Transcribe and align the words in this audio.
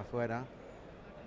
afuera. 0.00 0.44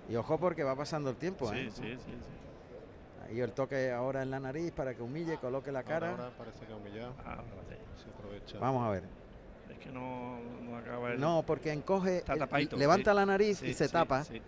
Y 0.09 0.15
ojo 0.15 0.37
porque 0.39 0.63
va 0.63 0.75
pasando 0.75 1.09
el 1.09 1.15
tiempo. 1.15 1.49
Sí, 1.51 1.57
¿eh? 1.57 1.69
sí, 1.71 1.81
sí, 1.81 1.97
sí. 2.05 3.29
Ahí 3.29 3.39
el 3.39 3.51
toque 3.53 3.91
ahora 3.91 4.23
en 4.23 4.31
la 4.31 4.39
nariz 4.39 4.71
para 4.71 4.93
que 4.93 5.01
humille, 5.01 5.37
coloque 5.37 5.71
la 5.71 5.83
cara. 5.83 6.11
Ahora, 6.11 6.23
ahora 6.25 6.37
parece 6.37 6.65
que 6.65 6.73
ha 6.73 6.75
humillado. 6.75 7.13
Ah, 7.25 7.41
fíjate. 7.43 7.81
Se 8.03 8.09
aprovecha. 8.09 8.57
Vamos 8.59 8.85
a 8.85 8.89
ver. 8.91 9.03
Es 9.69 9.77
que 9.79 9.89
no, 9.89 10.39
no 10.63 10.77
acaba 10.77 11.13
el... 11.13 11.19
No, 11.19 11.43
porque 11.45 11.71
encoge, 11.71 12.23
levanta 12.75 13.11
sí. 13.11 13.15
la 13.15 13.25
nariz 13.25 13.59
Sí, 13.59 13.67
y 13.67 13.73
se 13.73 13.87
sí, 13.87 13.93
tapa. 13.93 14.23
sí. 14.23 14.41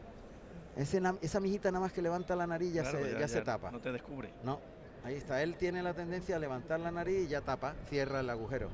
Ese 0.76 1.00
na- 1.00 1.16
esa 1.22 1.40
mijita 1.40 1.72
nada 1.72 1.86
más 1.86 1.94
que 1.94 2.02
levanta 2.02 2.36
la 2.36 2.48
nariz 2.48 2.74
ya, 2.74 2.82
Claro, 2.82 3.06
se, 3.06 3.20
ya 3.20 3.28
se 3.28 3.42
tapa. 3.42 3.72
No 3.72 3.80
te 3.80 3.92
descubre. 3.92 4.34
No, 4.44 4.60
ahí 5.06 5.16
está. 5.16 5.42
Él 5.44 5.56
tiene 5.56 5.82
la 5.84 5.94
tendencia 5.94 6.36
a 6.36 6.40
levantar 6.40 6.80
la 6.80 6.92
nariz 6.92 7.26
y 7.26 7.28
ya 7.28 7.42
tapa, 7.42 7.76
cierra 7.90 8.20
el 8.22 8.30
agujero. 8.30 8.70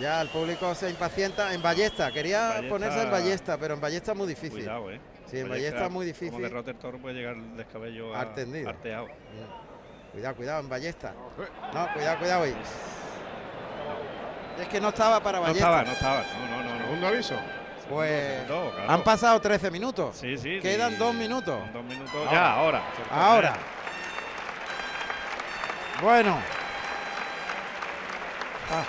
Ya 0.00 0.20
el 0.20 0.28
público 0.28 0.74
se 0.74 0.90
impacienta 0.90 1.52
en 1.52 1.60
ballesta. 1.62 2.12
Quería 2.12 2.48
Ballesta- 2.50 2.68
ponerse 2.68 3.02
en 3.02 3.10
ballesta, 3.10 3.58
pero 3.58 3.74
en 3.74 3.80
ballesta 3.80 4.12
es 4.12 4.18
muy 4.18 4.28
difícil. 4.28 4.50
Cuidado, 4.60 4.90
eh. 4.90 5.00
Sí, 5.26 5.38
en 5.40 5.48
ballesta 5.48 5.84
es 5.86 5.90
muy 5.90 5.90
Como 5.90 6.02
difícil. 6.04 6.40
derrote 6.42 6.70
el 6.70 6.76
toro 6.78 6.98
puede 6.98 7.14
llegar 7.16 7.34
el 7.34 7.56
descabello 7.56 8.14
a- 8.14 8.20
arteado. 8.20 9.08
Cuidado, 10.12 10.36
cuidado, 10.36 10.60
en 10.60 10.68
ballesta. 10.68 11.12
No, 11.74 11.92
cuidado, 11.92 12.18
cuidado 12.18 12.42
ahí. 12.44 12.56
Es 14.60 14.68
que 14.68 14.80
no 14.80 14.88
estaba 14.88 15.20
para 15.22 15.38
No 15.38 15.44
ballesta. 15.44 15.66
estaba, 15.68 15.84
no 15.84 15.92
estaba. 15.92 16.22
No, 16.22 16.56
no, 16.56 16.62
no. 16.64 16.74
no. 16.74 16.84
Segundo 16.84 17.06
aviso. 17.08 17.34
Pues 17.88 18.42
Segundo, 18.46 18.72
claro. 18.74 18.90
han 18.92 19.02
pasado 19.02 19.40
13 19.40 19.70
minutos. 19.70 20.16
Sí, 20.16 20.36
sí. 20.36 20.58
Quedan 20.60 20.90
sí. 20.92 20.96
dos 20.96 21.14
minutos. 21.14 21.72
Dos 21.72 21.84
minutos. 21.84 22.14
Ahora. 22.14 22.30
Ya, 22.32 22.52
ahora. 22.52 22.82
Ahora. 23.10 23.56
Bueno. 26.02 26.38
Ah. 28.70 28.84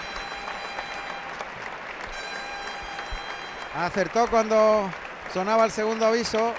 Acertó 3.79 4.27
cuando 4.27 4.89
sonaba 5.33 5.63
el 5.63 5.71
segundo 5.71 6.05
aviso. 6.05 6.53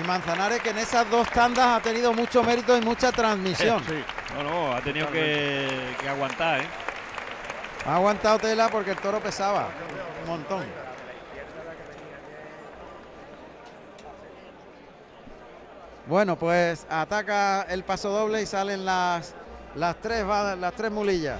Y 0.00 0.06
Manzanares 0.06 0.60
que 0.60 0.70
en 0.70 0.78
esas 0.78 1.10
dos 1.10 1.28
tandas 1.28 1.66
ha 1.66 1.80
tenido 1.80 2.12
mucho 2.12 2.42
mérito 2.44 2.76
y 2.76 2.80
mucha 2.80 3.10
transmisión. 3.10 3.82
Sí. 3.84 4.04
No, 4.36 4.42
no, 4.44 4.72
ha 4.72 4.80
tenido 4.80 5.10
que, 5.10 5.96
que 6.00 6.08
aguantar, 6.08 6.60
¿eh? 6.60 6.66
Ha 7.84 7.96
aguantado 7.96 8.38
tela 8.38 8.68
porque 8.68 8.92
el 8.92 8.96
toro 8.96 9.20
pesaba 9.20 9.68
un 10.22 10.30
montón. 10.30 10.64
Bueno, 16.06 16.36
pues 16.36 16.86
ataca 16.88 17.62
el 17.62 17.82
paso 17.82 18.10
doble 18.10 18.42
y 18.42 18.46
salen 18.46 18.84
las, 18.84 19.34
las, 19.74 19.96
tres, 19.96 20.24
las 20.24 20.72
tres 20.74 20.90
mulillas. 20.90 21.38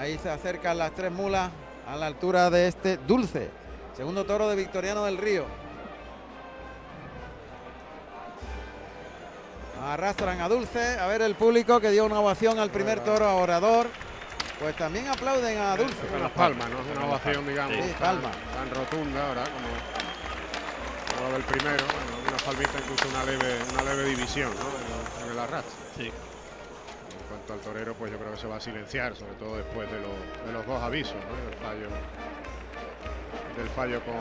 Ahí 0.00 0.18
se 0.18 0.30
acercan 0.30 0.78
las 0.78 0.92
tres 0.94 1.12
mulas 1.12 1.50
a 1.86 1.94
la 1.94 2.06
altura 2.06 2.48
de 2.48 2.68
este 2.68 2.96
dulce. 2.96 3.50
Segundo 3.94 4.24
toro 4.24 4.48
de 4.48 4.56
Victoriano 4.56 5.04
del 5.04 5.18
Río. 5.18 5.44
Arrastran 9.84 10.40
a 10.40 10.48
Dulce. 10.48 10.98
A 10.98 11.06
ver 11.06 11.20
el 11.20 11.34
público 11.34 11.80
que 11.80 11.90
dio 11.90 12.06
una 12.06 12.20
ovación 12.20 12.58
al 12.58 12.70
primer 12.70 13.00
toro 13.00 13.26
a 13.26 13.34
Orador. 13.34 13.88
Pues 14.58 14.74
también 14.76 15.06
aplauden 15.08 15.58
a 15.58 15.76
Dulce. 15.76 16.06
Con 16.10 16.22
las 16.22 16.30
palmas, 16.32 16.68
¿no? 16.70 16.78
Es 16.80 16.96
una 16.96 17.06
ovación, 17.06 17.46
digamos, 17.46 17.76
Sí, 17.76 17.90
tan, 17.92 18.20
palma. 18.20 18.30
tan 18.54 18.70
rotunda 18.74 19.28
ahora 19.28 19.44
como, 19.44 19.68
como 21.16 21.28
la 21.28 21.32
del 21.34 21.42
primero. 21.44 21.84
Bueno, 21.84 22.28
una 22.28 22.36
palmita, 22.44 22.72
incluso 22.78 23.08
una 23.08 23.24
leve, 23.24 23.58
una 23.72 23.82
leve 23.82 24.04
división 24.04 24.50
¿no? 24.54 24.60
en, 24.60 25.22
el- 25.24 25.26
en 25.26 25.32
el 25.32 25.38
arrastre. 25.38 25.72
Sí. 25.96 26.12
Cuanto 27.50 27.68
al 27.68 27.74
torero, 27.74 27.94
pues 27.94 28.12
yo 28.12 28.18
creo 28.18 28.30
que 28.30 28.38
se 28.38 28.46
va 28.46 28.56
a 28.56 28.60
silenciar, 28.60 29.16
sobre 29.16 29.32
todo 29.32 29.56
después 29.56 29.90
de, 29.90 29.98
los- 29.98 30.46
de 30.46 30.52
los 30.52 30.64
dos 30.66 30.80
avisos, 30.80 31.16
¿no? 31.16 31.50
Del 31.50 31.58
fallo, 31.58 31.88
del 33.56 33.68
fallo 33.70 34.00
con. 34.04 34.14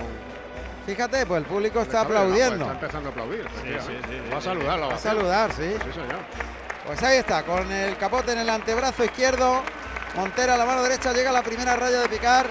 Fíjate, 0.88 1.28
pues 1.28 1.42
el 1.44 1.46
público 1.46 1.82
está. 1.82 2.06
Pues 2.08 2.18
aplaudiendo. 2.18 2.66
está 2.66 2.74
empezando 2.74 3.10
a 3.10 3.12
aplaudir. 3.12 3.44
sí, 3.62 3.70
efectivamente. 3.70 4.08
sí, 4.08 4.22
sí, 4.26 4.32
va 4.34 4.38
a 4.38 4.42
saludar 4.42 4.80
la 4.80 4.88
Va 4.88 4.96
a 4.96 4.98
saludar, 4.98 5.52
sí. 5.54 5.76
Sí, 5.86 5.92
señor. 5.94 6.18
Pues 6.88 7.04
ahí 7.04 7.18
está, 7.20 7.44
con 7.44 7.72
el 7.72 7.98
capote 7.98 8.32
en 8.32 8.40
el 8.40 8.50
antebrazo 8.50 9.04
izquierdo. 9.04 9.62
Montera 10.16 10.56
a 10.56 10.58
la 10.58 10.66
mano 10.66 10.82
derecha 10.82 11.14
llega 11.14 11.30
a 11.30 11.34
la 11.34 11.44
primera 11.44 11.76
raya 11.76 12.00
de 12.02 12.10
picar. 12.10 12.48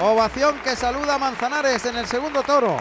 Ovación 0.00 0.58
que 0.58 0.76
saluda 0.76 1.14
a 1.14 1.18
Manzanares 1.18 1.82
en 1.86 1.96
el 1.96 2.04
segundo 2.06 2.42
toro. 2.42 2.76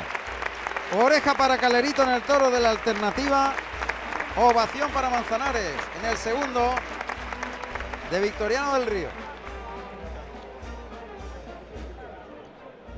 Oreja 1.02 1.36
para 1.36 1.58
Calerito 1.58 2.04
en 2.04 2.10
el 2.10 2.22
toro 2.24 2.52
de 2.52 2.60
la 2.60 2.72
alternativa. 2.72 3.54
Ovación 4.36 4.92
para 4.92 5.10
Manzanares 5.10 5.74
en 6.04 6.10
el 6.10 6.18
segundo 6.18 6.76
de 8.12 8.20
Victoriano 8.20 8.74
del 8.74 8.86
Río. 8.86 9.10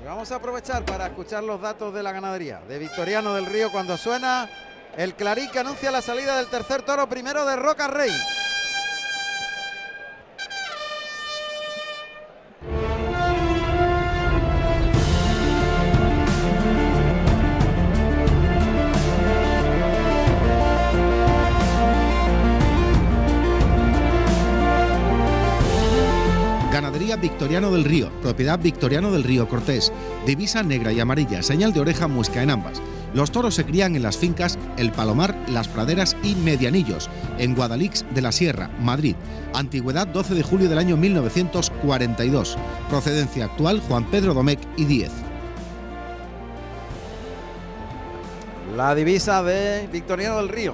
Y 0.02 0.06
vamos 0.06 0.32
a 0.32 0.36
aprovechar 0.36 0.84
para 0.86 1.08
escuchar 1.08 1.44
los 1.44 1.62
datos 1.62 1.94
de 1.94 2.02
la 2.02 2.12
ganadería 2.12 2.62
de 2.68 2.80
Victoriano 2.80 3.36
del 3.36 3.46
Río 3.46 3.72
cuando 3.72 3.98
suena 3.98 4.50
el 4.98 5.14
clarín 5.16 5.50
que 5.52 5.60
anuncia 5.60 5.92
la 5.92 6.02
salida 6.02 6.38
del 6.38 6.48
tercer 6.48 6.82
toro 6.82 7.08
primero 7.08 7.46
de 7.46 7.56
Roca 7.56 7.88
Rey. 7.88 8.12
Victoriano 27.18 27.72
del 27.72 27.84
Río, 27.84 28.12
propiedad 28.22 28.60
Victoriano 28.60 29.12
del 29.12 29.24
Río 29.24 29.48
Cortés, 29.48 29.92
divisa 30.26 30.64
negra 30.64 30.92
y 30.92 31.00
amarilla, 31.00 31.44
señal 31.44 31.74
de 31.74 31.80
oreja 31.80 32.08
muesca 32.08 32.44
en 32.44 32.50
ambas. 32.50 32.82
Los 33.14 33.32
toros 33.32 33.56
se 33.56 33.66
crían 33.66 33.96
en 33.96 34.04
las 34.04 34.18
fincas 34.18 34.58
El 34.78 34.92
Palomar, 34.92 35.36
Las 35.50 35.68
Praderas 35.68 36.16
y 36.24 36.36
Medianillos, 36.36 37.10
en 37.38 37.56
Guadalix 37.56 38.06
de 38.14 38.22
la 38.22 38.32
Sierra, 38.32 38.70
Madrid. 38.80 39.16
Antigüedad 39.54 40.08
12 40.08 40.34
de 40.34 40.44
julio 40.44 40.70
del 40.70 40.78
año 40.78 40.96
1942. 40.96 42.58
Procedencia 42.90 43.46
actual 43.46 43.82
Juan 43.82 44.10
Pedro 44.10 44.34
Domecq 44.34 44.62
y 44.78 44.86
Díez. 44.86 45.12
La 48.78 48.96
divisa 48.96 49.44
de 49.44 49.90
Victoriano 49.92 50.38
del 50.38 50.48
Río. 50.48 50.74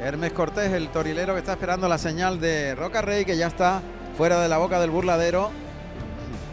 Hermes 0.00 0.32
Cortés, 0.32 0.72
el 0.72 0.88
torilero 0.88 1.32
que 1.32 1.40
está 1.40 1.52
esperando 1.52 1.88
la 1.88 1.98
señal 1.98 2.38
de 2.38 2.74
Roca 2.74 3.02
Rey, 3.02 3.24
que 3.24 3.36
ya 3.36 3.48
está 3.48 3.82
fuera 4.16 4.40
de 4.40 4.48
la 4.48 4.58
boca 4.58 4.80
del 4.80 4.90
burladero, 4.90 5.50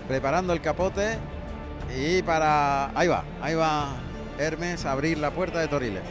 preparando 0.08 0.54
el 0.54 0.62
capote. 0.62 1.18
Y 1.98 2.22
para. 2.22 2.98
Ahí 2.98 3.08
va, 3.08 3.24
ahí 3.42 3.54
va 3.56 3.90
Hermes 4.38 4.86
a 4.86 4.94
abrir 4.94 5.18
la 5.18 5.32
puerta 5.32 5.60
de 5.60 5.68
Toriles. 5.68 6.04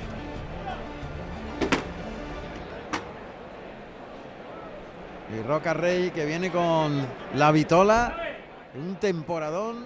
Y 5.36 5.42
Roca 5.42 5.74
Rey 5.74 6.10
que 6.10 6.26
viene 6.26 6.50
con 6.50 7.06
la 7.34 7.52
vitola, 7.52 8.16
un 8.74 8.96
temporadón 8.96 9.84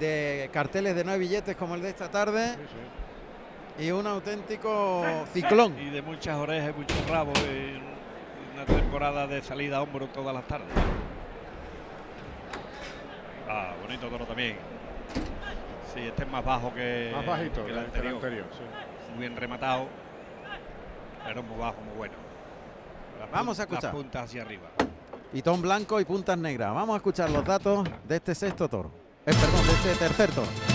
de 0.00 0.48
carteles 0.52 0.94
de 0.94 1.04
nueve 1.04 1.18
billetes 1.20 1.54
como 1.56 1.74
el 1.74 1.82
de 1.82 1.90
esta 1.90 2.10
tarde 2.10 2.46
Sí, 2.54 2.60
sí. 3.78 3.84
y 3.84 3.90
un 3.90 4.06
auténtico 4.06 5.04
ciclón. 5.34 5.78
Y 5.78 5.90
de 5.90 6.00
muchas 6.02 6.36
orejas 6.36 6.70
y 6.74 6.78
muchos 6.78 7.10
rabos. 7.10 7.38
en 7.40 7.91
una 8.62 8.80
temporada 8.80 9.26
de 9.26 9.42
salida 9.42 9.78
a 9.78 9.82
hombro 9.82 10.06
todas 10.08 10.34
las 10.34 10.44
tardes. 10.46 10.68
Ah, 13.48 13.74
bonito 13.82 14.08
toro 14.08 14.24
también. 14.24 14.56
Sí, 15.92 16.00
este 16.00 16.22
es 16.22 16.30
más 16.30 16.44
bajo 16.44 16.72
que, 16.72 17.12
Más 17.14 17.26
bajito 17.26 17.60
que 17.60 17.66
que 17.66 17.72
el 17.72 17.78
anterior. 17.78 18.20
sí. 18.52 19.10
Muy 19.10 19.20
bien 19.20 19.36
rematado. 19.36 19.86
Pero 21.26 21.42
muy 21.42 21.58
bajo, 21.58 21.80
muy 21.82 21.96
bueno. 21.96 22.14
Las 23.20 23.30
Vamos 23.30 23.58
a 23.58 23.62
escuchar. 23.62 23.84
Las 23.84 23.94
puntas 23.94 24.24
hacia 24.24 24.42
arriba. 24.42 24.68
Pitón 25.32 25.62
blanco 25.62 26.00
y 26.00 26.04
puntas 26.04 26.38
negras. 26.38 26.74
Vamos 26.74 26.94
a 26.94 26.96
escuchar 26.96 27.30
los 27.30 27.44
datos 27.44 27.86
de 28.06 28.16
este 28.16 28.34
sexto 28.34 28.68
toro. 28.68 28.90
Eh, 29.26 29.32
perdón, 29.32 29.66
de 29.66 29.72
este 29.72 29.94
tercer 29.96 30.30
toro. 30.30 30.71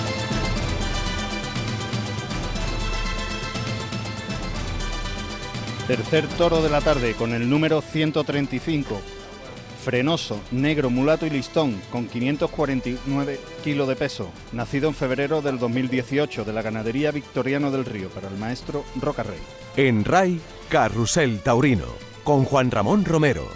Tercer 5.88 6.28
toro 6.28 6.62
de 6.62 6.69
la 6.69 6.81
tarde 6.81 7.13
con 7.13 7.34
el 7.34 7.50
número 7.50 7.80
135. 7.80 9.00
Frenoso, 9.86 10.38
negro, 10.51 10.89
mulato 10.89 11.25
y 11.25 11.30
listón, 11.30 11.80
con 11.94 12.07
549 12.07 13.39
kilos 13.63 13.88
de 13.88 13.95
peso. 13.95 14.30
Nacido 14.51 14.89
en 14.89 14.95
febrero 14.95 15.42
del 15.42 15.60
2018 15.60 16.44
de 16.44 16.51
la 16.51 16.62
ganadería 16.62 17.12
Victoriano 17.12 17.72
del 17.72 17.86
Río 17.86 18.10
para 18.10 18.28
el 18.28 18.36
maestro 18.36 18.84
Roca 19.00 19.24
Rey. 19.24 19.39
En 19.78 20.04
RAI, 20.04 20.42
Carrusel 20.68 21.39
Taurino, 21.39 21.88
con 22.25 22.44
Juan 22.44 22.69
Ramón 22.69 23.06
Romero. 23.06 23.48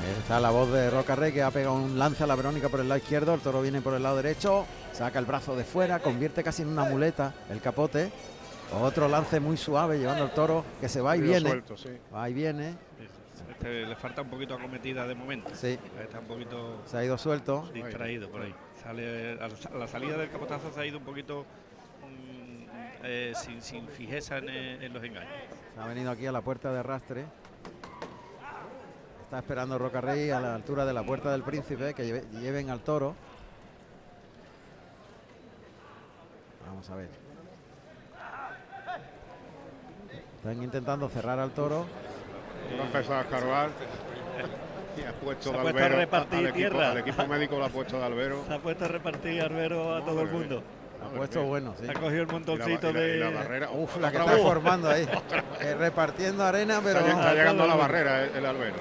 Ahí 0.00 0.14
está 0.20 0.40
la 0.40 0.50
voz 0.50 0.70
de 0.70 0.90
Roca 0.90 1.16
Rey 1.16 1.32
que 1.32 1.42
ha 1.42 1.50
pegado 1.50 1.76
un 1.76 1.98
lance 1.98 2.24
a 2.24 2.26
la 2.26 2.36
Verónica 2.36 2.68
por 2.68 2.80
el 2.80 2.88
lado 2.88 2.98
izquierdo. 2.98 3.32
El 3.32 3.40
toro 3.40 3.62
viene 3.62 3.80
por 3.80 3.94
el 3.94 4.02
lado 4.02 4.16
derecho. 4.16 4.66
Saca 4.92 5.18
el 5.18 5.24
brazo 5.24 5.56
de 5.56 5.64
fuera. 5.64 6.00
Convierte 6.00 6.44
casi 6.44 6.60
en 6.60 6.68
una 6.68 6.84
muleta 6.84 7.34
el 7.48 7.62
capote. 7.62 8.12
Otro 8.72 9.08
lance 9.08 9.40
muy 9.40 9.56
suave 9.56 9.98
llevando 9.98 10.24
al 10.24 10.32
toro 10.34 10.64
que 10.80 10.88
se 10.88 11.00
va 11.00 11.16
y 11.16 11.20
viene. 11.20 11.48
suelto, 11.48 11.76
sí. 11.76 11.90
Va 12.14 12.28
y 12.28 12.34
viene. 12.34 12.74
Este 13.50 13.86
le 13.86 13.96
falta 13.96 14.22
un 14.22 14.28
poquito 14.28 14.54
acometida 14.54 15.06
de 15.06 15.14
momento. 15.14 15.50
Sí, 15.54 15.78
Está 16.00 16.20
un 16.20 16.26
poquito 16.26 16.82
se 16.86 16.96
ha 16.98 17.04
ido 17.04 17.16
suelto. 17.18 17.68
distraído 17.72 18.28
por 18.30 18.42
ahí. 18.42 18.54
Sale, 18.82 19.32
a 19.40 19.48
la- 19.76 19.88
salida 19.88 20.16
del 20.16 20.30
capotazo 20.30 20.70
se 20.72 20.80
ha 20.80 20.86
ido 20.86 20.98
un 20.98 21.04
poquito 21.04 21.44
mm, 22.02 22.64
eh, 23.04 23.32
sin, 23.34 23.60
sin 23.62 23.88
fijeza 23.88 24.38
en, 24.38 24.48
eh, 24.48 24.84
en 24.86 24.92
los 24.92 25.02
engaños. 25.02 25.32
Se 25.74 25.80
ha 25.80 25.86
venido 25.86 26.10
aquí 26.10 26.26
a 26.26 26.32
la 26.32 26.40
puerta 26.42 26.72
de 26.72 26.78
arrastre. 26.78 27.24
Está 29.24 29.38
esperando 29.40 29.76
Roca 29.78 30.00
Rey 30.00 30.30
a 30.30 30.40
la 30.40 30.54
altura 30.54 30.84
de 30.86 30.92
la 30.92 31.02
puerta 31.02 31.32
del 31.32 31.42
príncipe 31.42 31.94
que 31.94 32.04
lleve- 32.04 32.24
lleven 32.40 32.70
al 32.70 32.80
toro. 32.80 33.14
Vamos 36.66 36.88
a 36.90 36.96
ver. 36.96 37.27
Están 40.38 40.62
intentando 40.62 41.08
cerrar 41.08 41.38
al 41.38 41.50
toro. 41.50 41.84
Lo 42.76 42.82
ha 42.82 42.86
empezado 42.86 43.14
a 43.18 43.20
escarbar 43.22 43.70
y 44.96 45.02
ha 45.02 45.12
puesto 45.12 45.50
Se 45.50 45.56
ha 45.56 45.58
de 45.58 45.62
puesto 45.62 45.78
a 45.80 45.84
albero 45.84 45.96
repartir 46.00 46.38
al 46.38 46.46
equipo, 46.46 46.56
tierra. 46.58 46.90
al 46.90 46.98
equipo 46.98 47.26
médico 47.26 47.58
lo 47.58 47.64
ha 47.64 47.68
puesto 47.68 47.98
de 47.98 48.04
albero. 48.04 48.44
Se 48.46 48.54
ha 48.54 48.58
puesto 48.58 48.84
a 48.84 48.88
repartir 48.88 49.42
Arbero 49.42 49.96
a 49.96 50.04
todo 50.04 50.22
el 50.22 50.28
mundo. 50.28 50.62
Ha 51.00 51.10
puesto 51.16 51.44
bueno, 51.44 51.74
sí. 51.80 51.86
Ha 51.88 51.92
cogido 51.94 52.08
el 52.10 52.22
Y 52.22 52.26
la, 52.26 52.32
montoncito 52.32 52.90
y 52.90 52.92
la- 52.92 53.00
de. 53.00 53.16
y 53.16 53.20
la 53.20 53.30
barrera. 53.30 53.70
Uf, 53.70 53.96
la 54.00 54.10
que 54.10 54.16
está 54.18 54.36
formando 54.38 54.90
ahí. 54.90 55.08
Eh, 55.60 55.74
repartiendo 55.74 56.44
arena, 56.44 56.80
pero 56.84 57.00
Está, 57.00 57.10
está 57.10 57.34
llegando 57.34 57.64
a 57.64 57.66
la 57.66 57.72
el 57.74 57.78
barrera 57.80 58.24
el, 58.24 58.36
el 58.36 58.46
albero. 58.46 58.76
¿eh? 58.76 58.80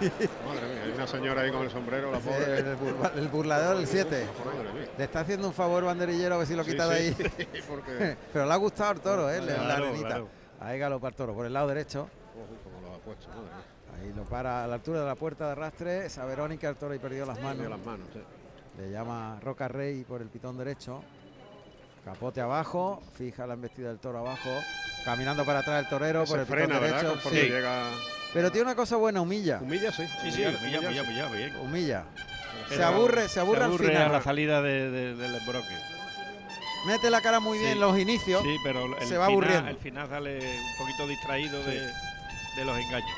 Madre 0.46 0.66
mía, 0.68 0.82
hay 0.84 0.90
una 0.94 1.06
señora 1.06 1.40
ahí 1.42 1.50
con 1.50 1.62
el 1.62 1.70
sombrero, 1.70 2.12
la 2.12 2.20
Sí, 2.20 2.28
pobre. 2.28 2.58
el, 2.58 2.76
burla- 2.76 3.12
el 3.16 3.28
burlador 3.28 3.76
del 3.78 3.86
7. 3.86 4.26
Madre 4.44 4.72
mía. 4.74 4.88
Le 4.98 5.04
está 5.04 5.20
haciendo 5.20 5.48
un 5.48 5.54
favor 5.54 5.84
banderillero 5.84 6.34
a 6.34 6.38
ver 6.38 6.46
si 6.46 6.54
lo 6.54 6.62
Sí, 6.64 6.72
quita 6.72 6.88
de 6.88 6.96
ahí. 6.96 7.14
sí, 7.14 7.46
porque 7.66 8.16
Pero 8.34 8.44
le 8.46 8.52
ha 8.52 8.56
gustado 8.56 8.92
el 8.92 9.00
toro, 9.00 9.30
¿eh? 9.30 9.40
la 9.40 9.74
arenita. 9.76 10.06
claro. 10.08 10.28
Ahí 10.60 10.78
galopa 10.78 11.08
el 11.08 11.14
toro 11.14 11.34
por 11.34 11.46
el 11.46 11.52
lado 11.52 11.68
derecho. 11.68 12.08
Como 12.64 12.80
lo 12.88 12.94
ha 12.94 12.98
puesto, 12.98 13.28
madre 13.28 13.42
mía. 13.42 14.02
Ahí 14.02 14.12
lo 14.16 14.24
para 14.24 14.64
a 14.64 14.66
la 14.66 14.74
altura 14.74 15.00
de 15.00 15.06
la 15.06 15.14
puerta 15.14 15.46
de 15.46 15.52
arrastre. 15.52 16.06
Esa 16.06 16.24
Verónica, 16.24 16.68
el 16.68 16.76
toro 16.76 16.94
y 16.94 16.98
perdió 16.98 17.26
las 17.26 17.38
Perdió 17.38 17.54
manos. 17.54 17.70
las 17.70 17.86
manos. 17.86 18.06
sí. 18.12 18.20
Le 18.78 18.90
llama 18.90 19.38
Roca 19.40 19.68
Rey 19.68 20.02
por 20.04 20.20
el 20.20 20.28
pitón 20.28 20.56
derecho. 20.58 21.02
Capote 22.04 22.40
abajo, 22.40 23.02
fija 23.14 23.46
la 23.46 23.54
embestida 23.54 23.88
del 23.88 23.98
toro 23.98 24.18
abajo. 24.18 24.50
Caminando 25.04 25.44
para 25.44 25.60
atrás 25.60 25.84
el 25.84 25.88
torero 25.88 26.20
por 26.20 26.28
Se 26.28 26.34
el 26.34 26.40
pitón 26.46 26.56
frena, 26.58 26.78
¿verdad? 26.80 27.02
derecho. 27.02 27.28
Sí. 27.30 27.36
llega. 27.36 27.84
Pero 28.32 28.50
tiene 28.50 28.64
una 28.66 28.74
cosa 28.74 28.96
buena, 28.96 29.20
humilla. 29.20 29.60
Humilla, 29.62 29.92
sí. 29.92 30.04
Sí, 30.22 30.30
sí, 30.32 30.36
pilla, 30.38 30.50
sí. 30.58 30.66
pilla, 31.06 31.28
bien. 31.28 31.56
Humilla. 31.62 32.04
Se 32.68 32.74
Pero 32.76 32.86
aburre, 32.86 33.28
se 33.28 33.40
aburre, 33.40 33.64
al 33.64 33.78
final. 33.78 34.08
a 34.08 34.08
la 34.08 34.22
salida 34.22 34.60
de- 34.60 34.90
de- 34.90 35.14
del 35.14 35.34
embroque. 35.36 35.76
Mete 36.86 37.10
la 37.10 37.20
cara 37.22 37.40
muy 37.40 37.58
bien 37.58 37.74
Sí. 37.74 37.78
los 37.78 37.98
inicios. 37.98 38.42
Sí, 38.42 38.56
pero 38.62 38.84
el 38.84 39.06
se 39.06 39.16
va 39.16 39.26
final, 39.26 39.30
aburriendo. 39.32 39.70
El 39.70 39.76
final 39.78 40.08
sale 40.08 40.38
un 40.38 40.78
poquito 40.78 41.06
distraído 41.08 41.62
de, 41.62 41.80
de 41.80 42.64
los 42.64 42.76
engaños. 42.78 43.16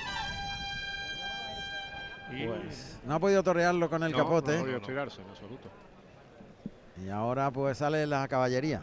Y 2.32 2.46
Pues 2.46 2.98
no 3.04 3.14
ha 3.14 3.18
podido 3.18 3.42
torearlo 3.42 3.88
con 3.88 4.02
el 4.02 4.12
No, 4.12 4.18
capote. 4.18 4.52
No 4.52 4.58
ha 4.58 4.62
podido 4.62 4.80
tirarse 4.80 5.20
en 5.22 5.28
absoluto. 5.30 5.68
Y 7.04 7.08
ahora 7.10 7.50
pues 7.50 7.78
sale 7.78 8.06
la 8.06 8.26
caballería. 8.28 8.82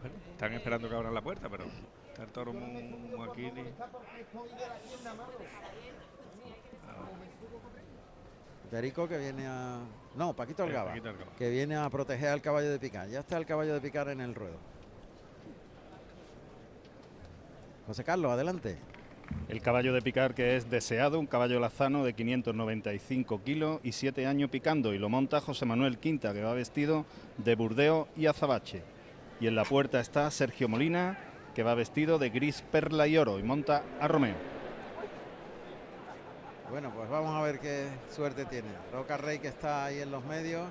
bueno, 0.00 0.16
están 0.32 0.52
esperando 0.52 0.88
que 0.88 0.94
abran 0.96 1.14
la 1.14 1.22
puerta, 1.22 1.48
pero 1.48 1.64
está 2.08 2.22
el 2.24 2.28
toro 2.30 2.52
muy, 2.52 2.82
muy 2.82 3.28
aquí. 3.28 3.52
Perico 8.70 9.08
que 9.08 9.18
viene 9.18 9.46
a. 9.46 9.78
No, 10.16 10.34
Paquito 10.34 10.62
Eh, 10.62 10.66
Algaba. 10.66 10.90
Paquito 10.90 11.08
Algaba. 11.08 11.32
Que 11.36 11.50
viene 11.50 11.76
a 11.76 11.88
proteger 11.88 12.28
al 12.28 12.42
caballo 12.42 12.70
de 12.70 12.78
picar. 12.78 13.08
Ya 13.08 13.20
está 13.20 13.38
el 13.38 13.46
caballo 13.46 13.74
de 13.74 13.80
picar 13.80 14.08
en 14.08 14.20
el 14.20 14.34
ruedo. 14.34 14.58
José 17.86 18.04
Carlos, 18.04 18.30
adelante. 18.30 18.76
El 19.48 19.60
caballo 19.62 19.92
de 19.92 20.02
picar 20.02 20.34
que 20.34 20.56
es 20.56 20.70
deseado, 20.70 21.18
un 21.18 21.26
caballo 21.26 21.60
lazano 21.60 22.04
de 22.04 22.14
595 22.14 23.42
kilos 23.42 23.80
y 23.82 23.92
7 23.92 24.26
años 24.26 24.50
picando 24.50 24.94
y 24.94 24.98
lo 24.98 25.08
monta 25.08 25.40
José 25.40 25.66
Manuel 25.66 25.98
Quinta 25.98 26.32
que 26.32 26.42
va 26.42 26.54
vestido 26.54 27.04
de 27.38 27.54
burdeo 27.54 28.08
y 28.16 28.26
azabache. 28.26 28.82
Y 29.40 29.46
en 29.46 29.54
la 29.54 29.64
puerta 29.64 30.00
está 30.00 30.30
Sergio 30.30 30.68
Molina 30.68 31.18
que 31.54 31.62
va 31.62 31.74
vestido 31.74 32.18
de 32.18 32.30
gris, 32.30 32.62
perla 32.70 33.06
y 33.06 33.16
oro 33.16 33.38
y 33.38 33.42
monta 33.42 33.82
a 34.00 34.08
Romeo. 34.08 34.57
Bueno, 36.70 36.92
pues 36.94 37.08
vamos 37.08 37.34
a 37.34 37.40
ver 37.40 37.60
qué 37.60 37.88
suerte 38.14 38.44
tiene. 38.44 38.68
Roca 38.92 39.16
Rey 39.16 39.38
que 39.38 39.48
está 39.48 39.86
ahí 39.86 40.00
en 40.00 40.10
los 40.10 40.22
medios. 40.26 40.68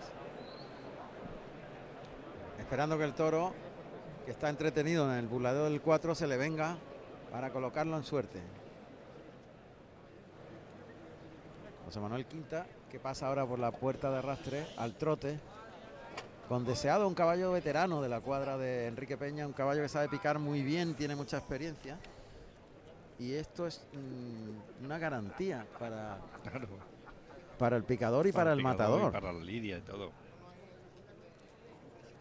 Esperando 2.60 3.00
que 3.00 3.04
el 3.04 3.14
toro, 3.14 3.52
que 4.24 4.30
está 4.30 4.50
entretenido 4.50 5.12
en 5.12 5.18
el 5.18 5.28
burladero 5.28 5.64
del 5.64 5.82
4, 5.82 6.14
se 6.14 6.28
le 6.28 6.38
venga 6.38 6.78
para 7.32 7.52
colocarlo 7.52 7.98
en 7.98 8.04
suerte. 8.04 8.40
José 11.86 12.00
Manuel 12.00 12.28
Quinta, 12.28 12.68
que 12.92 13.00
pasa 13.00 13.28
ahora 13.28 13.48
por 13.48 13.58
la 13.58 13.72
puerta 13.72 14.12
de 14.12 14.18
arrastre 14.20 14.68
al 14.78 14.94
trote. 14.94 15.40
Con 16.48 16.64
deseado 16.64 17.08
un 17.08 17.16
caballo 17.16 17.52
veterano 17.52 18.04
de 18.04 18.10
la 18.10 18.22
cuadra 18.22 18.56
de 18.58 18.86
Enrique 18.86 19.18
Peña, 19.18 19.48
un 19.48 19.54
caballo 19.54 19.82
que 19.82 19.90
sabe 19.90 20.10
picar 20.10 20.38
muy 20.38 20.62
bien, 20.62 20.94
tiene 20.94 21.16
mucha 21.16 21.38
experiencia. 21.38 21.98
Y 23.20 23.34
esto 23.34 23.66
es 23.68 23.86
mm, 23.94 24.86
una 24.86 25.00
garantía 25.00 25.66
para, 25.80 26.20
Claro, 26.44 26.68
para 27.58 27.78
el 27.78 27.84
picador 27.84 28.28
y 28.28 28.32
para, 28.32 28.54
el 28.54 28.62
matador. 28.62 29.10
y 29.10 29.12
para 29.12 29.34
la 29.34 29.44
lidia 29.44 29.78
y 29.78 29.82
todo. 29.82 30.12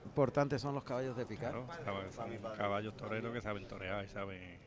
Importantes 0.07 0.63
son 0.63 0.75
los 0.75 0.85
caballos 0.85 1.17
de 1.17 1.27
picar. 1.27 1.51
Claro, 1.53 1.69
saben- 2.13 2.41
son 2.43 2.57
caballos 2.57 2.97
toreros 2.97 3.33
que 3.35 3.41
saben 3.43 3.67
torear 3.69 4.05
y 4.05 4.09
saben. 4.09 4.59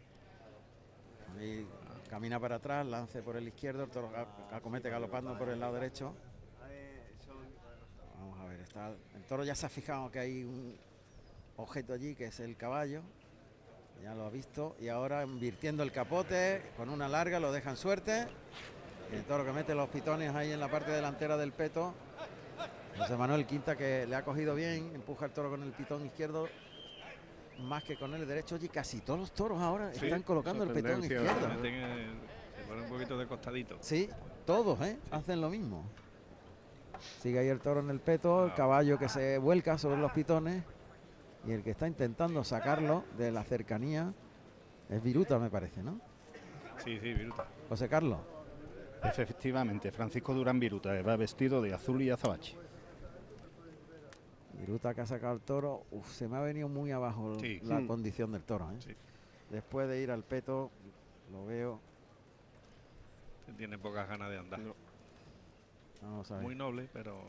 Camina 2.09 2.39
para 2.39 2.55
atrás, 2.55 2.85
lance 2.85 3.21
por 3.21 3.35
el 3.37 3.47
izquierdo, 3.47 3.83
el 3.83 3.89
toro 3.89 4.09
acomete 4.51 4.89
galopando 4.89 5.37
por 5.37 5.49
el 5.49 5.59
lado 5.59 5.73
derecho. 5.75 6.13
Vamos 8.19 8.39
a 8.39 8.45
ver, 8.45 8.59
está, 8.59 8.89
el 9.15 9.23
toro 9.27 9.43
ya 9.43 9.55
se 9.55 9.65
ha 9.65 9.69
fijado 9.69 10.11
que 10.11 10.19
hay 10.19 10.43
un 10.43 10.75
objeto 11.57 11.93
allí 11.93 12.15
que 12.15 12.25
es 12.25 12.39
el 12.39 12.57
caballo. 12.57 13.01
Ya 14.03 14.13
lo 14.15 14.25
ha 14.25 14.29
visto 14.29 14.75
y 14.79 14.87
ahora 14.87 15.23
invirtiendo 15.23 15.83
el 15.83 15.91
capote 15.91 16.61
con 16.77 16.89
una 16.89 17.07
larga 17.07 17.39
lo 17.39 17.51
dejan 17.51 17.75
suerte. 17.77 18.27
Y 19.11 19.15
el 19.15 19.23
toro 19.23 19.43
que 19.43 19.51
mete 19.51 19.73
los 19.75 19.89
pitones 19.89 20.33
ahí 20.35 20.51
en 20.51 20.59
la 20.59 20.69
parte 20.69 20.91
delantera 20.91 21.35
del 21.37 21.51
peto. 21.51 21.93
José 22.97 23.17
Manuel 23.17 23.45
Quinta 23.45 23.75
que 23.75 24.05
le 24.07 24.15
ha 24.15 24.23
cogido 24.23 24.55
bien, 24.55 24.91
empuja 24.93 25.25
el 25.25 25.31
toro 25.31 25.49
con 25.49 25.63
el 25.63 25.71
pitón 25.71 26.05
izquierdo 26.05 26.47
más 27.59 27.83
que 27.83 27.97
con 27.97 28.13
el 28.13 28.25
derecho. 28.27 28.55
Oye, 28.55 28.69
casi 28.69 29.01
todos 29.01 29.19
los 29.19 29.31
toros 29.31 29.59
ahora 29.61 29.93
Sí, 29.93 30.05
están 30.05 30.23
colocando 30.23 30.63
el 30.63 30.69
pitón 30.71 31.01
izquierdo. 31.01 31.27
El- 31.63 32.19
se 32.55 32.63
ponen 32.67 32.83
un 32.83 32.89
poquito 32.89 33.17
de 33.17 33.27
costadito. 33.27 33.77
Sí, 33.81 34.09
todos, 34.45 34.79
¿eh? 34.81 34.97
Hacen 35.11 35.41
lo 35.41 35.49
mismo. 35.49 35.83
Sigue 37.21 37.39
ahí 37.39 37.47
el 37.47 37.59
toro 37.59 37.79
en 37.79 37.89
el 37.89 37.99
peto, 37.99 38.45
el 38.45 38.53
caballo 38.53 38.97
que 38.99 39.07
se 39.09 39.37
vuelca 39.37 39.77
sobre 39.77 39.97
los 39.97 40.11
pitones 40.11 40.63
y 41.45 41.51
el 41.51 41.63
que 41.63 41.71
está 41.71 41.87
intentando 41.87 42.43
sacarlo 42.43 43.03
de 43.17 43.31
la 43.31 43.43
cercanía 43.43 44.13
es 44.89 45.01
Viruta, 45.01 45.39
me 45.39 45.49
parece, 45.49 45.81
¿no? 45.83 45.99
Sí, 46.83 46.97
sí, 46.99 47.13
viruta. 47.13 47.45
José 47.67 47.87
Carlos. 47.89 48.19
Efectivamente, 49.03 49.91
Francisco 49.91 50.33
Durán 50.33 50.59
Viruta 50.59 50.91
que 50.95 51.01
va 51.03 51.15
vestido 51.15 51.61
de 51.61 51.73
azul 51.73 52.01
y 52.01 52.09
azabache. 52.09 52.55
Viruta 54.59 54.93
que 54.93 55.01
ha 55.01 55.05
sacado 55.05 55.33
el 55.33 55.41
toro. 55.41 55.83
Uf, 55.91 56.11
se 56.11 56.27
me 56.27 56.37
ha 56.37 56.41
venido 56.41 56.67
muy 56.67 56.91
abajo 56.91 57.39
Sí. 57.39 57.59
la 57.63 57.79
Hmm. 57.79 57.87
condición 57.87 58.31
del 58.31 58.43
toro, 58.43 58.71
¿eh? 58.71 58.77
Sí. 58.79 58.93
Después 59.49 59.87
de 59.87 60.01
ir 60.01 60.11
al 60.11 60.23
peto, 60.23 60.69
lo 61.31 61.45
veo. 61.45 61.79
Tiene 63.57 63.77
pocas 63.77 64.07
ganas 64.07 64.29
de 64.29 64.37
andar. 64.37 64.59
No. 64.59 64.75
Vamos 66.01 66.31
a 66.31 66.35
ver. 66.35 66.43
Muy 66.43 66.55
noble, 66.55 66.89
pero 66.93 67.21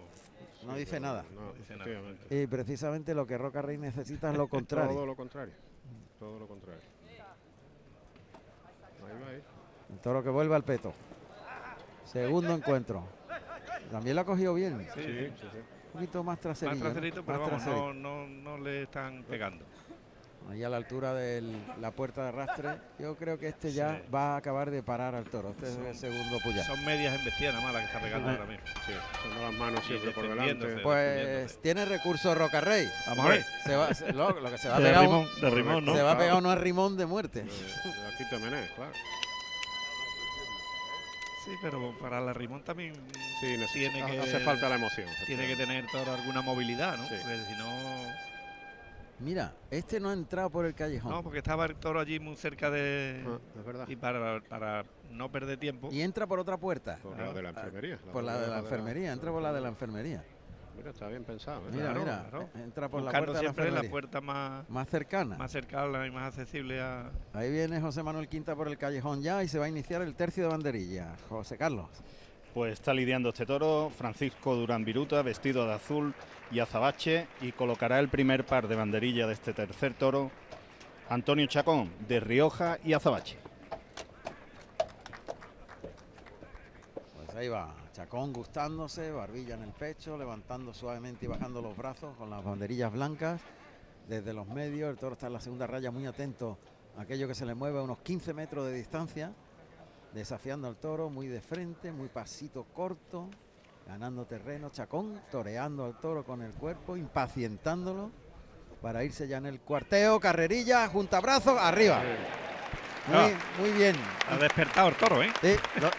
No 0.65 0.75
dice 0.75 0.93
pero 0.93 1.03
nada. 1.03 1.25
No, 1.35 1.53
dice 1.55 1.73
nada. 1.77 1.85
efectivamente. 1.91 2.43
Y 2.43 2.47
precisamente 2.47 3.15
lo 3.15 3.27
que 3.27 3.37
Roca 3.39 3.63
Rey 3.63 3.79
necesita 3.79 4.31
es 4.31 4.37
lo 4.39 4.49
contrario. 4.49 4.93
Todo 4.95 5.07
lo 5.07 5.17
contrario. 5.17 5.55
Todo 6.19 6.39
lo 6.39 6.47
contrario. 6.47 6.83
Ahí 9.07 9.23
va 9.23 9.29
ahí. 9.31 9.43
El 9.93 9.99
toro 10.01 10.23
que 10.23 10.29
vuelve 10.31 10.55
al 10.55 10.63
peto. 10.65 10.93
Segundo 12.05 12.53
encuentro. 12.55 13.05
También 13.91 14.15
lo 14.17 14.23
ha 14.23 14.25
cogido 14.25 14.55
bien. 14.55 14.79
sí, 14.95 15.01
Sí, 15.03 15.03
sí. 15.03 15.33
sí, 15.41 15.47
sí. 15.53 15.59
Un 15.87 15.93
poquito 15.93 16.23
más 16.23 16.39
traserito. 16.39 16.77
Más 16.85 16.93
traserito, 16.93 17.25
pero 17.25 17.41
vamos, 17.41 17.67
no, 17.67 17.93
no, 17.93 18.27
no 18.29 18.59
le 18.59 18.83
están 18.85 19.25
pegando. 19.25 19.65
Ahí 20.51 20.65
a 20.65 20.69
la 20.69 20.79
altura 20.79 21.15
de 21.15 21.43
la 21.81 21.93
puerta 21.93 22.23
de 22.23 22.29
arrastre. 22.31 22.71
Yo 22.99 23.15
creo 23.17 23.39
que 23.39 23.49
este 23.49 23.73
ya 23.73 24.01
Sí. 24.05 24.11
va 24.13 24.35
a 24.35 24.37
acabar 24.39 24.71
de 24.71 24.83
parar 24.83 25.15
al 25.15 25.25
toro. 25.25 25.51
Este 25.51 25.69
es 25.71 25.77
el 25.79 25.97
segundo 25.97 26.39
puya. 26.41 26.65
Son 26.65 26.85
medias 26.85 27.15
embestidas 27.17 27.55
nada 27.55 27.65
más 27.67 27.75
la 27.75 27.81
que 27.81 27.87
está 27.87 28.01
pegando 28.01 28.31
ahora 28.31 28.45
mismo. 28.47 28.65
Sí, 28.87 28.93
echando 29.21 29.43
las 29.43 29.53
manos 29.55 29.85
siempre 29.87 30.11
por 30.11 30.29
delante. 30.29 30.67
Pues 30.83 31.61
tiene 31.63 31.85
recurso 31.85 32.35
Roca 32.35 32.61
Rey. 32.61 32.89
Vamos 33.07 33.27
a 33.27 33.29
ver. 33.29 33.45
Se 33.65 33.77
va, 33.77 33.95
se- 33.95 34.13
lo, 34.13 34.41
lo 34.41 34.51
que 34.51 34.59
se 34.59 34.69
va 34.69 34.77
a 34.77 34.79
pegar 34.79 35.07
un- 35.07 35.07
rimón, 35.29 35.41
de 35.41 35.51
rimón, 35.51 35.85
¿no? 35.85 35.95
se 35.95 36.03
va 36.03 36.13
a 36.13 36.17
Claro. 36.17 36.41
pegar 36.41 36.53
un 36.57 36.61
rimón 36.61 36.97
de 36.97 37.07
muerte. 37.07 37.43
De, 37.45 37.51
de 37.51 38.15
aquí 38.15 38.25
te 38.29 38.39
menés, 38.39 38.71
claro. 38.73 38.93
Sí, 41.45 41.53
pero 41.63 41.97
para 41.99 42.21
la 42.21 42.33
rimón 42.35 42.63
también 42.65 42.93
Sí, 43.41 43.47
neces- 43.57 43.73
tiene 43.73 44.05
que, 44.05 44.21
hace 44.21 44.41
falta 44.41 44.69
la 44.69 44.75
emoción. 44.75 45.09
tiene 45.27 45.47
que 45.47 45.57
tener 45.57 45.87
toda 45.87 46.15
alguna 46.15 46.43
movilidad, 46.43 46.97
¿no? 46.99 47.05
Sí. 47.09 47.15
Porque 47.19 47.39
si 47.49 47.57
no, 47.57 48.00
Mira, 49.21 49.53
este 49.71 50.01
no 50.01 50.09
ha 50.09 50.13
entrado 50.13 50.49
por 50.51 50.65
el 50.65 50.75
callejón. 50.75 51.11
No, 51.13 51.23
porque 51.23 51.39
estaba 51.39 51.67
el 51.67 51.77
toro 51.77 52.01
allí 52.01 52.19
muy 52.19 52.37
cerca 52.37 52.71
de. 52.71 53.23
Ah, 53.27 53.39
es 53.59 53.65
verdad. 53.65 53.89
Y 53.89 53.97
para, 53.97 54.41
para 54.41 54.85
no 55.11 55.31
perder 55.31 55.59
tiempo. 55.59 55.89
Y 55.93 56.01
entra 56.01 56.27
por 56.27 56.39
otra 56.41 56.57
puerta. 56.57 56.99
Por 57.03 57.19
la 57.19 57.33
de 57.33 57.43
la 57.43 57.49
enfermería. 57.51 57.99
Por 58.13 58.25
la 58.25 58.39
de 58.41 58.49
la 58.49 58.59
enfermería, 58.61 59.13
entra 59.13 59.31
por 59.31 59.43
la 59.43 59.53
de 59.53 59.61
la 59.61 59.69
enfermería. 59.69 60.25
Mira, 60.77 60.91
está 60.91 61.09
bien 61.09 61.25
pensado. 61.25 61.61
¿eh? 61.69 61.71
Mira, 61.73 61.85
Claro, 61.93 62.01
mira, 62.01 62.27
claro. 62.31 62.49
entra 62.65 62.89
por 62.89 63.03
la 63.03 63.11
puerta 63.11 63.27
de 63.27 63.33
la 63.35 63.41
siempre 63.41 63.65
la 63.65 63.69
enfermería. 63.71 63.91
puerta 63.91 64.21
más, 64.23 64.71
Más 64.71 64.89
cercana. 64.89 65.37
más 65.37 65.51
cercana 65.51 66.07
y 66.07 66.11
más 66.11 66.29
accesible 66.29 66.81
a. 66.81 67.11
Ahí 67.35 67.51
viene 67.51 67.79
José 67.83 68.03
Manuel 68.03 68.29
Quinta 68.29 68.57
por 68.57 68.69
el 68.69 68.79
callejón 68.79 69.21
ya 69.21 69.43
y 69.45 69.49
se 69.49 69.59
va 69.59 69.67
a 69.67 69.69
iniciar 69.69 70.01
el 70.01 70.15
tercio 70.15 70.45
de 70.45 70.49
banderilla. 70.49 71.15
José 71.29 71.59
Carlos. 71.59 71.89
Pues 72.55 72.73
está 72.73 72.93
lidiando 72.93 73.29
este 73.29 73.47
toro 73.47 73.93
Francisco 73.97 74.57
Durán 74.57 74.85
Viruta, 74.85 75.23
vestido 75.23 75.67
de 75.67 75.75
azul 75.75 76.13
y 76.51 76.59
azabache, 76.59 77.29
y 77.41 77.53
colocará 77.53 78.01
el 78.01 78.09
primer 78.09 78.45
par 78.45 78.67
de 78.67 78.75
banderilla 78.75 79.29
de 79.29 79.35
este 79.35 79.53
tercer 79.53 79.95
toro, 79.95 80.33
Antonio 81.09 81.47
Chacón, 81.47 81.93
de 82.09 82.19
Rioja 82.19 82.79
y 82.83 82.93
azabache. 82.93 83.39
Pues 87.15 87.37
ahí 87.37 87.47
va, 87.47 87.73
Chacón 87.93 88.33
gustándose, 88.33 89.13
barbilla 89.13 89.55
en 89.55 89.63
el 89.63 89.71
pecho, 89.71 90.19
levantando 90.19 90.75
suavemente 90.75 91.27
y 91.27 91.29
bajando 91.29 91.63
los 91.63 91.77
brazos 91.77 92.17
con 92.17 92.31
las 92.31 92.43
banderillas 92.43 92.93
blancas. 92.93 93.41
Desde 94.09 94.33
los 94.33 94.49
medios, 94.49 94.91
el 94.91 94.97
toro 94.97 95.13
está 95.13 95.29
en 95.29 95.35
la 95.35 95.41
segunda 95.41 95.69
raya 95.69 95.93
muy 95.93 96.05
atento 96.05 96.59
a 96.99 97.03
aquello 97.03 97.29
que 97.29 97.35
se 97.37 97.47
le 97.47 97.55
mueve 97.55 97.79
a 97.79 97.83
unos 97.83 97.99
15 97.99 98.35
metros 98.35 98.67
de 98.67 98.73
distancia, 98.73 99.33
desafiando 100.13 100.67
al 100.69 100.77
toro 100.77 101.09
muy 101.11 101.29
de 101.29 101.41
frente, 101.41 101.93
muy 101.93 102.09
pasito 102.09 102.65
corto, 102.75 103.29
ganando 103.87 104.25
terreno. 104.27 104.71
Chacón 104.71 105.21
toreando 105.31 105.85
al 105.85 105.99
toro 105.99 106.25
con 106.25 106.43
el 106.43 106.53
cuerpo, 106.53 106.97
impacientándolo 106.97 108.11
para 108.83 109.05
irse 109.05 109.29
ya 109.29 109.37
en 109.39 109.47
el 109.47 109.61
cuarteo, 109.61 110.19
carrerilla, 110.21 110.89
junta 110.89 111.21
brazos, 111.21 111.59
arriba. 111.61 112.03
Muy, 113.09 113.17
Ah. 113.17 113.31
muy 113.59 113.71
bien. 113.73 113.97
Ha 114.29 114.37
despertado 114.37 114.89
el 114.89 114.95
toro, 114.97 115.23
¿eh? 115.23 115.31
Sí, 115.41 115.55
lo, 115.81 115.91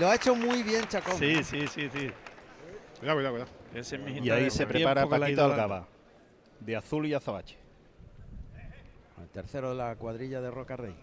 lo 0.00 0.08
ha 0.10 0.14
hecho 0.14 0.34
muy 0.34 0.62
bien 0.62 0.86
Chacón. 0.86 1.16
Sí, 1.18 1.42
sí, 1.44 1.66
sí, 1.66 1.88
sí. 1.92 2.10
Cuidado, 3.00 3.16
cuidado, 3.18 3.34
cuidado. 3.34 3.50
Ese 3.74 3.96
es 3.96 4.24
Y 4.24 4.30
ahí 4.30 4.50
se 4.50 4.66
prepara 4.66 5.06
Paquito 5.06 5.44
Algaba, 5.44 5.86
de 6.60 6.76
azul 6.76 7.04
y 7.06 7.14
azabache. 7.14 7.58
El 9.20 9.28
tercero 9.28 9.70
de 9.70 9.74
la 9.74 9.96
cuadrilla 9.96 10.40
de 10.40 10.50
Roca 10.50 10.76
Rey. 10.76 10.94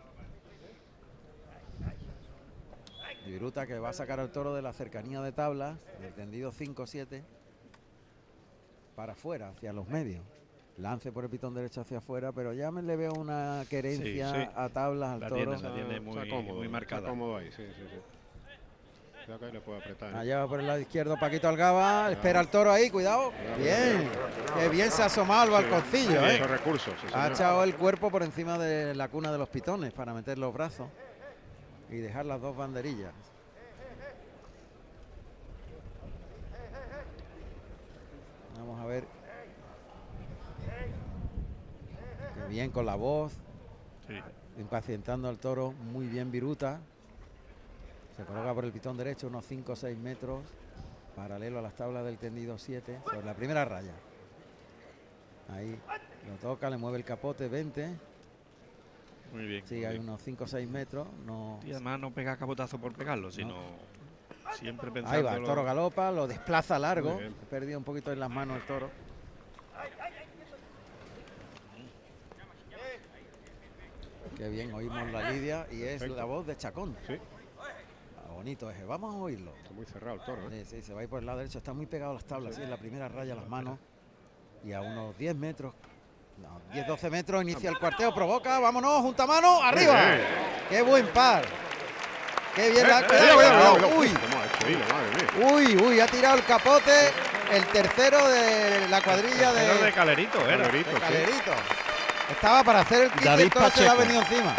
Y 3.11 3.12
Viruta 3.25 3.65
que 3.65 3.79
va 3.79 3.89
a 3.89 3.93
sacar 3.93 4.19
al 4.19 4.31
toro 4.31 4.53
de 4.53 4.61
la 4.61 4.73
cercanía 4.73 5.21
de 5.21 5.31
tablas, 5.31 5.77
del 6.01 6.13
tendido 6.13 6.51
5-7, 6.51 7.23
para 8.95 9.13
afuera, 9.13 9.49
hacia 9.49 9.71
los 9.73 9.87
medios. 9.87 10.23
Lance 10.77 11.11
por 11.11 11.23
el 11.23 11.29
pitón 11.29 11.53
derecho 11.53 11.81
hacia 11.81 11.99
afuera, 11.99 12.31
pero 12.31 12.51
ya 12.53 12.71
me 12.71 12.81
le 12.81 12.95
veo 12.95 13.13
una 13.13 13.63
querencia 13.69 14.33
Sí, 14.33 14.41
sí. 14.41 14.49
a 14.55 14.69
tablas 14.69 15.11
al 15.11 15.19
La 15.21 15.29
toro. 15.29 15.41
tiene, 15.55 15.61
la 15.61 15.73
tiene 15.73 15.99
muy, 15.99 16.17
está 16.17 16.29
cómodo, 16.35 16.55
muy 16.55 16.65
Está 16.65 16.71
marcada. 16.71 17.09
cómodo 17.09 17.37
ahí, 17.37 17.51
sí, 17.51 17.63
sí, 17.75 17.83
sí. 17.91 17.99
Cuidado 19.25 19.39
que 19.39 19.45
ahí 19.45 19.51
le 19.53 19.61
puede 19.61 19.77
apretar. 19.79 20.13
¿eh? 20.13 20.17
Allá 20.17 20.39
va 20.39 20.47
por 20.49 20.59
el 20.59 20.67
lado 20.67 20.79
izquierdo 20.79 21.15
Paquito 21.17 21.47
Algaba, 21.47 22.11
espera 22.11 22.39
al 22.41 22.49
toro 22.49 22.71
ahí, 22.71 22.89
cuidado. 22.89 23.31
Bien, 23.57 24.09
que 24.59 24.67
bien 24.69 24.91
se 24.91 25.01
ha 25.01 25.05
asomado 25.05 25.43
al 25.43 25.49
balconcillo, 25.51 26.19
Sí, 26.19 26.25
¿eh? 26.35 26.43
Recursos. 26.45 26.93
sí, 26.99 27.07
Ha 27.13 27.29
echado 27.29 27.63
el 27.63 27.75
cuerpo 27.75 28.09
por 28.11 28.23
encima 28.23 28.57
de 28.57 28.93
la 28.95 29.07
cuna 29.07 29.31
de 29.31 29.37
los 29.37 29.47
pitones 29.49 29.93
para 29.93 30.13
meter 30.13 30.37
los 30.39 30.53
brazos 30.53 30.87
y 31.89 31.97
dejar 31.97 32.25
las 32.25 32.41
dos 32.41 32.55
banderillas. 32.55 33.13
Vamos 38.57 38.79
a 38.79 38.85
ver. 38.85 39.05
Qué 42.35 42.49
bien 42.49 42.71
con 42.71 42.85
la 42.85 42.95
voz, 42.95 43.33
Sí. 44.07 44.15
impacientando 44.57 45.27
al 45.27 45.37
toro, 45.39 45.71
muy 45.71 46.07
bien 46.07 46.31
Viruta. 46.31 46.79
Se 48.15 48.23
coloca 48.25 48.53
por 48.53 48.65
el 48.65 48.71
pitón 48.71 48.95
derecho 48.97 49.27
unos 49.27 49.45
5 49.45 49.71
o 49.71 49.75
6 49.75 49.97
metros, 49.97 50.43
paralelo 51.15 51.59
a 51.59 51.61
las 51.61 51.73
tablas 51.75 52.05
del 52.05 52.17
tendido 52.17 52.57
7, 52.57 52.99
sobre 53.05 53.25
la 53.25 53.33
primera 53.33 53.65
raya. 53.65 53.93
Ahí 55.49 55.79
lo 56.27 56.35
toca, 56.37 56.69
le 56.69 56.77
mueve 56.77 56.97
el 56.97 57.03
capote 57.03 57.47
20, 57.47 57.95
Muy 59.33 59.45
bien. 59.45 59.63
sí, 59.65 59.75
muy 59.75 59.85
hay 59.85 59.93
bien. 59.93 60.03
unos 60.07 60.21
5 60.21 60.43
o 60.43 60.47
6 60.47 60.69
metros. 60.69 61.07
No... 61.25 61.59
Y 61.65 61.71
además 61.71 61.99
no 61.99 62.11
pega 62.13 62.37
capotazo 62.37 62.79
por 62.79 62.93
pegarlo, 62.93 63.31
sino 63.31 63.55
siempre 64.53 64.91
pensando. 64.91 65.17
Ahí 65.17 65.23
va, 65.23 65.35
el 65.35 65.43
toro 65.43 65.63
galopa, 65.63 66.11
lo 66.11 66.27
desplaza 66.27 66.77
largo, 66.79 67.19
perdió 67.49 67.77
un 67.77 67.83
poquito 67.83 68.11
en 68.11 68.19
las 68.19 68.29
manos 68.29 68.57
el 68.57 68.63
toro. 68.63 68.89
Qué 74.37 74.49
bien, 74.49 74.73
oímos 74.73 75.11
la 75.11 75.31
lidia 75.31 75.67
y 75.71 75.83
es 75.83 76.01
la 76.07 76.25
voz 76.25 76.45
de 76.47 76.57
Chacón. 76.57 76.95
Sí, 77.07 77.13
Ah, 78.17 78.31
bonito 78.33 78.69
ese, 78.71 78.83
vamos 78.85 79.13
a 79.13 79.17
oírlo. 79.17 79.53
está 79.57 79.71
muy 79.73 79.85
cerrado 79.85 80.15
el 80.15 80.21
toro. 80.25 80.49
¿eh? 80.49 80.63
Sí, 80.65 80.77
sí, 80.77 80.81
se 80.81 80.93
va 80.93 81.01
a 81.01 81.03
ir 81.03 81.09
por 81.09 81.19
el 81.19 81.25
lado 81.25 81.39
derecho, 81.39 81.59
está 81.59 81.73
muy 81.73 81.85
pegado 81.85 82.11
a 82.11 82.13
las 82.15 82.25
tablas, 82.25 82.55
sí, 82.55 82.61
en 82.61 82.69
la 82.69 82.77
primera 82.77 83.07
raya 83.07 83.35
las 83.35 83.47
manos. 83.47 83.77
Y 84.63 84.71
a 84.71 84.81
unos 84.81 85.17
10 85.17 85.35
metros, 85.35 85.73
no, 86.37 86.61
10, 86.73 86.87
12 86.87 87.09
metros, 87.09 87.41
inicia 87.43 87.69
el 87.69 87.77
cuarteo, 87.77 88.13
provoca, 88.13 88.59
vámonos, 88.59 89.01
junta 89.01 89.25
mano, 89.27 89.61
arriba. 89.63 89.93
bien. 89.93 90.21
¡Qué 90.69 90.81
buen 90.81 91.07
par! 91.07 91.43
¡Qué 92.55 92.69
bien! 92.69 92.87
la- 92.87 92.99
Eh, 93.01 93.05
cuidado, 93.07 93.35
cuidado, 93.35 93.73
cuidado. 93.75 93.97
¡Uy! 93.97 94.09
¿Cómo 94.09 95.47
ha? 95.49 95.53
Uy, 95.53 95.75
uy, 95.77 95.99
ha 95.99 96.07
tirado 96.07 96.35
el 96.35 96.43
capote, 96.45 97.11
el 97.51 97.65
tercero 97.67 98.27
de 98.29 98.87
la 98.89 99.01
cuadrilla 99.01 99.51
de 99.53 99.83
de, 99.83 99.91
Calerito, 99.91 100.39
era. 100.47 100.57
Calerito, 100.63 100.89
de 100.91 100.95
sí. 100.95 101.01
Calerito. 101.01 101.51
Estaba 102.31 102.63
para 102.63 102.79
hacer 102.81 103.01
el 103.03 103.09
quinto 103.09 103.23
y 103.23 103.27
David 103.27 103.43
el 103.43 103.49
toro 103.51 103.69
se 103.71 103.81
le 103.81 103.89
ha 103.89 103.93
venido 103.95 104.21
encima. 104.21 104.55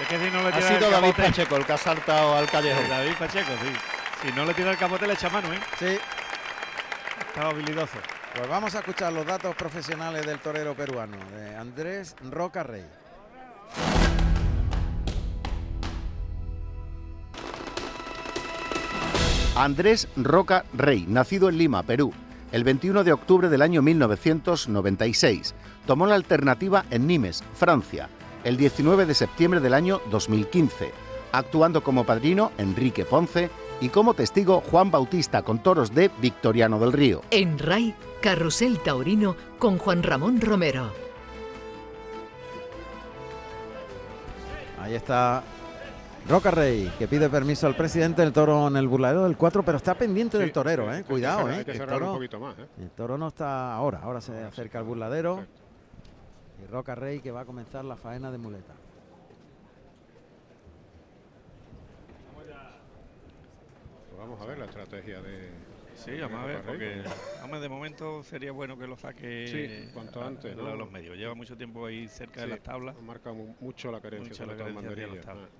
Es 0.00 0.08
que 0.08 0.18
si 0.18 0.30
no 0.30 0.42
le 0.42 0.48
Ha 0.48 0.52
tira 0.52 0.68
sido 0.68 0.86
el 0.86 0.92
David 0.92 1.08
capote- 1.10 1.22
Pacheco 1.26 1.56
el 1.56 1.66
que 1.66 1.72
ha 1.72 1.78
saltado 1.78 2.36
al 2.36 2.50
callejón. 2.50 2.88
David 2.88 3.14
Pacheco, 3.18 3.52
sí. 3.62 3.72
Si 4.26 4.32
no 4.32 4.44
le 4.44 4.54
tira 4.54 4.70
el 4.70 4.76
capote, 4.78 5.06
le 5.06 5.12
echa 5.14 5.28
mano, 5.30 5.52
¿eh? 5.52 5.60
Sí, 5.78 5.98
Estaba 7.28 7.50
habilidoso. 7.50 7.98
Pues 8.36 8.48
vamos 8.50 8.74
a 8.74 8.80
escuchar 8.80 9.12
los 9.14 9.24
datos 9.24 9.54
profesionales 9.54 10.26
del 10.26 10.38
torero 10.40 10.74
peruano, 10.74 11.16
de 11.34 11.56
Andrés 11.56 12.14
Roca 12.30 12.62
Rey. 12.62 12.84
Andrés 19.56 20.06
Roca 20.16 20.66
Rey, 20.74 21.06
nacido 21.08 21.48
en 21.48 21.56
Lima, 21.56 21.82
Perú, 21.82 22.12
el 22.52 22.62
21 22.62 23.04
de 23.04 23.14
octubre 23.14 23.48
del 23.48 23.62
año 23.62 23.80
1996. 23.80 25.54
Tomó 25.86 26.06
la 26.06 26.14
alternativa 26.14 26.84
en 26.90 27.06
Nimes, 27.06 27.42
Francia, 27.54 28.10
el 28.44 28.58
19 28.58 29.06
de 29.06 29.14
septiembre 29.14 29.60
del 29.60 29.72
año 29.72 30.02
2015, 30.10 30.92
actuando 31.32 31.82
como 31.82 32.04
padrino 32.04 32.52
Enrique 32.58 33.06
Ponce 33.06 33.48
y 33.80 33.88
como 33.88 34.14
testigo 34.14 34.62
Juan 34.70 34.90
Bautista 34.90 35.42
con 35.42 35.62
toros 35.62 35.94
de 35.94 36.10
Victoriano 36.20 36.78
del 36.78 36.92
Río. 36.92 37.22
En 37.30 37.58
RAI, 37.58 37.94
Carrusel 38.26 38.80
Taurino 38.80 39.36
con 39.56 39.78
Juan 39.78 40.02
Ramón 40.02 40.40
Romero. 40.40 40.90
Ahí 44.82 44.96
está 44.96 45.44
Roca 46.28 46.50
Rey, 46.50 46.92
que 46.98 47.06
pide 47.06 47.28
permiso 47.28 47.68
al 47.68 47.76
presidente 47.76 48.22
del 48.22 48.32
toro 48.32 48.66
en 48.66 48.76
el 48.76 48.88
burladero 48.88 49.22
del 49.22 49.36
4, 49.36 49.62
pero 49.62 49.76
está 49.76 49.94
pendiente 49.94 50.38
del 50.38 50.50
torero, 50.50 50.86
sí, 50.86 50.88
¿eh? 50.88 50.92
hay 50.94 51.02
que 51.04 51.08
Cuidado, 51.08 51.38
cerrar- 51.42 51.52
¿eh? 51.54 51.58
Hay 51.58 51.64
que 51.64 51.70
el 51.70 51.76
cerrar 51.76 51.94
un 51.94 52.00
toro- 52.00 52.14
poquito 52.14 52.40
más. 52.40 52.58
¿eh? 52.58 52.66
El 52.80 52.90
toro 52.90 53.16
no 53.16 53.28
está 53.28 53.72
ahora, 53.72 54.00
ahora 54.02 54.20
se 54.20 54.32
Ahora 54.32 54.48
acerca 54.48 54.78
al 54.80 54.84
burladero. 54.86 55.36
Perfecto. 55.36 55.62
Y 56.64 56.66
Roca 56.72 56.94
Rey 56.96 57.20
que 57.20 57.30
va 57.30 57.42
a 57.42 57.44
comenzar 57.44 57.84
la 57.84 57.94
faena 57.96 58.32
de 58.32 58.38
muleta. 58.38 58.72
Pues 64.08 64.18
vamos 64.18 64.40
a 64.40 64.46
ver 64.46 64.58
la 64.58 64.64
estrategia 64.64 65.20
de. 65.22 65.65
Sí, 65.96 66.20
vamos 66.20 66.40
a 66.40 66.44
ver, 66.46 66.62
porque 66.62 67.04
hombre, 67.42 67.60
de 67.60 67.68
momento 67.68 68.22
sería 68.22 68.52
bueno 68.52 68.78
que 68.78 68.86
lo 68.86 68.96
saque 68.96 69.46
Sí, 69.46 69.90
cuanto 69.92 70.22
a- 70.22 70.26
antes, 70.26 70.52
a 70.52 70.56
¿no? 70.56 70.76
los 70.76 70.90
medios. 70.90 71.16
Lleva 71.16 71.34
mucho 71.34 71.56
tiempo 71.56 71.86
ahí 71.86 72.06
cerca 72.08 72.42
de 72.42 72.48
las 72.48 72.60
tablas. 72.62 73.00
Marca 73.02 73.32
mu- 73.32 73.54
mucho 73.60 73.90
la 73.90 74.00
carencia, 74.00 74.28
Mucho 74.30 74.46
la 74.46 74.56
carencia 74.56 74.90
hacia 74.90 75.06
las 75.06 75.20
tablas. 75.24 75.50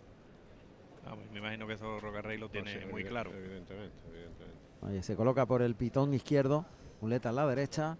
Ah, 1.04 1.10
Vamos, 1.10 1.30
me 1.30 1.38
imagino 1.38 1.66
que 1.66 1.74
eso 1.74 2.00
Rocarrey 2.00 2.36
lo 2.38 2.46
no, 2.46 2.52
tiene 2.52 2.80
sí, 2.80 2.86
muy 2.86 3.04
claro. 3.04 3.32
Evidentemente, 3.32 3.96
evidentemente. 4.08 4.56
Oye, 4.82 5.02
se 5.02 5.16
coloca 5.16 5.46
por 5.46 5.62
el 5.62 5.74
pitón 5.74 6.12
izquierdo, 6.14 6.66
muleta 7.00 7.30
a 7.30 7.32
la 7.32 7.46
derecha, 7.46 7.96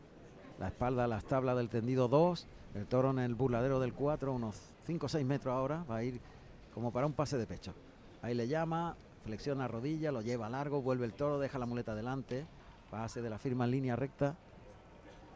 la 0.59 0.69
espalda 0.69 1.05
a 1.05 1.09
las 1.09 1.25
tablas 1.25 1.57
del 1.57 1.69
tendido 1.69 2.09
2, 2.09 2.47
el 2.75 2.87
toro 2.87 3.11
en 3.11 3.19
el 3.21 3.35
burladero 3.35 3.81
del 3.81 3.93
4, 3.95 4.33
unos 4.33 4.57
5 4.85 5.07
o 5.07 5.09
6 5.09 5.25
metros 5.25 5.53
ahora, 5.55 5.85
va 5.85 5.97
a 5.97 6.05
ir 6.05 6.21
como 6.75 6.93
para 6.93 7.07
un 7.07 7.13
pase 7.13 7.39
de 7.39 7.47
pecho. 7.47 7.75
Ahí 8.23 8.35
le 8.35 8.49
llama, 8.49 8.97
flexiona 9.27 9.67
rodilla, 9.69 10.13
lo 10.13 10.23
lleva 10.23 10.49
largo, 10.49 10.81
vuelve 10.81 11.05
el 11.05 11.13
toro, 11.13 11.39
deja 11.39 11.59
la 11.59 11.67
muleta 11.67 11.93
adelante, 11.93 12.47
pase 12.91 13.21
de 13.21 13.29
la 13.29 13.39
firma 13.39 13.65
en 13.65 13.73
línea 13.73 13.97
recta, 13.97 14.37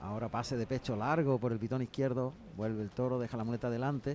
ahora 0.00 0.28
pase 0.28 0.56
de 0.56 0.66
pecho 0.66 0.96
largo 0.96 1.38
por 1.38 1.52
el 1.52 1.58
pitón 1.58 1.82
izquierdo, 1.82 2.32
vuelve 2.56 2.82
el 2.82 2.90
toro, 2.90 3.18
deja 3.18 3.36
la 3.36 3.44
muleta 3.44 3.66
adelante, 3.66 4.14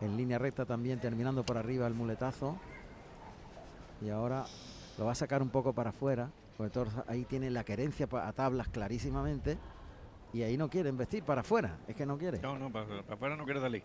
en 0.00 0.16
línea 0.16 0.38
recta 0.38 0.64
también 0.64 0.98
terminando 1.00 1.44
por 1.44 1.58
arriba 1.58 1.86
el 1.86 1.94
muletazo, 1.94 2.56
y 4.00 4.08
ahora 4.08 4.46
lo 4.96 5.04
va 5.04 5.12
a 5.12 5.14
sacar 5.14 5.42
un 5.42 5.50
poco 5.50 5.72
para 5.74 5.90
afuera, 5.90 6.30
porque 6.56 6.66
el 6.66 6.72
toro 6.72 7.04
ahí 7.06 7.24
tiene 7.24 7.50
la 7.50 7.64
querencia 7.64 8.08
a 8.10 8.32
tablas 8.32 8.68
clarísimamente. 8.68 9.58
y 10.32 10.42
ahí 10.42 10.56
no 10.56 10.68
quiere 10.68 10.88
investir 10.88 11.22
para 11.24 11.42
afuera, 11.42 11.78
es 11.86 11.94
que 11.94 12.04
no 12.06 12.18
quiere. 12.18 12.38
No, 12.40 12.58
no, 12.58 12.70
para, 12.72 12.86
para 12.86 13.14
afuera 13.14 13.36
no 13.36 13.44
quiere 13.44 13.60
salir. 13.60 13.82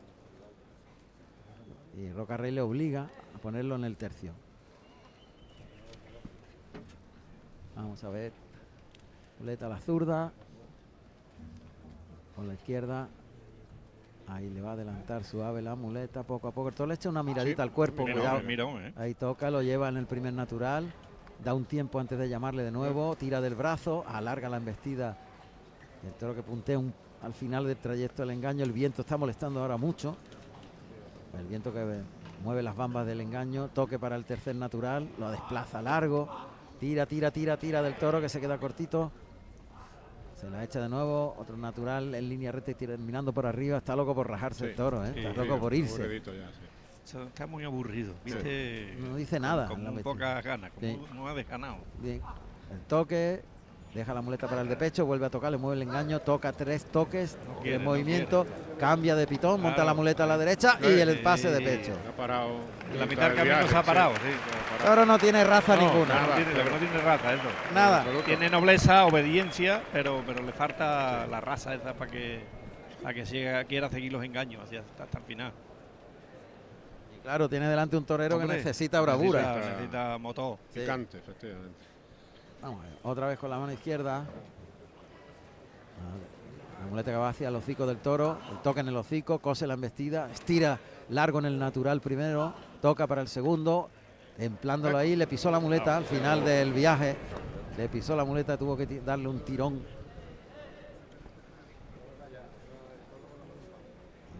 Y 1.95 2.11
Roca 2.11 2.37
Rey 2.37 2.51
le 2.51 2.61
obliga 2.61 3.09
a 3.35 3.37
ponerlo 3.39 3.75
en 3.75 3.83
el 3.83 3.95
tercio. 3.97 4.33
Vamos 7.75 8.03
a 8.03 8.09
ver. 8.09 8.31
Muleta 9.39 9.65
a 9.65 9.69
la 9.69 9.79
zurda. 9.79 10.31
Con 12.35 12.47
la 12.47 12.53
izquierda. 12.53 13.07
Ahí 14.27 14.49
le 14.49 14.61
va 14.61 14.69
a 14.71 14.73
adelantar 14.73 15.23
suave 15.23 15.61
la 15.61 15.75
muleta 15.75 16.23
poco 16.23 16.47
a 16.47 16.51
poco. 16.51 16.71
Todo 16.71 16.87
le 16.87 16.93
echa 16.95 17.09
una 17.09 17.23
miradita 17.23 17.61
al 17.63 17.71
cuerpo. 17.71 18.03
Cuidado. 18.03 18.41
mirón, 18.41 18.83
¿eh? 18.85 18.93
Ahí 18.95 19.13
toca, 19.13 19.51
lo 19.51 19.61
lleva 19.61 19.89
en 19.89 19.97
el 19.97 20.05
primer 20.05 20.33
natural. 20.33 20.91
Da 21.43 21.53
un 21.53 21.65
tiempo 21.65 21.99
antes 21.99 22.17
de 22.17 22.29
llamarle 22.29 22.63
de 22.63 22.71
nuevo. 22.71 23.15
Tira 23.15 23.41
del 23.41 23.55
brazo. 23.55 24.05
Alarga 24.07 24.47
la 24.49 24.57
embestida. 24.57 25.17
El 26.05 26.13
toro 26.13 26.33
que 26.35 26.41
puntea 26.43 26.79
un- 26.79 26.93
al 27.21 27.33
final 27.33 27.65
del 27.67 27.77
trayecto 27.77 28.21
del 28.21 28.31
engaño. 28.31 28.63
El 28.63 28.71
viento 28.71 29.01
está 29.01 29.17
molestando 29.17 29.61
ahora 29.61 29.77
mucho. 29.77 30.15
El 31.37 31.45
viento 31.47 31.73
que 31.73 32.01
mueve 32.43 32.63
las 32.63 32.75
bambas 32.75 33.05
del 33.05 33.19
engaño. 33.21 33.67
Toque 33.69 33.99
para 33.99 34.15
el 34.15 34.23
tercer 34.25 34.55
natural. 34.55 35.07
Lo 35.19 35.31
desplaza 35.31 35.81
largo. 35.81 36.29
Tira, 36.83 37.05
tira, 37.05 37.31
tira, 37.31 37.55
tira 37.55 37.81
del 37.81 37.93
toro 37.95 38.19
que 38.19 38.27
se 38.27 38.41
queda 38.41 38.57
cortito. 38.57 39.09
Se 40.35 40.49
la 40.49 40.65
echa 40.65 40.81
de 40.81 40.89
nuevo. 40.89 41.33
Otro 41.39 41.55
natural 41.55 42.13
en 42.13 42.27
línea 42.27 42.51
recta 42.51 42.71
y 42.71 42.73
terminando 42.73 43.31
por 43.31 43.45
arriba. 43.45 43.77
Está 43.77 43.95
loco 43.95 44.13
por 44.13 44.29
rajarse 44.29 44.65
Sí, 44.65 44.69
el 44.71 44.75
toro, 44.75 45.05
¿eh? 45.05 45.11
sí, 45.13 45.19
está 45.21 45.31
sí, 45.31 45.47
loco 45.47 45.61
por 45.61 45.73
irse. 45.73 46.21
Ya, 47.05 47.21
Está 47.25 47.47
muy 47.47 47.63
aburrido, 47.63 48.13
¿viste? 48.25 48.97
No 48.99 49.15
dice 49.15 49.39
nada. 49.39 49.69
Con 49.69 49.81
la 49.81 49.91
muy 49.91 49.97
bestia. 50.03 50.11
pocas 50.11 50.43
ganas, 50.43 50.71
como 50.71 50.85
Sí. 50.85 50.99
no 51.13 51.25
ha 51.29 51.33
desganado. 51.33 51.77
Bien. 52.01 52.21
El 52.69 52.79
toque, 52.81 53.41
deja 53.93 54.13
la 54.13 54.21
muleta 54.21 54.47
para 54.47 54.61
el 54.61 54.67
de 54.69 54.75
pecho, 54.75 55.05
vuelve 55.05 55.25
a 55.25 55.29
tocar, 55.29 55.51
le 55.51 55.57
mueve 55.57 55.81
el 55.81 55.87
engaño, 55.87 56.19
toca 56.19 56.51
tres 56.51 56.85
toques 56.85 57.37
No 57.57 57.61
de 57.63 57.77
no 57.77 57.83
movimiento, 57.85 58.45
cambia 58.79 59.15
de 59.15 59.27
pitón, 59.27 59.61
monta 59.61 59.83
la 59.83 59.93
muleta 59.93 60.23
a 60.23 60.27
la 60.27 60.37
derecha 60.37 60.77
y 60.81 60.99
el 60.99 61.19
pase 61.21 61.51
de 61.51 61.61
pecho. 61.61 61.93
Ha 62.09 62.15
parado. 62.17 62.73
En 62.91 62.99
la 62.99 63.05
mitad 63.05 63.27
del 63.27 63.35
camino 63.37 63.55
viaje, 63.57 63.69
se 63.69 63.77
ha 63.77 63.83
parado, 63.83 64.13
sí. 64.15 64.19
Ha 64.21 64.71
parado. 64.77 64.89
Ahora 64.89 65.05
no 65.05 65.17
tiene 65.19 65.43
raza 65.43 65.75
No, 65.75 65.81
ninguna. 65.81 66.13
no 66.15 66.21
Nada, 66.21 66.35
tiene- 66.35 66.51
lo 66.51 66.57
que 66.57 66.63
pero- 66.63 66.71
no 66.75 66.77
tiene 66.77 66.97
raza, 67.03 67.33
eso. 67.33 67.43
Nada. 67.73 68.05
Tiene 68.25 68.49
nobleza, 68.49 69.05
obediencia, 69.05 69.81
pero, 69.91 70.23
pero 70.25 70.43
le 70.43 70.51
falta 70.53 71.25
la 71.27 71.39
raza 71.41 71.73
esa 71.75 71.93
para 71.93 72.11
que, 72.11 72.41
para 73.01 73.13
que 73.13 73.25
siga- 73.25 73.63
quiera 73.65 73.89
seguir 73.89 74.11
los 74.13 74.23
engaños 74.23 74.63
hacia, 74.63 74.81
hasta, 74.81 75.03
hasta 75.03 75.17
el 75.19 75.23
final. 75.23 75.51
Y 77.15 77.21
claro, 77.21 77.47
tiene 77.49 77.67
delante 77.67 77.95
un 77.97 78.05
torero 78.05 78.35
Hombre, 78.35 78.49
que 78.49 78.63
necesita 78.63 78.99
bravura. 79.01 79.41
Necesita, 79.41 79.69
necesita 79.71 80.17
motor. 80.17 80.57
Sí. 80.73 80.79
Picante, 80.81 81.17
efectivamente. 81.19 81.92
Vamos 82.63 82.85
otra 83.03 83.27
vez 83.27 83.37
con 83.37 83.49
la 83.49 83.59
mano 83.59 83.73
izquierda. 83.73 84.23
La 86.79 86.87
muleta 86.89 87.11
que 87.11 87.17
va 87.17 87.27
hacia 87.27 87.49
el 87.49 87.55
hocico 87.57 87.85
del 87.85 87.97
toro, 87.97 88.37
toque 88.63 88.79
en 88.79 88.87
el 88.87 88.95
hocico, 88.95 89.39
cose 89.39 89.67
la 89.67 89.73
embestida, 89.73 90.31
estira 90.31 90.79
largo 91.09 91.39
en 91.39 91.45
el 91.45 91.59
natural 91.59 91.99
primero, 91.99 92.53
toca 92.81 93.05
para 93.05 93.19
el 93.19 93.27
segundo, 93.27 93.89
emplándolo 94.37 94.97
ahí, 94.97 95.17
le 95.17 95.27
pisó 95.27 95.51
la 95.51 95.59
muleta 95.59 95.97
al 95.97 96.05
final 96.05 96.45
del 96.45 96.71
viaje, 96.71 97.17
le 97.75 97.89
pisó 97.89 98.15
la 98.15 98.23
muleta, 98.23 98.57
tuvo 98.57 98.77
que 98.77 98.85
darle 99.01 99.27
un 99.27 99.41
tirón. 99.41 99.81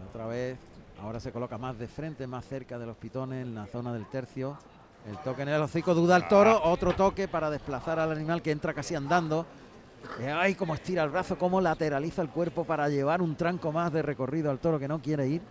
Otra 0.08 0.26
vez, 0.28 0.56
ahora 1.02 1.20
se 1.20 1.30
coloca 1.30 1.58
más 1.58 1.78
de 1.78 1.88
frente, 1.88 2.26
más 2.26 2.46
cerca 2.46 2.78
de 2.78 2.86
los 2.86 2.96
pitones, 2.96 3.46
en 3.46 3.54
la 3.54 3.66
zona 3.66 3.92
del 3.92 4.06
tercio. 4.06 4.56
El 5.06 5.18
toque 5.18 5.42
en 5.42 5.48
el 5.50 5.60
hocico, 5.60 5.94
duda 5.94 6.16
el 6.16 6.26
toro, 6.28 6.62
otro 6.64 6.94
toque 6.94 7.28
para 7.28 7.50
desplazar 7.50 7.98
al 7.98 8.12
animal 8.12 8.40
que 8.40 8.50
entra 8.50 8.72
casi 8.72 8.94
andando. 8.94 9.46
Ay, 10.34 10.54
cómo 10.54 10.74
estira 10.74 11.02
el 11.02 11.10
brazo, 11.10 11.36
cómo 11.36 11.60
lateraliza 11.60 12.22
el 12.22 12.30
cuerpo 12.30 12.64
para 12.64 12.88
llevar 12.88 13.20
un 13.20 13.36
tranco 13.36 13.72
más 13.72 13.92
de 13.92 14.02
recorrido 14.02 14.50
al 14.50 14.58
toro 14.58 14.78
que 14.78 14.88
no 14.88 15.00
quiere 15.00 15.26
ir. 15.26 15.42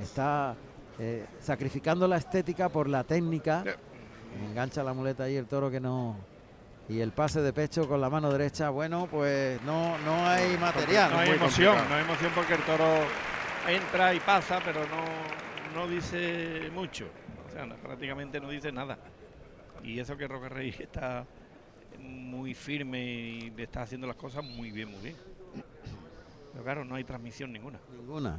Está 0.00 0.54
eh, 0.98 1.26
sacrificando 1.40 2.08
la 2.08 2.16
estética 2.16 2.68
por 2.68 2.88
la 2.88 3.04
técnica. 3.04 3.64
Engancha 4.48 4.82
la 4.82 4.94
muleta 4.94 5.24
ahí 5.24 5.36
el 5.36 5.46
toro 5.46 5.70
que 5.70 5.80
no. 5.80 6.16
Y 6.88 7.00
el 7.00 7.12
pase 7.12 7.40
de 7.42 7.52
pecho 7.52 7.86
con 7.86 8.00
la 8.00 8.10
mano 8.10 8.30
derecha, 8.30 8.70
bueno, 8.70 9.06
pues 9.10 9.60
no, 9.62 9.98
no 9.98 10.26
hay 10.26 10.56
material. 10.56 11.12
No 11.12 11.18
hay 11.18 11.30
emoción, 11.30 11.76
complicado. 11.76 11.88
no 11.88 11.94
hay 11.94 12.02
emoción 12.02 12.32
porque 12.34 12.54
el 12.54 12.62
toro 12.62 12.84
entra 13.68 14.14
y 14.14 14.20
pasa, 14.20 14.60
pero 14.64 14.80
no, 14.80 15.80
no 15.80 15.88
dice 15.88 16.70
mucho. 16.74 17.06
O 17.52 17.54
sea, 17.54 17.66
no- 17.66 17.76
prácticamente 17.76 18.40
no 18.40 18.48
dice 18.48 18.72
nada. 18.72 18.96
Y 19.84 19.98
eso 19.98 20.16
que 20.16 20.26
Roca 20.26 20.48
Rey 20.48 20.74
está 20.78 21.26
muy 22.00 22.54
firme 22.54 23.04
y 23.04 23.50
le 23.50 23.64
está 23.64 23.82
haciendo 23.82 24.06
las 24.06 24.16
cosas 24.16 24.42
muy 24.42 24.70
bien, 24.70 24.90
muy 24.90 25.00
bien. 25.02 25.16
Pero 26.52 26.64
claro, 26.64 26.84
no 26.84 26.94
hay 26.94 27.04
transmisión 27.04 27.52
ninguna. 27.52 27.78
Ninguna. 27.94 28.38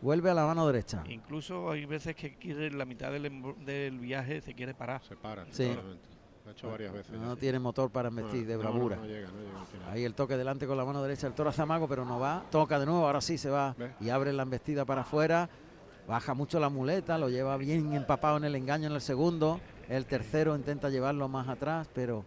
Vuelve 0.00 0.30
a 0.30 0.34
la 0.34 0.44
mano 0.46 0.66
derecha. 0.66 1.04
Incluso 1.08 1.70
hay 1.70 1.86
veces 1.86 2.16
que 2.16 2.34
quiere 2.34 2.70
la 2.72 2.84
mitad 2.84 3.12
del, 3.12 3.98
viaje 4.00 4.40
se 4.40 4.54
quiere 4.54 4.74
parar. 4.74 5.02
Se 5.04 5.14
para, 5.14 5.46
Sí. 5.50 5.72
Lo 6.44 6.50
ha 6.50 6.52
hecho 6.52 6.68
varias 6.70 6.92
veces. 6.92 7.12
No 7.12 7.36
tiene 7.36 7.60
motor 7.60 7.88
para 7.90 8.08
embestir 8.08 8.44
de 8.44 8.54
No, 8.54 8.60
bravura. 8.60 8.96
No, 8.96 9.06
llega, 9.06 9.28
no 9.28 9.40
llega 9.40 9.60
al 9.60 9.66
final. 9.66 9.90
Ahí 9.92 10.04
el 10.04 10.14
toque 10.14 10.36
delante 10.36 10.66
con 10.66 10.76
la 10.76 10.84
mano 10.84 11.00
derecha, 11.00 11.28
el 11.28 11.34
toro 11.34 11.50
hace 11.50 11.62
amago, 11.62 11.86
pero 11.86 12.04
no 12.04 12.18
va. 12.18 12.42
Toca 12.50 12.80
de 12.80 12.86
nuevo, 12.86 13.06
ahora 13.06 13.20
sí 13.20 13.38
se 13.38 13.48
va 13.48 13.76
y 14.00 14.08
abre 14.10 14.32
la 14.32 14.42
embestida 14.42 14.84
para 14.84 15.02
afuera. 15.02 15.48
Baja 16.06 16.34
mucho 16.34 16.58
la 16.58 16.68
muleta, 16.68 17.16
lo 17.16 17.28
lleva 17.28 17.56
bien 17.56 17.92
empapado 17.94 18.36
en 18.36 18.44
el 18.44 18.56
engaño 18.56 18.88
en 18.88 18.94
el 18.94 19.00
segundo. 19.00 19.60
El 19.88 20.06
tercero 20.06 20.56
intenta 20.56 20.88
llevarlo 20.88 21.28
más 21.28 21.48
atrás, 21.48 21.88
pero 21.94 22.24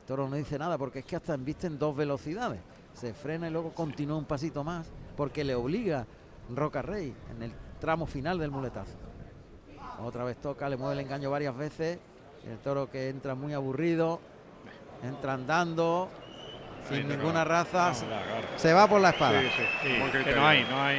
el 0.00 0.06
toro 0.06 0.28
no 0.28 0.36
dice 0.36 0.58
nada 0.58 0.78
porque 0.78 1.00
es 1.00 1.04
que 1.04 1.16
hasta 1.16 1.34
embiste 1.34 1.66
en 1.66 1.78
dos 1.78 1.96
velocidades. 1.96 2.60
Se 2.94 3.14
frena 3.14 3.48
y 3.48 3.50
luego 3.50 3.72
continúa 3.72 4.18
un 4.18 4.24
pasito 4.24 4.64
más 4.64 4.90
porque 5.16 5.44
le 5.44 5.54
obliga 5.54 6.06
Roca 6.50 6.82
Rey 6.82 7.14
en 7.34 7.42
el 7.42 7.52
tramo 7.80 8.06
final 8.06 8.38
del 8.38 8.50
muletazo. 8.50 8.96
Otra 10.04 10.24
vez 10.24 10.36
toca, 10.38 10.68
le 10.68 10.76
mueve 10.76 10.94
el 10.94 11.00
engaño 11.00 11.30
varias 11.30 11.56
veces. 11.56 11.98
El 12.44 12.58
toro 12.58 12.90
que 12.90 13.08
entra 13.08 13.36
muy 13.36 13.52
aburrido, 13.52 14.20
entra 15.04 15.34
andando, 15.34 16.08
sin 16.88 17.08
ninguna 17.08 17.44
raza, 17.44 17.92
no, 17.92 18.58
se 18.58 18.72
va 18.72 18.88
por 18.88 19.00
la 19.00 19.10
espada. 19.10 19.40
Sí, 19.40 19.48
sí. 19.56 19.62
Sí, 19.82 19.98
buen 20.00 20.24
que 20.24 20.34
no 20.34 20.46
hay, 20.46 20.64
no 20.64 20.82
hay, 20.82 20.98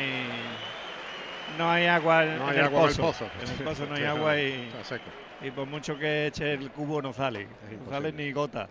no 1.58 1.70
hay 1.72 1.86
agua 1.88 2.24
en, 2.26 2.38
No 2.38 2.44
en 2.46 2.50
hay 2.50 2.58
el 2.60 2.66
agua 2.66 2.82
en 2.84 2.90
el 2.90 2.96
pozo. 2.96 3.02
pozo. 3.26 3.26
En 3.42 3.50
el 3.50 3.64
pozo 3.64 3.86
no 3.86 3.96
hay 3.96 4.04
agua 4.04 4.40
y, 4.40 5.52
por 5.52 5.68
mucho 5.68 5.98
que 5.98 6.28
eche 6.28 6.54
el 6.54 6.72
cubo 6.72 7.02
no 7.02 7.12
sale, 7.14 7.46
no 7.46 7.52
imposible. 7.52 7.90
sale 7.90 8.12
ni 8.14 8.32
gota. 8.32 8.68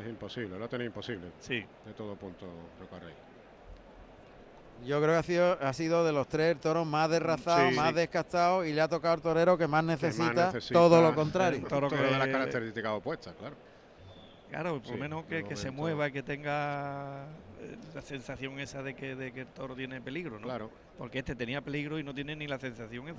Es 0.00 0.08
imposible, 0.08 0.58
lo 0.58 0.64
ha 0.64 0.68
tenido 0.68 0.86
imposible. 0.86 1.28
Sí, 1.40 1.64
De 1.84 1.92
todo 1.92 2.14
punto, 2.16 2.46
Roca 2.80 2.98
Rey. 3.04 3.14
Yo 4.86 5.00
creo 5.00 5.12
que 5.12 5.18
ha 5.18 5.22
sido, 5.22 5.58
ha 5.60 5.72
sido 5.72 6.04
de 6.04 6.12
los 6.12 6.26
tres 6.28 6.52
el 6.52 6.58
toro 6.58 6.84
más 6.84 7.08
desrazado, 7.10 7.68
Sí. 7.70 7.76
más 7.76 7.90
Sí. 7.90 7.94
descastado 7.96 8.64
y 8.64 8.72
le 8.72 8.80
ha 8.80 8.88
tocado 8.88 9.14
al 9.14 9.22
torero 9.22 9.56
que 9.58 9.68
más 9.68 9.82
Que 9.82 9.86
más 9.86 10.00
necesita, 10.02 10.46
necesita 10.46 10.74
todo 10.74 11.00
lo 11.02 11.14
contrario. 11.14 11.58
el 11.60 11.64
toro 11.66 11.88
Todo 11.88 12.02
de 12.02 12.10
las 12.10 12.26
características 12.28 12.92
opuestas, 12.92 13.34
claro. 13.38 13.54
claro, 14.50 14.78
por 14.78 14.86
Sí, 14.86 14.92
lo 14.92 14.98
menos 14.98 15.24
que, 15.26 15.54
se 15.56 15.70
mueva 15.70 16.08
y 16.08 16.12
que 16.12 16.22
tenga 16.24 17.26
eh, 17.60 17.76
la 17.94 18.02
sensación 18.02 18.58
esa 18.58 18.82
de 18.82 18.94
que, 18.94 19.14
de 19.14 19.32
que 19.32 19.42
el 19.42 19.46
toro 19.48 19.76
tiene 19.76 20.00
peligro, 20.00 20.38
¿no? 20.40 20.46
Claro. 20.48 20.70
Porque 21.02 21.18
este 21.18 21.34
tenía 21.34 21.60
peligro 21.60 21.98
y 21.98 22.04
no 22.04 22.14
tiene 22.14 22.36
ni 22.36 22.46
la 22.46 22.60
sensación 22.60 23.08
esa. 23.08 23.18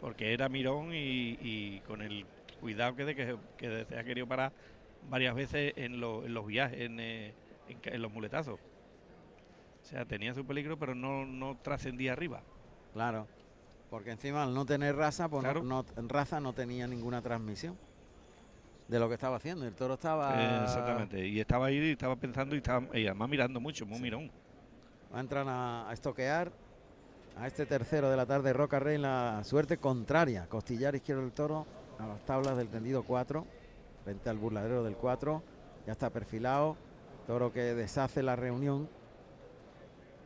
Porque 0.00 0.32
era 0.32 0.48
mirón 0.48 0.94
y, 0.94 1.36
y 1.42 1.80
con 1.80 2.00
el 2.00 2.24
cuidado 2.58 2.96
que, 2.96 3.04
de 3.04 3.14
que, 3.14 3.36
que 3.58 3.84
se 3.86 3.98
ha 3.98 4.02
querido 4.02 4.26
parar 4.26 4.50
varias 5.10 5.34
veces 5.34 5.74
en, 5.76 6.00
lo- 6.00 6.24
en 6.24 6.32
los 6.32 6.46
viajes, 6.46 6.80
en, 6.80 6.98
eh, 7.00 7.34
en 7.68 8.00
los 8.00 8.10
muletazos. 8.10 8.58
O 8.58 9.84
sea, 9.84 10.06
tenía 10.06 10.32
su 10.32 10.42
peligro, 10.46 10.78
pero 10.78 10.94
no, 10.94 11.26
no 11.26 11.54
trascendía 11.62 12.14
arriba. 12.14 12.40
Claro, 12.94 13.26
porque 13.90 14.12
encima 14.12 14.44
al 14.44 14.54
no 14.54 14.64
tener 14.64 14.96
raza, 14.96 15.28
pues 15.28 15.42
Claro. 15.42 15.62
no, 15.62 15.84
en 15.94 16.08
raza 16.08 16.40
no 16.40 16.54
tenía 16.54 16.86
ninguna 16.86 17.20
transmisión 17.20 17.76
de 18.88 18.98
lo 18.98 19.08
que 19.08 19.14
estaba 19.16 19.36
haciendo. 19.36 19.66
El 19.66 19.74
toro 19.74 19.94
estaba... 19.94 20.62
Exactamente. 20.64 21.28
Y 21.28 21.40
estaba 21.40 21.66
ahí, 21.66 21.76
y 21.76 21.90
estaba 21.90 22.16
pensando 22.16 22.54
y, 22.54 22.58
estaba, 22.58 22.86
y 22.98 23.04
además 23.06 23.28
mirando 23.28 23.60
mucho, 23.60 23.84
muy 23.84 24.00
mirón. 24.00 24.30
Va 25.12 25.18
a 25.18 25.20
entrar 25.20 25.46
a, 25.46 25.90
a 25.90 25.92
estoquear 25.92 26.61
a 27.38 27.46
este 27.46 27.66
tercero 27.66 28.10
de 28.10 28.16
la 28.16 28.26
tarde 28.26 28.52
Roca 28.52 28.78
Rey 28.78 28.96
en 28.96 29.02
la 29.02 29.42
suerte 29.44 29.78
contraria. 29.78 30.46
Costillar 30.48 30.94
izquierdo 30.94 31.22
del 31.22 31.32
toro 31.32 31.66
a 31.98 32.06
las 32.06 32.24
tablas 32.24 32.56
del 32.56 32.68
tendido 32.68 33.02
4, 33.02 33.46
frente 34.04 34.30
al 34.30 34.38
burladero 34.38 34.82
del 34.84 34.96
4. 34.96 35.42
Ya 35.86 35.92
está 35.92 36.10
perfilado. 36.10 36.76
Toro 37.26 37.52
que 37.52 37.60
deshace 37.74 38.22
la 38.22 38.36
reunión. 38.36 38.88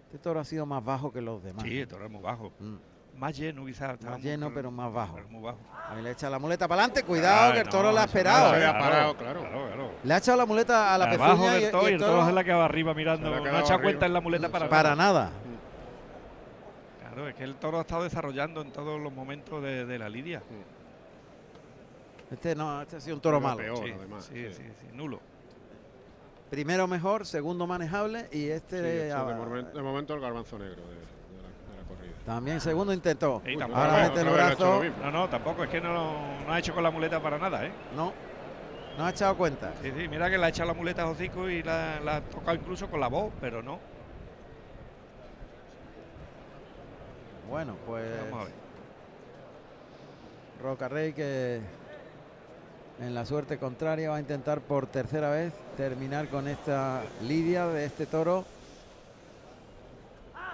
Este 0.06 0.18
toro 0.18 0.40
ha 0.40 0.44
sido 0.44 0.66
más 0.66 0.84
bajo 0.84 1.12
que 1.12 1.20
los 1.20 1.42
demás. 1.42 1.64
Sí, 1.64 1.80
el 1.80 1.88
toro 1.88 2.06
es 2.06 2.10
muy 2.10 2.22
bajo. 2.22 2.52
Mm. 2.58 2.74
Más 3.18 3.34
lleno 3.36 3.64
quizás. 3.64 3.98
Más 4.02 4.12
muy- 4.14 4.22
lleno, 4.22 4.52
pero 4.52 4.70
más 4.70 4.92
bajo. 4.92 5.14
pero 5.14 5.28
muy 5.28 5.42
bajo. 5.42 5.58
Ahí 5.88 6.02
le 6.02 6.10
echa 6.10 6.28
la 6.28 6.38
muleta 6.38 6.68
para 6.68 6.82
adelante. 6.82 7.02
Cuidado, 7.02 7.50
Ah, 7.50 7.54
que 7.54 7.60
el 7.60 7.64
no, 7.66 7.70
toro 7.72 7.92
la 7.92 8.02
ha 8.02 8.04
esperado. 8.04 8.52
no 8.52 8.58
¿eh? 8.58 8.66
parado, 8.66 9.16
claro. 9.16 9.40
claro, 9.40 9.66
claro. 9.68 9.90
Le 10.04 10.14
ha 10.14 10.16
echado 10.18 10.36
la 10.36 10.46
muleta 10.46 10.94
a 10.94 10.98
la 10.98 11.04
Abajo 11.06 11.32
pezuña 11.32 11.52
del 11.54 11.62
y, 11.62 11.70
toro 11.70 11.82
y 11.84 11.86
el 11.88 11.94
el 11.94 12.00
toro 12.00 12.12
toro 12.12 12.26
se 12.26 12.32
le 12.34 12.40
ha 12.40 12.44
quedado 12.44 12.62
arriba 12.62 12.94
mirando. 12.94 13.30
No 13.30 13.56
ha 13.56 13.60
echado 13.60 13.80
cuenta 13.80 14.04
en 14.06 14.12
la 14.12 14.20
muleta 14.20 14.48
para 14.50 14.68
para 14.68 14.94
nada. 14.94 15.30
nada. 15.30 15.30
Claro, 17.16 17.30
es 17.30 17.34
que 17.34 17.44
el 17.44 17.54
toro 17.54 17.78
ha 17.78 17.80
estado 17.80 18.02
desarrollando 18.04 18.60
en 18.60 18.72
todos 18.72 19.00
los 19.00 19.10
momentos 19.10 19.62
de, 19.62 19.86
de 19.86 19.98
la 19.98 20.06
lidia. 20.10 20.42
Este 22.30 22.54
no, 22.54 22.82
este 22.82 22.96
ha 22.96 23.00
sido 23.00 23.16
un 23.16 23.22
toro 23.22 23.40
malo. 23.40 23.56
peor. 23.56 23.78
sí, 23.86 23.90
además, 23.96 24.24
sí, 24.26 24.34
sí. 24.48 24.52
sí, 24.54 24.62
sí, 24.82 24.86
nulo. 24.92 25.18
primero 26.50 26.86
mejor, 26.86 27.24
segundo 27.24 27.66
manejable 27.66 28.28
y 28.32 28.48
este 28.48 28.80
Sí, 28.80 28.86
este 28.86 29.12
ah, 29.12 29.24
de, 29.24 29.34
momen- 29.34 29.72
de 29.72 29.80
momento 29.82 30.12
el 30.12 30.20
garbanzo 30.20 30.58
negro 30.58 30.82
de, 30.82 30.88
de 30.90 30.94
la, 30.96 31.48
de 31.72 31.82
la 31.82 31.88
corrida. 31.88 32.12
también 32.26 32.60
segundo 32.60 32.92
intentó. 32.92 33.40
Sí, 33.46 33.52
Uy, 33.52 33.56
tampoco. 33.58 33.80
Ahora 33.80 33.96
ha 34.02 34.06
hecho 34.08 34.24
lo 34.24 34.32
brazo. 34.34 34.82
No, 35.02 35.10
no, 35.10 35.28
tampoco, 35.30 35.64
es 35.64 35.70
que 35.70 35.80
no, 35.80 36.44
no 36.46 36.52
ha 36.52 36.58
hecho 36.58 36.74
con 36.74 36.82
la 36.82 36.90
muleta 36.90 37.22
para 37.22 37.38
nada, 37.38 37.64
¿eh? 37.64 37.72
No, 37.96 38.12
no 38.98 39.06
ha 39.06 39.10
echado 39.10 39.34
cuenta. 39.38 39.72
Sí, 39.80 39.90
sí, 39.96 40.06
mira 40.08 40.28
que 40.28 40.36
le 40.36 40.44
ha 40.44 40.48
echado 40.50 40.66
la 40.68 40.74
muleta 40.74 41.02
a 41.04 41.06
hocico 41.08 41.48
y 41.48 41.62
la, 41.62 41.98
la 42.00 42.16
ha 42.16 42.20
tocado 42.20 42.56
incluso 42.58 42.90
con 42.90 43.00
la 43.00 43.08
voz, 43.08 43.32
pero 43.40 43.62
no. 43.62 43.78
Bueno, 47.48 47.76
pues 47.86 48.04
Vamos 48.30 48.42
a 48.42 48.44
ver. 48.44 48.54
Roca 50.62 50.88
Rey 50.88 51.12
que 51.12 51.60
en 53.00 53.14
la 53.14 53.26
suerte 53.26 53.58
contraria 53.58 54.10
va 54.10 54.16
a 54.16 54.20
intentar 54.20 54.60
por 54.60 54.86
tercera 54.86 55.30
vez 55.30 55.52
terminar 55.76 56.28
con 56.28 56.48
esta 56.48 57.02
lidia 57.22 57.66
de 57.66 57.84
este 57.84 58.06
toro. 58.06 58.44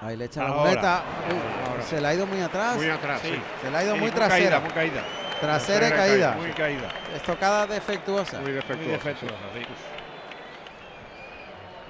Ahí 0.00 0.16
le 0.16 0.24
echa 0.24 0.42
la 0.42 0.48
Ahora. 0.48 0.62
muleta. 0.70 1.02
Uy, 1.30 1.82
se 1.88 2.00
le 2.00 2.08
ha 2.08 2.14
ido 2.14 2.26
muy 2.26 2.40
atrás. 2.40 2.74
Muy 2.76 2.88
atrás, 2.88 3.20
Sí. 3.22 3.28
sí. 3.32 3.40
Se 3.62 3.70
le 3.70 3.76
ha 3.76 3.84
ido 3.84 3.94
Sí, 3.94 4.00
muy 4.00 4.10
trasera. 4.10 4.58
muy 4.60 4.70
caída. 4.70 5.02
Trasera 5.40 5.86
y 5.86 5.88
Trasera 5.88 5.88
y 5.88 5.90
caída. 5.90 6.30
caída. 6.32 6.36
Muy 6.46 6.52
caída. 6.52 6.88
Estocada 7.14 7.66
defectuosa. 7.68 8.40
Muy 8.40 8.52
defectuosa, 8.52 9.12
sí. 9.54 9.64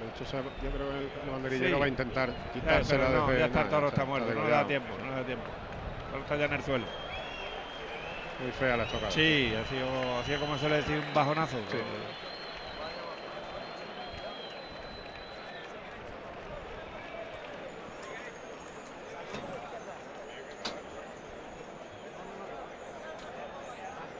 De 0.03 0.09
hecho, 0.09 0.25
yo 0.61 0.69
creo 0.71 0.89
que 0.89 1.25
el, 1.25 1.31
banderillero 1.31 1.75
Sí. 1.75 1.79
va 1.79 1.85
a 1.85 1.87
intentar 1.87 2.29
quitársela 2.53 3.09
no, 3.09 3.27
desde 3.27 3.39
ya 3.39 3.45
está 3.45 3.59
el 3.61 3.65
nada, 3.65 3.77
toro, 3.77 3.87
está 3.87 4.05
muerto, 4.05 4.33
no 4.33 4.43
le 4.43 4.49
da 4.51 4.67
tiempo, 4.67 4.97
no 4.99 5.09
le 5.09 5.15
da 5.15 5.25
tiempo. 5.25 5.45
Toro 6.11 6.23
está 6.23 6.35
ya 6.35 6.45
en 6.45 6.53
el 6.53 6.63
suelo. 6.63 6.85
Muy 8.41 8.51
fea 8.51 8.75
la 8.75 8.83
estocada. 8.83 9.11
Sí, 9.11 9.53
ha 9.55 9.69
sido, 9.69 10.19
ha 10.19 10.23
sido 10.25 10.39
como 10.41 10.57
suele 10.57 10.75
decir 10.77 10.97
un 10.99 11.13
bajonazo. 11.13 11.57
Sí. 11.71 11.77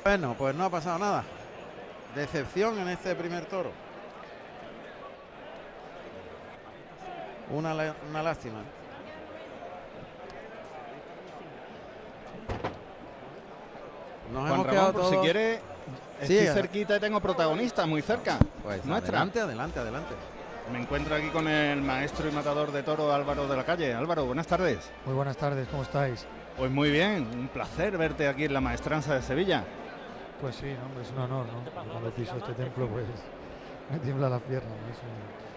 Bueno, 0.03 0.35
pues 0.37 0.55
no 0.55 0.65
ha 0.65 0.69
pasado 0.69 0.99
nada. 0.99 1.23
Decepción 2.15 2.77
en 2.79 2.89
este 2.89 3.15
primer 3.15 3.45
toro. 3.45 3.71
Una, 7.51 7.73
una 8.09 8.23
lástima. 8.23 8.59
Nos 14.31 14.41
Juan 14.41 14.53
hemos 14.53 14.65
Ramón, 14.65 14.71
quedado 14.71 14.93
por 14.93 15.01
todos... 15.01 15.13
si 15.15 15.17
quiere, 15.21 15.59
Sí, 16.21 16.37
estoy 16.37 16.47
eh. 16.47 16.53
cerquita 16.53 16.97
y 16.97 16.99
tengo 16.99 17.19
protagonistas 17.19 17.87
muy 17.87 18.01
cerca. 18.01 18.37
Pues 18.63 18.85
Nuestra. 18.85 19.17
adelante, 19.17 19.41
adelante, 19.41 19.79
adelante. 19.79 20.15
Me 20.71 20.79
encuentro 20.79 21.15
aquí 21.15 21.27
con 21.27 21.47
el 21.47 21.81
maestro 21.81 22.29
y 22.29 22.31
matador 22.31 22.71
de 22.71 22.83
toro 22.83 23.11
Álvaro 23.11 23.47
de 23.47 23.57
la 23.57 23.65
Calle. 23.65 23.93
Álvaro, 23.93 24.25
buenas 24.25 24.47
tardes. 24.47 24.89
Muy 25.05 25.13
buenas 25.13 25.35
tardes, 25.35 25.67
¿cómo 25.67 25.83
estáis? 25.83 26.25
Pues 26.57 26.71
muy 26.71 26.89
bien, 26.91 27.27
un 27.33 27.47
placer 27.49 27.97
verte 27.97 28.27
aquí 28.27 28.45
en 28.45 28.53
la 28.53 28.61
maestranza 28.61 29.15
de 29.15 29.21
Sevilla. 29.21 29.65
Pues 30.39 30.55
sí, 30.55 30.73
no, 30.79 30.85
hombre, 30.85 31.03
es 31.03 31.11
un 31.11 31.19
honor, 31.19 31.45
¿no? 31.47 31.83
Cuando 31.91 32.09
piso 32.11 32.37
este 32.37 32.53
templo, 32.53 32.87
pues 32.87 33.05
me 33.91 33.99
tiembla 33.99 34.29
la 34.29 34.39
pierna. 34.39 34.69
¿no? 34.69 34.91
Es, 34.93 34.99
un, 34.99 35.52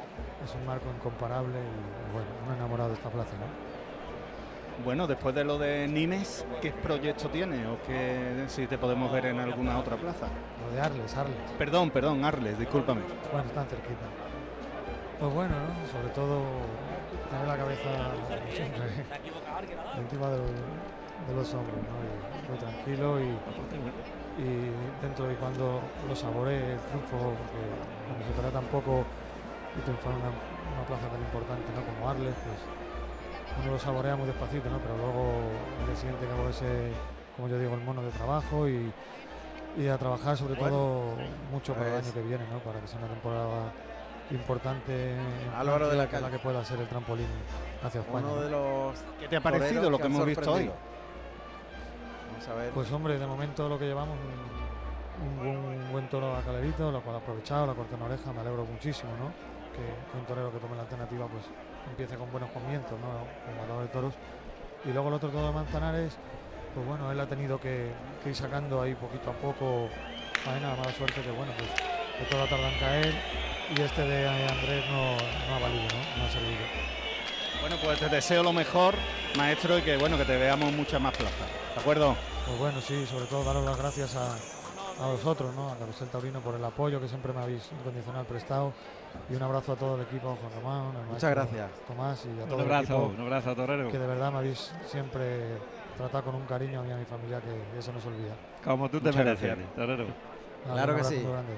es 0.47 0.55
un 0.55 0.65
marco 0.65 0.87
incomparable 0.97 1.59
y, 1.59 2.13
bueno, 2.13 2.29
un 2.47 2.55
enamorado 2.55 2.91
de 2.91 2.95
esta 2.95 3.11
plaza, 3.11 3.33
¿no? 3.37 4.85
Bueno, 4.85 5.07
después 5.07 5.35
de 5.35 5.43
lo 5.43 5.59
de 5.59 5.89
Nimes, 5.89 6.47
¿qué 6.61 6.71
proyecto 6.71 7.29
tiene 7.31 7.67
o 7.67 7.79
qué 7.87 8.45
si 8.47 8.67
te 8.67 8.79
podemos 8.79 9.11
ver 9.11 9.27
en 9.27 9.41
alguna 9.41 9.79
otra 9.79 9.97
plaza? 9.97 10.27
Lo 10.63 10.75
de 10.75 10.81
Arles, 10.81 11.17
Arles. 11.17 11.37
Perdón, 11.59 11.91
perdón, 11.91 12.25
Arles, 12.25 12.59
discúlpame. 12.59 13.01
Bueno, 13.33 13.49
están 13.49 13.67
cerquita. 13.67 14.07
Pues 15.19 15.33
bueno, 15.33 15.55
¿no? 15.55 15.89
Sobre 15.91 16.15
todo 16.15 16.43
tener 17.31 17.49
la 17.49 17.57
cabeza 17.57 17.91
siempre 18.55 18.85
encima 19.99 20.29
de, 20.29 20.39
de 20.39 21.35
los 21.35 21.55
hombros, 21.55 21.77
¿no? 21.77 21.97
Y 22.05 22.49
muy 22.51 22.59
tranquilo 22.59 23.19
y, 23.19 24.43
y 24.43 24.71
dentro 25.03 25.27
de 25.27 25.35
cuando 25.37 25.81
lo 26.07 26.15
saboree 26.15 26.75
el 26.75 26.81
triunfo, 26.81 27.17
porque 27.17 27.63
cuando 28.07 28.27
se 28.27 28.33
trata 28.41 28.51
tampoco 28.51 29.07
de 29.77 29.83
triunfar 29.83 30.13
en 30.13 30.19
una, 30.19 30.31
una 30.31 30.85
plaza 30.87 31.09
tan 31.09 31.21
importante 31.21 31.69
¿no? 31.75 31.85
como 31.85 32.09
Arles, 32.09 32.35
pues 32.45 32.59
uno 33.63 33.73
lo 33.73 33.79
saborea 33.79 34.17
muy 34.17 34.27
despacito, 34.27 34.69
¿no? 34.69 34.79
Pero 34.79 34.97
luego 34.97 35.33
el 35.81 35.87
día 35.87 35.97
siguiente 35.97 36.27
acabo 36.27 36.49
ese, 36.49 36.93
como 37.37 37.49
yo 37.49 37.59
digo, 37.59 37.75
el 37.75 37.81
mono 37.81 38.03
de 38.03 38.11
trabajo 38.11 38.69
y, 38.69 38.93
y 39.77 39.89
a 39.89 39.99
trabajar 39.99 40.37
sobre 40.37 40.57
todo 40.57 41.15
mucho 41.51 41.75
para 41.75 41.89
el 41.89 42.05
año 42.05 42.13
que 42.13 42.23
viene, 42.23 42.45
¿no? 42.51 42.59
Para 42.61 42.81
que 42.81 42.89
sea 42.89 42.99
una 42.99 43.09
temporada 43.09 43.73
importante 44.31 45.13
en 45.13 45.55
Álvaro 45.55 45.89
de 45.89 45.97
la 45.97 46.09
Calle. 46.09 46.31
que 46.31 46.39
pueda 46.39 46.65
ser 46.65 46.81
el 46.81 46.89
trampolín 46.89 47.29
hacia 47.83 48.01
España. 48.01 48.27
Uno 48.27 48.37
¿no? 48.37 48.43
de 48.43 48.51
los 48.51 48.99
¿Qué 49.21 49.29
te 49.29 49.37
ha 49.37 49.41
parecido 49.41 49.89
lo 49.89 49.99
que 49.99 50.07
hemos 50.07 50.27
visto 50.27 50.53
hoy? 50.53 50.71
Vamos 52.33 52.49
a 52.49 52.55
ver. 52.55 52.71
Pues 52.73 52.91
hombre, 52.93 53.19
de 53.19 53.27
momento 53.27 53.69
lo 53.69 53.79
que 53.79 53.87
llevamos, 53.87 54.17
un, 54.19 55.47
un 55.47 55.63
buen, 55.63 55.93
buen 55.93 56.09
toro 56.09 56.37
a 56.37 56.43
Calerito, 56.43 56.91
lo 56.91 57.01
cual 57.03 57.17
ha 57.17 57.19
aprovechado, 57.19 57.67
la 57.67 57.75
corta 57.75 57.95
en 57.97 58.03
oreja, 58.03 58.33
me 58.33 58.41
alegro 58.41 58.65
muchísimo, 58.65 59.11
¿no? 59.19 59.56
Que, 59.77 59.85
que 59.85 60.19
un 60.19 60.25
torero 60.25 60.51
que 60.51 60.59
tome 60.59 60.75
la 60.75 60.83
alternativa 60.83 61.27
pues 61.29 61.45
empiece 61.91 62.17
con 62.17 62.33
buenos 62.33 62.51
comienzos, 62.51 62.99
¿no? 62.99 63.07
Como 63.45 63.61
matador 63.61 63.83
de 63.83 63.89
toros. 63.89 64.15
Y 64.85 64.89
luego 64.89 65.09
el 65.09 65.15
otro 65.15 65.29
toro 65.29 65.49
de 65.49 65.53
Manzanares, 65.53 66.17
pues 66.75 66.87
bueno, 66.87 67.13
él 67.13 67.21
ha 67.21 67.27
tenido 67.27 67.61
que, 67.61 67.93
que 68.23 68.31
ir 68.31 68.37
sacando 68.37 68.81
ahí 68.81 68.95
poquito 68.95 69.31
a 69.31 69.35
poco 69.35 69.89
faena, 70.45 70.75
mala 70.77 70.93
suerte 70.93 71.21
que 71.21 71.31
bueno, 71.31 71.53
pues 71.59 71.69
de 71.69 72.25
toda 72.31 72.49
tarda 72.49 72.73
en 72.73 72.79
caer 72.79 73.15
y 73.77 73.81
este 73.81 74.03
de 74.03 74.29
Andrés 74.29 74.85
no, 74.91 75.17
no 75.17 75.55
ha 75.57 75.59
valido, 75.59 75.83
¿no? 75.83 76.19
No 76.19 76.25
ha 76.25 76.31
servido. 76.31 76.65
Bueno, 77.61 77.77
pues 77.83 77.99
te 77.99 78.09
deseo 78.09 78.43
lo 78.43 78.53
mejor, 78.53 78.95
maestro, 79.37 79.79
y 79.79 79.83
que 79.83 79.97
bueno, 79.97 80.17
que 80.17 80.25
te 80.25 80.37
veamos 80.37 80.73
muchas 80.73 81.01
más 81.01 81.17
plazas. 81.17 81.49
¿De 81.75 81.81
acuerdo? 81.81 82.15
Pues 82.47 82.59
bueno, 82.59 82.81
sí, 82.81 83.07
sobre 83.07 83.27
todo 83.27 83.43
daros 83.45 83.65
las 83.65 83.77
gracias 83.77 84.15
a, 84.15 84.37
a 85.03 85.07
vosotros, 85.09 85.55
¿no? 85.55 85.71
a 85.71 85.77
Carusel 85.77 86.09
Taurino 86.09 86.41
por 86.41 86.55
el 86.55 86.65
apoyo 86.65 87.01
que 87.01 87.09
siempre 87.09 87.33
me 87.33 87.43
habéis 87.43 87.69
incondicional 87.73 88.25
prestado 88.25 88.73
y 89.31 89.35
un 89.35 89.43
abrazo 89.43 89.73
a 89.73 89.77
todo 89.77 89.97
el 89.97 90.03
equipo, 90.03 90.37
Juan 90.41 90.53
Román, 90.63 90.87
Muchas 90.93 91.07
maestro 91.09 91.31
gracias. 91.31 91.71
Tomás 91.87 92.27
y 92.27 92.41
a 92.41 92.45
todo 92.47 92.55
Un 92.57 92.61
el 92.61 92.67
abrazo, 92.73 92.95
equipo 92.95 93.15
un 93.15 93.21
abrazo 93.21 93.51
a 93.51 93.55
Torero. 93.55 93.91
que 93.91 93.99
de 93.99 94.07
verdad 94.07 94.33
me 94.33 94.39
habéis 94.39 94.73
siempre 94.87 95.41
tratado 95.97 96.25
con 96.25 96.35
un 96.37 96.47
cariño 96.47 96.81
a 96.81 96.83
mí 96.83 96.89
y 96.91 96.93
a 96.93 96.97
mi 96.97 97.05
familia 97.05 97.41
que 97.41 97.79
eso 97.79 97.93
no 97.93 98.01
se 98.01 98.09
olvida. 98.09 98.35
Como 98.65 98.89
tú 98.89 98.99
te 99.01 99.07
Muchas 99.09 99.25
mereces, 99.25 99.47
gracias. 99.49 99.75
Torero. 99.75 100.05
Nada, 100.67 100.75
Claro 100.85 100.97
que 100.97 101.05
sí. 101.05 101.23
grande. 101.23 101.53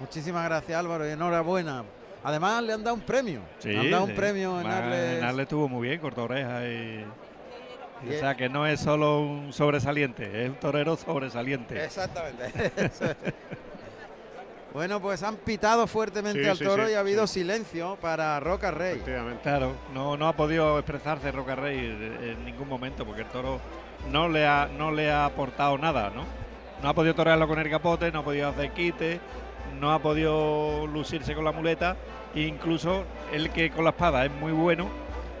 Muchísimas 0.00 0.44
gracias 0.44 0.78
Álvaro 0.78 1.06
y 1.06 1.10
enhorabuena. 1.12 1.84
Además 2.22 2.62
le 2.62 2.72
han 2.74 2.84
dado 2.84 2.94
un 2.96 3.02
premio. 3.02 3.40
Sí, 3.58 3.68
Le 3.70 3.78
han 3.80 3.90
dado 3.90 4.04
sí. 4.06 4.10
un 4.10 4.16
premio 4.16 4.60
en 4.60 4.66
Arles. 4.66 5.18
en 5.18 5.24
Arles 5.24 5.42
estuvo 5.44 5.68
muy 5.68 5.88
bien, 5.88 6.00
corta 6.00 6.22
oreja 6.22 6.64
y... 6.66 6.68
y 8.02 8.06
Bien. 8.06 8.16
O 8.16 8.20
sea 8.20 8.34
que 8.34 8.48
no 8.48 8.66
es 8.66 8.80
solo 8.80 9.20
un 9.20 9.52
sobresaliente, 9.52 10.44
es 10.44 10.50
un 10.50 10.56
torero 10.56 10.96
sobresaliente. 10.96 11.84
Exactamente. 11.84 12.72
Bueno, 14.72 15.00
pues 15.00 15.22
han 15.24 15.36
pitado 15.36 15.86
fuertemente 15.86 16.42
Sí, 16.44 16.48
al 16.48 16.58
toro 16.58 16.86
sí, 16.86 16.92
y 16.92 16.94
ha 16.94 17.00
habido 17.00 17.26
sí. 17.26 17.40
silencio 17.40 17.96
para 18.00 18.38
Roca 18.38 18.70
Rey. 18.70 18.92
Efectivamente. 18.94 19.40
Claro, 19.42 19.72
no, 19.92 20.16
no 20.16 20.28
ha 20.28 20.32
podido 20.34 20.78
expresarse 20.78 21.32
Roca 21.32 21.56
Rey 21.56 21.76
en 22.22 22.44
ningún 22.44 22.68
momento 22.68 23.04
porque 23.04 23.22
el 23.22 23.28
toro 23.28 23.58
no 24.10 24.28
le 24.28 24.46
ha, 24.46 24.68
no 24.78 24.92
le 24.92 25.10
ha 25.10 25.24
aportado 25.24 25.76
nada, 25.76 26.10
¿no? 26.14 26.24
No 26.82 26.88
ha 26.88 26.94
podido 26.94 27.14
torearlo 27.14 27.48
con 27.48 27.58
el 27.58 27.68
capote, 27.68 28.12
no 28.12 28.20
ha 28.20 28.24
podido 28.24 28.48
hacer 28.48 28.70
quite, 28.70 29.20
no 29.80 29.92
ha 29.92 29.98
podido 29.98 30.86
lucirse 30.86 31.34
con 31.34 31.44
la 31.44 31.52
muleta, 31.52 31.96
e 32.34 32.42
incluso 32.42 33.04
el 33.32 33.50
que 33.50 33.70
con 33.70 33.84
la 33.84 33.90
espada 33.90 34.24
es 34.24 34.30
muy 34.32 34.52
bueno, 34.52 34.88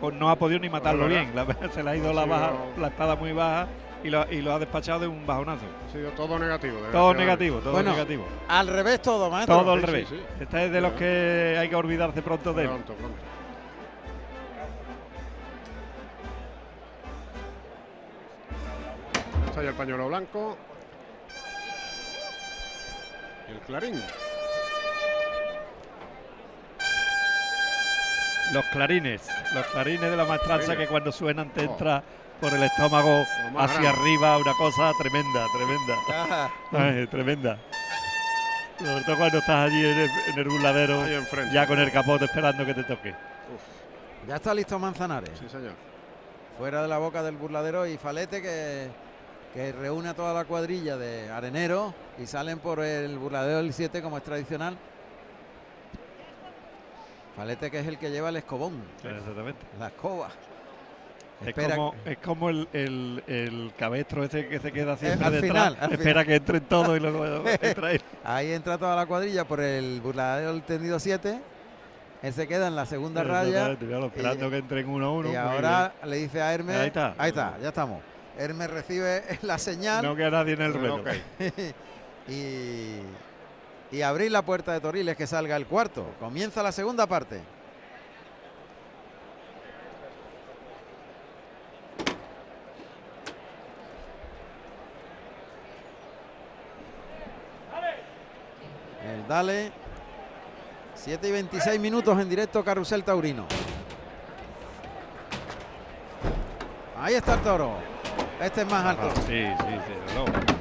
pues 0.00 0.14
no 0.14 0.28
ha 0.28 0.36
podido 0.36 0.58
ni 0.60 0.68
matarlo 0.68 1.06
bien. 1.06 1.32
La- 1.36 1.46
se 1.72 1.82
le 1.84 1.90
ha 1.90 1.96
ido 1.96 2.12
la, 2.12 2.24
baja, 2.26 2.50
la 2.78 2.88
espada 2.88 3.14
muy 3.16 3.32
baja 3.32 3.68
y 4.02 4.10
lo, 4.10 4.30
y 4.32 4.40
lo 4.42 4.54
ha 4.54 4.58
despachado 4.58 5.00
de 5.00 5.06
un 5.08 5.26
bajonazo. 5.26 5.64
Ha 5.88 5.92
sido 5.92 6.10
todo 6.12 6.38
negativo. 6.38 6.78
Todo 6.92 7.14
negativo, 7.14 7.58
todo 7.58 7.72
Bueno, 7.72 7.90
negativo. 7.92 8.24
Al 8.48 8.66
revés 8.68 9.02
todo, 9.02 9.30
maestro. 9.30 9.58
Todo 9.58 9.72
al 9.72 9.80
sí, 9.80 9.86
revés. 9.86 10.08
sí. 10.08 10.20
Este 10.40 10.64
es 10.66 10.72
de 10.72 10.80
los 10.80 10.92
que 10.92 11.56
hay 11.58 11.68
que 11.68 11.76
olvidarse 11.76 12.22
pronto 12.22 12.52
de 12.54 12.62
él. 12.62 12.68
Pronto, 12.68 12.94
pronto. 12.94 13.18
Está 19.48 19.62
ya 19.62 19.70
el 19.70 19.74
pañuelo 19.74 20.08
blanco. 20.08 20.56
Y 23.48 23.52
el 23.52 23.58
clarín. 23.60 24.00
Los 28.52 28.64
clarines, 28.66 29.22
los 29.54 29.66
clarines 29.66 30.10
de 30.10 30.16
la 30.16 30.24
maestranza 30.24 30.76
que 30.76 30.86
cuando 30.86 31.12
suenan 31.12 31.50
te 31.50 31.60
Oh. 31.66 31.70
entra 31.70 32.02
por 32.40 32.52
el 32.52 32.62
estómago 32.62 33.24
hacia 33.58 33.90
arriba, 33.90 34.38
una 34.38 34.54
cosa 34.54 34.92
tremenda, 34.98 35.46
tremenda. 35.56 35.94
Ah, 36.08 36.50
Ay, 36.72 37.06
tremenda. 37.06 37.58
Sobre 38.78 39.04
todo 39.04 39.16
cuando 39.18 39.38
estás 39.38 39.66
allí 39.66 39.84
en 39.84 39.98
el, 39.98 40.10
en 40.32 40.38
el 40.38 40.48
burladero, 40.48 41.02
ya 41.52 41.66
con 41.66 41.78
el 41.78 41.92
capote 41.92 42.24
esperando 42.24 42.64
que 42.64 42.72
te 42.74 42.82
toque. 42.84 43.14
ya 44.26 44.36
está 44.36 44.54
listo 44.54 44.78
Manzanares. 44.78 45.38
Sí, 45.38 45.48
señor. 45.50 45.74
Fuera 46.58 46.82
de 46.82 46.88
la 46.88 46.98
boca 46.98 47.22
del 47.22 47.36
burladero 47.36 47.86
y 47.86 47.98
Falete 47.98 48.40
que, 48.40 48.88
que 49.54 49.72
reúne 49.72 50.08
a 50.10 50.14
toda 50.14 50.32
la 50.32 50.44
cuadrilla 50.44 50.96
de 50.96 51.30
areneros 51.30 51.92
y 52.18 52.26
salen 52.26 52.58
por 52.58 52.80
el 52.80 53.18
burladero 53.18 53.58
del 53.58 53.72
7 53.72 54.00
como 54.02 54.16
es 54.16 54.24
tradicional. 54.24 54.76
Falete 57.36 57.70
que 57.70 57.78
es 57.80 57.86
el 57.86 57.98
que 57.98 58.10
lleva 58.10 58.28
el 58.28 58.36
escobón, 58.36 58.82
Exactamente. 59.02 59.60
la 59.78 59.86
escoba. 59.88 60.28
Es 61.40 61.48
Espera- 61.48 61.74
como, 61.76 61.94
es 62.04 62.18
como 62.18 62.50
el, 62.50 62.68
el, 62.74 63.24
el 63.26 63.72
cabestro 63.78 64.22
ese 64.24 64.46
que 64.46 64.58
se 64.58 64.72
queda 64.72 64.96
siempre 64.98 65.26
al 65.26 65.32
detrás. 65.32 65.48
final, 65.50 65.76
al 65.80 65.92
espera 65.92 66.24
que 66.24 66.34
entren 66.34 66.60
todos 66.64 66.96
y 66.98 67.00
luego 67.00 67.44
entra 67.62 67.92
él. 67.92 68.02
Ahí 68.24 68.52
entra 68.52 68.76
toda 68.76 68.94
la 68.94 69.06
cuadrilla 69.06 69.44
por 69.46 69.60
el 69.60 70.00
burladero 70.02 70.52
del 70.52 70.62
tendido 70.62 70.98
7. 71.00 71.40
Él 72.22 72.32
se 72.34 72.46
queda 72.46 72.66
en 72.68 72.76
la 72.76 72.84
segunda 72.84 73.24
raya. 73.24 73.72
Esperando 73.72 74.50
que 74.50 74.58
entren 74.58 74.86
uno 74.90 75.06
a 75.06 75.12
uno. 75.12 75.32
Y 75.32 75.36
ahora 75.36 75.94
le 76.04 76.16
dice 76.16 76.42
a 76.42 76.52
Hermes. 76.52 76.76
Ahí 76.76 76.88
está. 76.88 77.14
Ahí 77.16 77.30
está, 77.30 77.56
ya 77.62 77.68
estamos. 77.68 78.02
Hermes 78.38 78.68
recibe 78.70 79.22
la 79.40 79.56
señal. 79.56 80.04
No 80.04 80.14
queda 80.14 80.30
nadie 80.30 80.52
en 80.52 80.60
el. 80.60 80.90
Ok. 80.90 81.08
y, 82.28 82.96
y 83.92 84.02
abrir 84.02 84.30
la 84.30 84.42
puerta 84.42 84.72
de 84.72 84.80
Toriles 84.80 85.16
que 85.16 85.26
salga 85.26 85.56
el 85.56 85.66
cuarto. 85.66 86.14
Comienza 86.20 86.62
la 86.62 86.72
segunda 86.72 87.06
parte. 87.06 87.40
El 99.04 99.26
Dale. 99.26 99.72
7 100.94 101.28
y 101.28 101.32
26 101.32 101.80
minutos 101.80 102.20
en 102.20 102.28
directo 102.28 102.62
Carrusel 102.62 103.02
Taurino. 103.02 103.46
Ahí 106.98 107.14
está 107.14 107.34
el 107.34 107.40
toro. 107.40 107.78
Este 108.40 108.60
es 108.62 108.70
más 108.70 108.84
alto. 108.84 109.10
Ah, 109.10 109.20
sí, 109.26 109.46
sí, 109.46 109.76
sí. 109.86 110.14
no. 110.14 110.59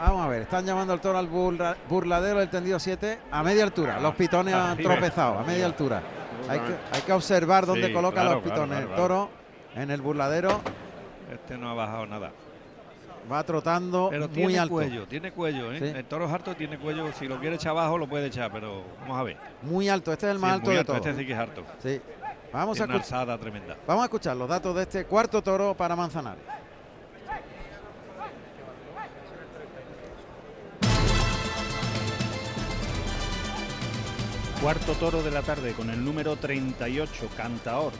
Vamos 0.00 0.24
a 0.26 0.28
ver, 0.28 0.42
están 0.42 0.64
llamando 0.64 0.92
al 0.92 1.00
toro 1.00 1.18
al 1.18 1.28
burla- 1.28 1.76
burladero 1.88 2.38
del 2.40 2.50
tendido 2.50 2.78
7 2.78 3.18
a 3.30 3.42
media 3.42 3.64
altura. 3.64 3.98
Los 4.00 4.14
pitones 4.14 4.54
han 4.54 4.70
Arriba. 4.72 4.92
tropezado 4.92 5.38
a 5.38 5.42
media 5.42 5.66
altura. 5.66 6.02
Hay 6.48 6.60
que, 6.60 6.74
hay 6.92 7.02
que 7.02 7.12
observar 7.12 7.66
dónde 7.66 7.88
Sí, 7.88 7.92
coloca 7.92 8.20
claro, 8.20 8.34
los 8.36 8.42
pitones. 8.44 8.78
claro, 8.78 8.90
el 8.90 8.96
toro 8.96 9.30
en 9.74 9.90
el 9.90 10.00
burladero 10.00 10.60
Este 11.32 11.56
no 11.58 11.70
ha 11.70 11.74
bajado 11.74 12.06
nada. 12.06 12.30
va 13.32 13.42
trotando 13.42 14.08
Pero 14.10 14.26
muy 14.28 14.34
tiene 14.36 14.58
alto. 14.58 14.74
cuello, 14.74 15.06
tiene 15.08 15.32
cuello. 15.32 15.72
¿eh? 15.72 15.78
Sí. 15.80 15.84
El 15.98 16.04
toro 16.04 16.28
harto 16.28 16.54
tiene 16.54 16.78
cuello. 16.78 17.10
Si 17.18 17.26
lo 17.26 17.40
quiere 17.40 17.56
echar 17.56 17.70
abajo, 17.70 17.98
lo 17.98 18.06
puede 18.06 18.26
echar, 18.26 18.52
pero 18.52 18.82
vamos 19.00 19.18
a 19.18 19.22
ver. 19.24 19.36
Muy 19.62 19.88
alto, 19.88 20.12
este 20.12 20.26
es 20.26 20.32
el 20.32 20.38
más 20.38 20.50
Sí, 20.50 20.54
alto 20.54 20.64
muy 20.66 20.74
de 20.74 20.80
alto, 20.80 20.92
todos. 20.92 21.06
Este 21.06 21.20
sí 21.20 21.26
que 21.26 21.32
es 21.32 21.38
harto. 21.38 21.62
Sí. 21.82 22.00
Vamos, 22.52 22.80
a 22.80 22.84
una 22.84 22.94
alzada 22.94 23.36
tremenda. 23.38 23.76
vamos 23.86 24.02
a 24.02 24.06
escuchar 24.06 24.36
los 24.36 24.48
datos 24.48 24.74
de 24.76 24.82
este 24.82 25.04
cuarto 25.04 25.42
toro 25.42 25.74
para 25.74 25.96
Manzanares. 25.96 26.40
Cuarto 34.62 34.92
toro 34.94 35.22
de 35.22 35.30
la 35.30 35.42
tarde 35.42 35.72
con 35.72 35.90
el 35.90 36.02
número 36.04 36.36
38, 36.36 37.28
Cantaor, 37.36 37.92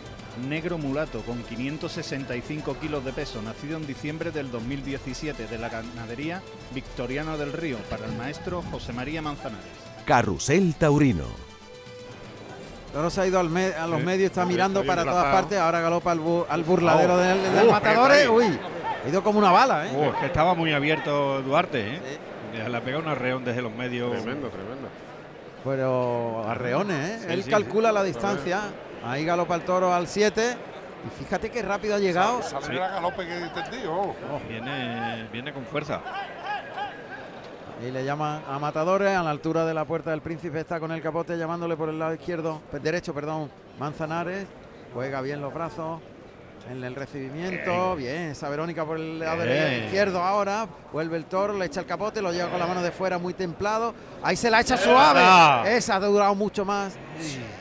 negro 0.49 0.79
mulato 0.79 1.21
con 1.21 1.43
565 1.43 2.77
kilos 2.81 3.05
de 3.05 3.13
peso, 3.13 3.41
nacido 3.43 3.77
en 3.77 3.87
diciembre 3.87 4.31
del 4.31 4.51
2017 4.51 5.47
de 5.47 5.59
la 5.59 5.69
ganadería 5.69 6.43
Victoriano 6.75 7.37
del 7.39 7.53
Río 7.53 7.77
para 7.91 8.07
el 8.07 8.13
maestro 8.13 8.63
José 8.71 8.93
María 8.93 9.23
Manzanares. 9.23 9.67
Carrusel 10.07 10.75
Taurino. 10.77 11.25
Toro 12.93 13.11
se 13.11 13.21
ha 13.21 13.27
ido 13.27 13.39
al 13.39 13.51
me- 13.51 13.75
a 13.75 13.87
los 13.87 14.01
Sí, 14.01 14.07
medios, 14.07 14.31
está 14.31 14.47
mirando 14.47 14.83
para 14.85 15.05
todas 15.05 15.27
partes. 15.27 15.59
Ahora 15.59 15.81
galopa 15.81 16.13
al, 16.13 16.21
bu- 16.21 16.47
al 16.49 16.65
burladero 16.65 17.19
del, 17.19 17.43
del 17.55 17.69
Uh, 17.69 17.71
matadores. 17.73 18.29
Uy, 18.29 18.59
ha 19.05 19.09
ido 19.09 19.23
como 19.23 19.39
una 19.39 19.53
bala, 19.53 19.87
¿eh? 19.87 19.91
Oh, 19.95 20.05
es 20.15 20.15
que 20.21 20.27
estaba 20.27 20.55
muy 20.55 20.73
abierto 20.73 21.43
Duarte, 21.43 21.97
¿eh? 21.97 22.01
Sí. 22.03 22.19
Le 22.71 22.75
ha 22.77 22.81
pegado 22.81 23.03
un 23.03 23.09
arreón 23.11 23.45
desde 23.45 23.61
los 23.61 23.73
medios. 23.75 24.11
Tremendo, 24.13 24.49
tremendo. 24.49 24.89
Pero 25.67 26.49
arreones, 26.49 27.11
¿eh? 27.11 27.19
Sí, 27.27 27.33
Él 27.33 27.43
sí, 27.43 27.51
calcula 27.51 27.89
sí. 27.89 27.95
la 27.95 28.03
distancia. 28.05 28.61
Ahí 29.05 29.25
galopa 29.25 29.55
el 29.57 29.63
toro 29.63 29.93
al 29.93 30.07
7. 30.07 30.57
Y 31.07 31.25
fíjate 31.25 31.51
qué 31.51 31.63
rápido 31.63 31.97
ha 31.97 31.99
llegado. 31.99 32.43
Sale 32.43 32.67
Sí. 32.67 32.73
la 32.73 32.89
galope 32.89 33.27
que 33.27 33.37
entendido. 33.39 34.15
Viene, 34.49 35.29
viene 35.33 35.53
con 35.53 35.65
fuerza. 35.67 36.01
Y 37.87 37.91
le 37.91 38.05
llaman 38.05 38.43
a 38.49 38.59
matadores 38.59 39.15
a 39.15 39.23
la 39.23 39.31
altura 39.31 39.67
de 39.67 39.75
la 39.75 39.85
puerta 39.85 40.11
del 40.11 40.23
príncipe. 40.23 40.61
Está 40.61 40.81
con 40.81 40.93
el 40.93 41.03
capote 41.03 41.37
llamándole 41.37 41.77
por 41.77 41.89
el 41.91 41.99
lado 41.99 42.15
izquierdo, 42.15 42.63
derecho, 42.83 43.13
perdón, 43.13 43.51
Manzanares. 43.79 44.47
Juega 44.95 45.21
bien 45.21 45.41
los 45.43 45.53
brazos 45.53 46.01
en 46.71 46.83
el 46.85 46.95
recibimiento. 46.95 47.97
Bien, 47.97 48.31
esa 48.31 48.49
Verónica 48.49 48.85
por 48.85 48.97
el 48.99 49.19
lado 49.19 49.45
Bien. 49.45 49.85
izquierdo 49.85 50.23
ahora. 50.23 50.67
Vuelve 50.93 51.17
el 51.17 51.25
toro, 51.27 51.57
le 51.57 51.67
echa 51.67 51.81
el 51.81 51.87
capote, 51.87 52.21
lo 52.23 52.33
lleva 52.33 52.49
con 52.49 52.59
la 52.59 52.67
mano 52.67 52.83
de 52.83 52.91
fuera 52.91 53.19
muy 53.19 53.35
templado. 53.35 53.95
Ahí 54.23 54.37
se 54.37 54.51
la 54.51 54.61
echa 54.61 54.77
suave. 54.77 55.21
¡Esa! 55.21 55.71
Esa 55.71 55.95
ha 55.97 56.01
durado 56.01 56.35
mucho 56.35 56.65
más. 56.65 56.95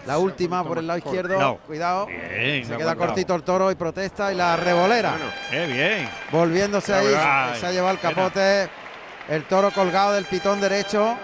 La 0.06 0.18
última 0.18 0.64
por 0.64 0.78
el 0.78 0.88
lado 0.88 1.00
izquierdo. 1.00 1.40
No. 1.40 1.58
Cuidado. 1.58 2.08
Bien, 2.08 2.66
Se 2.66 2.78
queda 2.78 2.96
cortito 2.96 3.36
el 3.36 3.44
toro 3.44 3.72
y 3.72 3.76
protesta. 3.76 4.32
Y 4.32 4.36
la 4.36 4.56
revolera. 4.58 5.12
Bueno, 5.12 5.26
¡Qué 5.50 5.66
bien! 5.68 6.10
Volviéndose 6.32 6.94
ahí, 6.94 7.58
se 7.60 7.66
ha 7.66 7.72
llevado 7.72 7.94
el 7.94 8.00
capote. 8.00 8.70
El 9.28 9.44
toro 9.46 9.72
colgado 9.72 10.14
del 10.14 10.26
pitón 10.26 10.62
derecho. 10.62 11.16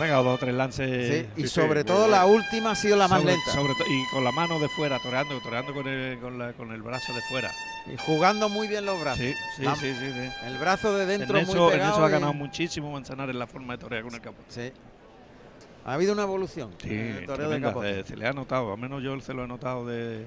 Venga, 0.00 0.16
dos 0.16 0.34
o 0.34 0.38
tres 0.38 0.54
lances. 0.54 1.26
Sí, 1.36 1.42
y 1.42 1.46
sobre 1.46 1.84
todo 1.84 2.08
la 2.08 2.24
última 2.26 2.70
ha 2.70 2.74
sido 2.74 2.96
la 2.96 3.06
más 3.06 3.20
sobre- 3.20 3.34
lenta. 3.34 3.52
sobre 3.52 3.72
y 3.88 4.06
con 4.10 4.24
la 4.24 4.32
mano 4.32 4.58
de 4.58 4.68
fuera, 4.70 4.98
toreando, 4.98 5.38
toreando 5.40 5.74
con 5.74 5.86
el, 5.86 6.18
con, 6.18 6.38
la- 6.38 6.52
con 6.54 6.72
el 6.72 6.80
brazo 6.82 7.12
de 7.12 7.20
fuera. 7.22 7.50
Y 7.86 7.96
jugando 7.98 8.48
muy 8.48 8.66
bien 8.66 8.86
los 8.86 8.98
brazos. 9.00 9.20
Sí, 9.20 9.34
sí, 9.56 9.62
La- 9.62 9.76
sí, 9.76 9.92
sí. 9.94 10.10
sí. 10.12 10.30
El 10.46 10.56
brazo 10.58 10.96
de 10.96 11.04
dentro 11.06 11.38
en, 11.38 11.44
muy 11.46 11.54
eso, 11.54 11.66
en 11.66 11.72
pegado. 11.72 11.92
eso 11.96 12.04
ha 12.04 12.08
y- 12.08 12.12
ganado 12.12 12.32
muchísimo 12.32 12.90
Manzanares 12.92 13.34
la 13.36 13.46
forma 13.46 13.74
de 13.74 13.78
torear 13.78 14.02
con 14.02 14.14
el 14.14 14.20
capote. 14.20 14.44
Sí. 14.48 14.72
Ha 15.84 15.94
habido 15.94 16.12
una 16.14 16.22
evolución. 16.22 16.70
Sí, 16.82 16.88
en 16.90 16.98
el 17.16 17.26
toreo 17.26 17.48
de 17.48 17.56
tremenda, 17.56 17.68
capote. 17.68 18.02
se, 18.02 18.08
se 18.08 18.16
le 18.16 18.26
ha 18.26 18.32
notado, 18.32 18.72
al 18.72 18.78
menos 18.78 19.02
yo 19.02 19.18
se 19.20 19.34
lo 19.34 19.44
he 19.44 19.48
notado 19.48 19.86
de, 19.86 20.24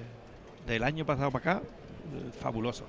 del 0.66 0.82
año 0.84 1.04
pasado 1.06 1.30
para 1.30 1.52
acá, 1.56 1.62
eh, 1.62 2.30
fabuloso. 2.40 2.84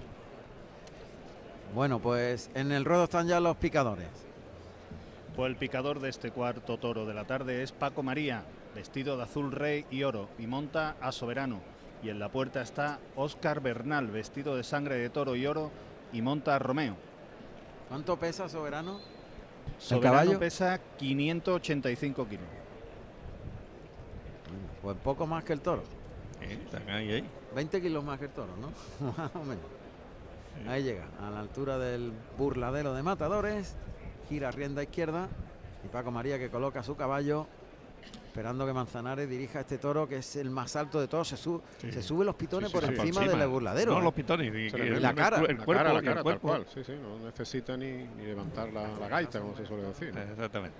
Bueno, 1.74 2.00
pues 2.00 2.50
en 2.56 2.71
el 2.71 2.86
ruedo 2.86 3.04
están 3.06 3.28
ya 3.28 3.39
los 3.39 3.58
picadores. 3.58 4.08
Pues 5.36 5.50
el 5.50 5.58
picador 5.58 6.00
de 6.00 6.08
este 6.08 6.32
cuarto 6.32 6.78
toro 6.78 7.06
de 7.06 7.13
la 7.13 7.26
tarde 7.26 7.62
es 7.62 7.74
Paco 7.74 8.02
María, 8.04 8.45
vestido 8.74 9.17
de 9.17 9.24
azul 9.24 9.52
rey 9.52 9.86
y 9.91 10.04
oro, 10.04 10.30
y 10.39 10.48
monta 10.48 10.95
a 11.02 11.12
Soberano. 11.12 11.60
Y 12.02 12.10
en 12.10 12.19
la 12.19 12.30
puerta 12.30 12.62
está 12.62 13.00
Óscar 13.17 13.60
Bernal, 13.60 14.08
vestido 14.08 14.56
de 14.56 14.63
sangre 14.63 14.95
de 14.95 15.10
toro 15.10 15.36
y 15.36 15.45
oro, 15.45 15.71
y 16.13 16.21
monta 16.21 16.56
a 16.56 16.60
Romeo. 16.60 16.95
¿Cuánto 17.89 18.17
pesa 18.17 18.48
Soberano? 18.48 19.02
Soberano 19.78 20.19
caballo? 20.19 20.39
pesa 20.39 20.80
585 20.98 22.28
kilos. 22.30 22.45
Bueno, 24.48 24.69
pues 24.82 24.98
poco 25.04 25.28
más 25.28 25.43
que 25.43 25.52
el 25.52 25.60
toro. 25.60 25.84
Eh, 26.41 26.60
están 26.63 26.89
ahí, 26.89 27.12
ahí. 27.12 27.30
20 27.54 27.82
kilos 27.82 28.02
más 28.06 28.19
que 28.19 28.26
el 28.26 28.32
toro, 28.32 28.54
¿no? 28.56 28.69
más 29.17 29.36
o 29.36 29.39
menos. 29.39 29.65
Ahí 30.65 30.84
llega, 30.84 31.04
a 31.21 31.30
la 31.30 31.41
altura 31.41 31.78
del 31.78 32.13
burladero 32.38 32.93
de 32.93 33.04
matadores. 33.04 33.76
Gira 34.30 34.52
rienda 34.52 34.82
izquierda. 34.84 35.28
Y 35.84 35.88
Paco 35.88 36.12
María 36.12 36.38
que 36.40 36.50
coloca 36.50 36.82
su 36.84 36.96
caballo. 36.96 37.48
Esperando 38.28 38.66
que 38.66 38.74
Manzanares 38.74 39.30
dirija 39.30 39.62
este 39.62 39.78
toro 39.78 40.08
que 40.10 40.18
es 40.18 40.36
el 40.36 40.50
más 40.50 40.76
alto 40.76 41.00
de 41.00 41.08
todos. 41.08 41.28
Se, 41.30 41.38
sube, 41.38 41.62
Sí. 41.80 41.92
se 41.92 42.04
sube 42.04 42.26
los 42.26 42.36
pitones 42.36 42.70
Sí, 42.70 42.78
sí, 42.78 42.82
por 42.82 42.90
sí, 42.94 43.00
encima 43.02 43.22
encima. 43.24 43.40
del 43.42 43.50
burladero. 43.50 43.94
No, 43.94 44.00
¿eh? 44.00 44.04
los 44.04 44.14
pitones. 44.14 44.54
y- 44.54 44.58
y 44.58 44.70
La 45.00 45.10
el- 45.12 45.16
cara. 45.16 45.38
El, 45.38 45.58
la 45.58 45.64
cuerpo, 45.64 45.72
cara, 45.74 45.90
la 45.90 45.96
y 45.96 45.98
el 46.00 46.04
cara, 46.04 46.16
tal 46.16 46.24
cuerpo. 46.24 46.48
cual. 46.50 46.66
Sí, 46.74 46.84
sí, 46.84 46.94
no 47.02 47.26
necesita 47.26 47.78
ni, 47.78 47.92
ni 48.04 48.26
levantar 48.26 48.72
la, 48.74 48.90
la 49.00 49.08
gaita, 49.08 49.40
como 49.40 49.56
se 49.56 49.66
suele 49.66 49.84
decir. 49.84 50.14
¿no? 50.14 50.22
Exactamente. 50.22 50.76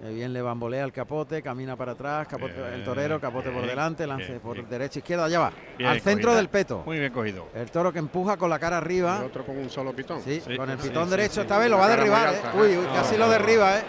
Que 0.00 0.10
bien 0.10 0.32
le 0.32 0.40
bambolea 0.40 0.84
el 0.84 0.92
capote, 0.92 1.42
camina 1.42 1.74
para 1.74 1.92
atrás, 1.92 2.28
capote, 2.28 2.54
el 2.72 2.84
torero, 2.84 3.20
capote 3.20 3.50
por 3.50 3.66
delante, 3.66 4.06
lance 4.06 4.28
bien, 4.28 4.40
por 4.40 4.54
bien. 4.54 4.68
derecha, 4.68 5.00
izquierda, 5.00 5.28
ya 5.28 5.40
va. 5.40 5.52
Bien 5.76 5.90
al 5.90 6.00
centro 6.00 6.26
cogida. 6.28 6.36
del 6.36 6.48
peto. 6.48 6.82
Muy 6.86 7.00
bien 7.00 7.12
cogido. 7.12 7.48
El 7.52 7.68
toro 7.70 7.92
que 7.92 7.98
empuja 7.98 8.36
con 8.36 8.48
la 8.48 8.60
cara 8.60 8.76
Y 8.76 8.78
arriba. 8.78 9.22
otro 9.26 9.44
con 9.44 9.58
un 9.58 9.68
solo 9.68 9.92
pitón. 9.92 10.22
Sí, 10.22 10.40
Sí, 10.46 10.56
con 10.56 10.70
el 10.70 10.78
pitón 10.78 11.06
sí, 11.06 11.10
derecho 11.10 11.34
sí. 11.34 11.40
esta 11.40 11.58
vez 11.58 11.68
lo 11.68 11.78
va 11.78 11.86
a 11.86 11.88
derribar. 11.88 12.32
¿eh? 12.32 12.40
Uy, 12.54 12.68
¿eh? 12.72 12.78
uy, 12.78 12.86
No, 12.86 12.94
casi 12.94 13.14
no, 13.14 13.24
lo 13.26 13.30
derriba, 13.30 13.76
¿eh? 13.78 13.82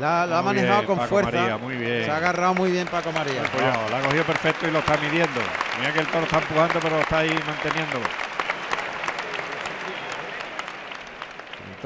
La, 0.00 0.26
la 0.26 0.38
ha 0.38 0.42
manejado 0.42 0.74
bien, 0.80 0.86
con 0.86 0.96
Paco 0.98 1.08
fuerza. 1.08 1.30
María, 1.38 1.56
muy 1.58 1.74
bien. 1.76 2.04
Se 2.04 2.10
ha 2.10 2.16
agarrado 2.16 2.54
muy 2.54 2.70
bien 2.70 2.86
Paco 2.86 3.12
María. 3.12 3.42
No, 3.42 3.90
la 3.90 3.98
ha 3.98 4.02
cogido 4.02 4.24
perfecto 4.24 4.68
y 4.68 4.70
lo 4.70 4.78
está 4.78 4.96
midiendo. 4.98 5.40
Mira 5.78 5.92
que 5.92 6.00
el 6.00 6.06
toro 6.06 6.24
está 6.24 6.38
empujando, 6.38 6.78
pero 6.80 7.00
está 7.00 7.18
ahí 7.18 7.30
manteniéndolo. 7.46 8.04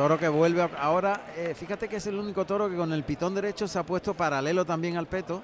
Toro 0.00 0.18
que 0.18 0.28
vuelve 0.28 0.62
a- 0.62 0.70
ahora, 0.78 1.26
eh, 1.36 1.52
fíjate 1.54 1.86
que 1.86 1.96
es 1.96 2.06
el 2.06 2.16
único 2.18 2.46
toro 2.46 2.70
que 2.70 2.76
con 2.76 2.90
el 2.90 3.04
pitón 3.04 3.34
derecho 3.34 3.68
se 3.68 3.78
ha 3.78 3.82
puesto 3.82 4.14
paralelo 4.14 4.64
también 4.64 4.96
al 4.96 5.06
peto, 5.06 5.42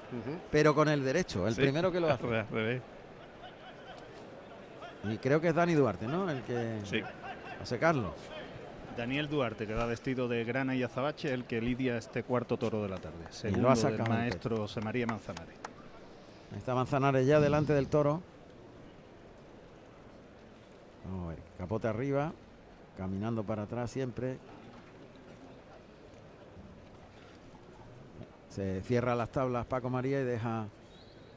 pero 0.49 0.73
con 0.73 0.89
el 0.89 1.03
derecho, 1.03 1.47
el 1.47 1.53
Sí. 1.53 1.61
primero 1.61 1.91
que 1.91 1.99
lo 1.99 2.09
hace. 2.09 2.23
Al 2.25 2.47
revés. 2.49 2.81
Y 5.03 5.17
creo 5.19 5.39
que 5.39 5.49
es 5.49 5.53
Dani 5.55 5.75
Duarte, 5.75 6.07
¿no? 6.07 6.27
El 6.27 6.41
que 6.41 6.79
Sí. 6.85 7.01
hace 7.61 7.77
Carlos. 7.77 8.13
Daniel 8.97 9.29
Duarte, 9.29 9.67
que 9.67 9.75
va 9.75 9.85
vestido 9.85 10.27
de 10.27 10.43
grana 10.43 10.73
y 10.75 10.81
azabache, 10.81 11.31
el 11.31 11.45
que 11.45 11.61
lidia 11.61 11.95
este 11.97 12.23
cuarto 12.23 12.57
toro 12.57 12.81
de 12.81 12.89
la 12.89 12.97
tarde. 12.97 13.19
lo 13.21 13.27
ha 13.29 13.31
Segundo 13.31 13.67
del 13.69 13.77
sacado 13.77 14.03
el 14.05 14.09
maestro 14.09 14.57
José 14.57 14.81
María 14.81 15.05
Manzanares. 15.05 15.55
Ahí 16.51 16.57
está 16.57 16.73
Manzanares 16.73 17.27
ya 17.27 17.39
delante 17.39 17.73
del 17.73 17.89
toro. 17.89 18.23
Vamos 21.05 21.25
a 21.27 21.29
ver, 21.29 21.39
capote 21.59 21.87
arriba, 21.87 22.33
caminando 22.97 23.43
para 23.43 23.63
atrás 23.63 23.91
siempre. 23.91 24.37
Se 28.49 28.81
cierra 28.81 29.15
las 29.15 29.31
tablas 29.31 29.65
Paco 29.67 29.89
María 29.89 30.19
y 30.19 30.23
deja 30.23 30.67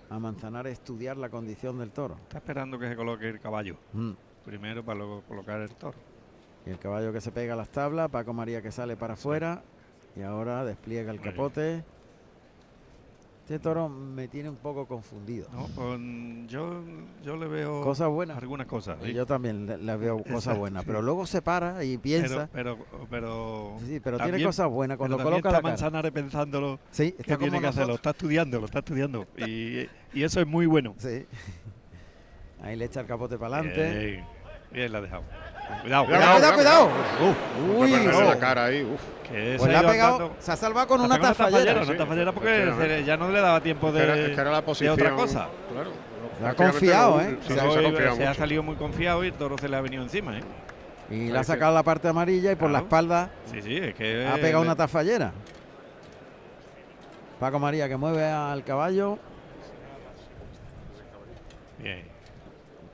a 0.08 0.18
Manzanares 0.18 0.72
estudiar 0.72 1.16
la 1.18 1.28
condición 1.28 1.78
del 1.78 1.90
toro. 1.90 2.16
Está 2.22 2.38
esperando 2.38 2.78
que 2.78 2.88
se 2.88 2.96
coloque 2.96 3.28
el 3.28 3.40
caballo. 3.40 3.76
Mm. 3.92 4.12
Primero 4.44 4.82
para 4.82 4.98
luego 4.98 5.22
colocar 5.28 5.60
el 5.60 5.70
toro. 5.74 5.98
Y 6.66 6.70
el 6.70 6.78
caballo 6.78 7.12
que 7.12 7.20
se 7.20 7.30
pega 7.30 7.52
a 7.52 7.56
las 7.56 7.68
tablas, 7.68 8.10
Paco 8.10 8.32
María 8.32 8.62
que 8.62 8.72
sale 8.72 8.96
para 8.96 9.14
afuera 9.14 9.62
y 10.16 10.22
ahora 10.22 10.64
despliega 10.64 11.12
el 11.12 11.20
capote. 11.20 11.84
Este 13.50 13.58
toro 13.64 13.88
me 13.88 14.28
tiene 14.28 14.48
un 14.48 14.54
poco 14.54 14.86
confundido. 14.86 15.48
No, 15.52 15.66
pues, 15.74 15.98
yo, 16.46 16.84
yo 17.24 17.36
le 17.36 17.48
veo 17.48 17.82
Cosas 17.82 18.08
buenas. 18.08 18.38
algunas 18.38 18.68
cosas. 18.68 18.98
sí. 19.02 19.12
Yo 19.12 19.26
también 19.26 19.66
le, 19.66 19.76
le 19.76 19.96
veo 19.96 20.22
cosas 20.22 20.56
buenas, 20.56 20.84
pero 20.84 21.02
luego 21.02 21.26
se 21.26 21.42
para 21.42 21.82
y 21.82 21.98
piensa. 21.98 22.48
Pero, 22.52 22.78
pero, 22.78 23.06
pero 23.10 23.76
sí, 23.84 23.98
pero 23.98 24.18
tiene 24.20 24.40
cosas 24.40 24.68
buenas 24.68 24.96
cuando 24.98 25.16
pero 25.16 25.30
coloca 25.30 25.50
la 25.50 25.58
está 25.58 25.62
cara. 25.62 25.72
Manzanares 25.72 26.12
pensándolo 26.12 26.78
Sí, 26.92 27.10
que 27.10 27.22
está 27.22 27.34
como 27.38 27.46
tiene 27.50 27.60
que 27.60 27.66
hacerlo. 27.66 27.94
Está 27.94 28.10
estudiando, 28.10 28.60
lo 28.60 28.66
está 28.66 28.78
estudiando. 28.78 29.26
Y, 29.36 29.88
y 30.14 30.22
eso 30.22 30.40
es 30.40 30.46
muy 30.46 30.66
bueno. 30.66 30.94
Sí. 30.98 31.26
Ahí 32.62 32.76
le 32.76 32.84
echa 32.84 33.00
el 33.00 33.06
capote 33.08 33.36
para 33.36 33.56
adelante. 33.56 34.10
Bien, 34.10 34.24
bien 34.70 34.92
la 34.92 34.98
ha 34.98 35.00
dejado. 35.00 35.24
Cuidado, 35.82 36.04
Cuidado, 36.06 36.32
cuidado, 36.34 36.54
cuidado. 36.54 36.90
Uy, 37.78 37.90
perderse 37.92 38.22
no. 38.22 38.28
la 38.28 38.38
cara 38.38 38.64
ahí. 38.66 38.82
Uf. 38.84 39.00
Que 39.30 39.54
Pues 39.58 39.70
se 39.70 39.76
ha 39.76 39.82
pegado, 39.86 40.32
se 40.40 40.56
salvado 40.56 40.86
con 40.88 41.00
una 41.02 41.18
tafallera. 41.20 41.72
Una 41.82 41.84
Sí, 41.84 41.96
tafallera 41.96 42.32
porque 42.32 42.72
se- 42.78 43.04
ya 43.04 43.16
no 43.16 43.30
le 43.30 43.40
daba 43.40 43.60
tiempo 43.60 43.88
Es 43.88 43.92
que 43.94 43.98
de, 44.00 44.04
era, 44.04 44.16
es 44.16 44.26
que 44.34 44.40
era 44.40 44.50
la 44.50 44.56
de 44.56 44.62
posición. 44.62 44.94
otra 44.94 45.10
cosa. 45.12 45.48
Claro. 45.72 45.90
Se 45.90 46.46
ha 46.46 46.54
Prácticamente 46.54 46.72
confiado, 46.72 47.16
lo- 47.16 47.22
¿eh? 47.22 47.38
Sí, 47.42 47.46
Se, 47.46 47.52
ha- 47.52 47.56
se 47.56 47.78
ha 47.78 47.82
confiado 47.82 48.16
se 48.16 48.26
ha 48.26 48.34
salido 48.34 48.62
muy 48.64 48.74
confiado 48.76 49.24
y 49.24 49.28
el 49.28 49.34
toro 49.34 49.56
se 49.58 49.68
le 49.68 49.76
ha 49.76 49.80
venido 49.80 50.02
encima. 50.02 50.36
¿eh? 50.38 50.42
Y 51.10 51.28
le 51.30 51.38
ha 51.38 51.44
sacado 51.44 51.72
la 51.74 51.82
parte 51.84 52.08
amarilla 52.08 52.50
y 52.52 52.56
por 52.56 52.70
la 52.70 52.78
espalda 52.78 53.30
Sí, 53.52 53.62
sí, 53.62 53.76
es 53.76 53.94
que. 53.94 54.26
ha 54.26 54.34
pegado 54.34 54.62
una 54.62 54.74
tafallera. 54.74 55.32
Paco 57.38 57.58
María 57.58 57.88
que 57.88 57.96
mueve 57.96 58.24
al 58.24 58.64
caballo. 58.64 59.18
Bien, 61.78 62.02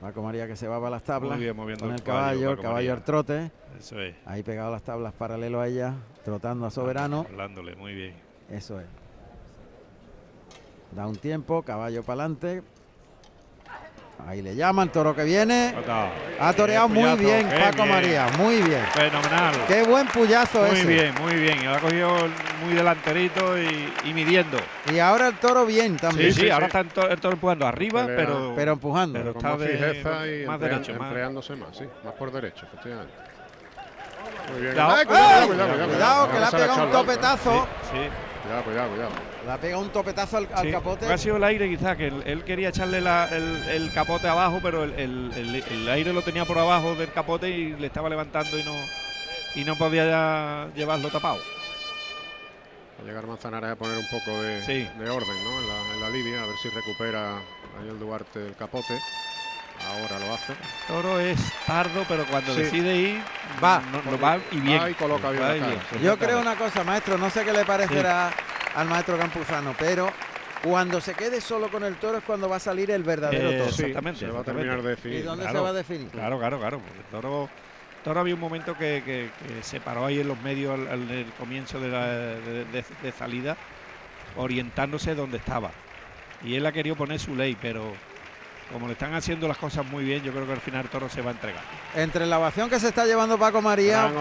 Paco 0.01 0.21
María 0.21 0.45
que 0.47 0.55
se 0.55 0.67
va 0.67 0.77
para 0.77 0.91
las 0.91 1.03
tablas. 1.03 1.31
Muy 1.37 1.43
bien, 1.43 1.55
moviendo 1.55 1.85
con 1.85 1.91
el 1.91 1.99
el 1.99 2.03
caballo, 2.03 2.51
el 2.51 2.59
caballo 2.59 2.93
al 2.93 3.03
trote. 3.03 3.51
eso 3.79 3.99
es. 3.99 4.15
Ahí 4.25 4.43
pegado 4.43 4.69
a 4.69 4.71
las 4.71 4.83
tablas 4.83 5.13
paralelo 5.13 5.59
a 5.59 5.67
ella, 5.67 5.95
trotando 6.23 6.65
a 6.67 6.71
Soberano. 6.71 7.25
Hablándole, 7.27 7.75
muy 7.75 7.95
bien. 7.95 8.13
Eso 8.49 8.79
es. 8.79 8.85
Da 10.91 11.07
un 11.07 11.15
tiempo, 11.15 11.63
caballo 11.63 12.03
para 12.03 12.23
adelante. 12.23 12.63
Ahí 14.25 14.41
le 14.41 14.55
llama 14.55 14.83
el 14.83 14.89
toro 14.89 15.15
que 15.15 15.23
viene. 15.23 15.73
Ha 16.39 16.51
toreado 16.53 16.89
muy 16.89 17.15
bien 17.17 17.47
qué 17.49 17.55
Paco 17.57 17.83
bien. 17.83 17.89
María, 17.89 18.27
muy 18.37 18.55
bien. 18.61 18.83
Fenomenal. 18.93 19.53
Qué 19.67 19.83
buen 19.83 20.07
puyazo 20.07 20.61
Muy 20.63 20.71
ese. 20.77 20.85
bien, 20.87 21.15
muy 21.21 21.33
bien. 21.35 21.63
Lo 21.63 21.75
ha 21.75 21.79
cogido 21.79 22.13
muy 22.65 22.73
delanterito 22.73 23.57
y, 23.57 23.93
y 24.03 24.13
midiendo. 24.13 24.57
Y 24.93 24.99
ahora 24.99 25.27
el 25.29 25.35
toro 25.35 25.65
bien 25.65 25.95
también. 25.97 26.33
Sí, 26.33 26.41
sí, 26.41 26.49
ahora 26.49 26.65
está 26.65 26.79
el 26.81 26.89
toro, 26.89 27.09
el 27.09 27.19
toro 27.21 27.33
empujando 27.35 27.65
arriba, 27.67 28.01
Pelea. 28.05 28.17
pero. 28.17 28.53
Pero 28.55 28.71
empujando. 28.73 29.19
pero 29.19 29.31
está 29.31 29.49
más 29.49 29.59
de- 29.59 29.67
fijeza 29.67 30.27
y 30.27 30.45
más 30.45 30.59
derecho, 30.59 30.93
más- 30.95 31.07
empleándose 31.07 31.55
más, 31.55 31.77
sí. 31.77 31.85
Más 32.03 32.13
por 32.15 32.31
derecho, 32.31 32.65
efectivamente. 32.65 33.13
Muy 34.51 34.61
bien. 34.61 34.73
Cuidado. 34.73 35.05
Cuidado, 35.07 35.47
Cuidado, 35.47 35.85
cuidado, 35.87 36.31
que 36.31 36.39
le 36.39 36.45
ha 36.45 36.51
pegado 36.51 36.83
un 36.85 36.91
topetazo. 36.91 37.67
Sí, 37.91 37.99
Cuidado, 38.43 38.63
cuidado, 38.63 38.89
cuidado. 38.89 39.11
Le 39.45 39.51
ha 39.51 39.57
pegado 39.57 39.81
un 39.81 39.89
topetazo 39.89 40.37
al, 40.37 40.47
al 40.53 40.65
sí. 40.65 40.71
capote. 40.71 41.05
Ha 41.11 41.17
sido 41.17 41.37
el 41.37 41.43
aire 41.43 41.67
quizá, 41.69 41.95
que 41.95 42.07
él, 42.07 42.23
él 42.25 42.43
quería 42.43 42.69
echarle 42.69 43.01
la- 43.01 43.27
el, 43.31 43.63
el 43.69 43.91
capote 43.93 44.27
abajo, 44.27 44.59
pero 44.61 44.83
el, 44.83 44.93
el- 44.93 45.31
el- 45.35 45.55
el 45.55 45.89
aire 45.89 46.13
lo 46.13 46.21
tenía 46.21 46.45
por 46.45 46.57
abajo 46.57 46.95
del 46.95 47.11
capote 47.11 47.49
y 47.49 47.73
le 47.73 47.87
estaba 47.87 48.09
levantando 48.09 48.57
y 48.57 48.63
no 48.63 48.73
y 49.55 49.63
no 49.63 49.75
podía 49.75 50.05
ya 50.05 50.67
llevarlo 50.75 51.09
tapado. 51.09 51.39
Va 52.99 53.03
a 53.03 53.05
llegar 53.07 53.25
Manzanares 53.27 53.71
a 53.71 53.75
poner 53.75 53.97
un 53.97 54.07
poco 54.09 54.41
de, 54.41 54.61
Sí. 54.63 54.87
de 54.99 55.09
orden 55.09 55.43
¿no? 55.43 55.61
en, 55.61 55.67
la, 55.67 55.93
en 55.95 56.01
la 56.01 56.09
lidia, 56.09 56.43
a 56.43 56.45
ver 56.45 56.55
si 56.61 56.69
recupera 56.69 57.39
Daniel 57.75 57.99
Duarte 57.99 58.45
el 58.47 58.55
capote. 58.55 58.99
Ahora 59.87 60.19
lo 60.19 60.33
hace. 60.33 60.53
Toro 60.87 61.19
es 61.19 61.39
tardo, 61.65 62.03
pero 62.07 62.25
cuando 62.25 62.53
Sí. 62.53 62.61
decide 62.61 62.95
ir, 62.97 63.21
Va. 63.63 63.81
no- 63.91 64.11
lo 64.11 64.19
va 64.19 64.37
y 64.51 64.59
bien. 64.59 64.81
Va 64.81 64.89
y 64.89 64.93
coloca 64.95 65.29
bien 65.31 65.43
Va 65.43 65.49
la 65.49 65.55
y 65.57 65.59
cara, 65.59 65.71
bien. 65.71 65.81
sí. 65.91 65.99
Yo 66.03 66.17
creo 66.17 66.39
una 66.41 66.55
cosa, 66.55 66.83
maestro, 66.83 67.17
no 67.17 67.29
sé 67.29 67.43
qué 67.45 67.53
le 67.53 67.65
parecerá 67.65 68.31
al 68.75 68.87
maestro 68.87 69.17
Campuzano, 69.17 69.73
pero 69.79 70.11
cuando 70.63 70.99
se 70.99 71.13
quede 71.13 71.39
solo 71.39 71.69
con 71.69 71.83
el 71.83 71.95
toro 71.95 72.17
es 72.17 72.23
cuando 72.23 72.49
va 72.49 72.57
a 72.57 72.59
salir 72.59 72.91
el 72.91 73.03
verdadero 73.03 73.49
Eh, 73.49 73.57
toro. 73.59 73.71
Sí, 73.71 73.81
Exactamente, 73.83 74.19
se 74.19 74.31
va 74.31 74.41
a 74.41 74.43
terminar 74.43 74.77
de 74.81 74.87
¿Y 74.87 74.95
definir. 74.95 75.23
dónde 75.23 75.45
se 75.49 75.59
va 75.59 75.69
a 75.69 75.73
definir? 75.73 76.09
Claro, 76.09 76.37
claro, 76.37 76.59
claro. 76.59 76.79
porque 76.79 76.99
el 76.99 77.05
toro, 77.05 77.49
toro 78.03 78.19
había 78.19 78.33
un 78.33 78.39
momento 78.41 78.73
que, 78.77 79.01
que- 79.05 79.29
que 79.47 79.63
se 79.63 79.79
paró 79.79 80.05
ahí 80.05 80.19
en 80.19 80.27
los 80.27 80.39
medios 80.41 80.73
al, 80.73 80.87
al- 80.87 81.11
el 81.11 81.31
comienzo 81.39 81.79
de, 81.79 81.89
la, 81.89 82.05
de, 82.07 82.65
de- 82.65 82.83
de 83.03 83.11
salida, 83.11 83.55
orientándose 84.35 85.15
donde 85.15 85.37
estaba. 85.37 85.71
Y 86.43 86.55
él 86.55 86.65
ha 86.65 86.71
querido 86.71 86.95
poner 86.95 87.19
su 87.19 87.35
ley, 87.35 87.57
pero 87.59 87.93
como 88.71 88.87
le 88.87 88.93
están 88.93 89.13
haciendo 89.13 89.47
las 89.47 89.57
cosas 89.57 89.85
muy 89.85 90.03
bien, 90.03 90.21
yo 90.23 90.31
creo 90.31 90.45
que 90.45 90.53
al 90.53 90.61
final 90.61 90.81
el 90.81 90.89
toro 90.89 91.09
se 91.09 91.21
va 91.21 91.31
a 91.31 91.33
entregar. 91.33 91.61
Entre 91.95 92.25
la 92.25 92.39
ovación 92.39 92.69
que 92.69 92.79
se 92.79 92.89
está 92.89 93.05
llevando 93.05 93.37
Paco 93.37 93.61
María, 93.61 94.11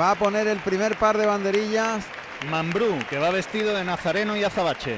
va 0.00 0.12
a 0.12 0.14
poner 0.14 0.48
el 0.48 0.58
primer 0.58 0.96
par 0.96 1.18
de 1.18 1.26
banderillas. 1.26 2.04
Mambrú, 2.50 2.98
que 3.10 3.18
va 3.18 3.30
vestido 3.30 3.74
de 3.74 3.84
nazareno 3.84 4.36
y 4.36 4.44
azabache. 4.44 4.96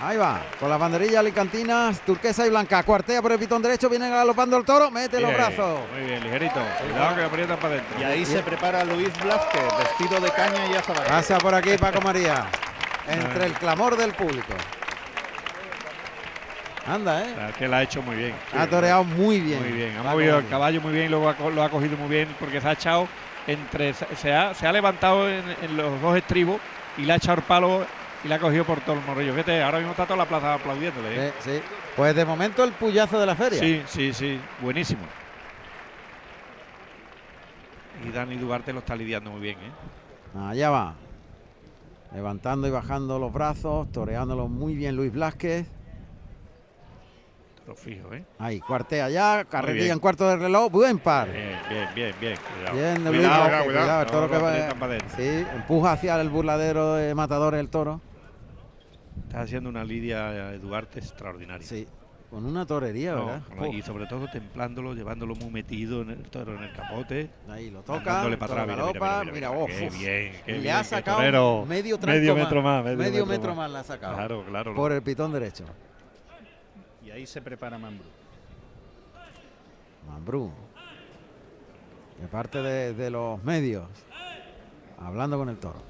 Ahí 0.00 0.16
va, 0.16 0.40
con 0.58 0.68
las 0.68 0.80
banderillas 0.80 1.18
alicantinas, 1.18 2.00
turquesa 2.00 2.44
y 2.46 2.50
blanca. 2.50 2.82
Cuartea 2.82 3.22
por 3.22 3.30
el 3.30 3.38
pitón 3.38 3.62
derecho, 3.62 3.88
viene 3.88 4.08
galopando 4.08 4.56
el 4.56 4.64
toro, 4.64 4.90
mete 4.90 5.20
los 5.20 5.32
brazos. 5.32 5.80
Muy 5.94 6.06
bien, 6.06 6.24
ligerito. 6.24 6.60
Cuidado 6.80 7.14
que 7.14 7.20
lo 7.20 7.26
aprietan 7.28 7.56
para 7.58 7.74
adentro. 7.74 8.00
Y 8.00 8.02
ahí 8.02 8.26
se 8.26 8.42
prepara 8.42 8.84
Luis 8.84 9.10
Blázquez, 9.22 9.62
vestido 9.78 10.20
de 10.20 10.30
caña 10.32 10.66
y 10.72 10.74
azabache. 10.74 11.08
Pasa 11.08 11.38
por 11.38 11.54
aquí 11.54 11.76
Paco 11.78 12.00
María, 12.00 12.46
entre 13.06 13.46
el 13.46 13.52
clamor 13.52 13.96
del 13.96 14.12
público. 14.12 14.54
Anda, 16.86 17.22
¿eh? 17.22 17.52
Que 17.58 17.68
la 17.68 17.78
ha 17.78 17.82
hecho 17.82 18.02
muy 18.02 18.16
bien. 18.16 18.34
Ha 18.56 18.66
toreado 18.66 19.04
muy 19.04 19.40
bien. 19.40 19.60
Muy 19.62 19.72
bien, 19.72 19.96
ha 19.96 20.02
movido 20.02 20.38
el 20.38 20.48
caballo 20.48 20.80
muy 20.80 20.92
bien 20.92 21.06
y 21.06 21.08
luego 21.08 21.28
ha 21.28 21.50
lo 21.50 21.62
ha 21.62 21.70
cogido 21.70 21.96
muy 21.96 22.08
bien 22.08 22.28
porque 22.40 22.60
se 22.60 22.68
ha 22.68 22.72
echado 22.72 23.06
entre. 23.46 23.94
Se 23.94 24.34
ha, 24.34 24.52
se 24.54 24.66
ha 24.66 24.72
levantado 24.72 25.28
en, 25.28 25.44
en 25.62 25.76
los 25.76 26.00
dos 26.00 26.16
estribos 26.16 26.60
y 26.98 27.02
le 27.02 27.12
ha 27.12 27.16
echado 27.16 27.38
el 27.38 27.44
palo 27.44 27.86
y 28.24 28.28
le 28.28 28.34
ha 28.34 28.38
cogido 28.38 28.64
por 28.64 28.80
todo 28.80 28.96
el 28.96 29.04
morrillo. 29.04 29.32
Fíjate, 29.32 29.62
ahora 29.62 29.78
mismo 29.78 29.92
está 29.92 30.04
toda 30.06 30.16
la 30.16 30.26
plaza 30.26 30.54
aplaudiéndole. 30.54 31.28
¿eh? 31.28 31.32
Sí, 31.40 31.50
sí. 31.52 31.62
Pues 31.96 32.16
de 32.16 32.24
momento 32.24 32.64
el 32.64 32.72
puyazo 32.72 33.20
de 33.20 33.26
la 33.26 33.36
feria. 33.36 33.60
Sí, 33.60 33.82
sí, 33.86 34.12
sí, 34.12 34.40
buenísimo. 34.60 35.02
Y 38.04 38.10
Dani 38.10 38.36
Duarte 38.36 38.72
lo 38.72 38.80
está 38.80 38.96
lidiando 38.96 39.30
muy 39.30 39.40
bien, 39.40 39.58
¿eh? 39.58 40.38
Allá 40.48 40.70
va. 40.70 40.94
Levantando 42.12 42.66
y 42.66 42.70
bajando 42.70 43.18
los 43.18 43.32
brazos, 43.32 43.90
toreándolo 43.92 44.48
muy 44.48 44.74
bien 44.74 44.96
Luis 44.96 45.12
Blázquez. 45.12 45.66
Lo 47.66 47.76
fijo, 47.76 48.12
¿eh? 48.12 48.24
Ahí, 48.38 48.60
cuartea 48.60 49.08
ya, 49.08 49.44
carrerilla 49.44 49.84
bien. 49.84 49.92
en 49.94 49.98
cuarto 50.00 50.28
de 50.28 50.36
reloj, 50.36 50.70
buen 50.70 50.98
par. 50.98 51.30
Bien, 51.30 51.58
bien, 51.68 51.88
bien, 51.94 52.14
bien. 52.20 52.36
Cuidado. 52.36 52.76
Bien 52.76 53.04
de 53.04 53.10
cuidado, 53.10 53.44
cuidado, 53.44 53.64
cuidado, 53.64 54.02
el 54.02 54.06
toro 54.08 54.26
No 54.26 54.32
que 54.32 54.38
va. 54.38 54.98
Sí, 55.16 55.46
empuja 55.54 55.92
hacia 55.92 56.20
el 56.20 56.28
burladero 56.28 56.94
de 56.94 57.14
matador 57.14 57.54
el 57.54 57.68
toro. 57.68 58.00
Está 59.28 59.42
haciendo 59.42 59.68
una 59.70 59.84
lidia 59.84 60.52
eh, 60.54 60.58
Duarte 60.58 60.98
extraordinaria. 60.98 61.64
Sí, 61.66 61.86
con 62.30 62.44
una 62.44 62.66
torería, 62.66 63.12
No, 63.14 63.26
¿verdad? 63.26 63.66
y 63.72 63.82
sobre 63.82 64.06
todo 64.06 64.26
templándolo, 64.28 64.94
llevándolo 64.94 65.34
muy 65.36 65.50
metido 65.50 66.02
en 66.02 66.10
el 66.10 66.22
toro 66.30 66.56
en 66.56 66.64
el 66.64 66.72
capote. 66.72 67.30
ahí 67.48 67.70
lo 67.70 67.82
toca, 67.82 68.22
para 68.38 68.62
atrás, 68.62 68.66
mira, 68.66 68.86
mira, 68.92 69.20
mira, 69.24 69.32
mira, 69.32 69.50
oh, 69.52 69.66
qué 69.66 69.88
bien, 69.90 70.32
qué 70.44 70.52
le 70.52 70.58
bien, 70.60 70.74
ha 70.74 70.82
sacado 70.82 71.18
torero. 71.18 71.64
medio 71.66 71.98
metro 72.34 72.60
más, 72.62 72.84
medio 72.84 72.96
metro 72.96 73.26
metro 73.26 73.48
más. 73.50 73.56
más 73.58 73.70
le 73.70 73.78
ha 73.78 73.84
sacado. 73.84 74.14
Claro, 74.16 74.44
claro. 74.48 74.74
Por 74.74 74.92
el 74.92 75.02
pitón 75.02 75.32
derecho. 75.32 75.64
Ahí 77.22 77.26
se 77.28 77.40
prepara 77.40 77.78
Mambrú. 77.78 78.04
Mambrú. 80.08 80.50
De 82.20 82.26
parte 82.26 82.60
de, 82.60 82.94
de 82.94 83.10
los 83.10 83.40
medios. 83.44 83.84
Hablando 85.00 85.38
con 85.38 85.48
el 85.48 85.56
toro. 85.58 85.80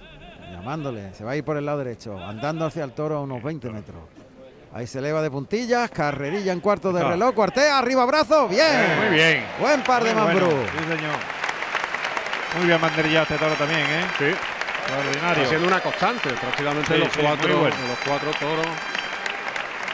Llamándole. 0.50 1.14
Se 1.14 1.24
va 1.24 1.30
a 1.30 1.36
ir 1.36 1.42
por 1.42 1.56
el 1.56 1.64
lado 1.64 1.78
derecho. 1.78 2.22
Andando 2.22 2.66
hacia 2.66 2.84
el 2.84 2.92
toro 2.92 3.16
a 3.16 3.20
unos 3.22 3.42
20 3.42 3.70
metros. 3.70 3.96
Ahí 4.74 4.86
se 4.86 4.98
eleva 4.98 5.22
de 5.22 5.30
puntillas. 5.30 5.90
Carrerilla 5.90 6.52
en 6.52 6.60
cuarto 6.60 6.92
de 6.92 7.02
reloj. 7.02 7.34
Cuartea. 7.34 7.78
Arriba 7.78 8.04
brazo. 8.04 8.46
Bien. 8.48 8.98
Muy 9.00 9.14
bien. 9.16 9.46
Buen 9.58 9.82
par 9.84 10.04
de 10.04 10.12
Mambrú. 10.14 10.48
bueno, 10.48 10.68
Sí, 10.70 10.84
señor. 10.84 11.14
Muy 12.58 12.66
bien 12.66 12.78
banderillado 12.78 13.22
este 13.22 13.38
toro 13.38 13.54
también, 13.54 13.80
¿eh? 13.80 14.04
Sí, 14.18 14.24
Extraordinario. 14.26 15.32
está 15.44 15.48
siendo 15.48 15.66
una 15.66 15.80
constante. 15.80 16.28
Prácticamente 16.38 16.92
Sí, 16.92 17.00
los, 17.00 17.10
sí, 17.10 17.20
cuatro, 17.22 17.58
bueno. 17.58 17.76
los 17.88 17.98
cuatro 18.06 18.30
toros 18.38 18.66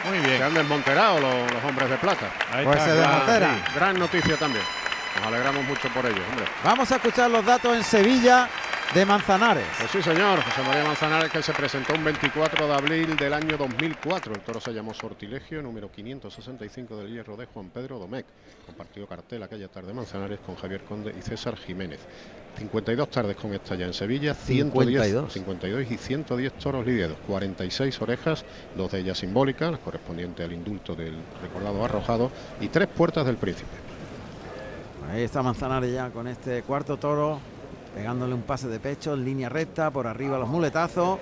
Muy 0.05 0.19
se 0.21 0.27
bien. 0.27 0.43
han 0.43 0.53
desmonterado 0.53 1.19
los, 1.19 1.51
los 1.53 1.63
hombres 1.63 1.89
de 1.89 1.97
plata. 1.97 2.29
Ahí 2.53 2.65
Pues 2.65 2.79
se 2.81 2.91
claro, 2.91 3.01
desmontera. 3.01 3.49
Gran 3.75 3.99
noticia 3.99 4.37
también. 4.37 4.63
Nos 5.17 5.27
alegramos 5.27 5.63
mucho 5.65 5.89
por 5.89 6.05
ello, 6.05 6.21
hombre. 6.29 6.45
Vamos 6.63 6.91
a 6.91 6.95
escuchar 6.95 7.29
los 7.29 7.43
datos 7.45 7.75
en 7.75 7.83
Sevilla. 7.83 8.47
De 8.93 9.05
Manzanares. 9.05 9.65
Pues 9.77 9.91
sí, 9.91 10.01
señor, 10.01 10.41
José 10.41 10.63
María 10.67 10.83
Manzanares, 10.83 11.31
que 11.31 11.43
se 11.43 11.53
presentó 11.53 11.93
un 11.93 12.03
24 12.03 12.67
de 12.67 12.73
abril 12.73 13.15
del 13.15 13.33
año 13.33 13.55
2004. 13.55 14.33
El 14.33 14.41
toro 14.41 14.59
se 14.59 14.73
llamó 14.73 14.95
Sortilegio, 14.95 15.61
número 15.61 15.91
565 15.91 16.97
del 16.97 17.13
hierro 17.13 17.37
de 17.37 17.45
Juan 17.45 17.69
Pedro 17.69 17.99
Domecq. 17.99 18.25
Compartió 18.65 19.07
cartel 19.07 19.43
aquella 19.43 19.67
tarde 19.67 19.93
Manzanares 19.93 20.39
con 20.39 20.55
Javier 20.55 20.81
Conde 20.81 21.13
y 21.17 21.21
César 21.21 21.55
Jiménez. 21.55 21.99
52 22.57 23.09
tardes 23.11 23.35
con 23.35 23.53
esta 23.53 23.75
ya 23.75 23.85
en 23.85 23.93
Sevilla, 23.93 24.33
110, 24.33 25.03
52. 25.03 25.33
52 25.33 25.91
y 25.91 25.97
110 25.97 26.53
toros 26.53 26.85
lidiados, 26.85 27.17
46 27.27 28.01
orejas, 28.01 28.43
dos 28.75 28.91
de 28.91 28.99
ellas 28.99 29.19
simbólicas, 29.19 29.71
las 29.71 29.79
correspondientes 29.79 30.43
al 30.43 30.51
indulto 30.51 30.95
del 30.95 31.13
recordado 31.43 31.85
arrojado, 31.85 32.31
y 32.59 32.67
tres 32.69 32.87
puertas 32.87 33.25
del 33.25 33.37
príncipe. 33.37 33.69
Ahí 35.11 35.21
está 35.21 35.43
Manzanares 35.43 35.93
ya 35.93 36.09
con 36.09 36.27
este 36.27 36.63
cuarto 36.63 36.97
toro, 36.97 37.39
pegándole 37.93 38.33
un 38.33 38.41
pase 38.43 38.67
de 38.67 38.79
pecho 38.79 39.13
en 39.13 39.25
línea 39.25 39.49
recta, 39.49 39.91
por 39.91 40.07
arriba 40.07 40.37
los 40.37 40.47
muletazos. 40.49 41.19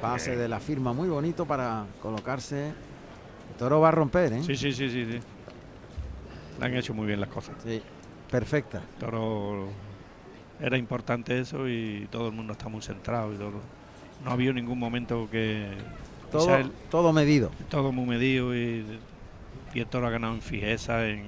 Pase 0.00 0.34
de 0.34 0.48
la 0.48 0.60
firma 0.60 0.92
muy 0.94 1.08
bonito 1.08 1.44
para 1.44 1.84
colocarse. 2.02 2.68
El 2.68 3.56
toro 3.58 3.80
va 3.80 3.88
a 3.88 3.92
romper, 3.92 4.32
¿eh? 4.32 4.42
Sí, 4.42 4.56
sí, 4.56 4.72
sí, 4.72 4.88
sí, 4.90 5.06
sí. 5.12 5.20
Le 6.58 6.64
han 6.66 6.74
hecho 6.74 6.94
muy 6.94 7.06
bien 7.06 7.20
las 7.20 7.28
cosas. 7.28 7.54
Sí, 7.62 7.82
perfecta. 8.30 8.80
Toro 8.98 9.68
era 10.58 10.76
importante 10.78 11.38
eso 11.38 11.68
y 11.68 12.06
todo 12.10 12.28
el 12.28 12.32
mundo 12.34 12.52
está 12.52 12.68
muy 12.68 12.80
centrado 12.82 13.32
y 13.34 13.36
todo. 13.36 13.60
No 14.24 14.30
ha 14.30 14.32
habido 14.34 14.52
ningún 14.52 14.78
momento 14.78 15.28
que 15.30 15.68
Todo, 16.30 16.56
el- 16.56 16.70
todo 16.90 17.12
medido. 17.12 17.50
todo 17.68 17.92
muy 17.92 18.06
medido 18.06 18.54
y, 18.54 18.86
y 19.74 19.80
el 19.80 19.86
toro 19.86 20.06
ha 20.06 20.10
ganado 20.10 20.34
en 20.34 20.42
fijeza, 20.42 21.06
en, 21.06 21.18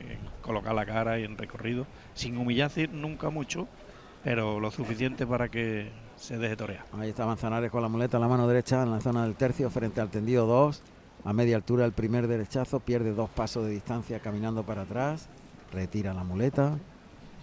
en 0.00 0.18
colocar 0.42 0.74
la 0.74 0.84
cara 0.86 1.18
y 1.18 1.24
en 1.24 1.36
recorrido, 1.38 1.86
sin 2.14 2.36
humillarse 2.36 2.88
nunca 2.88 3.30
mucho, 3.30 3.66
pero 4.24 4.60
lo 4.60 4.70
suficiente 4.70 5.26
para 5.26 5.48
que 5.48 5.90
se 6.16 6.36
deje 6.38 6.56
torear. 6.56 6.84
Ahí 6.98 7.10
está 7.10 7.24
Manzanares 7.26 7.70
con 7.70 7.82
la 7.82 7.88
muleta 7.88 8.16
en 8.16 8.20
la 8.22 8.28
mano 8.28 8.46
derecha 8.46 8.82
en 8.82 8.90
la 8.90 9.00
zona 9.00 9.22
del 9.24 9.34
tercio, 9.34 9.70
frente 9.70 10.00
al 10.00 10.10
tendido 10.10 10.46
2. 10.46 10.82
A 11.24 11.32
media 11.32 11.56
altura 11.56 11.84
el 11.84 11.92
primer 11.92 12.26
derechazo, 12.28 12.80
pierde 12.80 13.12
dos 13.12 13.28
pasos 13.30 13.64
de 13.66 13.70
distancia 13.72 14.20
caminando 14.20 14.62
para 14.62 14.82
atrás, 14.82 15.28
retira 15.72 16.14
la 16.14 16.24
muleta, 16.24 16.78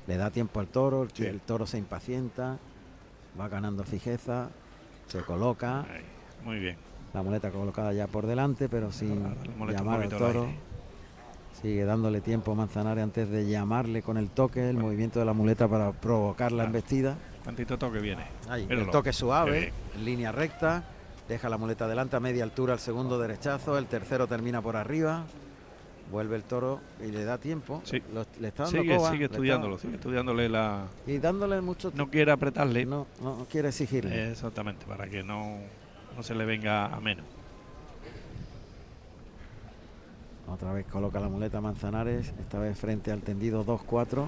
le 0.08 0.18
da 0.18 0.32
tiempo 0.32 0.60
al 0.60 0.68
toro, 0.68 1.04
el, 1.04 1.12
Sí. 1.12 1.26
el 1.26 1.40
toro 1.42 1.68
se 1.68 1.78
impacienta, 1.78 2.58
va 3.40 3.48
ganando 3.50 3.84
fijeza, 3.84 4.50
se 5.08 5.20
coloca, 5.22 5.82
Ahí, 5.82 6.02
muy 6.44 6.58
bien. 6.60 6.76
la 7.14 7.22
muleta 7.22 7.52
colocada 7.52 7.94
ya 7.94 8.08
por 8.08 8.26
delante, 8.26 8.68
pero 8.68 8.92
sin 8.92 9.24
La 9.24 9.72
llamar 9.74 10.02
al 10.02 10.10
toro. 10.10 10.44
aire. 10.46 10.60
Sigue 11.62 11.86
dándole 11.86 12.22
tiempo 12.22 12.52
a 12.52 12.56
Manzanares 12.56 13.04
antes 13.04 13.30
de 13.30 13.48
llamarle 13.48 14.02
con 14.04 14.18
el 14.18 14.30
toque, 14.30 14.70
el 14.70 14.78
movimiento 14.78 15.20
de 15.20 15.26
la 15.26 15.34
muleta 15.34 15.68
para 15.68 15.92
provocar 15.92 16.52
la 16.52 16.66
embestida. 16.66 17.16
Cuantito 17.44 17.78
toque 17.80 18.00
viene. 18.00 18.26
Ahí, 18.50 18.68
el 18.70 18.88
toque 18.92 19.12
suave, 19.12 19.74
en 19.96 20.06
línea 20.06 20.32
recta, 20.32 20.84
deja 21.28 21.50
la 21.50 21.58
muleta 21.58 21.86
adelante 21.86 22.16
a 22.16 22.20
media 22.20 22.44
altura 22.44 22.74
el 22.74 22.80
segundo 22.80 23.18
derechazo, 23.18 23.78
el 23.78 23.88
tercero 23.88 24.28
termina 24.28 24.62
por 24.62 24.76
arriba, 24.76 25.24
vuelve 26.12 26.36
el 26.36 26.44
toro 26.44 26.80
y 27.04 27.12
le 27.12 27.24
da 27.26 27.38
tiempo. 27.40 27.82
Sí. 27.86 28.04
Lo- 28.14 28.26
le 28.40 28.50
está 28.50 28.64
dando 28.66 28.82
Sigue, 28.82 28.96
coba, 28.96 29.12
sigue 29.12 29.24
está- 29.26 29.36
estudiándolo, 29.36 29.78
sigue 29.80 29.96
estudiándole 29.96 30.50
la... 30.50 30.84
Y 31.08 31.18
dándole 31.18 31.60
mucho 31.62 31.92
No 31.96 32.10
quiere 32.10 32.32
apretarle. 32.32 32.86
no, 32.86 33.08
no 33.22 33.48
quiere 33.50 33.70
exigirle. 33.70 34.32
Exactamente, 34.32 34.86
para 34.86 35.08
que 35.10 35.24
no, 35.24 35.58
no 36.16 36.22
se 36.24 36.36
le 36.36 36.46
venga 36.46 36.86
a 36.86 37.00
menos. 37.00 37.26
Otra 40.52 40.72
vez 40.72 40.86
coloca 40.88 41.20
la 41.20 41.28
muleta 41.28 41.60
Manzanares, 41.62 42.34
esta 42.40 42.58
vez 42.60 42.80
frente 42.80 43.12
al 43.12 43.22
tendido 43.22 43.66
2-4, 43.66 44.26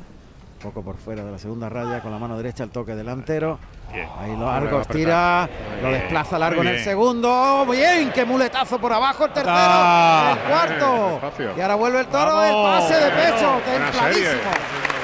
poco 0.61 0.82
por 0.84 0.97
fuera 0.97 1.24
de 1.24 1.32
la 1.32 1.38
segunda 1.39 1.70
raya, 1.70 2.01
con 2.01 2.11
la 2.11 2.20
mano 2.20 2.36
derecha 2.36 2.63
el 2.65 2.70
toque 2.72 2.93
delantero. 2.93 3.57
Bien. 3.93 4.07
Ahí 4.20 4.36
lo 4.36 4.45
va 4.45 4.53
a 4.53 4.57
Argos 4.57 4.88
tira, 4.89 5.49
lo 5.82 5.88
bien, 5.88 6.01
desplaza 6.01 6.38
largo 6.38 6.61
en 6.61 6.67
el 6.67 6.74
bien. 6.74 6.84
segundo. 6.86 7.65
Bien, 7.72 8.11
qué 8.13 8.26
muletazo 8.26 8.78
por 8.80 8.91
abajo 8.91 9.26
el 9.26 9.32
tercero, 9.32 9.55
Ah, 9.57 10.36
el 10.36 10.49
cuarto. 10.51 11.15
espacio. 11.15 11.51
Y 11.57 11.61
ahora 11.61 11.76
vuelve 11.76 11.99
el 12.01 12.07
toro, 12.07 12.36
Vamos, 12.36 12.49
el 12.49 12.89
pase 12.91 13.05
de 13.05 13.11
pecho, 13.11 13.61
templadísimo. 13.65 14.51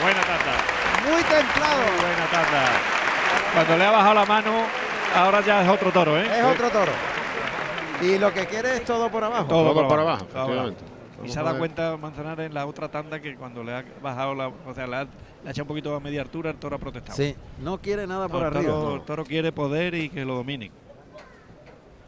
Buena 0.03 0.21
tata, 0.21 1.09
muy 1.09 1.23
templado. 1.23 1.77
muy 1.77 2.01
buena 2.01 2.25
tata. 2.29 2.65
Cuando 3.53 3.77
le 3.77 3.85
ha 3.85 3.91
bajado 3.91 4.13
la 4.15 4.25
mano, 4.25 4.51
ahora 5.15 5.41
ya 5.41 5.63
es 5.63 5.69
otro 5.69 5.91
toro, 5.91 6.17
¿eh? 6.19 6.27
Es 6.39 6.43
otro 6.43 6.69
toro. 6.69 6.91
Y 8.01 8.17
lo 8.17 8.33
que 8.33 8.45
quiere 8.47 8.75
es 8.75 8.83
todo 8.83 9.09
por 9.09 9.23
abajo. 9.23 9.45
Todo 9.45 9.63
Todo 9.71 9.73
por 9.73 9.87
por 9.87 9.99
abajo, 10.01 10.25
abajo, 10.35 10.47
todo 10.51 10.73
Y 11.23 11.29
se 11.29 11.39
ha 11.39 11.43
dado 11.43 11.57
cuenta 11.59 11.95
Manzanares 11.97 12.47
en 12.47 12.53
la 12.53 12.65
otra 12.65 12.89
tanda 12.89 13.21
que 13.21 13.35
cuando 13.35 13.63
le 13.63 13.73
ha 13.73 13.85
bajado 14.01 14.35
la. 14.35 14.47
O 14.49 14.73
sea, 14.73 14.85
le 14.87 14.95
ha, 14.97 15.03
le 15.03 15.09
ha 15.47 15.51
echado 15.51 15.63
un 15.63 15.67
poquito 15.69 15.95
a 15.95 15.99
media 15.99 16.21
altura, 16.21 16.49
el 16.51 16.57
toro 16.57 16.75
ha 16.75 16.79
protestado. 16.79 17.15
Sí, 17.15 17.35
no 17.61 17.79
quiere 17.81 18.05
nada 18.07 18.27
por 18.27 18.41
el, 18.41 18.47
arriba. 18.47 18.71
toro, 18.73 18.95
el 18.95 19.01
toro 19.03 19.23
quiere 19.25 19.51
poder 19.51 19.95
y 19.95 20.09
que 20.09 20.25
lo 20.25 20.35
dominen. 20.35 20.71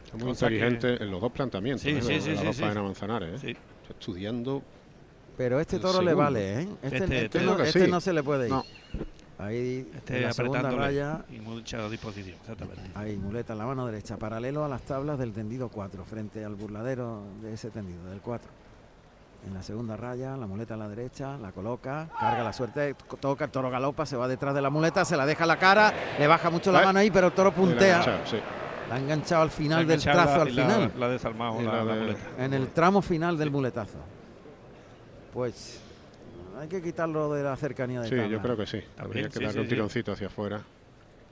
Es 0.07 0.13
muy 0.13 0.23
que- 0.23 0.29
inteligente 0.29 1.03
en 1.03 1.11
los 1.11 1.21
dos 1.21 1.31
planteamientos. 1.31 1.81
Sí, 1.83 1.89
¿eh? 1.91 2.01
sí, 2.01 2.13
de 2.13 2.21
sí, 2.21 2.29
las 2.31 2.39
sí, 2.39 2.45
dos 2.45 2.55
sí. 2.55 2.61
faenas 2.61 2.83
Manzanares. 2.83 3.43
¿eh? 3.43 3.57
Estudiando. 3.89 4.61
Pero 5.37 5.59
este 5.59 5.79
toro 5.79 6.01
le 6.01 6.13
vale, 6.13 6.61
¿eh? 6.61 6.67
Este, 6.81 6.97
Este- 6.97 7.25
este 7.25 7.41
no, 7.41 7.59
este 7.61 7.87
no 7.87 8.01
se 8.01 8.11
le 8.13 8.23
puede 8.23 8.47
ir. 8.47 8.51
No. 8.53 8.63
Ahí 9.39 9.87
Este 9.95 10.17
en 10.17 10.23
la 10.23 10.33
segunda 10.33 10.71
raya, 10.71 11.23
y 11.29 11.39
mucha 11.39 11.87
disposición, 11.89 12.37
exactamente. 12.41 12.81
ahí 12.95 13.17
muleta 13.17 13.53
en 13.53 13.59
la 13.59 13.67
mano 13.67 13.85
derecha, 13.85 14.17
paralelo 14.17 14.65
a 14.65 14.67
las 14.67 14.81
tablas 14.81 15.19
del 15.19 15.31
tendido 15.31 15.69
4, 15.69 16.03
frente 16.05 16.43
al 16.43 16.55
burladero 16.55 17.21
de 17.43 17.53
ese 17.53 17.69
tendido, 17.69 18.03
del 18.09 18.19
4. 18.19 18.49
En 19.45 19.53
la 19.53 19.61
segunda 19.61 19.95
raya, 19.95 20.35
la 20.35 20.45
muleta 20.47 20.73
a 20.73 20.77
la 20.77 20.89
derecha, 20.89 21.37
la 21.37 21.51
coloca, 21.51 22.09
carga 22.19 22.43
la 22.43 22.51
suerte, 22.51 22.95
toca, 23.19 23.45
el 23.45 23.51
toro 23.51 23.69
galopa, 23.69 24.05
se 24.05 24.17
va 24.17 24.27
detrás 24.27 24.53
de 24.53 24.61
la 24.61 24.69
muleta, 24.69 25.05
se 25.05 25.15
la 25.15 25.25
deja 25.25 25.45
a 25.45 25.47
la 25.47 25.57
cara, 25.57 25.93
le 26.19 26.27
baja 26.27 26.49
mucho 26.49 26.71
la 26.71 26.79
Ay. 26.79 26.85
mano 26.85 26.99
ahí, 26.99 27.11
pero 27.11 27.27
el 27.27 27.33
toro 27.33 27.51
la 27.51 27.55
puntea. 27.55 28.03
sí. 28.25 28.37
La 28.89 28.95
ha 28.95 28.99
enganchado 28.99 29.43
al 29.43 29.51
final 29.51 29.85
del 29.85 30.01
trazo, 30.01 30.41
al 30.41 30.55
la- 30.55 30.63
final. 30.63 30.91
La, 30.97 31.09
desarmado 31.09 31.61
la, 31.61 31.73
la 31.75 31.83
la 31.83 31.93
de- 31.93 31.99
muleta. 32.01 32.19
En 32.39 32.53
el 32.53 32.67
tramo 32.69 33.01
final 33.01 33.37
del 33.37 33.51
muletazo. 33.51 33.97
Pues 35.33 35.79
hay 36.59 36.67
que 36.67 36.81
quitarlo 36.81 37.33
de 37.33 37.43
la 37.43 37.55
cercanía 37.55 38.01
de 38.01 38.09
Sí, 38.09 38.15
tabla. 38.15 38.27
yo 38.31 38.41
creo 38.41 38.57
que 38.57 38.65
sí. 38.65 38.81
Habría 38.97 39.29
que 39.29 39.39
darle 39.39 39.51
sí, 39.53 39.59
un 39.59 39.65
sí. 39.65 39.69
tironcito 39.69 40.11
hacia 40.13 40.27
afuera. 40.27 40.61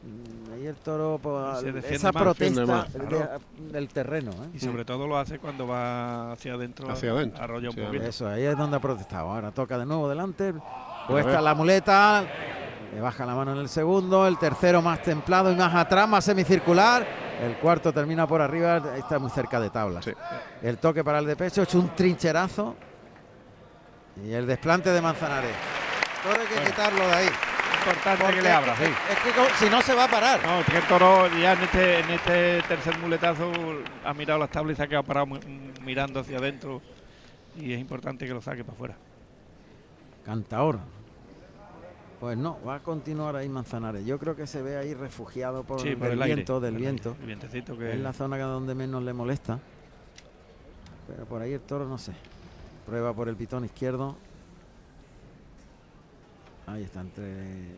Mm, 0.05 0.53
Ahí 0.53 0.67
el 0.67 0.75
toro, 0.77 1.19
pues, 1.21 1.59
Se 1.59 1.65
defiende 1.71 1.95
esa 1.97 2.11
más, 2.13 2.23
protesta 2.23 2.65
más, 2.65 2.93
de- 2.93 3.27
del 3.71 3.87
terreno. 3.89 4.31
¿eh? 4.31 4.49
Y 4.53 4.59
sobre 4.59 4.85
todo 4.85 5.05
lo 5.05 5.17
hace 5.17 5.37
cuando 5.39 5.67
va 5.67 6.31
hacia 6.31 6.53
adentro. 6.53 6.89
Hacia 6.89 7.11
adentro, 7.11 7.43
Arrolla 7.43 7.69
un 7.69 7.75
sí, 7.75 7.81
poquito. 7.81 8.03
Eso, 8.05 8.27
ahí 8.29 8.43
es 8.43 8.57
donde 8.57 8.77
ha 8.77 8.79
protestado. 8.79 9.31
Ahora 9.31 9.51
toca 9.51 9.77
de 9.77 9.85
nuevo 9.85 10.07
delante. 10.07 10.53
A 10.57 11.07
Puesta 11.07 11.31
ver. 11.31 11.41
la 11.41 11.55
muleta. 11.55 12.23
Le 12.93 13.01
baja 13.01 13.25
la 13.25 13.35
mano 13.35 13.51
en 13.51 13.57
el 13.57 13.67
segundo. 13.67 14.25
El 14.27 14.37
tercero 14.37 14.81
más 14.81 15.01
templado 15.01 15.51
y 15.51 15.55
más 15.55 15.75
atrás, 15.75 16.07
más 16.07 16.23
semicircular. 16.23 17.05
El 17.41 17.57
cuarto 17.57 17.91
termina 17.91 18.25
por 18.25 18.41
arriba. 18.41 18.81
Está 18.95 19.19
muy 19.19 19.29
cerca 19.31 19.59
de 19.59 19.69
tabla. 19.69 20.01
Sí. 20.01 20.13
El 20.61 20.77
toque 20.77 21.03
para 21.03 21.19
el 21.19 21.25
de 21.25 21.35
pecho. 21.35 21.63
Hecho 21.63 21.79
un 21.79 21.89
trincherazo. 21.93 22.75
Y 24.23 24.31
el 24.31 24.47
desplante 24.47 24.89
de 24.91 25.01
Manzanares. 25.01 25.51
Toro 26.23 26.39
hay 26.39 26.47
que 26.47 26.53
Bueno. 26.53 26.69
quitarlo 26.69 27.07
de 27.07 27.13
ahí. 27.13 27.27
Importante 27.85 28.23
Porque 28.23 28.37
que 28.37 28.41
le 28.41 28.51
abra, 28.51 28.75
sí. 28.77 28.83
Es 28.83 29.19
que 29.19 29.65
si 29.65 29.69
no 29.69 29.81
se 29.81 29.93
va 29.93 30.05
a 30.05 30.07
parar. 30.07 30.43
No, 30.43 30.59
es 30.59 30.65
que 30.65 30.77
el 30.77 30.83
toro 30.87 31.27
ya 31.39 31.53
en 31.53 31.61
este, 31.61 31.99
en 31.99 32.09
este 32.09 32.61
tercer 32.63 32.97
muletazo 32.97 33.51
ha 34.03 34.13
mirado 34.13 34.39
las 34.39 34.49
tablas 34.49 34.73
y 34.73 34.75
se 34.77 34.83
ha 34.83 34.87
quedado 34.87 35.03
parado 35.03 35.27
mirando 35.83 36.19
hacia 36.21 36.37
adentro. 36.39 36.81
Y 37.57 37.73
es 37.73 37.79
importante 37.79 38.25
que 38.25 38.33
lo 38.33 38.41
saque 38.41 38.63
para 38.63 38.73
afuera. 38.73 38.95
Cantaor. 40.25 40.79
Pues 42.19 42.37
no, 42.37 42.57
va 42.67 42.75
a 42.75 42.79
continuar 42.79 43.35
ahí 43.35 43.47
Manzanares. 43.47 44.05
Yo 44.05 44.17
creo 44.17 44.35
que 44.35 44.47
se 44.47 44.61
ve 44.61 44.77
ahí 44.77 44.93
refugiado 44.93 45.63
por, 45.63 45.79
Sí, 45.81 45.95
por 45.95 46.07
del 46.07 46.13
el 46.13 46.21
aire. 46.23 46.35
viento, 46.35 46.59
del 46.59 46.75
viento. 46.75 47.15
El 47.19 47.27
vientecito 47.27 47.77
que. 47.77 47.91
Es 47.93 47.99
la 47.99 48.13
zona 48.13 48.37
donde 48.39 48.73
menos 48.73 49.03
le 49.03 49.13
molesta. 49.13 49.59
Pero 51.07 51.25
por 51.25 51.41
ahí 51.41 51.53
el 51.53 51.61
toro 51.61 51.85
no 51.85 51.99
sé. 51.99 52.13
Prueba 52.87 53.13
por 53.13 53.29
el 53.29 53.35
pitón 53.35 53.65
izquierdo. 53.65 54.15
Ahí 56.67 56.83
está, 56.83 57.01
entre 57.01 57.75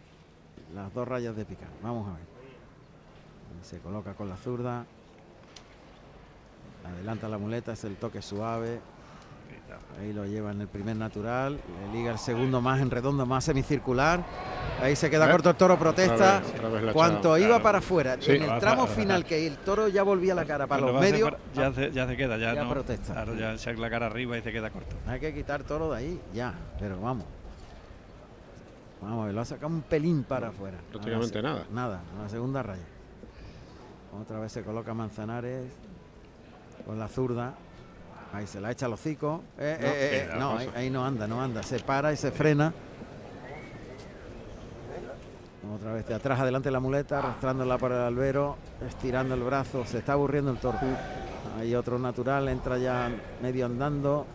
las 0.73 0.93
dos 0.93 1.07
rayas 1.07 1.35
de 1.35 1.45
picar. 1.45 1.67
Vamos 1.83 2.07
a 2.07 2.13
ver. 2.13 2.21
Se 3.63 3.79
coloca 3.79 4.13
con 4.13 4.29
la 4.29 4.37
zurda. 4.37 4.85
Adelanta 6.85 7.27
la 7.27 7.37
muleta, 7.37 7.73
es 7.73 7.83
el 7.83 7.95
toque 7.97 8.21
suave. 8.21 8.79
Ahí 9.99 10.13
lo 10.13 10.25
lleva 10.25 10.51
en 10.51 10.61
el 10.61 10.67
primer 10.67 10.95
natural. 10.95 11.59
Le 11.91 11.97
liga 11.97 12.11
el 12.11 12.17
segundo 12.19 12.61
más 12.61 12.79
en 12.79 12.89
redondo, 12.89 13.25
más 13.25 13.43
semicircular. 13.43 14.23
Ahí 14.81 14.95
se 14.95 15.09
queda 15.09 15.27
¿Eh? 15.27 15.31
corto 15.31 15.49
el 15.49 15.55
toro, 15.57 15.77
protesta. 15.77 16.37
Otra 16.37 16.39
vez- 16.39 16.53
otra 16.55 16.69
vez 16.69 16.83
la 16.83 16.91
ha 16.91 16.93
Cuanto 16.93 17.37
iba 17.37 17.47
Claro. 17.47 17.63
para 17.63 17.77
afuera, 17.79 18.17
Sí. 18.19 18.31
en 18.31 18.43
el 18.43 18.59
tramo 18.59 18.87
final, 18.87 19.25
que 19.25 19.45
el 19.47 19.57
toro 19.57 19.87
ya 19.89 20.03
volvía 20.03 20.35
la 20.35 20.45
cara 20.45 20.67
para 20.67 20.81
Cuando 20.83 20.99
los 20.99 21.01
medios, 21.11 21.29
fuera, 21.29 21.37
ya, 21.53 21.73
se, 21.73 21.91
ya 21.91 22.07
se 22.07 22.15
queda, 22.15 22.37
ya, 22.37 22.53
ya 22.53 22.63
no. 22.63 22.69
protesta. 22.69 23.13
Claro, 23.13 23.35
ya 23.35 23.57
se 23.57 23.73
la 23.73 23.89
cara 23.89 24.05
arriba 24.05 24.37
y 24.37 24.41
se 24.41 24.51
queda 24.51 24.69
corto. 24.69 24.95
hay 25.07 25.19
que 25.19 25.33
quitar 25.33 25.63
toro 25.63 25.91
de 25.91 25.97
ahí, 25.97 26.21
ya. 26.33 26.53
Pero 26.79 27.01
vamos. 27.01 27.25
Vamos 29.01 29.23
a 29.23 29.25
ver, 29.27 29.35
lo 29.35 29.41
ha 29.41 29.45
sacado 29.45 29.67
un 29.67 29.81
pelín 29.81 30.23
para 30.23 30.49
afuera. 30.49 30.77
Prácticamente 30.91 31.41
nada. 31.41 31.65
Nada, 31.71 32.01
a 32.17 32.23
la 32.23 32.29
segunda 32.29 32.63
raya. 32.63 32.83
Otra 34.19 34.39
vez 34.39 34.51
se 34.51 34.63
coloca 34.63 34.93
Manzanares 34.93 35.71
con 36.85 36.97
la 36.97 37.07
zurda. 37.07 37.53
Ahí 38.33 38.47
se 38.47 38.59
la 38.59 38.71
echa 38.71 38.87
al 38.87 38.93
hocico. 38.93 39.43
Eh, 39.57 39.77
No, 39.79 39.87
eh, 39.87 39.91
eh, 39.93 40.29
no, 40.39 40.51
pasa. 40.53 40.61
ahí, 40.61 40.69
ahí 40.75 40.89
no 40.89 41.05
anda, 41.05 41.27
no 41.27 41.41
anda. 41.41 41.63
Se 41.63 41.79
para 41.79 42.11
y 42.11 42.17
se 42.17 42.31
frena. 42.31 42.73
Otra 45.75 45.93
vez 45.93 46.07
de 46.07 46.13
atrás 46.15 46.39
adelante 46.39 46.71
la 46.71 46.79
muleta, 46.79 47.19
arrastrándola 47.19 47.77
por 47.77 47.91
el 47.91 47.99
albero, 47.99 48.57
estirando 48.87 49.35
el 49.35 49.43
brazo. 49.43 49.85
Se 49.85 49.99
está 49.99 50.13
aburriendo 50.13 50.51
el 50.51 50.57
toro. 50.57 50.79
Hay 51.59 51.75
otro 51.75 51.99
natural, 51.99 52.47
entra 52.47 52.77
ya 52.77 53.09
medio 53.41 53.65
andando. 53.65 54.25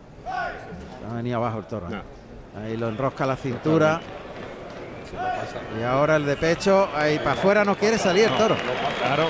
Ha 1.09 1.13
venido 1.13 1.37
abajo 1.37 1.59
el 1.59 1.65
toro. 1.65 1.87
¿eh? 1.91 2.01
Ahí 2.57 2.77
lo 2.77 2.87
enrosca 2.89 3.25
la 3.25 3.35
cintura. 3.35 3.99
Y 5.79 5.83
ahora 5.83 6.15
el 6.17 6.25
de 6.25 6.35
pecho, 6.37 6.89
ahí 6.95 7.17
para 7.19 7.33
afuera 7.33 7.63
no 7.65 7.75
quiere 7.75 7.97
salir 7.97 8.25
el 8.25 8.37
toro. 8.37 8.55
Claro. 8.99 9.27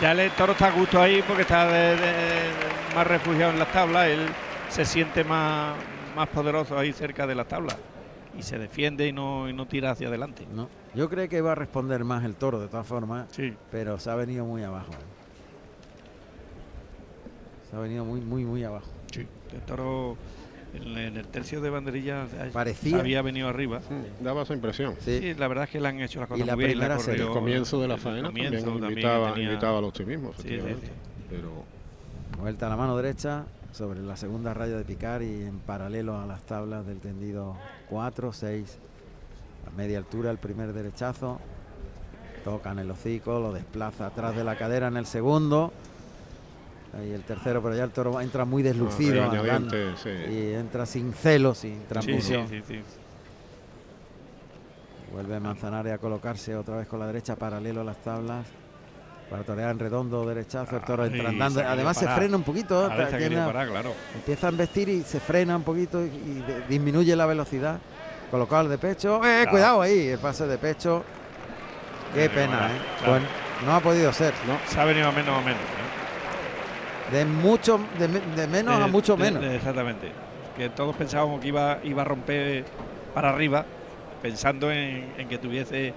Ya 0.00 0.12
el 0.12 0.30
toro 0.32 0.52
está 0.52 0.66
a 0.68 0.70
gusto 0.72 1.00
ahí 1.00 1.22
porque 1.26 1.42
está 1.42 1.66
de- 1.66 1.96
de- 1.96 2.50
más 2.94 3.06
refugiado 3.06 3.52
en 3.52 3.58
las 3.58 3.72
tablas. 3.72 4.06
Él 4.08 4.26
se 4.68 4.84
siente 4.84 5.24
más, 5.24 5.74
más 6.14 6.28
poderoso 6.28 6.78
ahí 6.78 6.92
cerca 6.92 7.26
de 7.26 7.34
las 7.34 7.46
tablas. 7.48 7.76
Y 8.38 8.42
se 8.42 8.58
defiende 8.58 9.06
y 9.06 9.12
no, 9.12 9.48
y 9.48 9.54
no 9.54 9.66
tira 9.66 9.90
hacia 9.92 10.08
adelante. 10.08 10.46
No, 10.52 10.68
yo 10.94 11.08
creo 11.08 11.26
que 11.28 11.38
iba 11.38 11.52
a 11.52 11.54
responder 11.54 12.04
más 12.04 12.22
el 12.24 12.34
toro 12.34 12.60
de 12.60 12.68
todas 12.68 12.86
formas, 12.86 13.26
Sí. 13.32 13.54
pero 13.70 13.98
se 13.98 14.10
ha 14.10 14.14
venido 14.14 14.44
muy 14.44 14.62
abajo. 14.62 14.92
¿eh? 14.92 14.96
Se 17.70 17.76
ha 17.76 17.80
venido 17.80 18.04
muy, 18.04 18.20
muy, 18.20 18.44
muy 18.44 18.62
abajo. 18.64 18.86
Sí. 19.12 19.26
El 19.52 19.60
toro 19.62 20.16
en, 20.76 20.98
en 20.98 21.16
el 21.16 21.26
tercio 21.26 21.60
de 21.60 21.70
banderilla 21.70 22.26
Parecía. 22.52 22.98
había 22.98 23.22
venido 23.22 23.48
arriba. 23.48 23.80
Daba 24.20 24.42
esa 24.42 24.54
impresión. 24.54 24.94
Sí. 25.00 25.18
Sí, 25.20 25.34
la 25.34 25.48
verdad 25.48 25.64
es 25.64 25.70
que 25.70 25.80
le 25.80 25.88
han 25.88 26.00
hecho 26.00 26.20
las 26.20 26.28
Y 26.28 26.32
cosas 26.32 26.46
la 26.46 26.54
muy 26.56 26.64
bien. 26.66 27.00
serie. 27.00 27.22
El 27.24 27.28
comienzo 27.30 27.80
de 27.80 27.88
la 27.88 27.96
faena 27.96 28.28
comienzo 28.28 28.50
también 28.52 28.64
también 28.80 28.90
invitaba, 28.92 29.32
tenía- 29.34 29.48
invitaba 29.50 29.78
al 29.78 29.84
optimismo, 29.84 30.32
Sí, 30.34 30.42
sí, 30.42 30.48
efectivamente. 30.54 30.86
sí. 30.86 30.92
Pero 31.30 31.76
Vuelta 32.40 32.66
a 32.66 32.68
la 32.68 32.76
mano 32.76 32.96
derecha 32.96 33.44
sobre 33.72 34.00
la 34.00 34.16
segunda 34.16 34.52
raya 34.54 34.76
de 34.76 34.84
picar 34.84 35.22
y 35.22 35.42
en 35.42 35.58
paralelo 35.58 36.18
a 36.20 36.26
las 36.26 36.42
tablas 36.42 36.86
del 36.86 36.98
tendido 37.00 37.56
4, 37.88 38.32
6. 38.32 38.78
A 39.66 39.76
media 39.76 39.98
altura 39.98 40.30
el 40.30 40.38
primer 40.38 40.72
derechazo. 40.72 41.40
Tocan 42.44 42.78
el 42.78 42.90
hocico, 42.90 43.40
lo 43.40 43.52
desplaza 43.52 44.06
atrás 44.06 44.36
de 44.36 44.44
la 44.44 44.56
cadera 44.56 44.88
en 44.88 44.96
el 44.96 45.06
segundo. 45.06 45.72
Ahí 46.98 47.12
el 47.12 47.22
tercero, 47.24 47.62
pero 47.62 47.74
ya 47.76 47.84
el 47.84 47.90
toro 47.90 48.20
entra 48.20 48.44
muy 48.44 48.62
deslucido. 48.62 49.22
Ah, 49.22 49.26
andando, 49.26 49.42
regañadiente, 49.70 50.02
sí. 50.02 50.32
y 50.32 50.54
entra 50.54 50.86
sin 50.86 51.12
celo, 51.12 51.54
sin 51.54 51.74
Sí, 51.74 51.78
sí, 51.80 51.86
transmisión. 51.88 52.48
sí, 52.48 52.62
sí. 52.66 52.80
Vuelve 55.12 55.40
Manzanares 55.40 55.92
a 55.92 55.98
colocarse 55.98 56.54
otra 56.56 56.76
vez 56.76 56.88
con 56.88 56.98
la 57.00 57.06
derecha 57.06 57.36
paralelo 57.36 57.80
a 57.80 57.84
las 57.84 57.96
tablas. 57.98 58.46
Para 59.30 59.42
torear 59.42 59.70
en 59.72 59.78
redondo, 59.80 60.24
derechazo, 60.24 60.76
el 60.76 60.82
toro 60.82 61.02
Ay, 61.02 61.10
entra 61.12 61.30
andando. 61.30 61.60
Además 61.60 61.96
se 61.96 62.06
frena 62.06 62.36
un 62.36 62.44
poquito. 62.44 62.86
A 62.86 62.88
parar, 62.90 63.68
claro. 63.68 63.92
Empieza 64.14 64.46
a 64.46 64.50
embestir 64.50 64.88
y 64.88 65.02
se 65.02 65.18
frena 65.18 65.56
un 65.56 65.64
poquito 65.64 66.00
y, 66.04 66.08
y 66.08 66.44
de- 66.46 66.60
disminuye 66.68 67.16
la 67.16 67.26
velocidad. 67.26 67.78
Colocado 68.30 68.62
el 68.62 68.68
de 68.68 68.78
pecho. 68.78 69.16
¡Eh, 69.18 69.20
Claro. 69.42 69.50
cuidado 69.50 69.82
ahí! 69.82 70.08
El 70.08 70.18
pase 70.20 70.46
de 70.46 70.58
pecho. 70.58 71.02
Qué 72.14 72.30
pena, 72.30 72.56
bueno, 72.58 72.66
¿eh? 72.74 72.78
claro. 73.02 73.12
Pues 73.18 73.66
no 73.66 73.74
ha 73.74 73.80
podido 73.80 74.12
ser. 74.12 74.32
Se 74.68 74.80
ha 74.80 74.84
venido 74.84 75.08
a 75.08 75.12
menos 75.12 75.36
a 75.36 75.40
menos. 75.40 75.60
¿eh? 75.60 75.85
De 77.12 77.24
mucho, 77.24 77.78
de, 77.98 78.08
de 78.08 78.46
menos 78.48 78.80
a 78.80 78.86
mucho 78.86 79.16
menos. 79.16 79.42
exactamente. 79.44 80.10
Que 80.56 80.70
todos 80.70 80.96
pensábamos 80.96 81.40
que 81.40 81.48
iba, 81.48 81.78
iba 81.84 82.02
a 82.02 82.04
romper 82.04 82.64
para 83.14 83.30
arriba, 83.30 83.64
pensando 84.22 84.70
en, 84.72 85.12
en 85.16 85.28
que 85.28 85.38
tuviese 85.38 85.92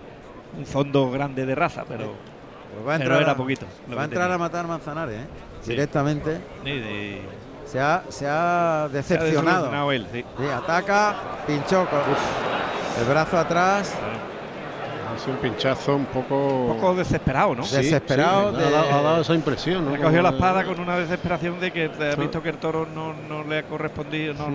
un 0.58 0.66
fondo 0.66 1.10
grande 1.12 1.46
de 1.46 1.56
raza, 1.56 1.84
pero, 1.88 2.14
Pues 2.74 2.88
va 2.88 2.96
a 2.96 2.98
pero 2.98 3.04
entrar, 3.16 3.22
era 3.24 3.32
a, 3.32 3.38
poquito. 3.38 3.66
va 3.98 4.02
a 4.02 4.06
entrar 4.06 4.32
a 4.32 4.38
matar 4.38 4.68
Manzanares, 4.68 5.16
¿eh? 5.22 5.26
Sí. 5.62 5.72
Directamente. 5.72 6.40
Sí, 6.64 7.22
Se 7.66 7.80
ha, 7.80 8.04
se 8.10 8.28
ha 8.28 8.28
se 8.28 8.28
ha 8.28 8.88
decepcionado. 8.90 9.92
él, 9.92 10.08
sí. 10.12 10.24
Sí, 10.38 10.46
ataca, 10.48 11.16
pinchó 11.48 11.86
con 11.90 12.00
el 13.00 13.06
brazo 13.10 13.38
atrás. 13.38 13.94
Hace 15.22 15.30
un 15.32 15.38
pinchazo 15.38 15.96
un 15.96 16.06
poco. 16.06 16.36
Un 16.68 16.76
poco 16.76 16.96
desesperado, 16.96 17.56
¿no? 17.56 17.64
Sí, 17.64 17.76
desesperado 17.78 18.52
sí, 18.52 18.58
de- 18.58 18.66
ha, 18.68 18.70
dado, 18.72 18.90
ha 18.94 19.02
dado 19.02 19.22
esa 19.22 19.34
impresión. 19.36 19.86
¿no? 19.86 19.94
Ha 19.94 19.98
cogido 19.98 20.22
la 20.22 20.32
de- 20.32 20.36
espada 20.38 20.64
con 20.64 20.80
una 20.80 20.98
desesperación 20.98 21.60
de 21.60 21.72
que 21.72 21.86
ha 21.86 22.16
visto 22.16 22.42
que 22.42 22.50
el 22.50 22.58
toro 22.58 22.88
no, 22.94 23.14
no 23.28 23.44
le 23.44 23.60
ha 23.60 23.64
correspondido 23.64 24.34
no, 24.34 24.48
Sí. 24.48 24.54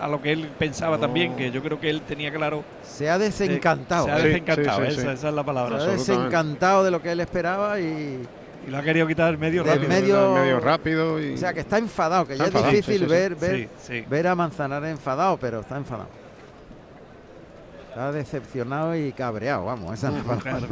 a, 0.00 0.04
a 0.04 0.08
lo 0.08 0.20
que 0.20 0.32
él 0.32 0.48
pensaba 0.58 0.96
No. 0.96 1.00
también, 1.02 1.36
que 1.36 1.50
yo 1.50 1.62
creo 1.62 1.78
que 1.80 1.88
él 1.90 2.02
tenía 2.02 2.32
claro. 2.32 2.64
Se 2.82 3.08
ha 3.08 3.18
desencantado. 3.18 4.06
Se 4.06 4.10
ha. 4.12 4.16
Sí, 4.18 4.22
desencantado, 4.28 4.78
sí, 4.80 4.86
sí, 4.86 4.92
esa, 5.00 5.00
sí. 5.02 5.14
esa 5.14 5.28
es 5.28 5.34
la 5.34 5.44
palabra. 5.44 5.78
Se 5.80 5.86
ha 5.86 5.92
desencantado 5.92 6.84
de 6.84 6.90
lo 6.90 7.00
que 7.00 7.12
él 7.12 7.20
esperaba 7.20 7.78
y, 7.80 8.26
Y 8.66 8.70
lo 8.70 8.76
ha 8.76 8.82
querido 8.82 9.06
quitar 9.06 9.38
medio 9.38 9.64
De 9.64 9.70
rápido. 9.74 9.88
medio- 9.88 10.34
medio 10.34 10.60
rápido 10.60 11.18
y 11.22 11.32
O 11.32 11.36
sea, 11.38 11.54
que 11.54 11.60
está 11.60 11.78
enfadado, 11.78 12.26
que 12.26 12.36
ya 12.36 12.44
Está 12.44 12.58
es 12.58 12.64
enfadado, 12.64 12.72
difícil 12.76 12.98
sí, 12.98 13.00
sí, 13.00 13.04
sí. 13.06 13.10
ver, 13.10 13.34
ver, 13.36 13.56
Sí, 13.56 13.68
sí. 13.86 14.04
ver 14.08 14.26
a 14.26 14.34
Manzanares 14.34 14.90
enfadado, 14.90 15.38
pero 15.38 15.60
está 15.60 15.76
enfadado. 15.78 16.08
Está 17.90 18.12
decepcionado 18.12 18.96
y 18.96 19.12
cabreado, 19.12 19.64
vamos, 19.66 19.92
esa 19.94 20.08
es 20.08 20.14
la 20.14 20.22
palabra. 20.22 20.68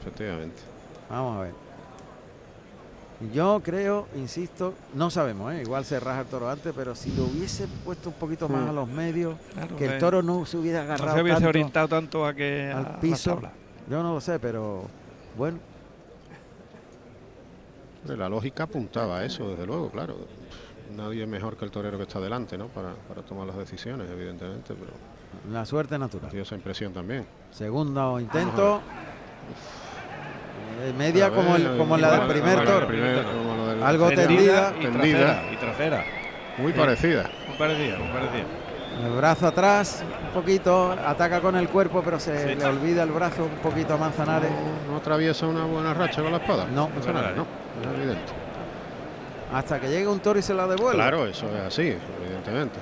Efectivamente. 0.00 0.60
Vamos 1.08 1.36
a 1.38 1.40
ver. 1.42 1.52
Yo 3.32 3.60
creo, 3.64 4.08
insisto, 4.16 4.74
no 4.94 5.08
sabemos, 5.08 5.52
¿eh? 5.54 5.62
igual 5.62 5.84
se 5.84 6.00
raja 6.00 6.22
el 6.22 6.26
toro 6.26 6.50
antes, 6.50 6.72
pero 6.76 6.94
si 6.94 7.14
lo 7.14 7.24
hubiese 7.24 7.68
puesto 7.84 8.08
un 8.08 8.16
poquito 8.16 8.48
más 8.48 8.62
Mm. 8.66 8.68
a 8.68 8.72
los 8.72 8.88
medios, 8.88 9.36
Claro, 9.54 9.76
que 9.76 9.84
el 9.86 9.92
eh, 9.92 9.98
toro 9.98 10.22
no 10.22 10.44
se 10.44 10.56
hubiera 10.56 10.80
no 10.80 10.84
agarrado 10.86 11.14
se 11.16 11.22
hubiese 11.22 11.36
tanto 11.36 11.48
orientado 11.48 11.88
tanto 11.88 12.26
a 12.26 12.34
que 12.34 12.72
al 12.74 12.98
piso. 12.98 13.40
Yo 13.88 14.02
no 14.02 14.14
lo 14.14 14.20
sé, 14.20 14.38
pero 14.40 14.82
bueno, 15.38 15.58
La 18.06 18.28
lógica 18.28 18.64
apuntaba 18.64 19.20
a 19.20 19.24
eso, 19.24 19.48
desde 19.48 19.64
luego, 19.66 19.90
claro. 19.90 20.16
Nadie 20.94 21.26
mejor 21.26 21.56
que 21.56 21.64
el 21.64 21.70
torero 21.70 21.96
que 21.96 22.02
está 22.02 22.20
delante, 22.20 22.58
¿no? 22.58 22.66
Para, 22.68 22.94
para 23.08 23.22
tomar 23.22 23.46
las 23.46 23.56
decisiones, 23.56 24.10
evidentemente, 24.10 24.74
pero 24.74 24.92
la 25.50 25.64
suerte 25.66 25.98
natural. 25.98 26.30
dio 26.30 26.42
esa 26.42 26.54
impresión 26.54 26.92
también. 26.92 27.26
Segundo 27.50 28.18
intento. 28.20 28.80
Eh, 30.82 30.92
media 30.96 31.28
ver, 31.28 31.36
como, 31.38 31.56
el- 31.56 31.76
como 31.78 31.96
la 31.96 32.10
del 32.18 32.28
primer 32.28 32.58
la 32.58 32.64
toro. 32.64 32.88
la 32.90 33.88
Algo 33.88 34.08
Tendida 34.08 34.72
tendida. 34.72 34.74
y 34.78 34.82
tendida. 34.82 35.18
trasera. 35.18 35.52
Y 35.52 35.56
trasera. 35.56 36.04
Muy 36.58 36.72
Sí. 36.72 36.78
parecida. 36.78 37.30
Muy 37.48 37.56
parecida, 37.56 37.98
muy 37.98 38.08
parecida. 38.08 38.44
El 39.04 39.10
brazo 39.16 39.46
atrás, 39.48 40.04
un 40.28 40.32
poquito, 40.40 40.92
ataca 40.92 41.40
con 41.40 41.56
el 41.56 41.68
cuerpo, 41.68 42.00
pero 42.04 42.20
se 42.20 42.48
Sí. 42.50 42.54
le 42.54 42.64
olvida 42.64 43.02
el 43.02 43.10
brazo 43.10 43.44
un 43.44 43.50
poquito 43.62 43.94
a 43.94 43.96
Manzanares. 43.96 44.50
No, 44.86 44.92
no 44.92 44.96
atraviesa 44.98 45.46
una 45.46 45.64
buena 45.64 45.92
racha 45.94 46.22
con 46.22 46.30
la 46.30 46.38
espada. 46.38 46.66
No. 46.72 46.88
Manzanares, 46.90 47.36
no, 47.36 47.42
es 47.42 47.98
evidente. 47.98 48.32
Hasta 49.52 49.80
que 49.80 49.88
llegue 49.88 50.06
un 50.06 50.20
toro 50.20 50.38
y 50.38 50.42
se 50.42 50.54
la 50.54 50.66
devuelve. 50.66 50.94
Claro, 50.96 51.26
eso 51.26 51.46
es 51.48 51.60
así, 51.62 51.96
evidentemente. 52.24 52.78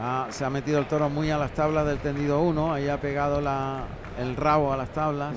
Se 0.00 0.06
ha, 0.06 0.26
se 0.30 0.44
ha 0.46 0.50
metido 0.50 0.78
el 0.78 0.86
toro 0.86 1.10
muy 1.10 1.30
a 1.30 1.36
las 1.36 1.50
tablas 1.52 1.84
del 1.84 1.98
tendido 1.98 2.40
1, 2.40 2.72
ahí 2.72 2.88
ha 2.88 2.98
pegado 2.98 3.42
la- 3.42 3.84
el 4.18 4.34
rabo 4.34 4.72
a 4.72 4.76
las 4.78 4.88
tablas 4.94 5.34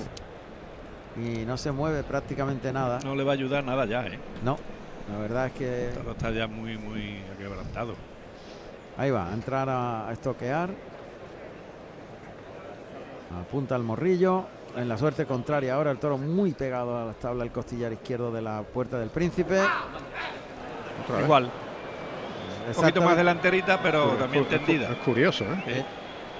y 1.16 1.44
no 1.44 1.58
se 1.58 1.70
mueve 1.70 2.02
prácticamente 2.02 2.72
nada. 2.72 2.98
No 3.04 3.14
le 3.14 3.24
va 3.24 3.32
a 3.32 3.34
ayudar 3.34 3.62
nada 3.62 3.84
ya, 3.84 4.06
¿eh? 4.06 4.18
No, 4.42 4.56
la 5.12 5.18
verdad 5.18 5.46
es 5.48 5.52
que 5.52 5.90
Todo 6.02 6.12
está 6.12 6.30
ya 6.30 6.46
muy, 6.46 6.78
muy 6.78 7.18
quebrantado. 7.38 7.94
ahí 8.96 9.10
va, 9.10 9.28
a 9.28 9.34
entrar 9.34 9.68
a, 9.68 10.08
a 10.08 10.12
estoquear. 10.14 10.70
Apunta 13.38 13.74
al 13.74 13.82
morrillo. 13.82 14.46
En 14.76 14.88
la 14.88 14.96
suerte 14.96 15.26
contraria 15.26 15.74
ahora 15.74 15.90
el 15.90 15.98
toro 15.98 16.16
muy 16.16 16.52
pegado 16.52 16.96
a 16.98 17.04
las 17.04 17.16
tablas, 17.16 17.44
el 17.46 17.52
costillar 17.52 17.92
izquierdo 17.92 18.32
de 18.32 18.40
la 18.40 18.62
puerta 18.62 18.98
del 18.98 19.10
príncipe. 19.10 19.60
Otra 19.60 21.16
vez. 21.18 21.50
Un 22.68 22.74
poquito 22.74 23.02
más 23.02 23.16
delanterita, 23.16 23.80
pero 23.82 24.12
Es 24.12 24.18
también 24.18 24.44
tendida. 24.46 24.90
Es 24.90 24.98
curioso, 24.98 25.44
¿eh? 25.44 25.62
Eh, 25.66 25.84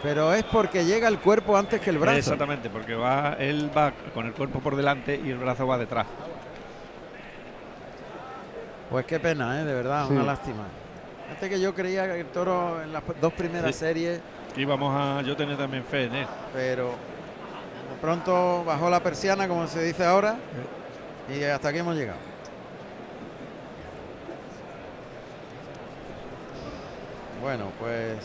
Pero 0.02 0.32
es 0.34 0.44
porque 0.44 0.84
llega 0.84 1.08
el 1.08 1.18
cuerpo 1.18 1.56
antes 1.56 1.80
que 1.80 1.90
el 1.90 1.98
brazo. 1.98 2.18
Exactamente, 2.18 2.68
porque 2.70 2.94
va, 2.94 3.36
él 3.38 3.70
va 3.76 3.92
con 4.12 4.26
el 4.26 4.32
cuerpo 4.32 4.60
por 4.60 4.76
delante 4.76 5.20
y 5.22 5.30
el 5.30 5.38
brazo 5.38 5.66
va 5.66 5.78
detrás. 5.78 6.06
Pues 8.90 9.06
qué 9.06 9.18
pena, 9.18 9.60
¿eh? 9.60 9.64
de 9.64 9.74
verdad, 9.74 10.10
una 10.10 10.22
lástima. 10.22 10.64
Fíjate 11.28 11.48
que 11.48 11.60
yo 11.60 11.74
creía 11.74 12.06
que 12.06 12.20
el 12.20 12.26
toro 12.26 12.82
en 12.82 12.92
las 12.92 13.02
dos 13.20 13.32
primeras 13.32 13.74
Sí. 13.74 13.80
series, 13.80 14.20
Y 14.56 14.64
vamos 14.64 14.94
a 14.94 15.22
yo 15.22 15.34
tener 15.36 15.56
también 15.56 15.84
fe 15.84 16.04
en 16.04 16.14
él. 16.14 16.26
pero 16.52 16.90
de 16.90 18.00
pronto 18.00 18.62
bajó 18.64 18.90
la 18.90 19.00
persiana, 19.00 19.48
como 19.48 19.66
se 19.66 19.82
dice 19.82 20.04
ahora, 20.04 20.36
y 21.34 21.42
hasta 21.44 21.68
aquí 21.70 21.78
hemos 21.78 21.96
llegado. 21.96 22.18
Bueno, 27.44 27.66
pues 27.78 28.16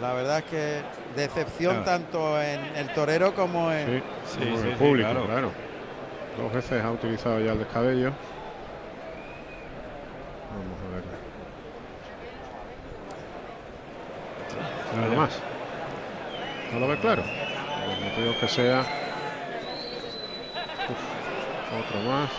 la 0.00 0.12
verdad 0.14 0.38
es 0.38 0.44
que 0.46 0.82
decepción 1.14 1.84
Claro. 1.84 2.02
tanto 2.02 2.42
en 2.42 2.60
el 2.74 2.92
torero 2.92 3.32
como 3.32 3.70
en, 3.70 3.86
Sí, 3.86 4.02
Sí, 4.26 4.38
como 4.46 4.56
sí, 4.58 4.66
el 4.66 4.72
sí, 4.74 4.78
público, 4.84 5.10
claro. 5.10 5.26
claro. 5.26 5.52
Dos 6.36 6.52
veces 6.52 6.82
ha 6.84 6.90
utilizado 6.90 7.38
ya 7.38 7.52
el 7.52 7.58
descabello. 7.60 8.10
Vamos 10.50 10.78
a 10.82 10.94
ver. 14.96 15.06
Nada 15.08 15.16
más. 15.22 15.38
¿No 16.72 16.80
lo 16.80 16.88
ves 16.88 16.98
claro? 16.98 17.22
Pues 17.22 18.16
digo 18.16 18.34
que 18.40 18.48
sea. 18.48 18.80
Uf, 20.90 20.98
otro 21.86 22.00
más. 22.10 22.30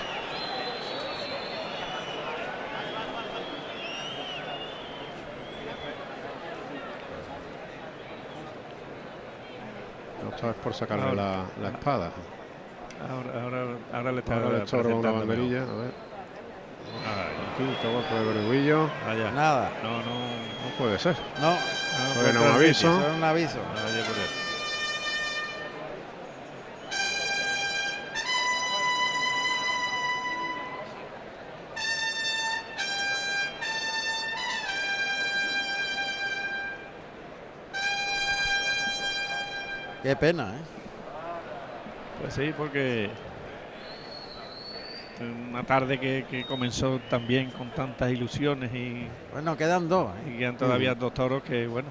Esta 10.30 10.48
vez 10.48 10.56
por 10.58 10.74
sacarle 10.74 11.06
Ahora. 11.10 11.16
la, 11.16 11.46
la 11.62 11.70
espada. 11.70 12.12
Ahora, 13.10 13.44
ahora, 13.44 13.66
ahora 13.94 14.12
le 14.12 14.20
está 14.20 14.34
Ahora 14.36 14.50
le 14.88 14.94
una 14.94 15.12
banderilla. 15.12 15.62
A 15.64 15.76
ver. 15.76 15.92
Quinto 17.58 17.92
golpe 17.92 18.14
de 18.16 18.34
Berguillo. 18.34 18.90
Vaya. 19.06 19.32
Nada. 19.32 19.72
No, 19.84 19.98
no. 19.98 20.04
No 20.04 20.78
puede 20.78 20.98
ser. 20.98 21.16
No. 21.42 21.56
Bueno, 22.22 22.42
un 22.42 22.48
aviso. 22.48 22.90
Eso 22.90 23.08
es 23.08 23.16
un 23.18 23.24
aviso. 23.24 23.60
Vaya 23.76 24.06
por 24.06 24.18
él. 24.18 24.43
Qué 40.04 40.16
pena, 40.16 40.50
¿eh? 40.56 40.62
Pues 42.22 42.34
sí, 42.34 42.54
porque 42.58 43.10
una 45.50 45.64
tarde 45.64 46.00
que, 46.00 46.26
que 46.30 46.46
comenzó 46.46 47.00
también 47.10 47.52
con 47.52 47.70
tantas 47.72 48.12
ilusiones 48.12 48.74
y, 48.74 49.08
Bueno, 49.32 49.56
quedan 49.56 49.88
dos. 49.88 50.12
¿eh? 50.26 50.34
y 50.34 50.38
quedan 50.40 50.58
todavía 50.58 50.94
dos 50.96 51.14
toros 51.14 51.42
que, 51.44 51.68
bueno, 51.68 51.90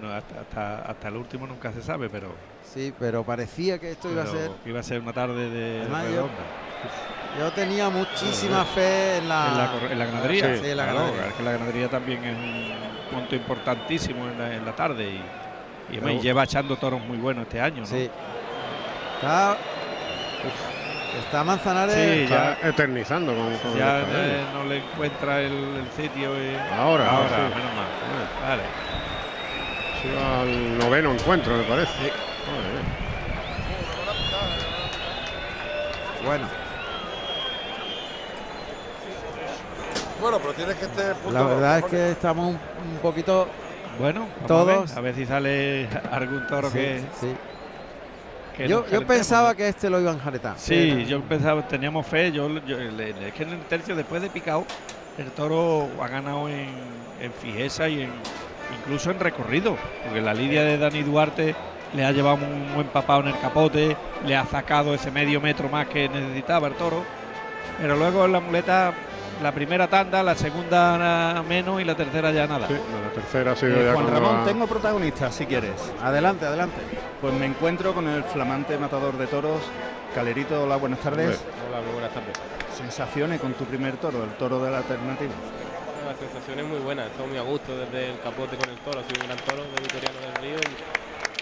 no, 0.00 0.10
hasta, 0.10 0.40
hasta, 0.40 0.78
hasta 0.82 1.08
el 1.08 1.16
último 1.16 1.46
nunca 1.46 1.72
se 1.72 1.82
sabe, 1.82 2.08
pero, 2.08 2.34
Sí, 2.64 2.92
pero 2.98 3.22
parecía 3.24 3.78
que 3.78 3.90
esto 3.92 4.10
iba 4.10 4.22
a 4.22 4.26
ser. 4.26 4.50
iba 4.64 4.80
a 4.80 4.82
ser 4.82 5.00
una 5.00 5.12
tarde 5.12 5.50
de 5.50 5.80
Además, 5.82 6.04
yo- 7.38 7.50
tenía 7.54 7.88
muchísima 7.90 8.64
fe 8.64 9.18
en 9.18 9.28
la. 9.28 9.48
en, 9.48 9.58
la, 9.58 9.72
cor- 9.72 9.92
en 9.92 9.98
la 9.98 10.04
ganadería. 10.06 10.56
Sí, 10.58 10.70
en 10.70 10.76
la 10.76 10.84
Claro, 10.84 10.98
ganadería. 11.00 11.28
es 11.28 11.34
que 11.34 11.42
la 11.42 11.52
ganadería 11.52 11.88
también 11.90 12.24
es 12.24 12.36
un 12.36 13.18
punto 13.18 13.34
importantísimo 13.36 14.26
en 14.28 14.38
la, 14.38 14.54
en 14.54 14.64
la 14.64 14.72
tarde 14.76 15.04
y, 15.10 15.20
y, 15.90 15.98
Pero- 15.98 16.20
lleva 16.20 16.44
echando 16.44 16.76
toros 16.76 17.00
muy 17.00 17.18
buenos 17.18 17.42
este 17.44 17.60
año, 17.60 17.80
¿no? 17.80 17.86
Sí. 17.86 18.10
Está. 19.16 19.56
Está 21.24 21.44
Manzanares. 21.44 21.94
Sí, 21.94 22.22
Está 22.24 22.58
ya- 22.60 22.68
eternizando 22.68 23.34
con, 23.34 23.54
con 23.58 23.76
Ya 23.78 24.00
eh, 24.00 24.44
no 24.54 24.64
le 24.64 24.78
encuentra 24.78 25.40
el, 25.40 25.52
el 25.52 25.86
sitio. 25.94 26.30
y- 26.42 26.56
Ahora, 26.78 27.10
ahora, 27.10 27.28
sí. 27.28 27.54
menos 27.54 27.74
mal. 27.74 28.48
Vale. 28.48 28.62
Al 30.42 30.78
noveno 30.78 31.12
encuentro, 31.12 31.54
me 31.56 31.62
parece. 31.64 31.92
Bueno, 36.24 36.46
Bueno, 40.20 40.38
pero 40.38 40.52
tienes 40.54 40.76
que 40.76 40.84
estar 40.84 41.14
punto 41.16 41.36
la 41.38 41.44
verdad 41.44 41.78
es 41.78 41.84
que 41.86 42.10
estamos 42.12 42.46
un, 42.50 42.54
un 42.54 42.98
poquito. 43.02 43.48
Bueno, 43.98 44.26
Todos- 44.46 44.90
A 44.92 44.94
ver, 44.96 44.98
a 44.98 45.00
ver 45.02 45.14
si 45.14 45.26
sale 45.26 45.88
algún 46.10 46.46
toro 46.46 46.68
Sí, 46.70 46.74
que. 46.78 47.00
sí. 47.20 47.26
que 48.56 48.68
Yo, 48.68 48.86
yo 48.88 49.06
pensaba 49.06 49.54
que 49.54 49.68
este 49.68 49.88
lo 49.90 50.00
iban 50.00 50.16
a 50.16 50.20
jaretar. 50.22 50.54
Sí, 50.58 51.04
yo 51.06 51.20
pensaba, 51.22 51.66
teníamos 51.66 52.06
fe. 52.06 52.32
Yo, 52.32 52.48
yo- 52.66 52.78
le- 52.78 53.12
le- 53.12 53.28
es 53.28 53.34
que 53.34 53.42
en 53.44 53.50
el 53.50 53.60
tercio, 53.60 53.94
después 53.96 54.20
de 54.22 54.28
picado, 54.30 54.64
el 55.18 55.30
toro 55.30 55.88
ha 56.02 56.08
ganado 56.08 56.48
en, 56.48 56.68
en 57.20 57.32
fijeza 57.32 57.88
y 57.88 58.02
en, 58.02 58.10
incluso 58.80 59.10
en 59.10 59.20
recorrido. 59.20 59.76
Porque 60.04 60.20
la 60.20 60.34
lidia 60.34 60.62
de 60.64 60.78
Dani 60.78 61.02
Duarte 61.02 61.54
le 61.94 62.04
ha 62.04 62.12
llevado 62.12 62.36
un 62.36 62.74
buen 62.74 62.86
papado 62.88 63.20
en 63.20 63.28
el 63.28 63.38
capote, 63.40 63.96
le 64.26 64.36
ha 64.36 64.44
sacado 64.46 64.94
ese 64.94 65.10
medio 65.10 65.40
metro 65.40 65.68
más 65.68 65.86
que 65.88 66.08
necesitaba 66.08 66.68
el 66.68 66.74
toro. 66.74 67.04
Pero 67.80 67.96
luego 67.96 68.24
en 68.26 68.32
la 68.32 68.40
muleta, 68.40 68.92
la 69.40 69.52
primera 69.52 69.88
tanda, 69.88 70.22
la 70.22 70.34
segunda 70.34 71.42
menos 71.48 71.80
y 71.80 71.84
la 71.84 71.94
tercera 71.94 72.30
ya 72.30 72.46
nada. 72.46 72.66
Sí, 72.68 72.74
la 72.74 73.12
tercera 73.12 73.52
ha 73.52 73.56
sido 73.56 73.76
Eh, 73.80 73.84
ya 73.86 73.92
Juan 73.94 74.08
Ramón, 74.08 74.44
tengo 74.44 74.66
protagonista, 74.66 75.30
si 75.32 75.46
quieres. 75.46 75.72
Adelante, 76.02 76.46
adelante. 76.46 76.76
Pues 77.20 77.32
me 77.34 77.46
encuentro 77.46 77.94
con 77.94 78.08
el 78.08 78.24
flamante 78.24 78.76
matador 78.78 79.16
de 79.16 79.26
toros, 79.26 79.60
Calerito. 80.14 80.64
Hola, 80.64 80.76
buenas 80.76 81.00
tardes. 81.00 81.40
Hola, 81.68 81.80
muy 81.82 81.92
buenas 81.92 82.12
tardes. 82.12 82.36
Sensaciones 82.76 83.40
con 83.40 83.54
tu 83.54 83.64
primer 83.64 83.96
toro, 83.96 84.24
el 84.24 84.30
toro 84.30 84.62
de 84.62 84.70
la 84.70 84.78
alternativa. 84.78 85.32
La 86.04 86.16
sensación 86.18 86.58
es 86.58 86.66
muy 86.66 86.78
buena, 86.80 87.06
estoy 87.06 87.26
muy 87.28 87.38
a 87.38 87.42
gusto 87.42 87.76
desde 87.76 88.10
el 88.10 88.20
capote 88.20 88.56
con 88.56 88.68
el 88.68 88.76
toro, 88.78 89.00
ha 89.00 89.04
sido 89.04 89.22
un 89.22 89.26
gran 89.28 89.38
toro 89.46 89.62
de 89.62 89.80
Vitoriano 89.80 90.18
del 90.20 90.34
Río 90.42 90.58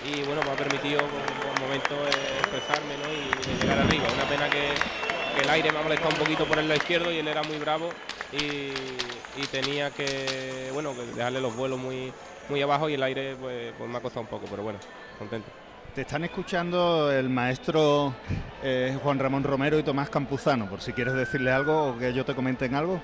y, 0.04 0.20
y, 0.20 0.22
bueno, 0.24 0.42
me 0.44 0.50
ha 0.50 0.54
permitido 0.54 1.00
por, 1.00 1.24
por 1.42 1.60
momentos 1.60 1.96
eh, 1.96 2.38
expresarme 2.40 2.94
¿no? 3.00 3.08
y 3.10 3.28
de 3.30 3.60
llegar 3.60 3.78
arriba. 3.78 4.04
Una 4.14 4.24
pena 4.28 4.48
que, 4.50 4.72
que 5.34 5.42
el 5.42 5.50
aire 5.50 5.72
me 5.72 5.78
ha 5.78 5.82
molestado 5.82 6.10
un 6.10 6.16
poquito 6.18 6.44
por 6.44 6.58
el 6.58 6.68
lado 6.68 6.78
izquierdo 6.78 7.12
y 7.12 7.18
él 7.18 7.28
era 7.28 7.42
muy 7.42 7.58
bravo 7.58 7.90
y, 8.32 8.72
y 9.40 9.46
tenía 9.50 9.90
que, 9.90 10.70
bueno, 10.72 10.94
que 10.94 11.02
dejarle 11.16 11.40
los 11.40 11.54
vuelos 11.56 11.78
muy, 11.78 12.12
muy 12.48 12.62
abajo 12.62 12.88
y 12.88 12.94
el 12.94 13.02
aire 13.02 13.36
pues, 13.40 13.72
pues 13.76 13.90
me 13.90 13.98
ha 13.98 14.00
costado 14.00 14.22
un 14.22 14.28
poco, 14.28 14.46
pero 14.50 14.62
bueno, 14.62 14.78
contento. 15.18 15.48
Te 15.94 16.02
están 16.02 16.22
escuchando 16.22 17.10
el 17.12 17.28
maestro 17.28 18.14
eh, 18.62 18.96
Juan 19.02 19.18
Ramón 19.18 19.42
Romero 19.42 19.76
y 19.78 19.82
Tomás 19.82 20.08
Campuzano, 20.08 20.68
por 20.68 20.80
si 20.80 20.92
quieres 20.92 21.14
decirle 21.14 21.50
algo 21.50 21.88
o 21.88 21.98
que 21.98 22.12
yo 22.12 22.24
te 22.24 22.34
comenten 22.34 22.74
algo. 22.76 23.00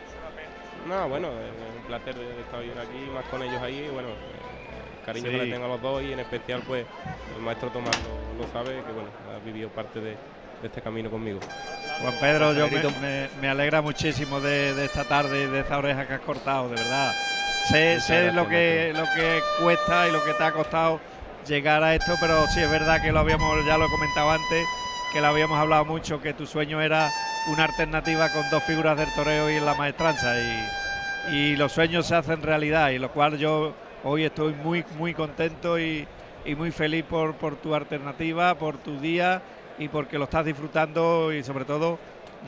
No, 0.88 1.08
bueno, 1.08 1.28
es 1.28 1.76
un 1.80 1.86
placer 1.88 2.14
de 2.14 2.40
estar 2.42 2.60
hoy 2.60 2.70
aquí, 2.70 3.10
más 3.12 3.24
con 3.24 3.42
ellos 3.42 3.60
ahí, 3.60 3.88
bueno, 3.92 4.08
eh, 4.10 5.00
el 5.00 5.04
cariño 5.04 5.30
que 5.30 5.38
Sí. 5.40 5.44
le 5.46 5.52
tengo 5.52 5.64
a 5.64 5.68
los 5.68 5.82
dos 5.82 6.00
y 6.02 6.12
en 6.12 6.20
especial 6.20 6.62
pues 6.64 6.86
el 7.36 7.42
maestro 7.42 7.70
Tomás 7.70 7.98
lo, 8.38 8.44
lo 8.46 8.52
sabe, 8.52 8.76
que 8.84 8.92
bueno, 8.92 9.08
ha 9.34 9.44
vivido 9.44 9.68
parte 9.70 10.00
de, 10.00 10.16
de 10.62 10.68
este 10.68 10.80
camino 10.82 11.10
conmigo. 11.10 11.40
Juan 12.00 12.14
Pedro, 12.20 12.52
yo 12.52 12.68
me, 12.68 12.82
me- 13.00 13.28
me 13.40 13.48
alegra 13.48 13.80
muchísimo 13.82 14.40
de, 14.40 14.74
de 14.74 14.84
esta 14.84 15.04
tarde 15.04 15.44
y 15.44 15.46
de 15.46 15.60
esta 15.60 15.78
oreja 15.78 16.06
que 16.06 16.14
has 16.14 16.20
cortado, 16.20 16.68
de 16.68 16.76
verdad. 16.76 17.12
Sé, 17.68 18.00
sé 18.00 18.14
gracias, 18.30 18.34
lo 18.34 18.48
que 18.48 18.92
lo 18.94 19.04
que 19.14 19.40
cuesta 19.62 20.06
y 20.08 20.12
lo 20.12 20.22
que 20.24 20.32
te 20.34 20.44
ha 20.44 20.52
costado 20.52 21.00
llegar 21.46 21.82
a 21.82 21.94
esto, 21.94 22.14
pero 22.20 22.46
sí 22.48 22.60
es 22.60 22.70
verdad 22.70 23.00
que 23.02 23.12
lo 23.12 23.20
habíamos, 23.20 23.64
ya 23.66 23.76
lo 23.78 23.86
he 23.86 23.90
comentado 23.90 24.30
antes, 24.30 24.64
que 25.12 25.20
lo 25.20 25.26
habíamos 25.28 25.58
hablado 25.58 25.84
mucho, 25.84 26.20
que 26.20 26.32
tu 26.32 26.46
sueño 26.46 26.80
era 26.80 27.08
una 27.48 27.64
alternativa 27.64 28.28
con 28.30 28.48
dos 28.50 28.62
figuras 28.64 28.96
del 28.96 29.12
toreo 29.14 29.50
y 29.50 29.54
en 29.56 29.64
la 29.64 29.74
maestranza 29.74 30.34
y, 30.40 31.34
y 31.34 31.56
los 31.56 31.72
sueños 31.72 32.06
se 32.06 32.14
hacen 32.16 32.42
realidad 32.42 32.90
y 32.90 32.98
lo 32.98 33.10
cual 33.10 33.36
yo 33.38 33.74
hoy 34.04 34.24
estoy 34.24 34.52
muy 34.54 34.84
muy 34.98 35.14
contento 35.14 35.78
y, 35.78 36.06
y 36.44 36.54
muy 36.54 36.70
feliz 36.72 37.04
por, 37.04 37.34
por 37.34 37.56
tu 37.56 37.74
alternativa, 37.74 38.54
por 38.56 38.78
tu 38.78 38.98
día 39.00 39.40
y 39.78 39.88
porque 39.88 40.18
lo 40.18 40.24
estás 40.24 40.44
disfrutando 40.44 41.32
y 41.32 41.42
sobre 41.42 41.64
todo 41.64 41.98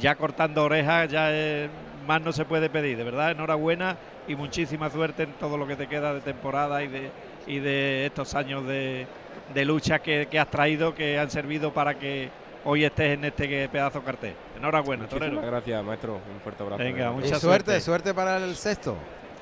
ya 0.01 0.15
cortando 0.15 0.65
orejas, 0.65 1.11
ya 1.11 1.29
eh, 1.31 1.69
más 2.07 2.21
no 2.23 2.33
se 2.33 2.45
puede 2.45 2.71
pedir, 2.71 2.97
de 2.97 3.05
verdad, 3.05 3.31
enhorabuena 3.33 3.97
y 4.27 4.35
muchísima 4.35 4.91
suerte 4.91 5.25
en 5.25 5.33
todo 5.35 5.57
lo 5.59 5.67
que 5.67 5.77
te 5.77 5.87
queda 5.89 6.15
de 6.15 6.21
temporada 6.21 6.83
y 6.83 6.89
de, 6.89 7.11
y 7.47 7.59
de 7.59 8.07
estos 8.07 8.35
años 8.35 8.67
de, 8.67 9.07
de 9.55 9.65
lucha 9.65 9.99
que, 9.99 10.27
que 10.31 10.39
has 10.39 10.49
traído, 10.49 10.95
que 10.95 11.19
han 11.19 11.31
servido 11.31 11.73
para 11.73 11.95
que 11.99 12.29
hoy 12.65 12.85
estés 12.85 13.15
en 13.15 13.25
este 13.25 13.69
pedazo 13.69 14.03
cartel. 14.03 14.35
Enhorabuena, 14.57 15.05
Muchísimas 15.05 15.31
torero. 15.31 15.47
gracias, 15.47 15.85
maestro, 15.85 16.15
un 16.15 16.41
fuerte 16.43 16.63
abrazo. 16.63 16.83
Venga, 16.83 16.97
verdad. 17.11 17.13
Y 17.13 17.15
Mucha 17.25 17.39
suerte, 17.41 17.65
suerte. 17.73 17.81
suerte 17.81 18.15
para 18.15 18.37
el 18.39 18.55
sexto. 18.57 18.97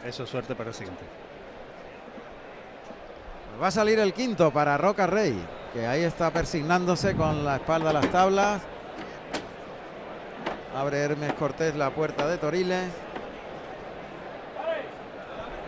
Eso, 0.06 0.26
suerte 0.26 0.54
para 0.54 0.70
el 0.70 0.74
siguiente. 0.74 1.02
Va 3.60 3.68
a 3.68 3.70
salir 3.70 3.98
el 3.98 4.12
quinto 4.12 4.50
para 4.50 4.76
Roca 4.76 5.06
Rey, 5.06 5.34
que 5.72 5.86
ahí 5.86 6.02
está 6.02 6.30
persignándose 6.30 7.16
con 7.16 7.42
la 7.42 7.56
espalda 7.56 7.88
a 7.88 7.92
las 7.94 8.10
tablas. 8.10 8.60
Abre 10.76 10.98
Hermes 10.98 11.32
Cortés 11.32 11.74
la 11.74 11.88
puerta 11.88 12.26
de 12.26 12.36
Toriles. 12.36 12.84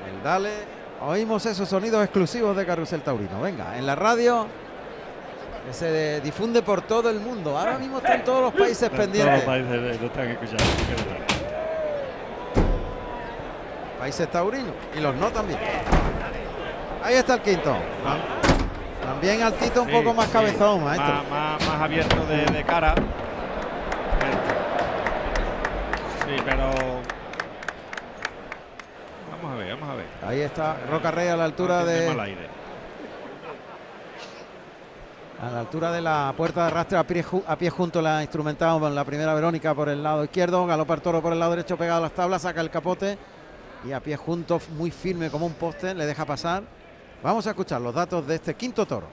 El 0.06 0.22
Dale. 0.22 0.78
Oímos 1.00 1.46
esos 1.46 1.66
sonidos 1.66 2.04
exclusivos 2.04 2.54
de 2.56 2.66
Carrusel 2.66 3.00
Taurino. 3.00 3.40
Venga, 3.40 3.78
en 3.78 3.86
la 3.86 3.94
radio 3.94 4.46
que 5.66 5.72
se 5.72 6.20
difunde 6.20 6.60
por 6.60 6.82
todo 6.82 7.08
el 7.08 7.20
mundo. 7.20 7.56
Ahora 7.56 7.78
mismo 7.78 7.98
están 7.98 8.22
todos 8.22 8.42
los 8.42 8.54
países 8.54 8.90
pendientes. 8.90 9.44
Países 13.98 14.30
taurinos 14.30 14.74
y 14.94 15.00
los 15.00 15.14
no 15.14 15.30
también. 15.30 15.58
Ahí 17.08 17.14
está 17.14 17.36
el 17.36 17.40
quinto. 17.40 17.74
También 19.02 19.42
altito, 19.42 19.80
un 19.80 19.88
Sí, 19.88 19.94
poco 19.94 20.12
más 20.12 20.26
sí, 20.26 20.32
cabezón, 20.32 20.84
maestro. 20.84 21.24
Más, 21.30 21.62
abierto 21.80 22.26
de, 22.26 22.44
de 22.44 22.64
cara. 22.64 22.94
Sí, 26.26 26.36
pero. 26.44 26.70
Vamos 29.30 29.54
a 29.54 29.56
ver, 29.56 29.70
vamos 29.74 29.88
a 29.88 29.94
ver. 29.94 30.06
Ahí 30.26 30.40
está 30.42 30.76
Roca 30.90 31.10
Rey 31.10 31.28
a 31.28 31.36
la 31.38 31.44
altura 31.44 31.82
de 31.86 32.08
mal 32.08 32.20
aire. 32.20 32.46
a 35.40 35.50
la 35.50 35.60
altura 35.60 35.90
de 35.90 36.02
la 36.02 36.34
puerta 36.36 36.60
de 36.60 36.66
arrastre 36.66 36.98
a 36.98 37.04
pie, 37.04 37.24
a 37.46 37.56
pie 37.56 37.70
junto 37.70 38.02
la 38.02 38.20
instrumentada 38.20 38.90
la 38.90 39.04
primera 39.04 39.32
Verónica 39.32 39.74
por 39.74 39.88
el 39.88 40.02
lado 40.02 40.24
izquierdo, 40.24 40.66
galopa 40.66 40.98
toro 40.98 41.22
por 41.22 41.32
el 41.32 41.38
lado 41.38 41.52
derecho 41.52 41.78
pegado 41.78 42.00
a 42.00 42.02
las 42.02 42.12
tablas, 42.12 42.42
saca 42.42 42.60
el 42.60 42.68
capote 42.68 43.16
y 43.86 43.92
a 43.92 44.00
pie 44.00 44.18
junto 44.18 44.60
muy 44.76 44.90
firme 44.90 45.30
como 45.30 45.46
un 45.46 45.54
poste 45.54 45.94
le 45.94 46.04
deja 46.04 46.26
pasar. 46.26 46.64
Vamos 47.22 47.46
a 47.48 47.50
escuchar 47.50 47.80
los 47.80 47.94
datos 47.94 48.26
de 48.26 48.36
este 48.36 48.54
quinto 48.54 48.86
toro. 48.86 49.06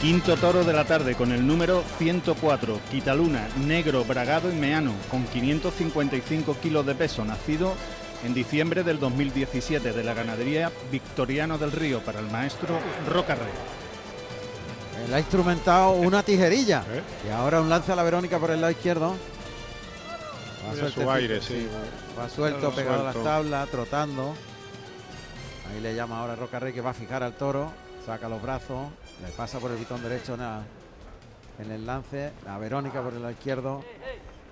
Quinto 0.00 0.36
toro 0.36 0.62
de 0.62 0.72
la 0.72 0.84
tarde 0.84 1.14
con 1.14 1.32
el 1.32 1.46
número 1.46 1.82
104, 1.98 2.78
Quitaluna, 2.90 3.48
negro, 3.66 4.04
bragado 4.04 4.52
y 4.52 4.54
meano, 4.54 4.92
con 5.10 5.24
555 5.24 6.56
kilos 6.60 6.84
de 6.84 6.94
peso, 6.94 7.24
nacido 7.24 7.74
en 8.24 8.34
diciembre 8.34 8.82
del 8.82 9.00
2017 9.00 9.92
de 9.92 10.04
la 10.04 10.14
ganadería 10.14 10.70
Victoriano 10.90 11.58
del 11.58 11.72
Río 11.72 12.00
para 12.00 12.20
el 12.20 12.30
maestro 12.30 12.78
Rocarrey. 13.08 13.75
Él 15.06 15.14
ha 15.14 15.18
instrumentado 15.18 15.92
una 15.92 16.22
tijerilla. 16.22 16.82
Y 17.26 17.30
ahora 17.30 17.60
un 17.60 17.68
lance 17.68 17.92
a 17.92 17.96
la 17.96 18.02
Verónica 18.02 18.38
por 18.38 18.50
el 18.50 18.60
lado 18.60 18.70
izquierdo. 18.70 19.10
Va 20.68 20.72
Mira 20.74 20.88
su 20.90 21.10
aire, 21.10 21.40
sí. 21.40 21.68
Va 22.18 22.28
suelto, 22.28 22.58
Claro, 22.70 22.74
pegado 22.74 23.00
a 23.00 23.04
las 23.04 23.12
suelto. 23.12 23.30
tablas, 23.30 23.68
trotando. 23.70 24.34
Ahí 25.70 25.80
le 25.80 25.94
llama 25.94 26.20
ahora 26.20 26.34
Roca 26.36 26.58
Rey 26.60 26.72
que 26.72 26.80
va 26.80 26.90
a 26.90 26.94
fijar 26.94 27.22
al 27.22 27.34
toro. 27.34 27.70
Saca 28.04 28.28
los 28.28 28.40
brazos. 28.42 28.88
Le 29.24 29.28
pasa 29.32 29.58
por 29.58 29.70
el 29.70 29.76
pitón 29.78 30.02
derecho 30.02 30.34
en, 30.34 30.40
la- 30.40 30.62
en 31.58 31.70
el 31.70 31.86
lance. 31.86 32.32
A 32.48 32.58
Verónica 32.58 33.02
por 33.02 33.12
el 33.12 33.20
lado 33.20 33.32
izquierdo. 33.32 33.82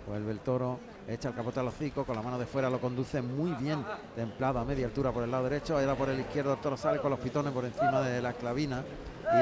Vuelve 0.06 0.32
el 0.32 0.38
toro. 0.40 0.78
Echa 1.08 1.28
el 1.28 1.34
capote 1.34 1.60
al 1.60 1.68
hocico. 1.68 2.04
Con 2.04 2.16
la 2.16 2.22
mano 2.22 2.38
de 2.38 2.46
fuera 2.46 2.68
lo 2.70 2.80
conduce 2.80 3.20
muy 3.22 3.52
bien. 3.52 3.84
Templado 4.16 4.58
a 4.58 4.64
media 4.64 4.86
altura 4.86 5.12
por 5.12 5.22
el 5.24 5.30
lado 5.30 5.44
derecho. 5.44 5.76
Ahora 5.78 5.94
por 5.94 6.08
el 6.10 6.20
izquierdo 6.20 6.52
el 6.54 6.60
toro 6.60 6.76
sale 6.76 6.98
con 7.00 7.10
los 7.10 7.20
pitones 7.20 7.52
por 7.52 7.64
encima 7.64 8.00
de 8.02 8.20
la 8.22 8.32
clavina. 8.32 8.82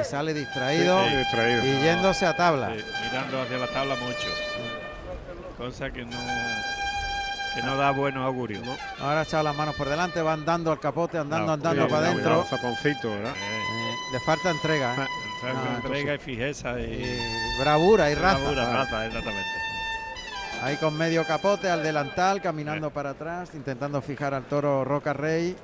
Y 0.01 0.05
sale 0.05 0.33
distraído. 0.35 1.03
Sí, 1.05 1.11
sí, 1.11 1.17
distraído. 1.17 1.65
Y 1.67 1.83
yéndose 1.83 2.27
a 2.27 2.37
tabla. 2.37 2.73
Sí, 2.77 2.85
mirando 3.05 3.43
hacia 3.43 3.59
la 3.59 3.67
tabla 3.69 3.95
mucho. 3.97 4.29
Cosa 5.59 5.91
que 5.91 6.05
no 6.05 6.17
que 7.55 7.63
no 7.63 7.77
da 7.77 7.91
buenos 7.91 8.25
augurios. 8.25 8.63
Ahora 8.99 9.21
ha 9.21 9.23
echado 9.25 9.43
las 9.43 9.55
manos 9.55 9.75
por 9.75 9.87
delante, 9.87 10.23
van 10.23 10.43
dando 10.45 10.73
al 10.73 10.81
capote, 10.81 11.19
andando, 11.19 11.49
No, 11.49 11.53
andando 11.53 11.87
cuidado, 11.87 12.01
para 12.03 12.11
adentro. 12.13 12.45
Zaponcito, 12.49 13.11
¿verdad? 13.11 13.35
Eh, 13.37 13.93
le 14.15 14.21
falta 14.21 14.51
entrega. 14.51 14.95
¿eh? 14.95 15.07
Ah, 15.45 15.81
entrega 15.85 16.15
y 16.15 16.19
fijeza 16.19 16.81
y, 16.81 16.85
y 16.85 17.61
bravura 17.61 18.11
y 18.11 18.15
raza. 18.15 18.39
Bravura, 18.39 18.63
Claro. 18.65 18.79
raza, 18.79 19.07
exactamente. 19.07 19.49
Ahí 20.63 20.77
con 20.77 20.97
medio 20.97 21.27
capote 21.27 21.69
al 21.69 21.83
delantal, 21.83 22.41
caminando 22.41 22.89
para 22.91 23.11
atrás, 23.11 23.51
intentando 23.53 24.01
fijar 24.01 24.33
al 24.33 24.45
toro 24.45 24.85
Roca 24.85 25.13
Rey. 25.13 25.55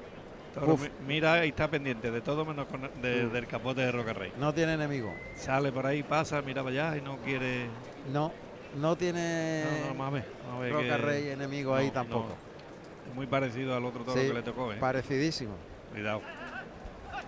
Toro 0.58 0.74
Uf, 0.74 0.82
mi- 0.82 0.90
mira 1.14 1.44
y 1.44 1.50
está 1.50 1.68
pendiente 1.68 2.10
de 2.10 2.20
todo 2.20 2.44
menos 2.44 2.66
con- 2.66 2.82
de- 3.02 3.24
Mm. 3.26 3.32
del 3.32 3.46
capote 3.46 3.80
de 3.82 3.92
Roca 3.92 4.12
Rey. 4.12 4.32
no 4.38 4.52
tiene 4.52 4.74
enemigo. 4.74 5.12
Sale 5.36 5.70
por 5.72 5.86
ahí, 5.86 6.02
pasa, 6.02 6.40
mira 6.42 6.62
para 6.62 6.88
allá 6.88 6.96
y 6.96 7.00
no 7.02 7.16
quiere. 7.18 7.66
No, 8.12 8.32
no 8.76 8.96
tiene 8.96 9.64
No, 9.64 9.70
no, 9.80 9.86
vamos 9.94 10.06
a 10.08 10.10
ver, 10.10 10.24
vamos 10.44 10.56
a 10.56 10.60
ver 10.62 10.72
Roca 10.72 10.84
que- 10.84 10.96
Rey 10.98 11.28
enemigo 11.28 11.74
ahí 11.74 11.86
no, 11.88 11.92
tampoco. 11.92 12.28
no. 12.28 13.08
Es 13.10 13.14
muy 13.14 13.26
parecido 13.26 13.76
al 13.76 13.84
otro 13.84 14.04
toro 14.04 14.20
Sí, 14.20 14.26
que 14.28 14.34
le 14.34 14.42
tocó, 14.42 14.72
¿eh? 14.72 14.76
Parecidísimo. 14.76 15.54
Cuidado. 15.92 16.20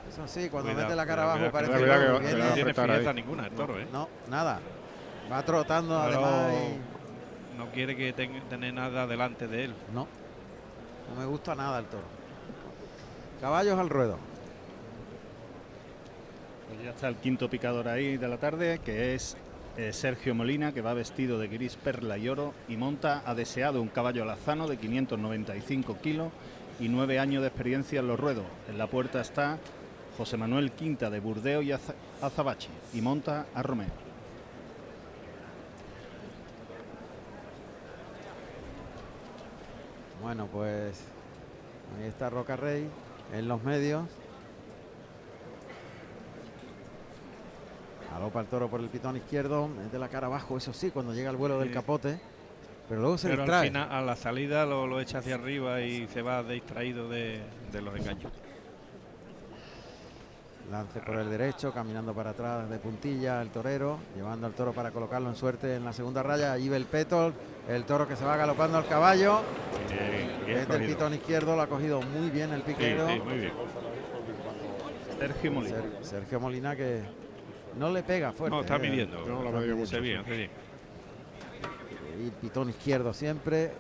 Eso 0.09 0.27
sí, 0.27 0.49
cuando 0.51 0.71
Cuidado, 0.71 0.89
mete 0.89 0.97
la 0.97 1.07
cara 1.07 1.23
cuidado, 1.23 1.31
abajo 1.31 1.51
cuidado, 1.51 1.53
parece 1.53 1.85
que 1.85 2.43
a 2.43 2.55
tiene 2.55 2.75
fijeza 2.75 3.13
ninguna 3.13 3.47
el 3.47 3.53
toro, 3.53 3.79
¿eh? 3.79 3.87
No, 3.93 4.09
nada. 4.29 4.61
Va 5.31 5.43
trotando 5.45 6.01
Pero 6.05 6.25
además 6.27 6.53
y 7.55 7.57
no 7.59 7.67
quiere 7.71 7.97
que 7.97 8.13
tenga 8.13 8.41
tener 8.49 8.75
nada 8.75 9.07
delante 9.07 9.47
de 9.47 9.65
él. 9.67 9.75
No, 9.95 10.09
no 11.09 11.21
me 11.21 11.27
gusta 11.27 11.55
nada 11.55 11.79
el 11.79 11.87
toro. 11.87 12.03
Caballos 13.41 13.79
al 13.79 13.89
ruedo. 13.89 14.19
Pues 16.69 16.85
ya 16.85 16.91
está 16.91 17.09
el 17.09 17.17
quinto 17.17 17.49
picador 17.49 17.89
ahí 17.89 18.17
de 18.17 18.29
la 18.29 18.37
tarde, 18.39 18.81
que 18.85 19.15
es 19.15 19.37
eh, 19.77 19.93
Sergio 19.93 20.35
Molina, 20.35 20.73
que 20.73 20.83
va 20.83 20.95
vestido 20.95 21.39
de 21.39 21.49
gris, 21.49 21.77
perla 21.77 22.19
y 22.19 22.29
oro 22.29 22.53
y 22.69 22.77
monta 22.77 23.23
a 23.25 23.35
deseado 23.35 23.81
un 23.81 23.89
caballo 23.89 24.23
alazano 24.23 24.67
de 24.69 24.77
595 24.77 25.99
kilos 26.03 26.31
y 26.79 26.89
nueve 26.89 27.19
años 27.19 27.43
de 27.43 27.49
experiencia 27.49 28.01
en 28.01 28.09
los 28.09 28.21
ruedos. 28.21 28.45
En 28.69 28.79
la 28.79 28.87
puerta 28.87 29.21
está 29.21 29.59
José 30.19 30.37
Manuel 30.37 30.73
Quinta 30.73 31.09
de 31.11 31.21
Burdeo 31.21 31.63
y 31.63 31.73
Aza- 31.73 31.95
Azabache 32.21 32.69
y 32.95 33.01
monta 33.01 33.47
a 33.55 33.63
Romeo. 33.63 33.89
Bueno, 40.23 40.47
pues 40.53 41.01
ahí 41.99 42.09
está 42.09 42.29
Roca 42.31 42.57
Rey 42.57 42.87
en 43.33 43.49
los 43.49 43.63
medios. 43.63 44.05
Alopa 48.17 48.41
el 48.41 48.47
toro 48.47 48.69
por 48.69 48.81
el 48.81 48.89
pitón 48.89 49.17
izquierdo, 49.17 49.69
mete 49.69 49.99
la 49.99 50.09
cara 50.09 50.27
abajo, 50.27 50.57
eso 50.57 50.73
sí, 50.73 50.91
cuando 50.91 51.15
llega 51.15 51.31
el 51.31 51.37
vuelo 51.37 51.59
del 51.59 51.71
capote. 51.73 52.21
Pero 52.89 53.01
luego 53.03 53.17
se 53.19 53.29
Pero 53.29 53.43
al 53.43 53.47
distrae. 53.47 53.69
final, 53.69 53.89
a 53.93 54.01
la 54.03 54.17
salida 54.17 54.67
lo, 54.67 54.87
lo 54.87 55.01
echa 55.01 55.19
hacia 55.19 55.37
arriba 55.37 55.81
y 55.81 56.09
se 56.09 56.23
va 56.23 56.43
distraído 56.43 57.09
de, 57.09 57.41
de 57.71 57.83
los 57.83 57.95
engaños. 57.95 58.33
Lance 60.73 61.01
por 61.01 61.17
el 61.17 61.31
derecho, 61.31 61.73
caminando 61.73 62.13
para 62.13 62.31
atrás 62.31 62.69
de 62.69 62.79
puntilla 62.79 63.41
el 63.43 63.51
torero, 63.51 63.99
llevando 64.17 64.47
al 64.47 64.53
toro 64.55 64.73
para 64.73 64.91
colocarlo 64.91 65.29
en 65.29 65.37
suerte 65.37 65.77
en 65.77 65.85
la 65.85 65.93
segunda 65.93 66.23
raya. 66.23 66.53
Allí 66.53 66.69
ve 66.69 66.77
el 66.77 66.87
peto, 66.87 67.33
el 67.69 67.85
toro 67.85 68.07
que 68.09 68.17
se 68.17 68.25
va 68.25 68.37
galopando 68.37 68.79
al 68.79 68.87
caballo. 68.87 69.41
Bien, 70.55 70.65
cogido. 70.67 70.87
pitón 70.89 71.15
izquierdo, 71.15 71.57
lo 71.57 71.63
ha 71.63 71.67
cogido 71.67 72.03
muy 72.03 72.31
bien 72.31 72.53
el 72.53 72.63
piquero. 72.63 73.09
sí, 73.09 73.21
muy 73.21 73.39
bien. 73.39 73.53
Sergio 75.19 75.53
Molina. 75.53 75.77
Ser- 75.77 76.05
Sergio 76.05 76.41
Molina 76.41 76.77
que 76.77 77.03
no 77.77 77.91
le 77.91 78.03
pega 78.03 78.33
fuerte. 78.33 78.55
No, 78.57 78.63
está 78.63 78.77
eh. 78.77 78.79
midiendo. 78.79 79.19
No, 79.21 79.27
lo 79.27 79.49
Está 79.49 79.59
medio 79.61 79.61
midiendo. 79.61 79.77
mucho, 79.77 79.97
Hace 79.97 80.01
bien. 80.01 80.51
Y 82.27 82.31
pitón 82.41 82.71
izquierdo 82.71 83.13
siempre. 83.13 83.73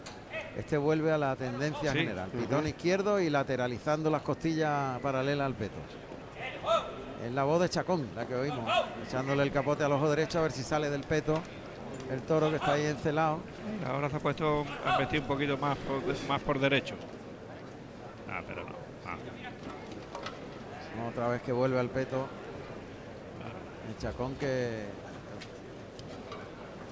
Este 0.57 0.77
vuelve 0.77 1.12
a 1.12 1.18
la 1.18 1.37
tendencia 1.37 1.93
Sí. 1.93 1.99
general. 1.99 2.29
Pitón 2.31 2.66
izquierdo 2.66 3.21
y 3.21 3.31
lateralizando 3.31 4.11
las 4.11 4.23
costillas 4.23 4.99
paralelas 5.01 5.47
al 5.47 5.55
peto. 5.55 5.77
Es 7.25 7.33
la 7.33 7.45
voz 7.45 7.61
de 7.61 7.68
Chacón, 7.68 8.09
la 8.16 8.27
que 8.27 8.35
oímos. 8.35 8.68
Echándole 9.07 9.43
el 9.43 9.53
capote 9.53 9.85
al 9.85 9.93
ojo 9.93 10.09
derecho 10.09 10.39
a 10.39 10.43
ver 10.43 10.53
si 10.53 10.62
sale 10.62 10.89
del 10.91 11.03
peto. 11.03 11.41
El 12.11 12.22
toro 12.22 12.50
que 12.50 12.56
está 12.56 12.72
ahí 12.72 12.86
encelado. 12.86 13.38
Ahora 13.86 14.11
se 14.11 14.16
ha 14.16 14.20
puesto 14.20 14.64
a 14.84 14.98
vestir 14.98 15.20
un 15.20 15.26
poquito 15.26 15.56
más 15.58 15.76
por, 15.78 16.02
más 16.28 16.40
por 16.42 16.58
derecho. 16.58 16.94
Ah, 18.28 18.42
pero 18.46 18.64
no. 18.64 18.74
Ah, 19.06 19.16
Otra 21.08 21.28
vez 21.28 21.42
que 21.42 21.52
vuelve 21.52 21.78
al 21.78 21.88
peto. 21.88 22.26
El 23.88 23.96
Chacón 23.98 24.34
que 24.36 24.84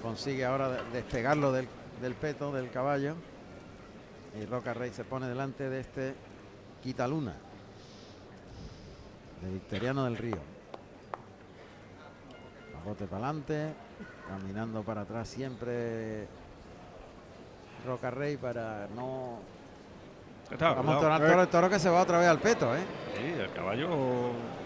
consigue 0.02 0.44
ahora 0.44 0.68
de- 0.68 0.90
despegarlo 0.92 1.52
del, 1.52 1.68
del 2.00 2.14
peto 2.14 2.52
del 2.52 2.70
caballo. 2.70 3.14
Y 4.40 4.46
Roca 4.46 4.72
Rey 4.74 4.90
se 4.92 5.04
pone 5.04 5.26
delante 5.26 5.68
de 5.68 5.80
este 5.80 6.14
Quitaluna. 6.82 7.34
De 9.42 9.50
Victoriano 9.52 10.04
del 10.04 10.16
Río. 10.16 10.38
Capote 12.72 13.06
para 13.06 13.24
adelante. 13.28 13.72
Caminando 14.28 14.82
para 14.82 15.02
atrás 15.02 15.28
siempre 15.28 16.26
Roca 17.86 18.10
Rey 18.10 18.36
para 18.36 18.86
no 18.94 19.38
Está, 20.50 20.74
toro, 20.76 21.42
el 21.42 21.48
toro 21.48 21.68
que 21.68 21.78
se 21.78 21.90
va 21.90 22.00
otra 22.02 22.18
vez 22.18 22.28
al 22.28 22.38
peto, 22.38 22.74
¿eh? 22.74 22.80
Sí, 23.16 23.40
el 23.40 23.52
caballo 23.52 23.88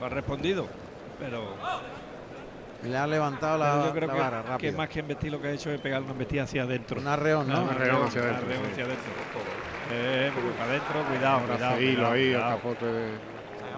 ha 0.00 0.08
respondido. 0.08 0.66
Pero, 1.18 1.54
Y 2.84 2.88
le 2.88 2.96
ha 2.96 3.06
levantado 3.06 3.58
la, 3.58 3.86
yo 3.86 3.92
creo 3.92 4.06
la 4.06 4.14
que, 4.14 4.20
vara 4.20 4.42
que 4.42 4.48
rápido. 4.48 4.76
más 4.78 4.88
que 4.88 5.00
embestir 5.00 5.32
lo 5.32 5.40
que 5.40 5.48
ha 5.48 5.50
hecho 5.50 5.70
es 5.72 5.80
pegar 5.80 6.02
una 6.02 6.12
embestida 6.12 6.44
hacia 6.44 6.62
adentro. 6.62 7.00
Un 7.00 7.08
arreón, 7.08 7.48
¿no? 7.48 7.62
Un 7.62 7.68
Un 7.68 7.74
arreón 7.74 8.06
hacia 8.06 8.20
adentro, 8.22 8.46
hacia. 8.72 8.84
Eh, 9.90 10.30
porque 10.32 10.50
para 10.50 10.70
adentro, 10.70 11.04
cuidado, 11.08 11.38
Un 11.38 11.44
cuidado. 11.46 11.76
cuidado, 11.76 12.10
ahí, 12.12 12.22
el 12.28 12.32
cuidado. 12.34 12.56
capote 12.56 12.86
de... 12.86 13.08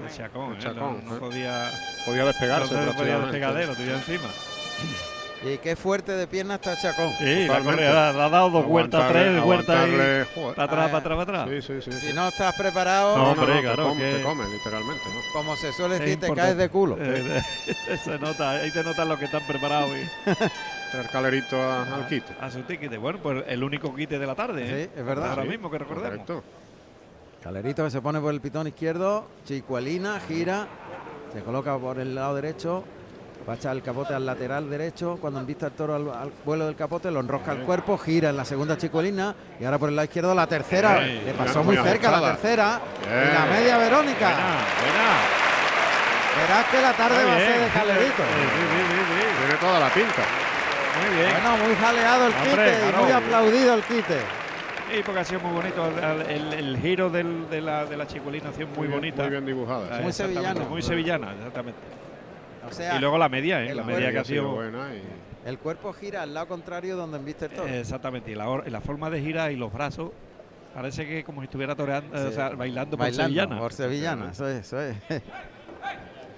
El 0.05 0.11
chacón, 0.11 0.51
El 0.53 0.59
eh, 0.59 0.61
chacón, 0.61 1.05
no, 1.07 1.13
no 1.15 1.19
podía, 1.19 1.71
Podía 2.05 2.25
despegarse 2.27 2.75
no 2.75 2.81
podía 2.93 2.93
prácticamente. 2.93 3.27
despegar 3.31 3.55
de 3.55 3.63
él, 3.63 3.69
lo 3.71 3.77
tenía 3.77 3.95
encima. 3.95 4.29
Y 5.47 5.59
qué 5.59 5.77
fuerte 5.77 6.13
de 6.13 6.27
pierna 6.27 6.55
está 6.55 6.75
Chacón. 6.81 7.11
Sí, 7.19 7.47
la 7.47 7.61
correa 7.61 8.13
le 8.13 8.21
ha 8.23 8.29
dado 8.31 8.49
dos 8.51 8.65
vueltas, 8.67 9.09
tres 9.11 9.43
vueltas 9.43 9.77
ahí. 9.77 9.93
Para 9.93 10.23
atrás, 10.25 10.57
Ah, 10.57 10.67
para 10.67 10.99
atrás, 10.99 11.03
para 11.03 11.23
atrás. 11.43 11.49
Sí, 11.51 11.63
sí, 11.63 11.83
sí. 11.83 11.93
sí. 12.01 12.07
Si 12.09 12.13
no 12.15 12.29
estás 12.29 12.55
preparado, 12.55 13.17
No, 13.19 13.31
hombre, 13.33 13.55
te 13.57 13.61
claro, 13.63 13.89
come, 13.89 14.01
que- 14.01 14.17
te 14.17 14.23
come, 14.23 14.45
literalmente, 14.49 15.03
¿no? 15.07 15.21
como 15.35 15.57
se 15.57 15.73
suele 15.73 15.99
decir, 15.99 16.19
te 16.19 16.33
caes 16.33 16.57
de 16.57 16.69
culo. 16.71 16.97
Eh, 16.99 17.43
se 18.05 18.19
nota, 18.19 18.51
ahí 18.53 18.71
te 18.71 18.83
notan 18.83 19.09
los 19.09 19.19
que 19.19 19.27
están 19.27 19.43
preparados 19.47 19.91
y 19.91 20.31
Traer 20.93 21.09
calerito 21.11 21.61
a- 21.61 21.83
al 21.95 22.07
quite. 22.07 22.33
a 22.41 22.51
su 22.51 22.63
tiquete. 22.63 22.97
Bueno, 22.97 23.19
pues 23.23 23.45
el 23.49 23.63
único 23.63 23.95
quite 23.95 24.19
de 24.19 24.27
la 24.27 24.35
tarde. 24.35 24.63
¿eh? 24.65 24.85
Sí, 24.95 25.01
es 25.01 25.05
verdad. 25.05 25.31
Ahora 25.31 25.43
Sí, 25.43 25.49
mismo 25.49 25.71
que 25.71 25.77
recordemos. 25.79 26.11
Correcto. 26.11 26.43
Calerito 27.43 27.85
que 27.85 27.91
se 27.91 28.01
pone 28.01 28.19
por 28.21 28.33
el 28.33 28.41
pitón 28.41 28.67
izquierdo, 28.67 29.27
Chicuelina, 29.45 30.19
gira, 30.27 30.67
se 31.35 31.41
coloca 31.43 31.77
por 31.77 31.99
el 31.99 32.15
lado 32.15 32.35
derecho, 32.37 32.85
va 33.49 33.53
a 33.53 33.57
echar 33.57 33.77
el 33.77 33.83
capote 33.83 34.15
al 34.15 34.25
lateral 34.25 34.71
derecho, 34.71 35.19
cuando 35.21 35.39
invista 35.41 35.67
el 35.67 35.73
toro 35.73 35.95
al, 35.95 36.09
al 36.09 36.33
vuelo 36.45 36.67
del 36.67 36.77
capote, 36.77 37.11
lo 37.11 37.21
enrosca 37.21 37.53
el 37.53 37.59
cuerpo, 37.59 37.99
gira 37.99 38.31
en 38.31 38.37
la 38.37 38.45
segunda 38.45 38.77
Chicuelina 38.79 39.35
y 39.61 39.65
ahora 39.65 39.79
por 39.79 39.89
el 39.91 39.97
lado 39.97 40.05
izquierdo 40.05 40.35
la 40.35 40.47
tercera, 40.47 41.01
le 41.01 41.35
pasó 41.35 41.63
muy 41.63 41.77
muy 41.77 41.85
cerca 41.87 42.11
la 42.11 42.21
tercera, 42.33 42.81
y 43.05 43.35
la 43.35 43.47
media 43.47 43.77
Verónica. 43.79 44.29
Buena, 44.31 44.57
buena. 44.81 45.45
Verás 46.37 46.65
que 46.67 46.83
la 46.83 46.93
tarde 46.95 47.17
Muy 47.17 47.25
va 47.27 47.37
a 47.37 47.39
ser 47.39 47.61
de 47.61 47.69
Calerito. 47.69 48.23
Sí, 48.23 48.43
sí, 48.43 48.75
sí, 48.81 49.39
Tiene 49.39 49.61
toda 49.61 49.79
la 49.81 49.89
pinta. 49.91 50.23
Muy 51.01 51.17
bien. 51.17 51.31
Bueno, 51.31 51.65
muy 51.65 51.75
jaleado 51.77 52.27
el 52.27 52.33
Hombre, 52.33 52.51
quite 52.51 52.89
y 52.99 53.03
muy 53.03 53.13
aplaudido 53.13 53.75
el 53.75 53.83
quite. 53.83 54.19
Sí, 54.91 55.01
porque 55.05 55.21
ha 55.21 55.25
sido 55.25 55.41
muy 55.41 55.53
bonito. 55.53 55.87
El, 55.87 56.23
el- 56.31 56.53
el 56.55 56.79
giro 56.81 57.09
del- 57.11 57.49
de, 57.51 57.61
la, 57.61 57.85
de 57.85 57.97
la 57.97 58.07
chicuelina 58.07 58.49
ha 58.51 58.53
sido 58.53 58.67
muy, 58.69 58.87
bien- 58.89 58.99
bonita. 59.01 59.23
Muy 59.23 59.31
bien 59.31 59.47
dibujada. 59.47 60.01
Muy 60.01 60.13
sevillano. 60.13 60.61
Muy 60.69 60.83
sevillana, 60.83 61.33
exactamente. 61.35 61.79
O 62.69 62.73
sea, 62.73 62.97
y 62.97 63.01
luego 63.01 63.19
la 63.19 63.29
media, 63.29 63.63
¿eh? 63.63 63.71
el 63.71 63.77
la 63.77 63.85
media 63.85 64.13
que 64.13 64.19
ha 64.19 64.25
sido 64.25 64.51
buena 64.53 64.89
y 64.95 65.49
El 65.49 65.59
cuerpo 65.59 65.93
gira 65.93 66.23
al 66.23 66.35
lado 66.35 66.49
contrario 66.49 66.97
donde 66.97 67.19
embiste 67.19 67.47
el 67.47 67.53
toro. 67.53 67.69
Exactamente, 67.69 68.31
y 68.31 68.35
la, 68.35 68.63
la 68.67 68.81
forma 68.81 69.11
de 69.11 69.21
girar 69.21 69.53
y 69.53 69.57
los 69.57 69.73
brazos 69.73 70.11
parece 70.75 71.07
que 71.07 71.25
como 71.25 71.41
si 71.41 71.45
estuviera 71.45 71.75
toreando, 71.77 72.29
o 72.29 72.33
sea, 72.33 72.51
bailando 72.51 72.97
por 72.97 73.07
Bailando, 73.07 73.29
sevillana. 73.29 73.59
Por 73.59 73.73
sevillana, 73.73 74.31
eso 74.33 74.49
es, 74.49 74.67
eso 74.67 74.81
es. 74.81 74.97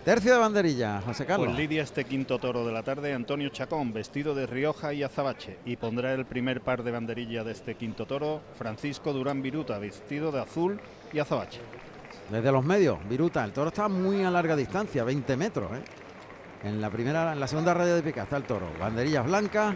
Tercio 0.07 0.35
de 0.35 0.39
banderilla, 0.39 1.01
José 1.05 1.27
Carlos. 1.27 1.49
Pues 1.49 1.59
lidia 1.59 1.83
este 1.83 2.05
quinto 2.05 2.39
toro 2.39 2.64
de 2.64 2.72
la 2.72 2.85
tarde 2.85 3.12
Antonio 3.12 3.49
Chacón, 3.49 3.93
vestido 3.93 4.37
de 4.37 4.47
Rioja 4.47 4.93
y 4.93 5.03
azabache. 5.03 5.59
Y 5.64 5.74
pondrá 5.74 6.12
el 6.12 6.24
primer 6.27 6.61
par 6.61 6.85
de 6.85 6.93
banderilla 6.93 7.43
de 7.43 7.51
este 7.51 7.74
quinto 7.74 8.07
toro 8.07 8.41
Francisco 8.57 9.12
Durán 9.12 9.43
Viruta, 9.43 9.81
vestido 9.81 10.31
de 10.31 10.43
azul 10.43 10.81
y 11.12 11.18
azabache. 11.18 11.59
Desde 12.31 12.53
los 12.53 12.64
medios, 12.64 12.99
Viruta, 13.09 13.45
el 13.45 13.53
toro 13.53 13.70
está 13.70 13.89
muy 13.89 14.22
a 14.22 14.31
larga 14.31 14.55
distancia, 14.55 15.03
20 15.03 15.37
metros. 15.37 15.72
¿eh? 15.72 15.83
En 16.65 16.81
la 16.81 16.91
primera, 16.91 17.33
en 17.33 17.41
la 17.41 17.47
segunda 17.47 17.75
raya 17.75 17.95
de 17.95 18.03
pica 18.03 18.23
está 18.25 18.37
el 18.37 18.45
toro. 18.45 18.67
Banderillas 18.81 19.25
blancas. 19.25 19.75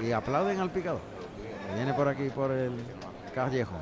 Y, 0.00 0.06
y 0.06 0.12
aplauden 0.12 0.60
al 0.60 0.70
picador. 0.70 1.00
Que 1.68 1.74
viene 1.76 1.94
por 1.94 2.08
aquí 2.08 2.28
por 2.30 2.50
el 2.50 2.72
callejo. 3.34 3.74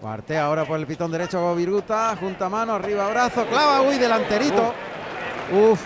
Cuartea 0.00 0.44
ahora 0.44 0.64
por 0.64 0.78
el 0.78 0.86
pitón 0.86 1.10
derecho 1.10 1.54
Viruta. 1.54 2.14
Junta 2.16 2.48
mano, 2.48 2.74
arriba 2.74 3.08
brazo, 3.08 3.46
clava, 3.46 3.82
uy, 3.82 3.96
delanterito. 3.98 4.74
Uf. 5.52 5.84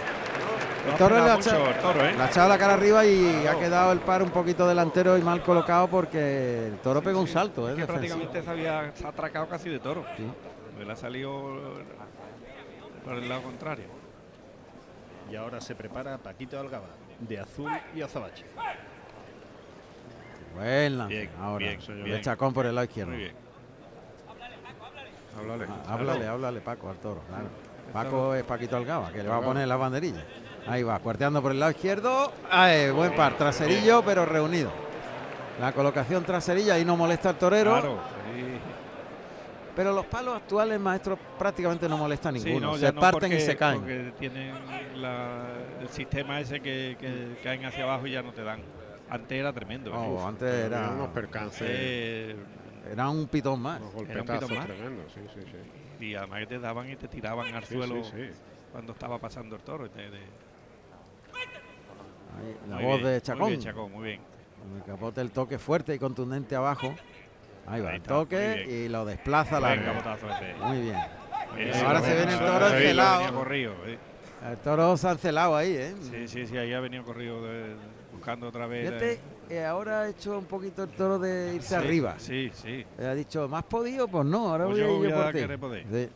El 0.89 0.95
toro 0.95 1.17
le 1.23 1.31
ha 1.31 1.37
mucho 1.37 1.51
echado- 1.51 1.67
el 1.69 1.75
toro, 1.79 2.05
¿eh? 2.05 2.15
le 2.17 2.23
ha 2.23 2.27
echado 2.29 2.49
la 2.49 2.57
cara 2.59 2.73
arriba 2.75 3.05
y 3.05 3.47
ha 3.47 3.59
quedado 3.59 3.93
el 3.93 3.99
par 4.01 4.23
un 4.23 4.31
poquito 4.31 4.67
delantero 4.67 5.19
y 5.19 5.23
mal 5.23 5.43
colocado 5.43 5.87
porque 5.89 6.69
el 6.69 6.79
toro 6.79 7.03
pega 7.03 7.19
un 7.19 7.29
salto. 7.29 7.69
¿eh? 7.69 7.75
que 7.75 7.83
defensivo. 7.83 8.17
prácticamente 8.17 8.43
se 8.43 8.51
había 8.51 8.93
atracado 9.07 9.49
casi 9.49 9.69
de 9.69 9.79
toro. 9.81 10.05
Sí. 10.17 10.27
Le 10.85 10.91
ha 10.93 10.97
salido 10.97 11.75
por 13.05 13.15
el 13.15 13.29
lado 13.29 13.43
contrario. 13.43 13.85
Y 15.31 15.37
ahora 15.37 15.61
se 15.61 15.75
prepara 15.75 16.17
Paquito 16.19 16.59
Algaba, 16.59 16.87
de 17.21 17.39
azul 17.39 17.71
y 17.95 18.01
azabache. 18.03 18.45
Buen 20.55 20.99
lance. 20.99 21.15
Bien, 21.15 21.31
Ahora, 21.41 21.59
bien, 21.67 21.81
de 21.87 22.03
bien. 22.03 22.21
Chacón 22.23 22.53
por 22.55 22.67
el 22.67 22.75
lado 22.75 22.85
izquierdo. 22.87 23.13
Muy 23.13 23.21
bien. 23.21 23.35
háblale. 25.39 25.67
Ah, 25.69 25.93
háblale, 25.95 26.27
háblale, 26.27 26.61
Paco, 26.61 26.89
al 26.91 26.97
toro. 26.97 27.21
claro. 27.29 27.49
Paco 27.93 28.35
es 28.35 28.43
Paquito 28.45 28.77
Algaba, 28.77 29.11
que 29.11 29.23
le 29.23 29.29
va 29.29 29.37
a 29.37 29.41
poner 29.41 29.67
las 29.69 29.79
banderillas. 29.79 30.23
Ahí 30.67 30.83
va, 30.83 30.99
cuarteando 30.99 31.41
por 31.41 31.53
el 31.53 31.61
lado 31.61 31.73
izquierdo. 31.73 32.33
Ay, 32.51 32.91
buen 32.91 33.15
par, 33.15 33.37
traserillo, 33.39 34.03
pero 34.05 34.27
reunido. 34.27 34.71
La 35.61 35.73
colocación 35.73 36.23
traserilla, 36.25 36.75
ahí 36.75 36.85
no 36.85 36.97
molesta 36.97 37.31
al 37.31 37.37
torero. 37.37 37.73
Claro, 37.73 37.99
sí. 38.35 38.59
Pero 39.79 39.93
los 39.93 40.07
palos 40.07 40.35
actuales, 40.35 40.81
maestros, 40.81 41.17
prácticamente 41.39 41.89
no 41.89 41.97
molesta 41.97 42.31
a 42.31 42.33
Sí, 42.33 42.41
ninguno. 42.47 42.73
no, 42.73 42.77
se 42.79 42.93
no 42.93 43.01
parten 43.01 43.31
y 43.31 43.37
porque- 43.37 43.47
se 43.47 43.57
caen. 43.57 43.79
Porque 43.79 44.13
tienen 44.19 44.53
la- 45.01 45.47
el 45.81 45.89
sistema 45.89 46.41
ese 46.41 46.59
que, 46.59 46.97
que 46.99 47.39
caen 47.45 47.65
hacia 47.65 47.85
abajo 47.85 48.05
y 48.09 48.11
ya 48.11 48.21
no 48.23 48.33
te 48.33 48.43
dan. 48.43 48.61
Antes 49.09 49.39
era 49.39 49.53
tremendo. 49.53 49.93
Uf. 49.93 50.27
antes 50.27 50.53
era, 50.53 50.87
Había 50.87 50.97
unos 50.97 51.09
percances, 51.11 51.69
Eh, 51.71 52.37
era 52.91 53.09
un 53.09 53.29
pitón 53.29 53.63
más. 53.63 53.81
unos 53.81 53.93
Era 53.95 54.01
un 54.01 54.07
golpetazos 54.09 54.49
pito 54.49 54.55
más. 54.61 54.67
tremendos, 54.67 55.13
sí, 55.13 55.21
sí, 55.33 55.41
sí. 55.47 56.05
y 56.07 56.15
además 56.17 56.41
que 56.41 56.47
te 56.49 56.59
daban 56.59 56.91
y 56.91 56.97
te 56.97 57.07
tiraban 57.07 57.55
al 57.55 57.65
Sí, 57.65 57.75
suelo 57.75 58.03
sí, 58.03 58.11
sí. 58.17 58.31
cuando 58.73 58.91
estaba 58.95 59.19
pasando 59.21 59.55
el 59.55 59.63
toro. 59.63 59.89
Te- 59.89 60.11
te- 60.11 60.17
Ahí, 62.37 62.57
la 62.69 62.75
muy 62.77 62.85
voz 62.85 62.95
bien, 63.01 63.05
de 63.07 63.13
Muy 63.13 63.21
Chacón. 63.21 63.49
bien, 63.49 63.61
Chacón, 63.61 63.93
muy 63.93 64.05
bien. 64.05 64.21
Con 64.61 64.77
el 64.77 64.83
capote 64.85 65.21
el 65.21 65.31
toque 65.31 65.57
fuerte 65.59 65.95
y 65.95 65.99
contundente 66.01 66.57
abajo. 66.57 66.95
Ahí 67.69 67.81
va 67.81 67.95
el 67.95 68.03
toque 68.03 68.67
y 68.69 68.89
lo 68.89 69.05
desplaza 69.05 69.61
capotazo 69.61 70.27
ese. 70.31 70.55
Muy 70.65 70.81
bien. 70.81 70.97
Ahora 71.85 72.01
se 72.01 72.15
viene 72.17 72.33
el 72.33 72.39
toro 72.39 72.67
encelado. 72.69 73.45
eh. 73.87 73.99
El 74.51 74.57
toro 74.59 74.97
se 74.97 75.09
ha 75.09 75.13
encelado 75.13 75.57
ahí, 75.57 75.73
¿eh? 75.77 75.95
Sí, 76.01 76.29
sí, 76.29 76.47
sí, 76.47 76.57
ahí 76.57 76.73
ha 76.73 76.81
venido 76.81 77.03
corrido 77.05 77.43
de- 77.43 77.75
buscando 78.13 78.49
otra 78.49 78.67
vez. 78.67 78.87
Fíjate, 78.89 79.21
eh, 79.51 79.65
ahora 79.65 80.03
ha 80.03 80.09
hecho 80.09 80.39
un 80.39 80.45
poquito 80.45 80.85
el 80.85 80.91
toro 80.91 81.19
de 81.19 81.55
irse 81.57 81.69
sí, 81.71 81.75
arriba. 81.75 82.15
Sí, 82.19 82.51
sí. 82.55 82.87
Eh, 82.99 83.07
Ha 83.07 83.15
dicho, 83.15 83.49
¿más 83.49 83.65
podido? 83.65 84.07
Pues 84.09 84.25
no, 84.25 84.51
ahora 84.51 84.67
Pues 84.67 84.77
voy 84.79 84.85
a 84.85 84.87
yo 84.87 85.05
ir 85.05 85.13
a 85.15 85.59
por 85.59 85.73
ti. 85.73 85.83
Sí. 85.91 86.09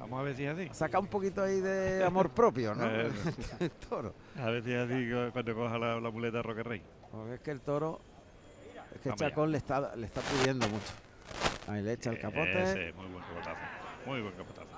Vamos 0.00 0.20
a 0.20 0.22
ver 0.22 0.36
si 0.36 0.44
es 0.44 0.54
así. 0.54 0.68
Saca 0.72 0.98
un 0.98 1.06
poquito 1.08 1.42
ahí 1.42 1.60
de 1.60 2.04
amor 2.04 2.30
propio, 2.30 2.74
¿no? 2.74 2.84
Eh, 2.90 3.10
el 3.60 3.70
toro. 3.70 4.14
A 4.38 4.50
ver 4.50 4.62
si 4.62 4.72
es 4.72 4.78
así 4.90 5.10
cu- 5.10 5.32
cuando 5.32 5.54
coja 5.54 5.78
la, 5.78 6.00
la 6.00 6.10
muleta 6.10 6.42
Roque 6.42 6.62
Rey. 6.62 6.82
Porque 7.10 7.34
es 7.34 7.40
que 7.40 7.50
el 7.50 7.60
toro, 7.62 8.00
es 8.94 9.00
que 9.00 9.08
Vamos. 9.10 9.20
Chacón 9.20 9.52
le 9.52 9.58
está, 9.58 9.94
le 9.96 10.06
está 10.06 10.20
pidiendo 10.20 10.68
mucho. 10.68 10.92
Ahí 11.68 11.82
le 11.82 11.92
echa 11.92 12.10
el 12.10 12.18
capote. 12.20 12.62
Ese, 12.62 12.92
muy 12.94 13.06
buen 13.06 13.24
capotazo. 13.24 13.56
Muy 14.06 14.20
buen 14.22 14.34
capotazo. 14.34 14.68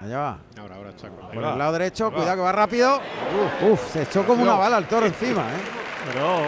Allá 0.00 0.18
va. 0.18 0.38
Ahora, 0.58 0.74
ahora 0.76 0.90
Ahí 0.90 1.34
Por 1.34 1.44
el 1.44 1.58
lado 1.58 1.72
derecho, 1.72 2.06
Ahí 2.06 2.10
va. 2.12 2.16
cuidado 2.16 2.36
que 2.36 2.42
va 2.42 2.52
rápido. 2.52 3.00
Uf, 3.70 3.92
se 3.92 4.02
echó 4.02 4.24
como 4.26 4.42
una 4.42 4.54
bala 4.54 4.78
el 4.78 4.86
toro 4.86 5.06
encima, 5.06 5.42
¿eh? 5.42 5.60
Pero. 6.12 6.38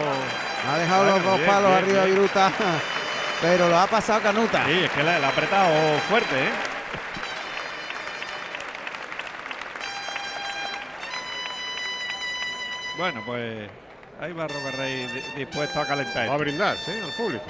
Ha 0.65 0.77
dejado 0.77 1.03
Bueno, 1.03 1.17
los 1.17 1.25
dos 1.25 1.37
bien, 1.37 1.49
palos 1.49 1.69
bien, 1.71 1.83
arriba 1.83 2.03
bien. 2.05 2.15
Viruta. 2.15 2.51
Pero 3.41 3.67
lo 3.67 3.77
ha 3.77 3.87
pasado 3.87 4.21
Canuta. 4.21 4.65
Sí, 4.65 4.79
es 4.85 4.91
que 4.91 5.03
le, 5.03 5.19
le 5.19 5.25
ha 5.25 5.29
apretado 5.29 5.99
fuerte, 6.07 6.35
¿eh? 6.45 6.49
Bueno, 12.97 13.21
pues 13.25 13.69
ahí 14.19 14.33
va 14.33 14.47
Roque 14.47 14.71
Rey 14.71 15.07
di- 15.07 15.23
dispuesto 15.37 15.79
a 15.81 15.85
calentar. 15.85 16.29
Va 16.29 16.33
a 16.35 16.37
brindar, 16.37 16.77
sí, 16.77 16.91
al 17.03 17.11
público. 17.11 17.45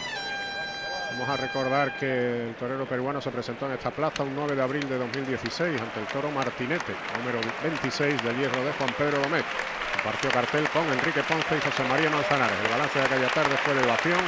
Vamos 1.13 1.29
a 1.29 1.37
recordar 1.37 1.95
que 1.97 2.47
el 2.49 2.55
torero 2.55 2.85
peruano 2.85 3.21
se 3.21 3.29
presentó 3.29 3.67
en 3.67 3.73
esta 3.73 3.91
plaza 3.91 4.23
un 4.23 4.35
9 4.35 4.55
de 4.55 4.63
abril 4.63 4.89
de 4.89 4.97
2016 4.97 5.79
ante 5.79 5.99
el 5.99 6.07
toro 6.07 6.31
Martinete, 6.31 6.93
número 7.19 7.39
26 7.61 8.23
del 8.23 8.35
hierro 8.37 8.63
de 8.63 8.71
Juan 8.73 8.89
Pedro 8.97 9.19
Domecq. 9.21 9.45
Compartió 9.93 10.31
cartel 10.31 10.67
con 10.69 10.83
Enrique 10.91 11.21
Ponce 11.23 11.55
y 11.55 11.61
José 11.61 11.83
María 11.83 12.09
Manzanares. 12.09 12.57
El 12.65 12.71
balance 12.71 12.97
de 12.99 13.05
aquella 13.05 13.27
tarde 13.29 13.55
fue 13.57 13.73
de 13.75 13.83
ovación 13.85 14.19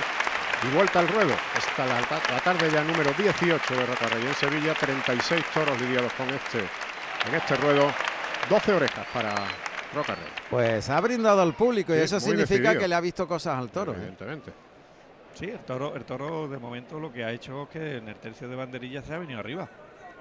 y 0.63 0.75
vuelta 0.75 0.99
al 0.99 1.07
ruedo. 1.07 1.33
Esta 1.57 1.85
la, 1.87 1.99
la 2.01 2.39
tarde 2.41 2.69
ya 2.71 2.83
número 2.83 3.11
18 3.17 3.75
de 3.75 3.85
Roca 3.87 4.05
Rey 4.07 4.23
en 4.27 4.35
Sevilla, 4.35 4.73
36 4.75 5.43
toros 5.55 5.81
lidiados 5.81 6.13
con 6.13 6.29
este, 6.29 6.59
en 6.59 7.33
este 7.35 7.55
ruedo, 7.55 7.91
12 8.47 8.73
orejas 8.73 9.07
para 9.11 9.33
Roca 9.95 10.13
Rey. 10.15 10.25
Pues 10.49 10.89
ha 10.89 10.99
brindado 11.01 11.41
al 11.41 11.53
público 11.55 11.93
y 11.95 11.97
eso 11.99 12.19
significa 12.19 12.55
decidido. 12.59 12.79
que 12.81 12.87
le 12.87 12.95
ha 12.95 12.99
visto 13.01 13.27
cosas 13.27 13.57
al 13.57 13.71
toro. 13.71 13.93
¿eh? 13.93 13.95
Evidentemente. 13.97 14.51
Sí, 15.33 15.45
el 15.45 15.59
toro, 15.59 15.95
el 15.95 16.05
toro 16.05 16.47
de 16.47 16.57
momento 16.57 16.99
lo 16.99 17.11
que 17.11 17.23
ha 17.25 17.31
hecho 17.31 17.63
es 17.63 17.69
que 17.69 17.97
en 17.97 18.07
el 18.09 18.15
tercio 18.15 18.47
de 18.47 18.55
banderilla 18.55 19.01
se 19.01 19.13
ha 19.13 19.17
venido 19.17 19.39
arriba. 19.39 19.67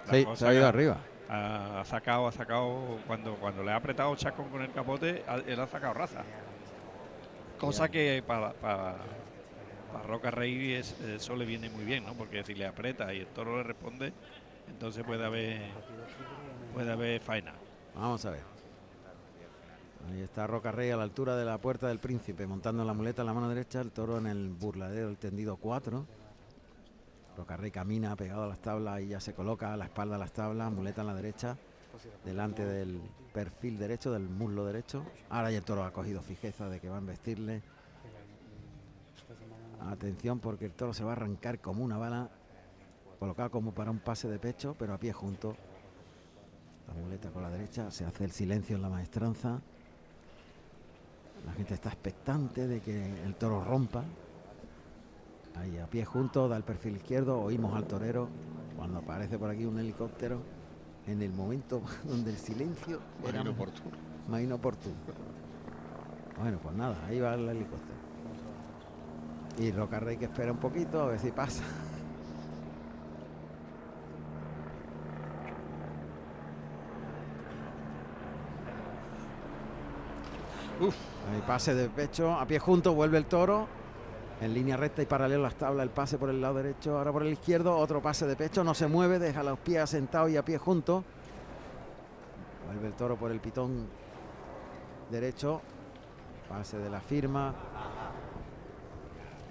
La 0.07 0.13
Sí, 0.13 0.27
se 0.35 0.47
ha 0.49 0.55
ido 0.55 0.67
arriba. 0.67 0.97
Ha, 1.29 1.81
ha 1.81 1.85
sacado, 1.85 2.27
ha 2.29 2.33
sacado, 2.33 2.99
cuando, 3.07 3.35
cuando 3.37 3.63
le 3.63 3.71
ha 3.73 3.77
apretado 3.77 4.15
Chacón 4.17 4.49
con 4.51 4.63
el 4.63 4.73
capote, 4.73 5.25
ha- 5.29 5.37
él 5.37 5.59
ha 5.61 5.67
sacado 5.67 5.95
raza. 5.95 6.23
Cosa 7.59 7.89
que 7.89 8.23
para, 8.27 8.53
para, 8.53 8.97
para 9.93 10.05
Roca 10.07 10.31
Rey 10.31 10.75
es- 10.75 11.01
eso 11.01 11.37
le 11.37 11.45
viene 11.47 11.71
muy 11.71 11.85
bien, 11.85 12.05
¿no? 12.05 12.15
Porque 12.15 12.43
si 12.45 12.55
le 12.55 12.67
aprieta 12.67 13.13
y 13.15 13.21
el 13.21 13.27
toro 13.29 13.57
le 13.59 13.63
responde, 13.63 14.13
entonces 14.69 15.05
puede 15.05 15.25
haber, 15.25 15.63
puede 16.75 16.93
haber 16.93 17.21
faena. 17.21 17.55
Vamos 17.95 18.25
a 18.27 18.31
ver. 18.33 18.54
Ahí 20.11 20.21
está 20.21 20.47
Roca 20.47 20.71
Rey 20.71 20.91
a 20.91 20.97
la 20.97 21.03
altura 21.03 21.37
de 21.37 21.45
la 21.45 21.59
puerta 21.59 21.89
del 21.89 21.99
príncipe, 21.99 22.47
montando 22.47 22.85
la 22.85 22.93
muleta 22.93 23.23
en 23.23 23.27
la 23.27 23.35
mano 23.35 23.49
derecha, 23.49 23.81
el 23.81 23.91
toro 23.91 24.19
en 24.19 24.27
el 24.27 24.51
burladero, 24.51 25.09
el 25.09 25.17
tendido 25.17 25.57
4. 25.57 26.07
Roca 27.37 27.57
Rey 27.57 27.71
camina 27.71 28.15
pegado 28.15 28.45
a 28.45 28.47
las 28.47 28.61
tablas 28.61 29.01
y 29.01 29.09
ya 29.09 29.21
se 29.21 29.35
coloca 29.35 29.73
a 29.73 29.77
la 29.77 29.87
espalda 29.87 30.17
a 30.17 30.19
las 30.19 30.33
tablas, 30.33 30.71
muleta 30.71 31.01
en 31.01 31.07
la 31.07 31.15
derecha, 31.15 31.57
delante 32.25 32.65
del 32.65 33.01
perfil 33.33 33.79
derecho, 33.79 34.13
del 34.13 34.29
muslo 34.29 34.65
derecho. 34.65 35.05
Ahora 35.31 35.51
ya 35.51 35.59
el 35.59 35.65
toro 35.65 35.85
ha 35.85 35.93
cogido 35.93 36.23
fijeza 36.23 36.69
de 36.69 36.81
que 36.81 36.89
va 36.89 36.97
a 36.97 37.01
embestirle. 37.01 37.63
Atención 39.81 40.39
porque 40.39 40.67
el 40.67 40.73
toro 40.73 40.95
se 40.95 41.03
va 41.03 41.11
a 41.11 41.17
arrancar 41.17 41.61
como 41.61 41.83
una 41.85 41.99
bala, 41.99 42.31
colocado 43.19 43.51
como 43.51 43.73
para 43.73 43.91
un 43.91 43.99
pase 43.99 44.29
de 44.29 44.39
pecho, 44.39 44.77
pero 44.79 44.95
a 44.95 44.99
pie 44.99 45.13
junto. 45.13 45.57
La 46.87 46.95
muleta 46.95 47.31
con 47.31 47.43
la 47.43 47.51
derecha, 47.51 47.91
se 47.91 48.05
hace 48.05 48.25
el 48.25 48.31
silencio 48.31 48.77
en 48.77 48.83
la 48.83 48.91
maestranza. 48.91 49.61
La 51.47 51.53
gente 51.53 51.75
está 51.75 51.91
expectante 51.91 52.67
de 52.67 52.81
que 52.81 53.23
el 53.25 53.35
toro 53.35 53.63
rompa. 53.63 54.03
Ahí 55.57 55.79
a 55.79 55.87
pie 55.87 56.05
junto, 56.05 56.49
da 56.49 56.57
el 56.57 56.65
perfil 56.65 56.97
izquierdo, 56.97 57.41
oímos 57.41 57.75
al 57.77 57.85
torero 57.85 58.29
cuando 58.77 58.99
aparece 58.99 59.39
por 59.39 59.51
aquí 59.51 59.65
un 59.65 59.79
helicóptero 59.79 60.41
en 61.07 61.23
el 61.23 61.33
momento 61.33 61.83
donde 62.05 62.31
el 62.31 62.39
silencio 62.39 63.01
Más 63.21 63.29
era 63.29 63.41
inoportuno. 63.43 63.97
más 64.29 64.41
inoportuno. 64.41 64.95
Bueno, 66.41 66.59
pues 66.61 66.75
nada, 66.75 66.97
ahí 67.07 67.21
va 67.21 67.35
el 67.35 67.49
helicóptero. 67.49 67.95
Y 69.59 69.71
Roca 69.71 70.01
Rey 70.01 70.17
que 70.17 70.25
espera 70.25 70.51
un 70.51 70.59
poquito 70.59 71.01
a 71.03 71.07
ver 71.07 71.21
si 71.21 71.31
pasa. 71.31 71.63
Ahí 81.33 81.43
pase 81.47 81.75
de 81.75 81.89
pecho, 81.89 82.33
a 82.33 82.47
pie 82.47 82.59
junto, 82.59 82.95
vuelve 82.95 83.19
el 83.19 83.27
toro. 83.27 83.67
En 84.41 84.53
línea 84.53 84.77
recta 84.77 85.01
y 85.01 85.07
paralelo 85.07 85.43
a 85.43 85.49
las 85.49 85.55
tablas, 85.55 85.85
el 85.85 85.91
pase 85.91 86.19
por 86.19 86.29
el 86.29 86.41
lado 86.41 86.55
derecho, 86.55 86.99
ahora 86.99 87.13
por 87.13 87.23
el 87.23 87.33
izquierdo, 87.33 87.77
otro 87.77 88.03
pase 88.03 88.27
de 88.27 88.37
pecho, 88.37 88.65
no 88.65 88.75
se 88.75 88.89
mueve, 88.89 89.19
deja 89.19 89.43
los 89.43 89.59
pies 89.61 89.83
asentados 89.83 90.31
y 90.31 90.37
a 90.37 90.45
pie 90.45 90.59
juntos. 90.59 91.05
Vuelve 92.67 92.89
el 92.89 92.95
toro 92.95 93.17
por 93.17 93.31
el 93.31 93.41
pitón 93.41 93.89
derecho. 95.11 95.61
Pase 96.49 96.79
de 96.79 96.91
la 96.91 97.01
firma. 97.01 97.55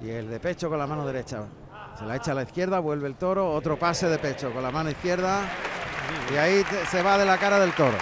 Y 0.01 0.09
el 0.09 0.30
de 0.30 0.39
pecho 0.39 0.69
con 0.69 0.78
la 0.78 0.88
mano 0.88 1.05
derecha. 1.05 1.43
Se 1.97 2.05
la 2.05 2.15
echa 2.15 2.32
a 2.32 2.36
la 2.36 2.43
izquierda, 2.43 2.80
vuelve 2.80 3.07
el 3.07 3.15
toro. 3.15 3.51
Otro 3.51 3.78
pase 3.78 4.07
de 4.07 4.19
pecho 4.19 4.51
con 4.51 4.61
la 4.61 4.71
mano 4.71 4.89
izquierda. 4.89 5.41
Y 6.32 6.36
ahí 6.36 6.63
se 6.89 7.01
va 7.01 7.17
de 7.17 7.26
la 7.26 7.38
cara 7.38 7.59
del 7.59 7.74
toro. 7.74 7.97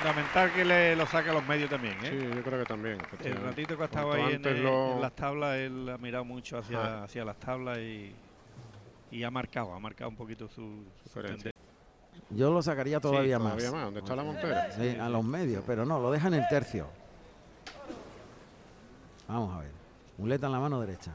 Fundamental 0.00 0.52
que 0.54 0.64
le 0.64 0.96
lo 0.96 1.06
saque 1.06 1.28
a 1.28 1.32
los 1.34 1.46
medios 1.46 1.68
también, 1.68 1.94
¿eh? 2.04 2.10
Sí, 2.10 2.36
yo 2.36 2.42
creo 2.42 2.58
que 2.60 2.64
también. 2.64 2.98
El 3.22 3.36
ratito 3.36 3.76
que 3.76 3.82
ha 3.82 3.86
estado 3.86 4.06
Cuanto 4.08 4.24
ahí 4.26 4.30
en, 4.30 4.36
antes 4.36 4.52
el- 4.56 4.62
lo- 4.64 4.92
en 4.94 5.00
las 5.02 5.12
tablas, 5.12 5.56
él 5.56 5.88
ha 5.90 5.98
mirado 5.98 6.24
mucho 6.24 6.56
hacia, 6.58 6.80
Ah. 7.00 7.04
hacia 7.04 7.24
las 7.24 7.36
tablas 7.36 7.76
y, 7.78 8.14
y 9.10 9.22
ha 9.24 9.30
marcado, 9.30 9.74
ha 9.74 9.78
marcado 9.78 10.08
un 10.08 10.16
poquito 10.16 10.48
su, 10.48 10.84
su. 11.12 11.20
Yo 12.30 12.50
lo 12.50 12.62
sacaría 12.62 12.98
todavía, 13.00 13.36
todavía 13.38 13.66
más. 13.66 13.72
más. 13.74 13.84
¿Dónde 13.84 14.00
está 14.00 14.16
la 14.16 14.22
montera? 14.24 14.72
Sí, 14.72 14.96
a 14.98 15.08
los 15.10 15.24
medios, 15.24 15.62
pero 15.66 15.84
no, 15.84 15.98
lo 16.00 16.10
deja 16.10 16.28
en 16.28 16.34
el 16.34 16.48
tercio. 16.48 16.86
Vamos 19.28 19.54
a 19.56 19.60
ver. 19.60 19.70
Muleta 20.16 20.46
en 20.46 20.52
la 20.52 20.60
mano 20.60 20.80
derecha. 20.80 21.12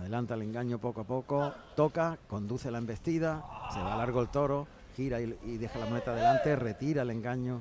Adelanta 0.00 0.34
el 0.34 0.42
engaño 0.42 0.78
poco 0.78 1.02
a 1.02 1.04
poco. 1.04 1.52
Toca, 1.76 2.18
conduce 2.28 2.70
la 2.70 2.78
embestida. 2.78 3.44
Se 3.72 3.80
va 3.80 3.96
largo 3.96 4.20
el 4.22 4.28
toro. 4.28 4.66
Gira 4.96 5.20
y, 5.20 5.38
y 5.44 5.56
deja 5.58 5.78
la 5.78 5.86
muleta 5.86 6.12
adelante. 6.12 6.56
Retira 6.56 7.02
el 7.02 7.10
engaño. 7.10 7.60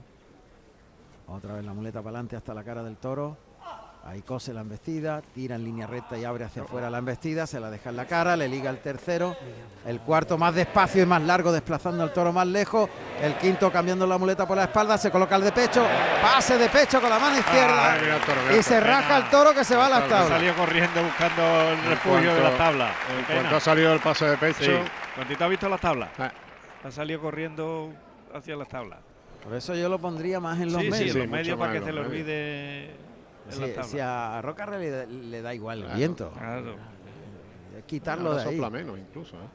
Otra 1.27 1.53
vez 1.55 1.65
la 1.65 1.73
muleta 1.73 1.99
para 1.99 2.09
adelante 2.11 2.35
hasta 2.35 2.53
la 2.53 2.63
cara 2.63 2.83
del 2.83 2.97
toro. 2.97 3.37
Ahí 4.07 4.21
cose 4.21 4.53
la 4.53 4.61
embestida, 4.61 5.23
tira 5.33 5.55
en 5.55 5.63
línea 5.63 5.87
recta 5.87 6.15
y 6.15 6.23
abre 6.23 6.43
hacia 6.43 6.61
afuera 6.61 6.91
la 6.91 6.99
embestida, 6.99 7.47
se 7.47 7.59
la 7.59 7.71
deja 7.71 7.89
en 7.89 7.95
la 7.95 8.05
cara, 8.05 8.35
le 8.37 8.47
liga 8.47 8.69
el 8.69 8.77
tercero, 8.77 9.35
el 9.83 9.99
cuarto 10.01 10.37
más 10.37 10.53
despacio 10.53 11.01
y 11.01 11.07
más 11.07 11.23
largo 11.23 11.51
desplazando 11.51 12.03
al 12.03 12.13
toro 12.13 12.31
más 12.31 12.45
lejos, 12.45 12.87
el 13.19 13.33
quinto 13.39 13.71
cambiando 13.71 14.05
la 14.05 14.19
muleta 14.19 14.45
por 14.45 14.57
la 14.57 14.65
espalda, 14.65 14.99
se 14.99 15.09
coloca 15.09 15.37
el 15.37 15.41
de 15.45 15.51
pecho, 15.51 15.83
pase 16.21 16.55
de 16.55 16.69
pecho 16.69 17.01
con 17.01 17.09
la 17.09 17.17
mano 17.17 17.39
izquierda 17.39 17.97
mira 17.99 18.19
toro, 18.19 18.41
mira 18.47 18.57
y 18.59 18.61
se 18.61 18.75
toro. 18.75 18.85
raja 18.91 19.17
el 19.17 19.29
toro 19.31 19.53
que 19.55 19.63
se 19.63 19.75
va 19.75 19.87
a 19.87 19.89
las 19.89 20.03
Ha 20.03 20.07
tablas. 20.07 20.29
salido 20.29 20.53
corriendo 20.55 21.03
buscando 21.03 21.41
el 21.71 21.83
refugio 21.85 22.35
de 22.35 22.41
las 22.43 22.57
tablas. 22.59 22.91
En 23.09 23.25
pena. 23.25 23.39
cuanto 23.39 23.55
ha 23.55 23.59
salido 23.59 23.91
el 23.91 23.99
pase 24.01 24.25
de 24.25 24.37
pecho, 24.37 24.59
Sí, 24.65 24.71
cuando 25.15 25.43
has 25.45 25.49
visto 25.49 25.67
las 25.67 25.81
tablas, 25.81 26.09
Ah. 26.19 26.31
Ha 26.85 26.91
salido 26.91 27.19
corriendo 27.19 27.91
hacia 28.33 28.55
las 28.55 28.67
tablas. 28.67 28.99
Por 29.43 29.53
eso 29.55 29.75
yo 29.75 29.89
lo 29.89 29.99
pondría 29.99 30.39
más 30.39 30.59
en 30.59 30.71
los 30.71 30.81
sí, 30.81 30.89
medios. 30.89 31.11
sí, 31.13 31.19
en 31.19 31.29
los 31.29 31.31
medios 31.31 31.57
para 31.57 31.73
que 31.73 31.81
se 31.81 31.91
le 31.91 31.99
olvide 32.01 32.85
en 32.91 32.95
Si, 33.49 33.59
las 33.61 33.69
tablas. 33.71 33.87
si 33.89 33.99
a 33.99 34.41
Roca 34.41 34.65
le, 34.67 34.89
da- 34.89 35.05
le 35.05 35.41
da 35.41 35.53
igual 35.53 35.83
el 35.83 35.95
viento, 35.95 36.31
Claro, 36.31 36.75
es 37.77 37.83
quitarlo 37.85 38.29
ahora 38.31 38.43
de 38.43 38.49
ahí. 38.49 38.55
sopla 38.55 38.69
menos 38.69 38.99
incluso. 38.99 39.35
¿eh? 39.35 39.47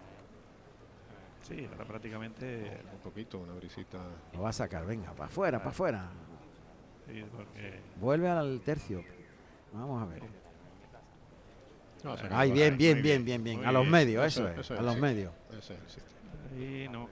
sí, 1.43 1.69
ahora 1.73 1.85
prácticamente 1.85 2.81
Un 2.95 2.99
poquito, 3.01 3.39
una 3.39 3.55
brisita. 3.55 3.99
Lo 4.33 4.43
va 4.43 4.51
a 4.51 4.53
sacar, 4.53 4.85
venga, 4.87 5.13
para 5.13 5.27
afuera, 5.27 5.59
para 5.59 5.71
afuera. 5.71 6.09
sí, 7.07 7.25
porque 7.37 7.81
Vuelve 8.01 8.29
al 8.29 8.61
tercio. 8.61 9.03
Vamos 9.73 10.03
a 10.03 10.07
ver. 10.07 10.23
No, 12.03 12.17
Ay, 12.31 12.51
bien, 12.51 12.77
bien, 12.79 13.03
bien, 13.03 13.25
bien, 13.25 13.45
bien, 13.45 13.65
A 13.67 13.73
los 13.73 13.87
medios, 13.87 14.25
Eso 14.25 14.49
eso, 14.49 14.61
es, 14.61 14.65
es, 14.67 14.71
a 14.71 14.75
es, 14.77 14.81
los 14.83 14.97
medios. 14.99 15.33
Ese, 15.51 15.77
sí. 15.87 16.01
ahí 16.57 16.89
no. 16.89 17.09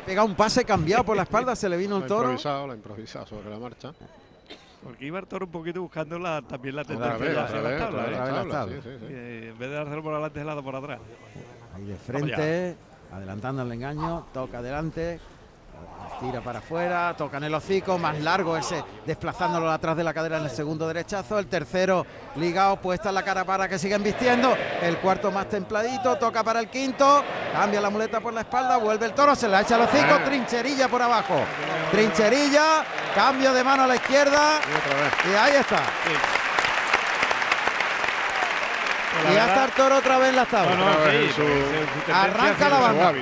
Ha 0.00 0.06
pegado 0.06 0.26
un 0.26 0.34
pase 0.34 0.64
cambiado 0.64 1.04
por 1.04 1.16
la 1.16 1.22
espalda, 1.22 1.54
se 1.54 1.68
le 1.68 1.76
vino 1.76 1.98
el 1.98 2.04
ha 2.04 2.06
toro. 2.06 2.22
improvisado, 2.30 2.66
lo 2.66 2.72
ha 2.72 2.76
improvisado 2.76 3.26
sobre 3.26 3.50
la 3.50 3.58
marcha. 3.58 3.92
Porque 4.82 5.04
iba 5.04 5.18
el 5.18 5.26
toro 5.26 5.44
un 5.44 5.52
poquito 5.52 5.82
buscando 5.82 6.18
la, 6.18 6.40
también 6.40 6.74
la 6.76 6.84
tendencia 6.84 7.14
otra 7.16 8.66
¿eh? 8.66 8.68
sí, 8.68 8.74
sí, 8.82 8.96
sí. 8.98 9.06
Eh, 9.10 9.48
en 9.52 9.58
vez 9.58 9.70
de 9.70 9.78
hacerlo 9.78 10.02
por 10.02 10.14
adelante, 10.14 10.40
es 10.40 10.46
lado 10.46 10.62
por 10.62 10.74
atrás. 10.74 11.00
Ahí 11.74 11.84
de 11.84 11.96
frente, 11.96 12.76
adelantando 13.12 13.62
el 13.62 13.72
engaño, 13.72 14.26
toca 14.32 14.58
adelante, 14.58 15.20
tira 16.20 16.40
para 16.42 16.58
afuera, 16.58 17.14
toca 17.16 17.38
en 17.38 17.44
el 17.44 17.54
hocico, 17.54 17.98
más 17.98 18.18
largo 18.20 18.56
ese, 18.56 18.84
desplazándolo 19.06 19.70
atrás 19.70 19.96
de 19.96 20.04
la 20.04 20.12
cadera 20.12 20.36
en 20.36 20.44
el 20.44 20.50
segundo 20.50 20.86
derechazo, 20.86 21.38
el 21.38 21.46
tercero 21.46 22.06
ligado, 22.36 22.76
puesta 22.76 23.08
en 23.08 23.14
la 23.14 23.22
cara 23.22 23.44
para 23.44 23.68
que 23.68 23.78
sigan 23.78 24.02
vistiendo, 24.02 24.54
el 24.82 24.98
cuarto 24.98 25.30
más 25.30 25.48
templadito, 25.48 26.16
toca 26.16 26.44
para 26.44 26.60
el 26.60 26.68
quinto, 26.68 27.24
cambia 27.52 27.80
la 27.80 27.90
muleta 27.90 28.20
por 28.20 28.34
la 28.34 28.42
espalda, 28.42 28.76
vuelve 28.76 29.06
el 29.06 29.14
toro, 29.14 29.34
se 29.34 29.48
la 29.48 29.62
echa 29.62 29.76
al 29.76 29.82
hocico, 29.82 30.16
Eh. 30.16 30.22
trincherilla 30.26 30.88
por 30.88 31.00
abajo, 31.00 31.40
trincherilla, 31.90 32.84
cambio 33.14 33.52
de 33.54 33.64
mano 33.64 33.84
a 33.84 33.86
la 33.86 33.96
izquierda 33.96 34.60
Y 35.30 35.34
ahí 35.34 35.56
está. 35.56 35.82
Pues 39.12 39.24
la 39.24 39.30
Y 39.30 39.34
ya 39.34 39.46
está 39.46 39.64
el 39.64 39.70
toro 39.72 39.96
otra 39.96 40.18
vez 40.18 40.36
en 40.36 40.46
su 41.32 41.42
tendencia 41.42 42.22
Arranca 42.22 42.68
la 42.68 42.78
banda. 42.78 43.12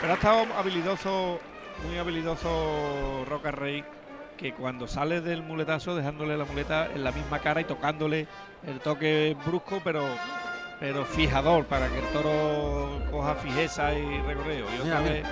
Pero 0.00 0.12
ha 0.12 0.16
estado 0.16 0.46
habilidoso, 0.58 1.38
muy 1.86 1.98
habilidoso 1.98 3.24
Roca 3.28 3.50
Rey, 3.50 3.84
que 4.36 4.54
cuando 4.54 4.86
sale 4.86 5.20
del 5.20 5.42
muletazo, 5.42 5.94
dejándole 5.94 6.36
la 6.36 6.44
muleta 6.44 6.86
en 6.92 7.04
la 7.04 7.12
misma 7.12 7.38
cara 7.40 7.60
y 7.60 7.64
tocándole 7.64 8.26
el 8.66 8.80
toque 8.80 9.36
brusco, 9.46 9.80
pero 9.84 10.04
pero 10.80 11.04
fijador, 11.04 11.64
para 11.66 11.88
que 11.88 11.98
el 12.00 12.06
toro 12.06 13.00
coja 13.12 13.36
fijeza 13.36 13.94
y 13.94 14.20
recorrido. 14.22 14.66
Y 14.76 14.80
otra 14.80 15.00
Mira, 15.00 15.12
vez, 15.12 15.26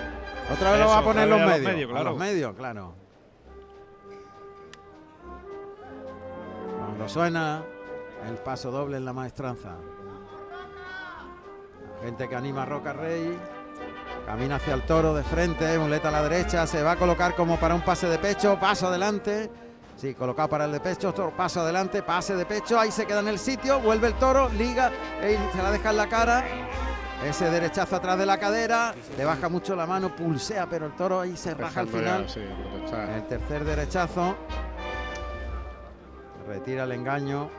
Otra 0.52 0.70
vez 0.70 0.80
lo 0.80 0.86
va 0.86 0.98
a 0.98 1.02
poner 1.02 1.26
los 1.28 1.40
a 1.40 1.46
medios. 1.46 1.64
los 1.64 1.72
medios, 1.74 1.90
a 1.90 1.92
claro. 1.92 2.10
los 2.10 2.18
medios, 2.20 2.54
claro. 2.54 2.94
Cuando 6.78 7.08
suena 7.08 7.64
el 8.28 8.36
paso 8.36 8.70
doble 8.70 8.98
en 8.98 9.04
la 9.04 9.12
maestranza. 9.12 9.76
La 11.98 12.04
gente 12.06 12.28
que 12.28 12.36
anima 12.36 12.62
a 12.62 12.66
Roca 12.66 12.92
Rey. 12.92 13.36
Camina 14.26 14.56
hacia 14.56 14.74
el 14.74 14.82
toro 14.82 15.12
de 15.14 15.24
frente, 15.24 15.76
muleta 15.78 16.08
a 16.08 16.12
la 16.12 16.22
derecha, 16.22 16.66
se 16.66 16.82
va 16.82 16.92
a 16.92 16.96
colocar 16.96 17.34
como 17.34 17.58
para 17.58 17.74
un 17.74 17.80
pase 17.82 18.06
de 18.06 18.18
pecho, 18.18 18.58
paso 18.60 18.86
adelante. 18.86 19.50
Sí, 19.96 20.14
colocado 20.14 20.48
para 20.48 20.64
el 20.64 20.72
de 20.72 20.80
pecho, 20.80 21.12
toro, 21.12 21.36
paso 21.36 21.60
adelante, 21.60 22.02
pase 22.02 22.34
de 22.34 22.46
pecho, 22.46 22.78
ahí 22.78 22.90
se 22.90 23.06
queda 23.06 23.20
en 23.20 23.28
el 23.28 23.38
sitio, 23.38 23.80
vuelve 23.80 24.06
el 24.06 24.14
toro, 24.14 24.48
liga, 24.50 24.90
se 25.20 25.62
la 25.62 25.70
deja 25.70 25.90
en 25.90 25.96
la 25.96 26.08
cara. 26.08 26.44
Ese 27.26 27.50
derechazo 27.50 27.96
atrás 27.96 28.16
de 28.18 28.24
la 28.24 28.38
cadera, 28.38 28.94
le 29.18 29.24
baja 29.26 29.50
mucho 29.50 29.76
la 29.76 29.86
mano, 29.86 30.14
pulsea, 30.16 30.66
pero 30.70 30.86
el 30.86 30.92
toro 30.92 31.20
ahí 31.20 31.36
se 31.36 31.52
raja 31.52 31.80
al 31.80 31.88
final. 31.88 32.26
sí. 32.28 32.40
El 33.14 33.26
tercer 33.26 33.64
derechazo. 33.64 34.36
Retira 36.48 36.84
el 36.84 36.92
engaño. 36.92 37.50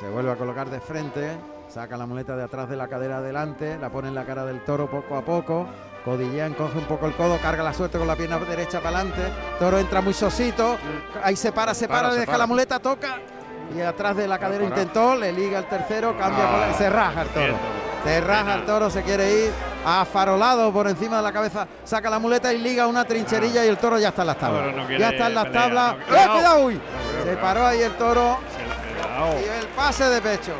Se 0.00 0.08
vuelve 0.08 0.32
a 0.32 0.36
colocar 0.36 0.68
de 0.70 0.80
frente. 0.80 1.36
Saca 1.68 1.96
la 1.96 2.06
muleta 2.06 2.36
de 2.36 2.44
atrás 2.44 2.68
de 2.68 2.76
la 2.76 2.88
cadera 2.88 3.18
adelante. 3.18 3.76
La 3.80 3.90
pone 3.90 4.08
en 4.08 4.14
la 4.14 4.24
cara 4.24 4.44
del 4.44 4.60
toro 4.64 4.88
poco 4.90 5.16
a 5.16 5.22
poco. 5.22 5.66
Codillea, 6.04 6.46
encoge 6.46 6.78
un 6.78 6.84
poco 6.84 7.06
el 7.06 7.14
codo, 7.14 7.38
carga 7.38 7.62
la 7.64 7.72
suerte 7.74 7.98
con 7.98 8.06
la 8.06 8.14
pierna 8.14 8.38
derecha 8.38 8.80
para 8.80 8.98
adelante. 9.00 9.22
Toro 9.58 9.78
entra 9.78 10.00
muy 10.00 10.14
sosito. 10.14 10.76
Ahí 11.22 11.34
se 11.36 11.50
para, 11.52 11.74
se 11.74 11.88
para, 11.88 12.02
para, 12.02 12.12
le 12.12 12.20
deja 12.20 12.26
para. 12.26 12.38
la 12.38 12.46
muleta, 12.46 12.78
toca. 12.78 13.18
Y 13.76 13.80
atrás 13.80 14.16
de 14.16 14.28
la 14.28 14.38
cadera 14.38 14.64
para. 14.64 14.80
intentó, 14.80 15.16
le 15.16 15.32
liga 15.32 15.58
el 15.58 15.66
tercero, 15.68 16.16
cambia 16.16 16.44
Ah, 16.68 16.72
se 16.78 16.88
raja 16.88 17.22
el 17.22 17.28
toro. 17.30 17.54
Se 18.04 18.20
raja 18.20 18.54
el 18.54 18.64
toro, 18.64 18.88
se 18.88 19.02
quiere 19.02 19.46
ir 19.46 19.50
afarolado 19.84 20.72
por 20.72 20.86
encima 20.86 21.16
de 21.16 21.22
la 21.24 21.32
cabeza, 21.32 21.66
saca 21.82 22.08
la 22.08 22.20
muleta 22.20 22.52
y 22.52 22.58
liga 22.58 22.86
una 22.86 23.04
trincherilla 23.04 23.64
y 23.64 23.68
el 23.68 23.78
toro 23.78 23.98
ya 23.98 24.08
está 24.10 24.22
en 24.22 24.26
las 24.28 24.38
tablas. 24.38 24.76
No 24.76 24.88
ya 24.96 25.08
está 25.10 25.26
en 25.26 25.34
las 25.34 25.44
pelea, 25.46 25.60
tablas. 25.62 25.96
no- 26.08 26.16
¡Eh, 26.16 26.28
cuidado! 26.32 26.64
uy! 26.64 26.80
Se 27.24 27.36
paró 27.38 27.66
ahí 27.66 27.82
el 27.82 27.92
toro 27.96 28.38
y 29.42 29.60
el 29.60 29.66
pase 29.68 30.04
de 30.08 30.20
pecho. 30.22 30.52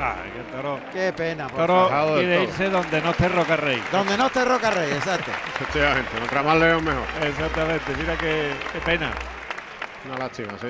Ay, 0.00 0.30
toro, 0.56 0.80
Qué 0.92 1.12
pena. 1.12 1.48
por 1.48 1.66
toro 1.66 1.88
quiere 2.16 2.42
irse 2.44 2.68
donde 2.70 3.00
no 3.02 3.10
esté 3.10 3.28
Roca 3.28 3.56
Rey. 3.56 3.82
Donde 3.92 4.16
no 4.16 4.26
esté 4.26 4.44
Roca 4.44 4.70
Rey, 4.70 4.92
exacto. 4.92 5.30
Efectivamente, 5.54 6.10
contra 6.18 6.42
más 6.42 6.56
león 6.58 6.84
mejor. 6.84 7.04
Exactamente, 7.22 7.92
mira 7.98 8.16
qué, 8.16 8.52
qué 8.72 8.78
pena. 8.80 9.10
Una 10.06 10.18
lástima, 10.18 10.52
sí. 10.60 10.68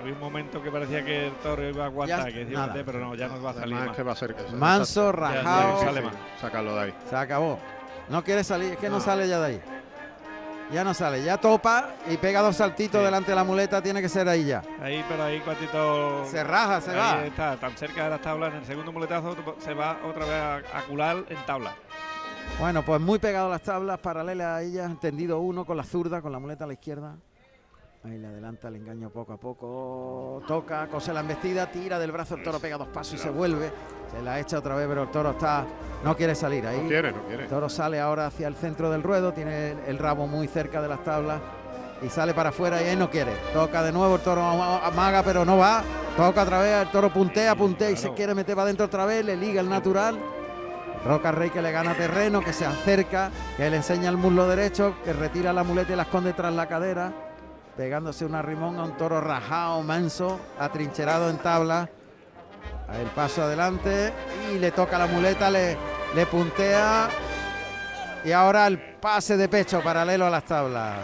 Había 0.00 0.12
un 0.12 0.20
momento 0.20 0.62
que 0.62 0.70
parecía 0.70 1.04
que 1.04 1.26
el 1.28 1.32
toro 1.34 1.66
iba 1.68 1.84
a 1.84 1.86
aguantar, 1.86 2.32
que 2.32 2.44
nada. 2.44 2.66
decía, 2.68 2.82
pero 2.84 2.98
no, 2.98 3.14
ya 3.14 3.28
no 3.28 3.40
va 3.42 3.50
a 3.50 3.54
salir 3.54 3.74
Además, 3.74 3.80
más. 3.86 3.90
es 3.90 3.96
que 3.96 4.02
va 4.02 4.12
a 4.12 4.16
ser 4.16 4.34
que 4.34 4.42
se- 4.42 4.56
Manso, 4.56 5.12
rajado. 5.12 5.84
no 5.84 5.92
Sí. 5.92 6.08
Sacarlo 6.40 6.74
de 6.76 6.82
ahí. 6.82 6.94
Se 7.08 7.16
acabó. 7.16 7.58
No 8.08 8.22
quiere 8.22 8.44
salir, 8.44 8.72
es 8.72 8.78
que 8.78 8.88
no, 8.90 8.96
No. 8.98 9.00
sale 9.04 9.26
ya 9.28 9.40
de 9.40 9.46
ahí. 9.46 9.60
Ya 10.72 10.82
no 10.82 10.94
sale, 10.94 11.22
ya 11.22 11.36
topa 11.38 11.90
y 12.08 12.16
pega 12.16 12.40
dos 12.40 12.56
saltitos 12.56 13.00
Sí. 13.00 13.04
delante 13.04 13.30
de 13.30 13.34
la 13.36 13.44
muleta, 13.44 13.82
tiene 13.82 14.00
que 14.00 14.08
ser 14.08 14.28
ahí 14.28 14.44
ya. 14.46 14.62
Ahí, 14.82 15.04
pero 15.08 15.22
ahí 15.22 15.40
cuantito. 15.40 16.24
Se 16.26 16.42
raja, 16.42 16.80
se 16.80 16.90
ahí 16.90 16.96
va. 16.96 17.24
está, 17.26 17.56
tan 17.56 17.76
cerca 17.76 18.04
de 18.04 18.10
las 18.10 18.20
tablas. 18.20 18.52
En 18.54 18.60
el 18.60 18.64
segundo 18.66 18.90
muletazo 18.92 19.36
se 19.58 19.74
va 19.74 19.98
otra 20.04 20.24
vez 20.24 20.34
a, 20.34 20.78
a 20.78 20.82
cular 20.88 21.18
en 21.28 21.36
tabla. 21.46 21.74
Bueno, 22.58 22.82
pues 22.84 23.00
muy 23.00 23.18
pegado 23.18 23.46
a 23.46 23.50
las 23.50 23.62
tablas, 23.62 23.98
paralelas 24.00 24.46
a 24.58 24.62
ellas, 24.62 24.90
tendido 25.00 25.38
uno 25.38 25.64
con 25.64 25.76
la 25.76 25.82
zurda, 25.84 26.20
con 26.22 26.32
la 26.32 26.38
muleta 26.38 26.64
a 26.64 26.66
la 26.66 26.72
izquierda. 26.74 27.16
Ahí 28.04 28.18
le 28.18 28.26
adelanta 28.26 28.68
el 28.68 28.76
engaño 28.76 29.08
poco 29.08 29.32
a 29.32 29.36
poco. 29.38 30.42
Toca, 30.46 30.86
cose 30.88 31.12
la 31.14 31.20
embestida, 31.20 31.70
tira 31.70 31.98
del 31.98 32.12
brazo 32.12 32.34
el 32.34 32.42
toro, 32.42 32.58
pega 32.60 32.76
dos 32.76 32.88
pasos 32.88 33.14
y 33.14 33.18
se 33.18 33.30
vuelve. 33.30 33.72
Se 34.12 34.20
la 34.20 34.38
echa 34.38 34.58
otra 34.58 34.74
vez, 34.76 34.86
pero 34.86 35.04
el 35.04 35.10
toro 35.10 35.30
está. 35.30 35.64
No 36.04 36.14
quiere 36.14 36.34
salir 36.34 36.66
ahí. 36.66 36.82
No 36.82 36.88
quiere, 36.88 37.12
no 37.12 37.22
quiere. 37.22 37.44
El 37.44 37.48
toro 37.48 37.68
sale 37.70 37.98
ahora 38.00 38.26
hacia 38.26 38.46
el 38.46 38.56
centro 38.56 38.90
del 38.90 39.02
ruedo, 39.02 39.32
tiene 39.32 39.70
el, 39.72 39.78
el 39.86 39.98
rabo 39.98 40.26
muy 40.26 40.46
cerca 40.48 40.82
de 40.82 40.88
las 40.88 41.02
tablas 41.02 41.40
y 42.02 42.10
sale 42.10 42.34
para 42.34 42.50
afuera 42.50 42.82
y 42.82 42.88
él 42.88 42.98
no 42.98 43.08
quiere. 43.08 43.32
Toca 43.54 43.82
de 43.82 43.90
nuevo, 43.90 44.16
el 44.16 44.20
toro 44.20 44.42
ama- 44.42 44.86
amaga, 44.86 45.22
pero 45.22 45.46
no 45.46 45.56
va. 45.56 45.82
Toca 46.14 46.42
otra 46.42 46.60
vez, 46.60 46.82
el 46.82 46.90
toro 46.90 47.10
puntea, 47.10 47.54
puntea 47.54 47.90
y 47.90 47.96
se 47.96 48.12
quiere 48.12 48.34
meter 48.34 48.54
para 48.54 48.64
adentro 48.64 48.84
otra 48.84 49.06
vez, 49.06 49.24
le 49.24 49.34
liga 49.34 49.62
el 49.62 49.68
natural. 49.70 50.18
Roca 51.06 51.32
Rey 51.32 51.50
que 51.50 51.60
le 51.62 51.70
gana 51.72 51.94
terreno, 51.94 52.40
que 52.42 52.52
se 52.52 52.64
acerca, 52.66 53.30
que 53.56 53.68
le 53.68 53.76
enseña 53.76 54.08
el 54.10 54.16
muslo 54.16 54.46
derecho, 54.46 54.94
que 55.04 55.12
retira 55.12 55.52
la 55.52 55.62
muleta 55.62 55.92
y 55.92 55.96
la 55.96 56.02
esconde 56.04 56.32
tras 56.32 56.52
la 56.54 56.66
cadera, 56.66 57.12
pegándose 57.76 58.24
un 58.24 58.34
arrimón 58.34 58.78
a 58.78 58.84
un 58.84 58.96
toro 58.96 59.20
rajado, 59.20 59.82
manso, 59.82 60.40
atrincherado 60.58 61.30
en 61.30 61.38
tabla. 61.38 61.88
El 63.00 63.06
paso 63.08 63.42
adelante 63.42 64.12
y 64.52 64.58
le 64.58 64.70
toca 64.70 64.98
la 64.98 65.06
muleta, 65.06 65.50
le, 65.50 65.76
le 66.14 66.26
puntea. 66.26 67.08
Y 68.24 68.32
ahora 68.32 68.66
el 68.66 68.78
pase 68.78 69.36
de 69.36 69.48
pecho 69.48 69.82
paralelo 69.82 70.26
a 70.26 70.30
las 70.30 70.44
tablas. 70.44 70.98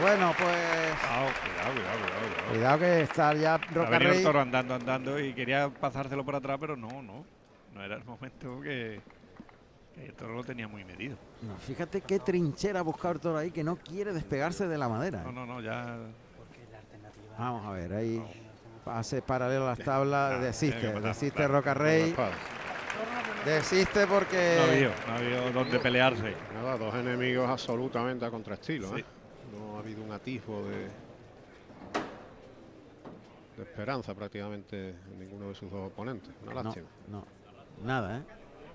Bueno, 0.00 0.32
pues 0.38 0.56
Cuidado, 1.00 1.26
cuidado, 1.42 1.72
cuidado, 1.74 2.48
cuidado, 2.50 2.78
que 2.78 3.00
está 3.02 3.34
ya 3.34 3.58
Roca 3.58 3.90
venido 3.90 4.12
el 4.12 4.16
Rey. 4.16 4.22
toro 4.24 4.40
andando, 4.40 4.74
andando 4.74 5.20
y 5.20 5.34
quería 5.34 5.68
pasárselo 5.68 6.24
por 6.24 6.34
atrás, 6.36 6.56
pero 6.60 6.76
no, 6.76 7.02
no. 7.02 7.24
No 7.74 7.82
era 7.84 7.96
el 7.96 8.04
momento 8.04 8.60
que 8.62 9.00
el 10.06 10.14
toro 10.14 10.34
lo 10.34 10.44
tenía 10.44 10.66
muy 10.68 10.84
medido. 10.84 11.16
No, 11.42 11.56
fíjate 11.58 12.00
qué 12.00 12.18
trinchera 12.18 12.80
ha 12.80 12.82
buscado 12.82 13.14
el 13.14 13.20
toro 13.20 13.38
ahí 13.38 13.50
que 13.50 13.62
no 13.64 13.76
quiere 13.76 14.12
despegarse 14.12 14.66
de 14.68 14.78
la 14.78 14.88
madera. 14.88 15.22
No, 15.24 15.32
no, 15.32 15.46
no, 15.46 15.60
ya. 15.60 15.96
Vamos 17.38 17.66
a 17.66 17.70
ver, 17.72 17.92
ahí 17.94 18.22
pase 18.84 19.22
paralelo 19.22 19.64
a 19.66 19.70
las 19.70 19.78
tablas, 19.78 20.32
Ah, 20.34 20.38
desiste, 20.38 20.92
desiste 21.00 21.36
claro. 21.36 21.54
Roca 21.54 21.74
Rey, 21.74 22.14
desiste 23.44 24.06
porque 24.06 24.56
No 24.58 24.64
había, 24.72 24.94
no 25.06 25.14
había 25.14 25.50
donde 25.52 25.78
pelearse. 25.78 26.34
Nada, 26.54 26.76
dos 26.76 26.94
enemigos 26.94 27.48
absolutamente 27.48 28.24
a 28.24 28.30
contraestilo. 28.30 28.88
Sí. 28.94 29.00
¿eh? 29.00 29.04
No 29.58 29.76
ha 29.76 29.78
habido 29.80 30.02
un 30.02 30.12
atisbo 30.12 30.62
de, 30.64 30.88
de 33.56 33.62
esperanza 33.62 34.14
prácticamente 34.14 34.90
en 34.90 35.18
ninguno 35.18 35.48
de 35.48 35.54
sus 35.54 35.70
dos 35.70 35.88
oponentes. 35.88 36.30
Una 36.42 36.54
no, 36.54 36.62
lástima. 36.62 36.86
no, 37.08 37.24
nada, 37.84 38.18
¿eh? 38.18 38.22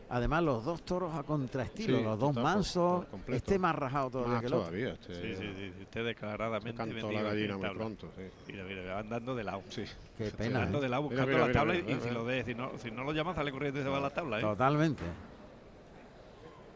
Además 0.08 0.44
los 0.44 0.64
dos 0.64 0.84
toros 0.84 1.16
a 1.16 1.24
contraestilo, 1.24 1.98
Sí, 1.98 2.04
los 2.04 2.20
dos 2.20 2.36
mansos, 2.36 3.06
este 3.28 3.58
más 3.58 3.76
rajado 3.76 4.12
todavía 4.12 4.34
Más 4.34 4.42
que 4.42 4.48
el 4.48 4.54
otro. 4.54 4.66
todavía. 4.68 4.94
Este, 4.94 5.16
Sí, 5.16 5.36
sí, 5.36 5.54
sí. 5.74 5.82
Usted 5.82 6.06
declaradamente 6.06 6.76
cantó 6.78 6.94
metido 6.94 7.12
la 7.12 7.22
gallina 7.24 7.58
muy 7.58 7.70
pronto. 7.72 8.12
Sí. 8.16 8.24
Mira, 8.54 8.64
mira, 8.66 8.94
va 8.94 9.00
andando 9.00 9.34
de 9.36 9.44
lado. 9.44 9.64
Sí. 9.70 9.84
Qué 10.18 10.26
pena, 10.32 10.60
Andando 10.60 10.78
¿eh? 10.78 10.82
de 10.82 10.90
lado, 10.90 11.04
buscando 11.04 11.26
mira, 11.26 11.40
las 11.48 11.66
mira, 11.66 11.76
y 11.80 11.84
mira. 11.84 12.00
si 12.02 12.10
lo, 12.12 12.24
de, 12.26 12.44
si, 12.44 12.54
no, 12.54 12.72
si 12.78 12.92
no 12.92 13.04
lo 13.04 13.14
llama 13.14 13.34
sale 13.34 13.52
corriendo 13.52 13.80
y 13.80 13.84
se 13.84 13.90
va 13.90 13.98
a 13.98 14.02
la 14.02 14.10
tabla. 14.12 14.38
¿eh? 14.38 14.42
Totalmente. 14.42 15.04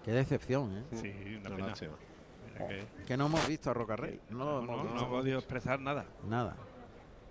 Qué 0.03 0.11
decepción, 0.11 0.75
¿eh? 0.77 0.83
Sí, 0.93 1.13
una 1.39 1.49
Una 1.55 1.73
pena. 1.73 1.73
que- 2.67 3.05
Que 3.05 3.15
no 3.15 3.27
hemos 3.27 3.47
visto 3.47 3.69
a 3.69 3.73
Roca 3.75 3.95
Rey. 3.95 4.19
No, 4.31 4.37
lo 4.39 4.61
No, 4.65 4.73
hemos 4.73 4.85
no, 4.95 5.01
no 5.01 5.09
podido 5.09 5.37
expresar 5.37 5.79
nada. 5.79 6.05
Nada. 6.27 6.55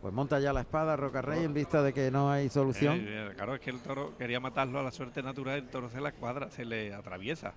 Pues 0.01 0.15
monta 0.15 0.39
ya 0.39 0.53
la 0.53 0.61
espada 0.61 0.97
Roca 0.97 1.23
Rey 1.23 1.45
en 1.45 1.53
vista 1.53 1.83
de 1.83 1.93
que 1.93 2.11
no 2.11 2.31
hay 2.31 2.49
solución. 2.49 2.97
Eh, 3.01 3.29
eh, 3.31 3.33
claro, 3.35 3.55
es 3.57 3.61
que 3.61 3.71
el 3.71 3.81
toro 3.81 4.17
quería 4.17 4.39
matarlo 4.39 4.79
a 4.79 4.83
la 4.83 4.93
suerte 4.93 5.23
natural, 5.23 5.59
el 5.59 5.69
toro 5.69 5.91
se 5.91 6.01
la 6.01 6.13
cuadra, 6.13 6.51
se 6.51 6.65
le 6.65 6.95
atraviesa. 6.95 7.53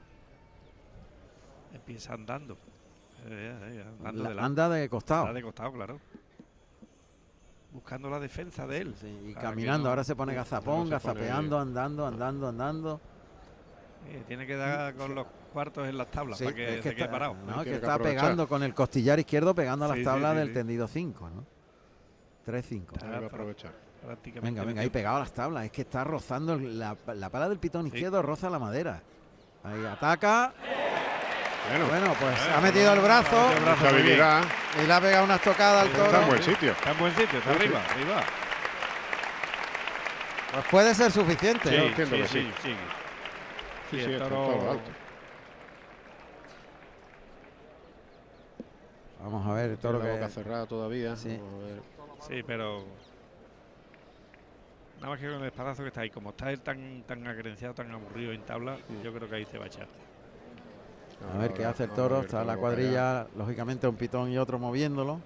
Empieza 1.74 2.14
andando. 2.14 2.56
Eh, 3.28 3.56
eh, 3.62 3.86
andando 4.00 4.24
La- 4.24 4.30
de 4.34 4.42
anda 4.42 4.70
de 4.70 4.89
costado. 4.89 5.22
Anda 5.28 5.34
de 5.34 5.44
costado, 5.44 5.72
claro. 5.74 6.00
Buscando 7.72 8.10
la 8.10 8.20
defensa 8.20 8.66
de 8.68 8.78
él. 8.80 8.96
Sí, 9.00 9.20
y 9.30 9.34
caminando, 9.36 9.84
no- 9.86 9.89
ahora 9.92 10.04
se 10.04 10.16
pone 10.16 10.34
gazapón, 10.34 10.89
no 10.89 11.00
se 11.00 11.08
pone- 11.08 11.20
gazapeando, 11.22 11.60
andando, 11.60 12.06
andando, 12.08 12.48
andando. 12.48 13.02
eh, 14.10 14.24
tiene 14.28 14.48
que 14.48 14.56
dar 14.56 14.96
con 14.96 15.14
los 15.14 15.28
cuartos 15.54 15.88
en 15.88 15.96
las 15.96 16.10
tablas 16.10 16.39
Sí, 16.39 16.46
para 16.46 16.56
que, 16.56 16.78
es 16.80 16.84
se 16.84 16.89
que 16.89 16.96
quede 16.96 17.06
está, 17.06 17.12
parado. 17.12 17.36
no, 17.46 17.60
que 17.60 17.70
que 17.70 17.76
está 17.76 17.94
aprovechar. 17.94 18.22
pegando 18.24 18.48
con 18.48 18.64
el 18.64 18.74
costillar 18.74 19.20
izquierdo, 19.20 19.54
pegando 19.54 19.86
a 19.86 19.89
las 19.89 19.98
Sí, 19.98 20.02
sí, 20.02 20.06
tablas 20.06 20.32
sí, 20.34 20.38
del 20.39 20.48
sí. 20.48 20.54
tendido 20.56 20.88
5, 20.88 21.30
¿no? 21.30 21.46
3-5. 22.46 22.94
Está 22.94 23.06
Hay 23.08 23.12
que 23.14 23.18
pra- 23.20 23.26
aprovechar. 23.28 23.72
prácticamente 24.06 24.50
Venga, 24.60 24.64
venga, 24.68 24.82
ahí 24.82 24.89
pegado 24.89 25.18
a 25.18 25.20
las 25.20 25.34
tablas. 25.34 25.66
Es 25.66 25.72
que 25.72 25.82
está 25.84 26.04
rozando 26.04 26.56
la, 26.58 26.96
la 27.14 27.30
pala 27.30 27.48
del 27.50 27.60
pitón 27.60 27.84
Sí. 27.84 27.89
izquierdo, 27.89 28.22
roza 28.22 28.50
la 28.50 28.60
madera. 28.60 29.02
Ahí 29.64 29.86
ataca. 29.86 30.54
Bueno, 31.70 31.86
Bueno, 31.88 32.16
pues 32.20 32.36
Eh, 32.39 32.54
ha 32.56 32.62
metido 32.62 32.92
el 32.94 33.00
brazo 33.02 33.52
el 33.52 34.00
y 34.84 34.88
le 34.88 34.94
ha 34.94 35.00
pegado 35.02 35.26
unas 35.26 35.42
tocadas 35.42 35.82
al 35.84 35.88
Está 35.89 36.06
en 36.06 36.12
toro. 36.12 36.26
buen 36.28 36.44
sitio. 36.44 36.72
Está 36.72 36.92
en 36.92 36.98
buen 36.98 37.16
sitio, 37.16 37.38
está 37.39 37.54
Sí, 37.54 37.58
sí. 37.60 37.64
arriba, 37.66 37.82
arriba. 37.92 38.24
Pues 40.54 40.66
puede 40.70 40.96
ser 40.96 41.12
suficiente. 41.12 41.72
Yo 41.78 41.84
entiendo 41.84 42.16
que 42.18 42.28
sí. 42.28 42.52
sí. 42.64 42.76
Sí, 43.92 44.00
Sí, 44.04 44.12
el 44.12 44.20
toro- 44.20 44.72
alto. 44.72 44.82
Vamos 49.24 49.45
a 49.45 49.53
ver, 49.53 49.69
el 49.72 49.78
Tiene 49.78 49.82
toro 49.97 49.99
la 50.03 50.13
boca 50.13 50.26
que. 50.28 50.32
cerrada 50.32 50.65
todavía. 50.65 51.15
Sí. 51.15 51.38
Vamos 51.38 51.63
a 51.63 51.65
ver. 51.65 51.82
Sí, 52.22 52.43
pero. 52.45 52.84
Nada 54.95 55.13
más 55.13 55.19
que 55.19 55.32
con 55.32 55.41
el 55.41 55.47
espadazo 55.47 55.82
que 55.82 55.88
está 55.88 56.01
ahí, 56.01 56.09
como 56.11 56.30
está 56.30 56.51
él 56.51 56.61
tan, 56.61 57.03
tan 57.03 57.26
agrenciado, 57.28 57.74
tan 57.74 57.89
aburrido 57.91 58.34
en 58.34 58.41
tabla, 58.43 58.78
yo 59.03 59.11
creo 59.11 59.28
que 59.28 59.36
ahí 59.36 59.45
se 59.45 59.57
va 59.57 59.65
a 59.65 59.67
echar. 59.67 59.88
A 61.34 61.38
ver 61.38 61.53
qué 61.53 61.65
hace 61.65 61.86
el 61.86 61.91
toro. 61.91 62.22
Está 62.22 62.43
la 62.43 62.55
lo 62.55 62.59
cuadrilla, 62.59 63.28
lógicamente 63.36 63.88
un 63.88 63.95
pitón 63.95 64.32
y 64.32 64.38
otro 64.38 64.59
moviéndolo. 64.59 65.19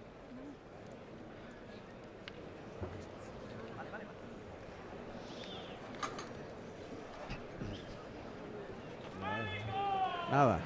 Nada. 10.32 10.60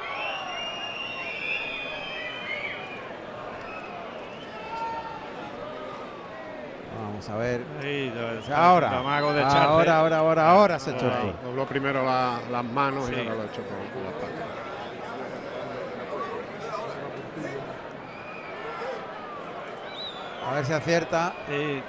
Vamos 7.21 7.29
a 7.29 7.37
ver. 7.37 7.61
Ahora, 8.51 8.97
ahora, 8.97 9.95
ahora, 9.99 10.17
ahora, 10.17 10.49
ahora 10.49 10.79
se 10.79 10.89
echó 10.89 11.05
el 11.05 11.11
Ahí. 11.13 11.35
Dobló 11.43 11.67
primero 11.67 12.03
la- 12.03 12.39
las 12.49 12.63
manos 12.63 13.05
Sí. 13.05 13.13
y 13.15 13.19
ahora 13.19 13.35
lo 13.35 13.41
ha 13.43 13.45
hecho 13.45 13.61
con, 13.61 13.77
con 13.93 14.03
las 14.05 14.13
patas. 14.13 14.47
A 20.49 20.53
ver 20.55 20.65
si 20.65 20.73
acierta. 20.73 21.33
Sí. 21.47 21.83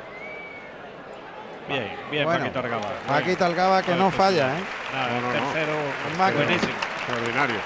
Bien, 1.68 1.96
bien, 2.10 2.24
Bueno, 2.24 2.40
Paquito 2.40 2.58
Argaba. 2.58 2.82
Paquito 3.06 3.44
Algaba 3.44 3.82
que 3.82 3.94
no 3.94 4.10
falla, 4.10 4.58
¿eh? 4.58 4.62
Nada, 4.92 5.08
No, 5.08 5.20
no, 5.20 5.26
no. 5.28 5.32
tercero, 5.32 5.72
máquina. 6.18 6.44
buenísimo. 6.44 6.72
Extraordinario. 6.98 7.56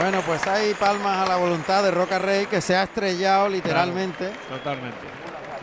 Bueno, 0.00 0.20
pues 0.26 0.46
hay 0.46 0.72
palmas 0.74 1.18
a 1.26 1.28
la 1.28 1.36
voluntad 1.36 1.82
de 1.82 1.90
Roca 1.90 2.18
Rey 2.18 2.46
que 2.46 2.60
se 2.60 2.74
ha 2.74 2.84
estrellado 2.84 3.48
literalmente 3.48 4.30
Totalmente. 4.48 4.98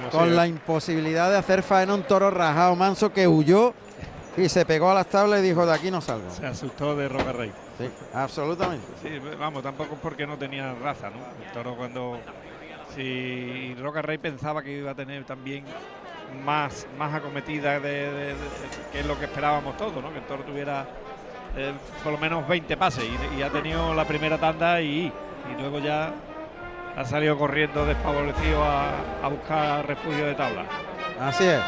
Así 0.07 0.15
con 0.17 0.29
es. 0.29 0.35
la 0.35 0.47
imposibilidad 0.47 1.29
de 1.31 1.37
hacer 1.37 1.63
faena 1.63 1.93
un 1.95 2.03
toro 2.03 2.29
rajado 2.29 2.75
manso 2.75 3.11
que 3.11 3.27
huyó 3.27 3.73
y 4.37 4.47
se 4.47 4.65
pegó 4.65 4.91
a 4.91 4.93
las 4.93 5.07
tablas 5.07 5.39
y 5.39 5.43
dijo 5.43 5.65
de 5.65 5.73
aquí 5.73 5.91
no 5.91 5.99
salgo. 5.99 6.29
Se 6.31 6.45
asustó 6.45 6.95
de 6.95 7.09
Roca 7.09 7.33
Rey. 7.33 7.51
Sí, 7.77 7.89
absolutamente. 8.13 8.85
Sí, 9.01 9.09
vamos, 9.37 9.63
tampoco 9.63 9.95
es 9.95 9.99
porque 9.99 10.25
no 10.27 10.37
tenía 10.37 10.73
raza, 10.75 11.09
¿no? 11.09 11.17
El 11.45 11.51
toro 11.51 11.75
cuando... 11.75 12.19
Si 12.95 13.75
Roca 13.81 14.01
Rey 14.01 14.17
pensaba 14.17 14.63
que 14.63 14.77
iba 14.77 14.91
a 14.91 14.95
tener 14.95 15.23
también 15.25 15.63
más, 16.43 16.87
más 16.97 17.13
acometida 17.13 17.79
de, 17.79 17.89
de- 17.89 18.11
de- 18.27 18.35
que 18.91 18.99
es 19.01 19.05
lo 19.05 19.17
que 19.19 19.25
esperábamos 19.25 19.75
todos, 19.77 20.01
¿no? 20.01 20.11
Que 20.11 20.19
el 20.19 20.25
toro 20.25 20.43
tuviera 20.43 20.87
eh, 21.57 21.73
por 22.03 22.13
lo 22.13 22.17
menos 22.17 22.47
20 22.47 22.77
pases 22.77 23.03
y, 23.05 23.39
y 23.39 23.41
ha 23.41 23.49
tenido 23.49 23.93
la 23.93 24.05
primera 24.05 24.37
tanda 24.37 24.81
y, 24.81 25.07
y 25.07 25.61
luego 25.61 25.79
ya 25.79 26.11
ha 26.95 27.05
salido 27.05 27.37
corriendo 27.37 27.85
desfavorecido 27.85 28.63
a, 28.63 28.91
a 29.23 29.27
buscar 29.29 29.85
refugio 29.87 30.25
de 30.25 30.35
tabla. 30.35 30.65
Así 31.19 31.45
es. 31.45 31.59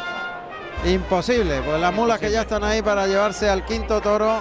Imposible, 0.92 1.62
pues 1.62 1.80
las 1.80 1.94
mulas 1.94 2.20
que 2.20 2.32
ya 2.32 2.42
están 2.42 2.64
ahí 2.64 2.82
para 2.82 3.06
llevarse 3.08 3.50
al 3.50 3.64
quinto 3.66 4.02
toro. 4.02 4.40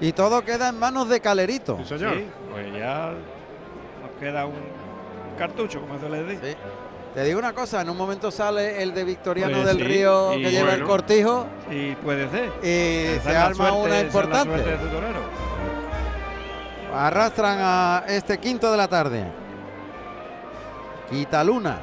Y 0.00 0.12
todo 0.12 0.42
queda 0.44 0.68
en 0.70 0.78
manos 0.78 1.08
de 1.08 1.20
Calerito. 1.20 1.78
Sí, 1.78 1.84
señor. 1.98 2.16
Sí, 2.16 2.26
pues 2.50 2.72
ya 2.74 3.12
nos 4.02 4.20
queda 4.20 4.44
un 4.44 4.54
cartucho, 5.38 5.80
como 5.80 5.98
se 5.98 6.08
le 6.10 6.24
dice. 6.24 6.52
Sí. 6.52 6.56
Te 7.14 7.22
digo 7.22 7.38
una 7.38 7.52
cosa, 7.52 7.80
en 7.80 7.88
un 7.90 7.96
momento 7.96 8.30
sale 8.32 8.82
el 8.82 8.92
de 8.92 9.04
Victoriano 9.04 9.52
Pues 9.52 9.66
del 9.66 9.76
sí, 9.76 9.84
Río 9.84 10.30
que 10.32 10.50
lleva 10.50 10.74
el 10.74 10.82
cortijo 10.82 11.46
Y 11.70 11.94
puede 11.96 12.28
ser. 12.28 12.48
y 12.60 13.20
se 13.20 13.36
arma 13.36 13.54
suerte- 13.54 13.78
una 13.86 14.00
importante. 14.00 14.56
de. 14.56 14.76
Arrastran 16.92 17.58
a 17.60 18.04
este 18.08 18.38
quinto 18.38 18.70
de 18.70 18.76
la 18.76 18.88
tarde. 18.88 19.24
Quitaluna. 21.10 21.78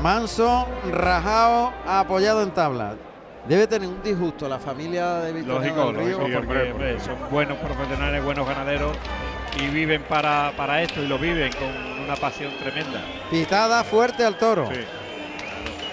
Manso, 0.00 0.66
rajado, 0.90 1.72
apoyado 1.86 2.42
en 2.42 2.50
tabla. 2.52 2.94
Debe 3.48 3.66
tener 3.66 3.88
un 3.88 4.00
disgusto 4.02 4.48
la 4.48 4.58
familia 4.60 5.14
de 5.16 5.32
Victoriano 5.32 5.64
Lógico, 5.64 5.86
del 5.86 5.96
Río. 5.96 6.18
lógico, 6.18 6.26
Sí, 6.26 6.32
porque 6.32 6.36
hombre, 6.36 6.72
hombre, 6.72 6.92
porque- 6.94 7.04
son 7.04 7.30
buenos 7.30 7.58
profesionales, 7.58 8.22
buenos 8.24 8.46
ganaderos 8.46 8.96
y 9.60 9.66
viven 9.68 10.02
para, 10.02 10.52
para 10.56 10.82
esto 10.82 11.02
y 11.02 11.08
lo 11.08 11.18
viven 11.18 11.50
con 11.52 11.91
una 12.04 12.16
pasión 12.16 12.52
tremenda. 12.58 13.00
Pitada 13.30 13.84
fuerte 13.84 14.24
al 14.24 14.36
toro. 14.36 14.68
Sí. 14.72 14.80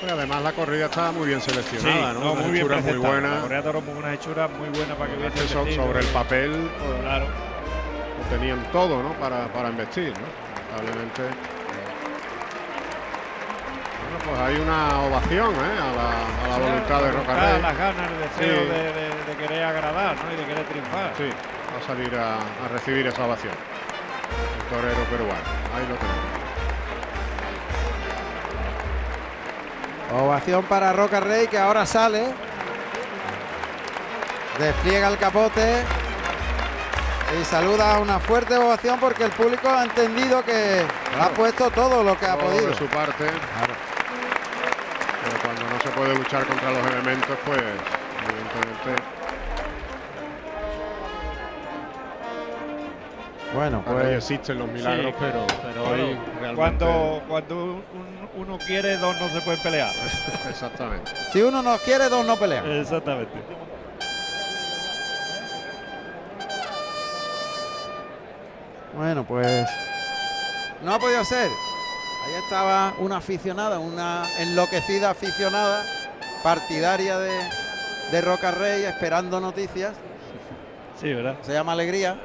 Pero 0.01 0.13
además 0.13 0.41
la 0.41 0.53
corrida 0.53 0.85
estaba 0.85 1.11
muy 1.11 1.27
bien 1.27 1.41
Sí, 1.41 1.49
seleccionada, 1.51 2.13
¿no? 2.13 2.35
muy 2.35 2.51
bien 2.51 2.67
muy 2.67 2.93
buena. 2.97 3.45
La 3.49 3.61
Toro 3.61 3.81
buenas 3.81 4.13
hechuras, 4.13 4.49
muy 4.51 4.69
buena 4.69 4.95
para 4.95 5.11
que 5.13 5.27
Es 5.27 5.33
hubiese 5.33 5.47
so- 5.53 5.65
sobre 5.83 5.99
el 5.99 6.05
papel, 6.07 6.69
pues, 6.79 7.01
Claro, 7.01 7.25
tenían 8.29 8.63
todo 8.71 9.03
¿no? 9.03 9.13
para, 9.13 9.47
para 9.51 9.69
investir. 9.69 10.13
¿no? 10.13 10.77
Lamentablemente. 10.77 11.21
Bueno, 14.01 14.25
pues 14.25 14.39
hay 14.39 14.55
una 14.61 15.01
ovación 15.01 15.53
¿eh? 15.53 15.79
a, 15.81 15.91
la, 15.95 16.45
a 16.45 16.47
la 16.59 16.65
voluntad 16.65 17.01
de 17.01 17.11
Roca 17.11 17.33
Rey. 17.35 17.61
las 17.61 17.77
ganas, 17.77 18.11
el 18.11 18.19
deseo 18.19 18.59
Sí. 18.63 18.65
de, 18.69 18.93
de- 18.93 19.09
de 19.29 19.35
querer 19.37 19.63
agradar 19.63 20.15
¿no? 20.25 20.33
y 20.33 20.37
de 20.37 20.45
querer 20.45 20.65
triunfar. 20.65 21.13
Sí, 21.17 21.23
va 21.29 21.83
a 21.83 21.87
salir 21.87 22.15
a, 22.15 22.35
a 22.37 22.67
recibir 22.71 23.05
esa 23.05 23.25
ovación. 23.25 23.53
El 24.57 24.75
torero 24.75 25.03
peruano. 25.05 25.43
Ahí 25.75 25.87
lo 25.87 25.95
tenemos. 25.95 26.39
Ovación 30.11 30.63
para 30.65 30.91
Roca 30.93 31.19
Rey 31.19 31.47
que 31.47 31.57
ahora 31.57 31.85
sale. 31.85 32.33
Despliega 34.57 35.07
el 35.07 35.17
capote. 35.17 35.83
Y 37.39 37.45
saluda 37.45 37.99
una 37.99 38.19
fuerte 38.19 38.57
ovación 38.57 38.99
porque 38.99 39.23
el 39.25 39.31
público 39.31 39.69
ha 39.69 39.83
entendido 39.83 40.43
que 40.43 40.83
ha 41.19 41.29
puesto 41.29 41.69
todo 41.69 42.03
lo 42.03 42.17
que 42.17 42.25
ha 42.25 42.35
podido. 42.35 42.69
de 42.69 42.75
su 42.75 42.87
parte. 42.87 43.25
Pero 45.23 45.37
cuando 45.43 45.61
no 45.61 45.79
se 45.79 45.89
puede 45.89 46.15
luchar 46.15 46.43
contra 46.45 46.71
los 46.71 46.85
elementos, 46.87 47.37
pues 47.45 47.59
evidentemente 47.59 49.18
Bueno, 53.53 53.83
Ahora 53.87 54.03
pues 54.03 54.17
existen 54.17 54.59
los 54.59 54.67
milagros, 54.67 55.07
Sí, 55.11 55.15
pero, 55.19 55.83
hoy 55.89 56.17
realmente... 56.39 56.55
cuando, 56.55 57.23
cuando 57.27 57.55
un- 57.65 58.29
uno 58.37 58.57
quiere, 58.59 58.97
dos 58.97 59.19
no 59.19 59.27
se 59.29 59.41
pueden 59.41 59.59
pelear. 59.61 59.91
Exactamente. 60.49 61.11
si 61.33 61.41
uno 61.41 61.61
no 61.63 61.77
quiere, 61.79 62.09
dos 62.09 62.25
no 62.25 62.35
pelean. 62.37 62.69
Exactamente. 62.71 63.33
Bueno, 68.95 69.23
pues 69.23 69.67
no 70.83 70.93
ha 70.93 70.99
podido 70.99 71.23
ser. 71.23 71.47
Ahí 72.25 72.33
estaba 72.43 72.93
una 72.99 73.17
aficionada, 73.17 73.79
una 73.79 74.23
enloquecida 74.39 75.11
aficionada, 75.11 75.83
partidaria 76.43 77.17
de, 77.17 77.31
de 78.11 78.21
Roca 78.21 78.51
Rey, 78.51 78.83
esperando 78.83 79.39
noticias. 79.39 79.93
Sí, 80.99 81.13
¿verdad? 81.13 81.35
Se 81.43 81.53
llama 81.53 81.71
Alegría, 81.71 82.17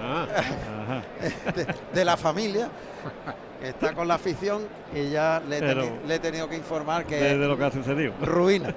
Ah, 0.00 0.26
Ajá. 0.30 1.52
de, 1.54 1.66
de 1.92 2.04
la 2.04 2.16
familia. 2.16 2.68
que 3.60 3.70
Está 3.70 3.92
con 3.92 4.06
la 4.06 4.14
afición 4.14 4.62
y 4.94 5.10
ya 5.10 5.42
le 5.48 5.56
he, 5.58 5.60
Pero- 5.60 5.82
teni- 5.82 6.02
le 6.06 6.14
he 6.14 6.18
tenido 6.20 6.48
que 6.48 6.56
informar 6.56 7.04
que 7.04 7.16
De, 7.16 7.38
de 7.38 7.46
lo 7.48 7.58
que 7.58 7.64
ha 7.64 7.70
sucedido. 7.72 8.12
ruina. 8.22 8.72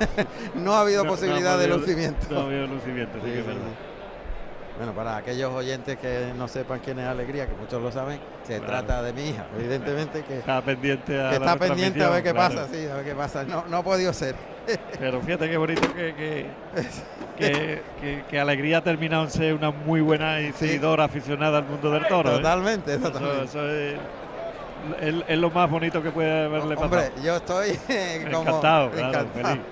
no 0.56 0.74
ha 0.74 0.80
habido 0.80 1.04
No- 1.04 1.10
no 1.10 1.12
ha 1.14 1.16
posibilidad 1.16 1.58
de 1.58 1.68
lucimiento. 1.68 2.26
No 2.30 2.40
ha 2.40 2.44
habido 2.44 2.66
lucimiento, 2.66 3.18
sí, 3.18 3.24
Sí, 3.26 3.30
que 3.32 3.38
es 3.38 3.44
sí, 3.44 3.48
verdad. 3.48 3.62
sí. 3.66 4.76
Bueno, 4.78 4.92
para 4.92 5.16
aquellos 5.16 5.52
oyentes 5.54 5.96
que 5.98 6.32
no 6.36 6.48
sepan 6.48 6.80
quién 6.80 6.98
es 6.98 7.06
Alegría, 7.06 7.46
que 7.46 7.54
muchos 7.54 7.80
lo 7.80 7.90
saben, 7.90 8.18
se 8.46 8.58
Claro. 8.58 8.66
trata 8.84 9.02
de 9.02 9.12
mi 9.14 9.30
hija, 9.30 9.46
evidentemente 9.58 10.22
que, 10.22 10.38
Está 10.40 10.60
pendiente 10.60 11.18
a 11.18 11.30
que 11.30 11.36
está 11.36 11.56
pendiente 11.56 12.04
a 12.04 12.10
ver 12.10 12.22
qué 12.22 12.34
pasa, 12.34 12.66
sí, 12.70 12.86
a 12.86 12.96
ver 12.96 13.04
qué 13.06 13.14
pasa. 13.14 13.44
No, 13.44 13.64
no 13.68 13.76
ha 13.78 13.82
podido 13.82 14.12
ser. 14.12 14.34
Pero 14.98 15.20
fíjate 15.20 15.48
qué 15.48 15.56
bonito 15.56 15.82
que, 15.94 16.14
que, 16.14 16.46
que, 17.38 17.82
que- 18.00 18.24
que 18.28 18.40
Alegría 18.40 18.78
ha 18.78 18.82
terminado 18.82 19.24
en 19.24 19.30
ser 19.30 19.54
una 19.54 19.70
muy 19.70 20.00
buena 20.00 20.40
y 20.40 20.52
seguidora 20.52 21.04
aficionada 21.04 21.58
al 21.58 21.64
mundo 21.64 21.90
del 21.90 22.06
toro. 22.06 22.30
¿eh? 22.30 22.36
Totalmente, 22.36 22.94
Eso, 22.94 23.02
totalmente. 23.12 23.44
eso 23.44 23.68
es, 23.70 23.94
es- 25.00 25.24
es 25.28 25.38
lo 25.38 25.50
más 25.50 25.68
bonito 25.70 26.02
que 26.02 26.10
puede 26.10 26.44
haberle 26.46 26.74
pasado. 26.76 26.84
Hombre, 27.02 27.12
yo 27.22 27.36
estoy 27.36 27.78
como 28.32 28.42
encantado, 28.42 28.90
claro, 28.90 29.08
encantado. 29.20 29.44
feliz. 29.54 29.62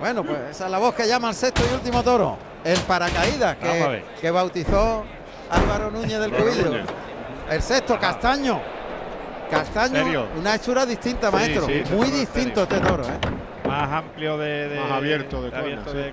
Bueno, 0.00 0.24
pues 0.24 0.38
esa 0.50 0.64
es 0.64 0.70
la 0.70 0.78
voz 0.78 0.94
que 0.94 1.06
llama 1.06 1.28
al 1.28 1.34
sexto 1.34 1.62
y 1.70 1.74
último 1.74 2.02
toro. 2.02 2.38
El 2.64 2.78
paracaídas 2.80 3.56
que, 3.56 4.02
que 4.20 4.30
bautizó 4.30 5.04
Álvaro 5.50 5.90
Núñez 5.90 6.18
del 6.20 6.32
Cubillo. 6.32 6.72
El 7.50 7.62
sexto, 7.62 7.98
Castaño. 7.98 8.60
Castaño, 9.50 10.26
una 10.38 10.54
hechura 10.54 10.86
distinta, 10.86 11.30
maestro. 11.30 11.66
sí, 11.66 11.82
Muy 11.92 12.08
distinto 12.10 12.62
este 12.62 12.78
toro, 12.78 13.02
¿eh? 13.04 13.18
Más 13.70 13.90
amplio 13.92 14.36
de, 14.38 14.68
de- 14.68 14.80
Más 14.80 14.90
abierto 14.92 15.42
de 15.42 15.56
abierto 15.56 15.92
de. 15.92 16.04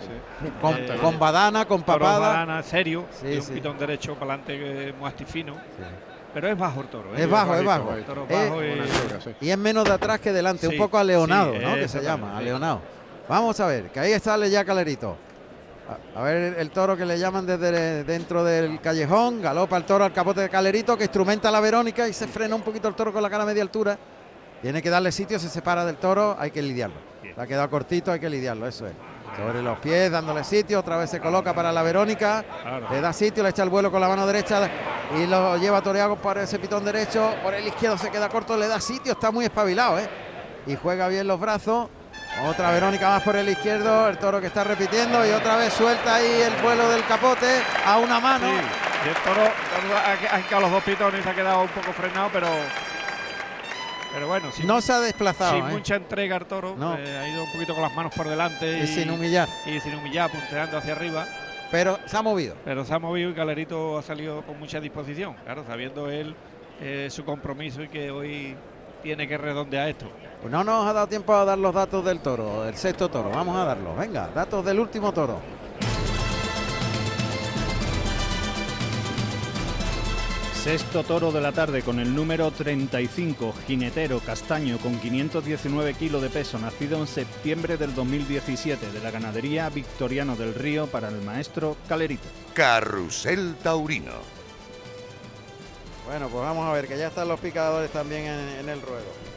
sí. 0.00 0.50
Con, 0.60 0.74
Eh, 0.76 0.98
con 1.00 1.18
badana, 1.18 1.64
con 1.64 1.82
papada. 1.82 2.18
badana, 2.18 2.62
serio, 2.62 3.04
Sí, 3.10 3.26
y 3.28 3.36
un 3.36 3.42
sí. 3.42 3.52
pitón 3.54 3.78
derecho 3.78 4.14
para 4.16 4.34
adelante 4.34 4.92
muy 4.98 5.08
astifino. 5.08 5.54
Pero 6.34 6.48
es 6.48 6.58
bajo 6.58 6.80
el 6.82 6.86
toro. 6.88 7.10
¿eh? 7.16 7.22
Es 7.22 7.30
bajo, 7.30 7.54
es 7.54 7.64
bajo. 7.64 7.86
bajito. 7.86 8.06
Toro 8.06 8.26
Eh, 8.28 8.44
bajo 8.44 8.62
y- 9.40 9.50
es 9.50 9.58
menos 9.58 9.84
de 9.84 9.92
atrás 9.92 10.20
que 10.20 10.32
delante, 10.32 10.66
un 10.68 10.76
poco 10.76 10.98
aleonado, 10.98 11.52
sí, 11.54 11.58
¿no? 11.62 11.74
Que 11.76 11.88
se 11.88 12.02
llama, 12.02 12.36
aleonado. 12.36 12.80
Vamos 13.28 13.58
a 13.60 13.66
ver, 13.66 13.84
que 13.90 14.00
ahí 14.00 14.18
sale 14.18 14.50
ya 14.50 14.64
Calerito. 14.64 15.16
A, 16.16 16.20
a 16.20 16.22
ver 16.22 16.56
el 16.58 16.70
toro 16.70 16.96
que 16.96 17.06
le 17.06 17.18
llaman 17.18 17.46
desde 17.46 18.04
dentro 18.04 18.44
del 18.44 18.78
callejón, 18.80 19.40
galopa 19.40 19.76
el 19.78 19.84
toro 19.84 20.04
al 20.04 20.12
capote 20.12 20.40
de 20.42 20.48
Calerito, 20.50 20.96
que 20.98 21.04
instrumenta 21.04 21.48
a 21.48 21.52
la 21.52 21.60
Verónica 21.60 22.06
y 22.08 22.12
se 22.12 22.26
frena 22.28 22.54
un 22.54 22.60
poquito 22.62 22.88
el 22.88 22.94
toro 22.94 23.10
con 23.12 23.22
la 23.22 23.30
cara 23.30 23.44
a 23.44 23.46
media 23.46 23.62
altura. 23.62 23.96
Tiene 24.62 24.82
que 24.82 24.90
darle 24.90 25.12
sitio, 25.12 25.38
se 25.38 25.48
separa 25.48 25.84
del 25.84 25.96
toro, 25.96 26.36
hay 26.38 26.50
que 26.50 26.60
lidiarlo. 26.62 26.96
Le 27.22 27.40
ha 27.40 27.46
quedado 27.46 27.70
cortito, 27.70 28.10
hay 28.10 28.20
que 28.20 28.28
lidiarlo, 28.28 28.66
eso 28.66 28.86
es. 28.86 28.94
Sobre 29.36 29.62
los 29.62 29.78
pies, 29.78 30.10
dándole 30.10 30.42
sitio, 30.42 30.80
otra 30.80 30.96
vez 30.96 31.10
se 31.10 31.20
coloca 31.20 31.54
para 31.54 31.70
la 31.70 31.82
Verónica. 31.82 32.44
Le 32.90 33.00
da 33.00 33.12
sitio, 33.12 33.42
le 33.42 33.50
echa 33.50 33.62
el 33.62 33.68
vuelo 33.68 33.90
con 33.90 34.00
la 34.00 34.08
mano 34.08 34.26
derecha 34.26 34.68
y 35.16 35.26
lo 35.26 35.56
lleva 35.58 35.80
toreado 35.80 36.16
por 36.16 36.38
ese 36.38 36.58
pitón 36.58 36.84
derecho. 36.84 37.34
Por 37.42 37.54
el 37.54 37.66
izquierdo 37.66 37.96
se 37.98 38.10
queda 38.10 38.28
corto, 38.28 38.56
le 38.56 38.66
da 38.66 38.80
sitio, 38.80 39.12
está 39.12 39.30
muy 39.30 39.44
espabilado, 39.44 39.98
¿eh? 39.98 40.08
Y 40.66 40.74
juega 40.76 41.06
bien 41.06 41.28
los 41.28 41.38
brazos. 41.38 41.88
Otra 42.46 42.70
Verónica 42.72 43.08
más 43.08 43.22
por 43.22 43.36
el 43.36 43.48
izquierdo, 43.48 44.08
el 44.08 44.18
toro 44.18 44.40
que 44.40 44.48
está 44.48 44.64
repitiendo 44.64 45.24
y 45.26 45.30
otra 45.30 45.56
vez 45.56 45.72
suelta 45.72 46.16
ahí 46.16 46.42
el 46.42 46.62
vuelo 46.62 46.88
del 46.88 47.04
capote 47.06 47.62
a 47.84 47.98
una 47.98 48.18
mano. 48.18 48.46
Sí, 48.46 48.54
y 49.04 49.08
el 49.08 49.14
toro, 49.16 49.42
ha 49.42 50.42
quedado 50.42 50.62
los 50.62 50.70
dos 50.72 50.82
pitones, 50.82 51.22
se 51.22 51.30
ha 51.30 51.34
quedado 51.34 51.62
un 51.62 51.68
poco 51.68 51.92
frenado, 51.92 52.28
pero 52.32 52.48
pero 54.12 54.26
bueno, 54.28 54.50
sin, 54.52 54.66
No 54.66 54.80
se 54.80 54.92
ha 54.92 55.00
desplazado, 55.00 55.56
sin 55.56 55.66
¿eh? 55.66 55.72
mucha 55.72 55.96
entrega 55.96 56.36
el 56.36 56.46
toro, 56.46 56.74
No. 56.76 56.96
eh, 56.96 57.18
ha 57.18 57.28
ido 57.28 57.44
un 57.44 57.52
poquito 57.52 57.74
con 57.74 57.82
las 57.82 57.94
manos 57.94 58.12
por 58.14 58.28
delante 58.28 58.78
y, 58.78 58.82
y 58.82 58.86
sin 58.86 59.10
humillar. 59.10 59.48
y 59.66 59.80
sin 59.80 59.94
humillar, 59.94 60.30
punteando 60.30 60.76
hacia 60.78 60.92
arriba, 60.92 61.26
Pero 61.70 61.98
se 62.06 62.16
ha 62.16 62.22
movido. 62.22 62.54
pero 62.64 62.84
se 62.84 62.94
ha 62.94 62.98
movido 62.98 63.30
y 63.30 63.34
Galerito 63.34 63.98
ha 63.98 64.02
salido 64.02 64.42
con 64.42 64.58
mucha 64.58 64.80
disposición, 64.80 65.34
claro, 65.44 65.64
sabiendo 65.66 66.10
él 66.10 66.34
eh, 66.80 67.08
su 67.10 67.24
compromiso 67.24 67.82
y 67.82 67.88
que 67.88 68.10
hoy 68.10 68.56
tiene 69.02 69.28
que 69.28 69.36
redondear 69.38 69.88
esto. 69.88 70.06
Pues 70.40 70.52
no 70.52 70.62
nos 70.64 70.86
ha 70.86 70.92
dado 70.92 71.06
tiempo 71.08 71.34
a 71.34 71.44
dar 71.44 71.58
los 71.58 71.74
datos 71.74 72.04
del 72.04 72.20
toro, 72.20 72.66
el 72.68 72.74
sexto 72.76 73.08
toro. 73.08 73.30
Vamos 73.30 73.56
a 73.56 73.64
darlos. 73.64 73.96
Venga, 73.96 74.28
datos 74.34 74.64
del 74.64 74.78
último 74.80 75.12
toro. 75.12 75.40
Sexto 80.68 81.02
toro 81.02 81.32
de 81.32 81.40
la 81.40 81.50
tarde 81.50 81.80
con 81.80 81.98
el 81.98 82.14
número 82.14 82.50
35, 82.50 83.54
jinetero 83.66 84.20
castaño 84.20 84.76
con 84.76 85.00
519 85.00 85.94
kilos 85.94 86.20
de 86.20 86.28
peso, 86.28 86.58
nacido 86.58 87.00
en 87.00 87.06
septiembre 87.06 87.78
del 87.78 87.94
2017 87.94 88.90
de 88.90 89.00
la 89.00 89.10
ganadería 89.10 89.70
Victoriano 89.70 90.36
del 90.36 90.54
Río 90.54 90.86
para 90.86 91.08
el 91.08 91.22
maestro 91.22 91.78
Calerito. 91.88 92.28
Carrusel 92.52 93.56
Taurino. 93.62 94.12
Bueno, 96.04 96.28
pues 96.28 96.44
vamos 96.44 96.68
a 96.68 96.72
ver, 96.74 96.86
que 96.86 96.98
ya 96.98 97.08
están 97.08 97.28
los 97.28 97.40
picadores 97.40 97.90
también 97.90 98.24
en, 98.24 98.48
en 98.60 98.68
el 98.68 98.82
ruedo. 98.82 99.27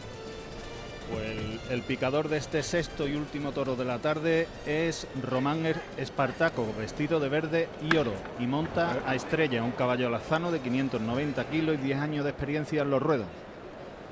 Pues 1.11 1.25
el, 1.25 1.59
el 1.69 1.81
picador 1.83 2.29
de 2.29 2.37
este 2.37 2.63
sexto 2.63 3.07
y 3.07 3.15
último 3.15 3.51
toro 3.51 3.75
de 3.75 3.85
la 3.85 3.99
tarde 3.99 4.47
es 4.65 5.07
Román 5.21 5.65
Er- 5.65 5.81
Espartaco, 5.97 6.65
vestido 6.77 7.19
de 7.19 7.29
verde 7.29 7.67
y 7.91 7.97
oro, 7.97 8.13
y 8.39 8.47
monta 8.47 8.99
a 9.05 9.15
Estrella, 9.15 9.63
un 9.63 9.71
caballo 9.71 10.07
alazano 10.07 10.51
de 10.51 10.59
590 10.59 11.43
kilos 11.49 11.75
y 11.75 11.77
10 11.79 11.99
años 11.99 12.23
de 12.23 12.31
experiencia 12.31 12.81
en 12.83 12.89
los 12.91 13.01
ruedos. 13.01 13.27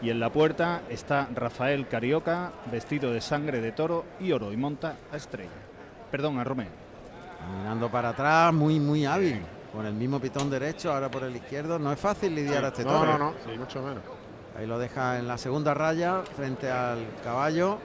Y 0.02 0.10
en 0.10 0.20
la 0.20 0.30
puerta 0.30 0.82
está 0.90 1.28
Rafael 1.34 1.88
Carioca, 1.88 2.52
vestido 2.72 3.12
de 3.12 3.22
sangre 3.22 3.60
de 3.62 3.72
toro 3.72 4.06
y 4.20 4.32
oro, 4.32 4.52
y 4.54 4.58
monta 4.58 4.96
a 5.12 5.18
Estrella. 5.18 5.50
Perdón, 6.12 6.40
a 6.40 6.44
Romeo. 6.44 6.68
Mirando 7.60 7.90
para 7.90 8.10
atrás, 8.10 8.54
muy, 8.54 8.80
muy 8.80 9.06
hábil. 9.06 9.42
Con 9.74 9.86
el 9.86 9.94
mismo 9.94 10.20
pitón 10.20 10.50
derecho, 10.50 10.92
ahora 10.92 11.10
por 11.12 11.24
el 11.24 11.36
izquierdo. 11.36 11.78
No 11.80 11.92
es 11.94 12.00
fácil 12.00 12.34
lidiar 12.34 12.66
a 12.66 12.70
este 12.70 12.84
No, 12.84 12.92
toro. 12.92 13.12
no, 13.12 13.18
no, 13.18 13.34
sí, 13.46 13.58
mucho 13.58 13.82
menos. 13.82 14.04
Ahí 14.60 14.65
lo 14.68 14.77
deja 14.77 15.18
en 15.19 15.27
la 15.27 15.38
segunda 15.38 15.73
raya, 15.73 16.22
frente 16.36 16.69
al 16.69 16.99
caballo. 17.23 17.77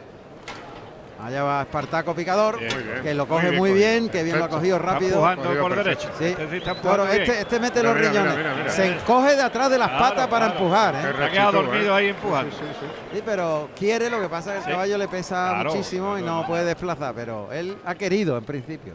Allá 1.22 1.44
va 1.44 1.62
Espartaco 1.62 2.12
Picador, 2.16 2.59
Bien, 2.59 3.01
que 3.01 3.14
lo 3.14 3.28
coge 3.28 3.51
Muy 3.52 3.59
muy 3.59 3.72
bien, 3.74 4.09
que 4.09 4.24
bien 4.24 4.40
lo 4.40 4.46
ha 4.46 4.48
cogido 4.48 4.76
Está 4.78 4.92
rápido. 4.94 5.10
empujando 5.14 5.42
Cogido 5.44 5.62
por 5.62 5.74
perfecto. 5.76 6.18
derecho. 6.18 6.36
Sí. 6.36 6.42
Este 6.42 6.56
está 6.56 6.74
Claro, 6.74 7.06
este, 7.06 7.40
este 7.42 7.60
mete 7.60 7.78
Mira, 7.78 7.92
los 7.92 7.98
mira, 8.01 8.10
riñones. 8.10 8.36
mira, 8.36 8.55
mira, 8.56 8.68
Se 8.70 8.82
mira. 8.82 8.96
encoge 8.96 9.36
de 9.36 9.42
atrás 9.42 9.70
de 9.70 9.78
las 9.78 9.88
Claro, 9.90 10.05
patas 10.05 10.26
para 10.26 10.46
claro. 10.46 10.60
empujar. 10.60 10.94
¿eh? 10.96 11.14
Se 11.16 11.24
ha 11.24 11.30
quedado 11.30 11.52
dormido 11.52 11.92
¿eh? 11.92 11.96
ahí 11.96 12.09
empujando. 12.09 12.51
Sí, 12.51 12.62
sí, 12.68 12.76
sí. 12.80 12.86
Sí, 13.16 13.22
pero 13.24 13.68
quiere, 13.78 14.10
lo 14.10 14.20
que 14.20 14.28
pasa 14.28 14.51
es 14.51 14.55
que 14.55 14.59
el 14.59 14.64
Sí. 14.64 14.70
caballo 14.72 14.98
le 14.98 15.09
pesa 15.09 15.51
Claro, 15.51 15.70
muchísimo 15.70 16.18
y 16.18 16.22
no 16.22 16.44
puede 16.48 16.64
desplazar, 16.64 17.14
pero 17.14 17.52
él 17.52 17.78
ha 17.84 17.94
querido 17.94 18.36
en 18.36 18.44
principio. 18.44 18.94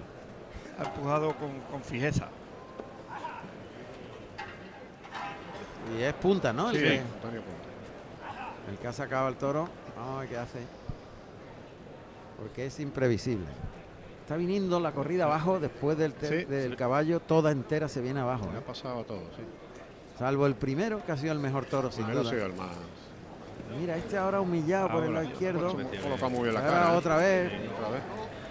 Ha 0.77 0.83
empujado 0.83 1.33
con, 1.35 1.51
con 1.71 1.81
fijeza. 1.81 2.27
Y 5.97 6.03
es 6.03 6.13
punta, 6.15 6.51
¿no? 6.53 6.69
El, 6.69 6.77
que, 6.77 6.99
Antonio 6.99 7.41
Punta. 7.41 7.58
El 8.69 8.77
que 8.77 8.87
ha 8.87 8.93
sacado 8.93 9.27
el 9.29 9.35
toro. 9.35 9.67
Vamos 9.97 10.17
a 10.17 10.19
ver 10.21 10.29
qué 10.29 10.37
hace. 10.37 10.59
Porque 12.37 12.65
es 12.67 12.79
imprevisible. 12.79 13.47
está 14.21 14.37
viniendo 14.37 14.79
la 14.79 14.91
corrida 14.91 15.25
abajo 15.25 15.59
después 15.59 15.97
del, 15.97 16.13
Sí, 16.21 16.45
del 16.45 16.71
sí. 16.71 16.77
caballo, 16.77 17.19
toda 17.19 17.51
entera 17.51 17.89
se 17.89 18.01
viene 18.01 18.21
abajo. 18.21 18.45
¿eh? 18.45 18.57
ha 18.57 18.61
pasado 18.61 19.03
todo, 19.03 19.21
sí. 19.35 19.43
Salvo 20.17 20.45
el 20.45 20.55
primero, 20.55 21.03
que 21.05 21.11
ha 21.11 21.17
sido 21.17 21.31
el 21.33 21.39
mejor 21.39 21.65
toro, 21.65 21.91
sin 21.91 22.05
duda. 22.11 22.29
el 22.31 22.53
más. 22.53 22.69
Mira, 23.79 23.97
este 23.97 24.17
ahora 24.17 24.41
humillado 24.41 24.89
por 24.89 25.03
el 25.03 25.13
lado 25.13 25.25
izquierdo. 25.25 25.75
Coloca 26.01 26.27
muy 26.29 26.41
bien 26.43 26.53
la 26.53 26.61
cara. 26.61 26.93
¿eh? 26.93 26.97
otra 26.97 27.17
vez. 27.17 27.51
Otra 27.77 27.89
vez. 27.89 28.01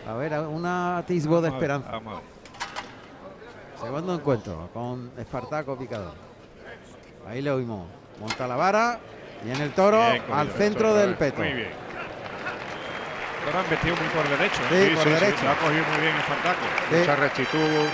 A 0.07 0.15
ver, 0.15 0.39
un 0.49 0.65
atisbo 0.65 1.41
de 1.41 1.49
a 1.49 1.51
ver, 1.51 1.59
esperanza. 1.59 1.91
a 1.91 1.99
ver. 1.99 2.39
Segundo 3.81 4.15
encuentro 4.15 4.69
con 4.73 5.11
Espartaco 5.17 5.77
Picador. 5.77 6.15
Ahí 7.27 7.43
le 7.43 7.51
oímos. 7.51 7.87
Monta 8.21 8.47
la 8.49 8.57
vara 8.57 8.99
y 9.45 9.51
en 9.51 9.61
el 9.61 9.73
toro 9.73 10.11
Bien 10.11 10.23
al 10.33 10.51
centro 10.53 10.95
del 10.95 11.15
peto. 11.15 11.43
Muy 11.43 11.53
bien. 11.53 11.89
Muy 13.49 14.09
por 14.15 14.29
derecho. 14.29 14.61
Sí, 14.69 14.95
por 14.95 15.05
derecho. 15.09 15.45
Lo 15.45 15.51
ha 15.51 15.57
cogido 15.57 15.85
muy 15.93 16.01
bien 16.03 16.17
Espartaco. 16.17 16.61
Sí. 16.91 16.97
Mucha 16.97 17.17
rectitud. 17.17 17.87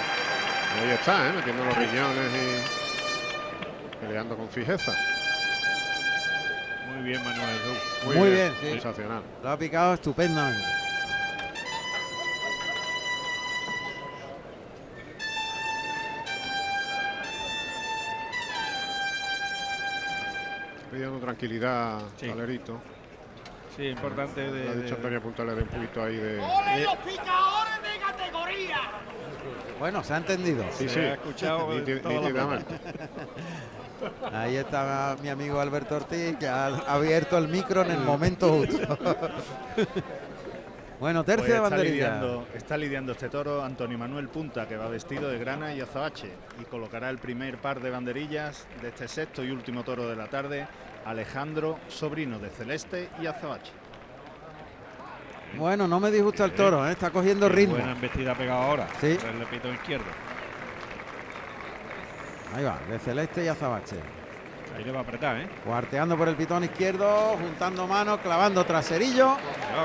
Ahí 0.83 0.91
está, 0.91 1.29
¿eh? 1.29 1.33
metiendo 1.37 1.65
los 1.65 1.77
riñones 1.77 2.31
y 2.35 4.05
peleando 4.05 4.37
con 4.37 4.49
fijeza. 4.49 4.93
Muy 6.93 7.05
bien, 7.05 7.23
Manuel 7.23 7.47
Jesús. 7.47 8.17
Muy 8.17 8.31
bien, 8.31 8.53
sí. 8.61 8.71
Sensacional. 8.71 9.23
Lo 9.43 9.51
ha 9.51 9.57
picado 9.57 9.95
estupendamente. 9.95 10.84
Pidiendo 20.95 21.19
tranquilidad 21.19 21.99
Sí. 22.17 22.27
al. 22.27 22.81
Sí, 23.77 23.87
importante 23.89 24.41
de. 24.41 24.65
Le 24.65 24.71
ha 24.71 24.75
dicho 24.75 24.89
de- 24.91 24.95
Antonio 24.95 25.21
un 25.63 25.69
poquito 25.69 26.05
ahí 26.05 26.17
de. 26.17 26.41
Bueno, 29.81 30.05
se 30.05 30.15
ha 30.15 30.19
entendido. 30.19 30.65
Sí, 30.71 30.89
Se 30.89 30.95
sí. 30.95 31.01
ha 31.01 31.15
escuchado. 31.15 31.69
Ahí 34.33 34.57
está 34.57 35.17
mi 35.23 35.31
amigo 35.31 35.61
Alberto 35.61 35.97
Ortiz, 35.97 36.37
que 36.37 36.47
ha 36.47 36.67
abierto 36.67 37.39
el 37.39 37.49
micro 37.49 37.83
en 37.83 37.91
el 37.93 38.01
momento 38.01 38.53
justo. 38.59 38.99
bueno, 41.05 41.23
Pues 41.23 41.37
tercia 41.37 41.55
de 41.57 41.63
está, 41.65 41.69
banderilla. 41.69 41.93
lidiando, 42.15 42.49
está 42.55 42.77
lidiando 42.79 43.13
este 43.13 43.29
toro 43.29 43.63
Antonio 43.63 43.99
Manuel 43.99 44.31
Punta, 44.31 44.67
que 44.67 44.79
va 44.79 44.89
vestido 44.89 45.29
de 45.29 45.37
grana 45.39 45.75
y 45.75 45.83
azabache 45.83 46.31
y 46.59 46.65
colocará 46.65 47.11
el 47.11 47.19
primer 47.19 47.59
par 47.59 47.81
de 47.81 47.91
banderillas 47.91 48.67
de 48.81 48.89
este 48.89 49.07
sexto 49.07 49.45
y 49.45 49.51
último 49.51 49.85
toro 49.85 50.09
de 50.09 50.17
la 50.17 50.29
tarde, 50.29 50.67
Alejandro, 51.05 51.79
sobrino 51.89 52.39
de 52.39 52.49
Celeste 52.49 53.11
y 53.21 53.27
azabache. 53.27 53.71
Bueno, 55.59 55.87
no 55.87 56.01
me 56.01 56.11
disgusta 56.11 56.47
el 56.47 56.53
toro, 56.53 56.89
¿eh? 56.89 56.93
está 56.93 57.11
cogiendo 57.11 57.49
Qué 57.49 57.55
ritmo. 57.55 57.75
Buena 57.75 57.93
embestida 57.93 58.35
pegado 58.35 58.63
ahora. 58.63 58.89
Sí. 58.99 59.09
El 59.09 59.75
izquierdo. 59.75 60.07
Ahí 62.57 62.65
va, 62.65 62.79
de 62.89 62.99
Celeste 62.99 63.45
y 63.45 63.49
Azabache. 63.49 64.24
Ahí 64.77 64.85
le 64.85 64.93
va 64.93 64.99
a 65.01 65.03
apretar, 65.03 65.37
¿eh? 65.39 65.49
Cuarteando 65.65 66.17
por 66.17 66.29
el 66.29 66.35
pitón 66.37 66.65
izquierdo, 66.65 67.37
juntando 67.41 67.87
manos, 67.87 68.19
clavando 68.21 68.65
traserillo. 68.65 69.37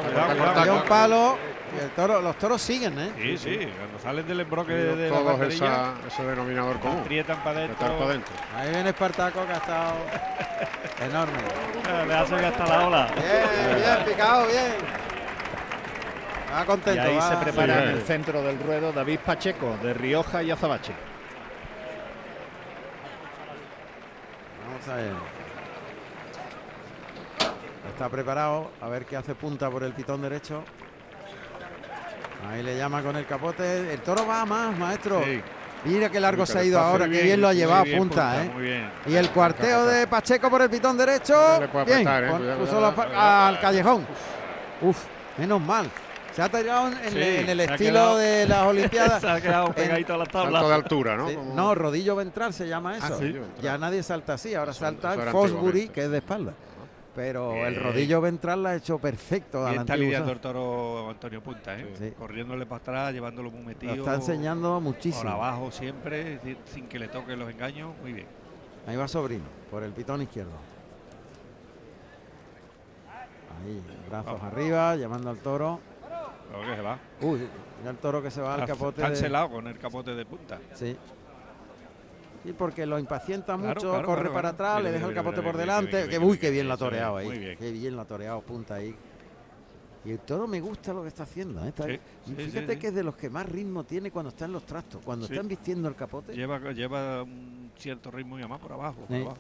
Cuidado, 0.06 0.35
cuidado, 0.35 0.76
un 0.76 0.81
palo. 0.84 1.38
Y 1.77 1.84
el 1.84 1.89
toro, 1.91 2.19
los 2.19 2.35
toros 2.38 2.60
siguen, 2.60 2.97
¿eh? 2.97 3.11
Sí, 3.15 3.38
sí, 3.38 3.57
cuando 3.77 3.99
salen 3.99 4.27
del 4.27 4.39
embroque 4.39 4.73
de, 4.73 4.95
de 4.95 5.10
Todos 5.10 5.39
esa, 5.41 5.93
ese 6.07 6.23
denominador 6.23 6.80
común. 6.80 7.01
aprietan 7.01 7.38
para 7.43 7.60
adentro. 7.60 7.88
Ahí 8.57 8.72
viene 8.72 8.89
Espartaco 8.89 9.45
que 9.45 9.53
ha 9.53 9.57
estado 9.57 9.93
enorme. 11.07 12.07
Le 12.07 12.14
hace 12.15 12.35
que 12.38 12.45
hasta 12.47 12.65
la 12.65 12.88
ola. 12.88 13.07
Bien, 13.15 13.76
bien, 13.76 14.06
picado, 14.06 14.47
bien. 14.47 14.73
Va 16.51 16.64
Y 16.64 16.65
contento. 16.65 17.01
ahí 17.03 17.15
va. 17.15 17.30
se 17.30 17.38
prepara 17.38 17.73
Sí, 17.76 17.84
en 17.84 17.89
eh. 17.89 17.91
el 17.93 18.01
centro 18.01 18.41
del 18.41 18.60
ruedo 18.60 18.91
David 18.91 19.19
Pacheco, 19.23 19.77
de 19.84 19.93
Rioja 19.93 20.41
y 20.41 20.49
Azabache. 20.49 20.93
Vamos 24.88 24.89
a 24.89 24.95
ver. 24.95 25.14
Está 27.91 28.10
preparado. 28.10 28.72
A 28.81 28.88
ver 28.88 29.06
qué 29.06 29.18
hace 29.18 29.35
punta 29.35 29.69
por 29.69 29.84
el 29.84 29.93
pitón 29.93 30.22
derecho. 30.22 30.64
Ahí 32.49 32.64
le 32.64 32.77
llama 32.77 33.01
con 33.03 33.15
el 33.15 33.26
capote. 33.26 33.93
El 33.93 33.99
toro 34.01 34.26
va 34.26 34.45
más, 34.45 34.77
maestro. 34.77 35.22
Sí. 35.23 35.41
Mira 35.85 36.10
qué 36.10 36.19
largo 36.19 36.45
se 36.45 36.60
ha 36.60 36.64
ido 36.64 36.80
ahora. 36.80 37.07
Qué 37.10 37.22
bien 37.22 37.39
lo 37.41 37.47
ha 37.47 37.53
llevado 37.53 37.84
bien, 37.85 37.97
punta, 37.97 38.43
¿eh? 38.43 38.49
Muy 38.53 38.64
bien. 38.64 38.91
Y 39.06 39.15
el 39.15 39.30
cuarteo 39.30 39.85
de 39.85 40.07
Pacheco 40.07 40.49
por 40.49 40.61
el 40.61 40.69
pitón 40.69 40.97
derecho. 40.97 41.60
Le 41.60 41.68
puede 41.69 41.85
Bien, 41.85 42.07
¿eh? 42.07 42.56
puso 42.60 42.73
cuidado, 42.73 42.95
cuidado. 42.95 43.47
al 43.47 43.60
callejón. 43.60 44.06
Uf, 44.81 44.97
menos 45.38 45.61
mal. 45.61 45.89
Se 46.40 46.44
ha 46.44 46.49
tirado 46.49 46.88
en, 46.88 47.49
el 47.49 47.60
estilo 47.60 47.78
quedado- 47.91 48.18
de 48.18 48.48
las 48.48 48.64
Olimpiadas. 48.66 49.20
Se 49.22 49.30
ha 49.30 49.41
quedado 49.41 49.74
pegadito 49.74 50.14
a 50.14 50.18
la 50.20 50.26
tabla. 50.26 50.52
Salto 50.52 50.70
de 50.70 50.76
altura, 50.76 51.18
¿no? 51.18 51.28
Sí, 51.28 51.38
No, 51.53 51.76
rodillo 51.76 52.16
ventral 52.16 52.53
se 52.53 52.66
llama 52.66 52.95
eso. 52.95 53.07
sí. 53.07 53.11
rodillo 53.14 53.41
ventral. 53.41 53.61
Ya 53.61 53.78
nadie 53.78 54.02
salta 54.03 54.34
así, 54.36 54.56
ahora 54.56 54.72
Eso- 54.72 54.80
salta 54.80 55.16
eso 55.16 55.32
Fosbury, 55.34 55.90
que 55.90 56.06
es 56.06 56.10
de 56.10 56.20
espalda. 56.20 56.53
Pero 57.14 57.66
el 57.68 57.76
rodillo 57.76 58.22
ventral 58.22 58.64
lo 58.64 58.70
ha 58.70 58.76
hecho 58.76 58.99
perfecto 58.99 59.70
Y 59.70 59.76
la 59.76 59.82
está 59.82 59.98
lidiando 59.98 60.32
el 60.32 60.40
toro 60.40 61.10
Antonio 61.10 61.44
Punta, 61.44 61.78
¿eh? 61.78 61.94
Sí. 61.99 62.11
Corriéndole 62.18 62.66
para 62.66 62.80
atrás, 62.80 63.11
llevándolo 63.14 63.52
muy 63.52 63.60
Lo 63.64 63.68
metido. 63.68 63.94
está 63.95 64.16
enseñando 64.16 64.76
Por 64.76 64.82
muchísimo. 64.84 65.30
abajo 65.30 65.72
siempre, 65.74 66.40
sin, 66.41 66.57
sin 66.74 66.88
que 66.88 66.99
le 66.99 67.10
toquen 67.10 67.38
los 67.38 67.49
engaños. 67.52 67.91
Muy 68.02 68.14
bien. 68.14 68.28
Ahí 68.88 68.95
va 68.95 69.10
Sobrino, 69.10 69.44
por 69.70 69.84
el 69.84 69.91
pitón 69.91 70.22
izquierdo. 70.22 70.52
Ahí, 73.66 73.82
brazos 74.07 74.40
Vamos. 74.40 74.53
arriba, 74.53 74.95
llamando 74.95 75.30
al 75.32 75.38
toro. 75.40 75.82
Uy, 77.21 77.39
mira 77.80 77.91
el 77.91 77.97
toro 77.97 78.21
que 78.21 78.31
se 78.31 78.41
va 78.41 78.55
al 78.55 78.65
capote. 78.65 79.01
de- 79.01 79.07
Cancelado 79.07 79.49
con 79.49 79.67
el 79.67 79.77
capote 79.77 80.15
de 80.15 80.26
punta. 80.26 80.59
Sí. 80.73 80.95
Sí, 82.43 82.53
porque 82.57 82.85
lo 82.85 82.97
impacienta 82.97 83.57
Claro, 83.57 83.76
mucho, 83.76 83.89
claro, 83.91 84.05
corre 84.05 84.21
claro, 84.21 84.34
para 84.34 84.49
atrás, 84.49 84.77
Mira, 84.77 84.89
le 84.89 84.91
deja 84.93 85.07
el 85.09 85.13
capote 85.13 85.38
mira, 85.39 85.51
por 85.51 85.59
delante. 85.59 86.07
que 86.07 86.19
uy, 86.19 86.38
qué 86.38 86.49
bien 86.49 86.71
ha 86.71 86.77
toreado 86.77 87.17
ahí. 87.17 87.38
bien. 87.38 87.57
Qué 87.57 87.71
bien 87.71 87.95
lo 87.95 88.01
ha 88.01 88.05
toreado 88.05 88.41
punta 88.41 88.76
ahí. 88.76 88.95
Y 90.05 90.11
el 90.11 90.19
toro 90.19 90.47
me 90.47 90.61
gusta 90.61 90.93
lo 90.93 91.01
que 91.01 91.09
está 91.09 91.23
haciendo. 91.23 91.63
¿eh? 91.65 91.67
Está- 91.69 91.84
Sí, 91.85 91.99
fíjate 92.35 92.73
sí, 92.76 92.80
que 92.80 92.88
es 92.88 92.93
de 92.95 93.03
los 93.03 93.15
que 93.15 93.30
más 93.30 93.45
ritmo 93.45 93.84
tiene 93.84 94.09
cuando 94.09 94.30
está 94.30 94.45
en 94.45 94.53
los 94.53 94.65
trastos. 94.65 95.01
Cuando 95.03 95.26
están 95.26 95.47
vistiendo 95.49 95.89
el 95.89 95.95
capote. 95.95 96.34
Lleva, 96.34 96.57
lleva 96.71 97.23
un 97.23 97.71
cierto 97.77 98.09
ritmo 98.09 98.38
y 98.39 98.41
además 98.41 98.59
por 98.61 98.71
abajo. 98.71 99.01
por 99.05 99.17
abajo. 99.17 99.38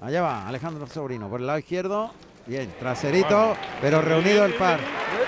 Allá 0.00 0.22
va 0.22 0.48
Alejandro 0.48 0.86
Sobrino 0.86 1.28
por 1.28 1.40
el 1.40 1.46
lado 1.46 1.58
izquierdo. 1.58 2.10
Bien, 2.46 2.72
traserito, 2.78 3.56
pero 3.80 4.02
reunido 4.02 4.44
el 4.44 4.54
par. 4.54 4.80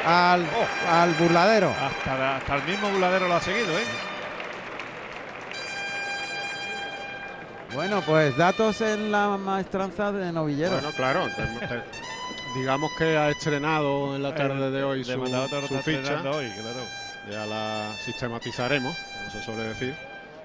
Al, 0.07 0.43
Oh. 0.43 0.91
al 0.91 1.15
burladero. 1.15 1.70
Hasta, 1.70 2.36
hasta 2.36 2.57
el 2.57 2.65
mismo 2.65 2.91
buladero 2.91 3.28
lo 3.28 3.35
ha 3.36 3.41
seguido, 3.41 3.78
¿eh? 3.78 3.85
Bueno, 7.74 8.03
pues 8.03 8.36
datos 8.36 8.81
en 8.82 9.11
la 9.11 9.36
maestranza 9.36 10.12
de 10.12 10.31
novillero. 10.32 10.73
Bueno, 10.73 10.93
claro. 10.93 11.27
te- 11.35 11.66
te- 11.66 11.82
digamos 12.59 12.91
que 12.97 13.16
ha 13.16 13.31
estrenado 13.31 14.15
en 14.15 14.23
la 14.23 14.35
tarde 14.35 14.70
de 14.70 14.82
hoy 14.85 15.05
su, 15.05 15.12
su 15.12 15.78
ficha. 15.82 16.20
hoy, 16.31 16.51
claro. 16.51 16.81
Ya 17.31 17.47
la 17.47 17.93
sistematizaremos, 18.05 18.97
como 18.97 19.31
se 19.31 19.43
suele 19.43 19.62
decir. 19.65 19.95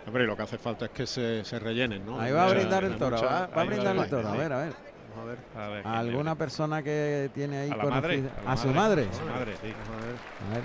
Hombre, 0.08 0.24
y 0.24 0.28
lo 0.28 0.36
que 0.36 0.44
hace 0.44 0.58
falta 0.58 0.86
es 0.86 0.92
que 0.92 1.06
se, 1.06 1.44
se 1.44 1.60
rellenen, 1.60 2.04
¿no? 2.06 2.20
Ahí 2.20 2.32
va 2.32 2.46
a 2.46 2.50
brindar 2.50 2.84
el 2.84 2.98
toro. 2.98 3.22
Va, 3.22 3.44
a 3.54 3.64
brindar 3.64 3.96
el 3.96 4.10
toro. 4.10 4.28
A 4.30 4.36
ver, 4.36 4.54
a 4.54 4.58
ver. 4.60 4.89
Vamos 5.16 5.24
a 5.24 5.24
ver. 5.26 5.40
A 5.56 5.68
ver, 5.70 5.82
¿quién 5.84 5.94
¿Alguna 5.96 6.32
le- 6.32 6.36
persona 6.38 6.84
que 6.84 7.30
tiene 7.34 7.60
ahí 7.60 7.72
a 7.72 7.76
la 7.78 7.84
madre, 7.86 8.24
a, 8.46 8.52
¿A 8.52 8.58
su 8.58 8.68
madre? 8.70 9.08
A 9.12 9.14
su 9.18 9.26
madre, 9.26 9.54
sí. 9.62 9.68
A 9.68 10.54
ver. 10.56 10.64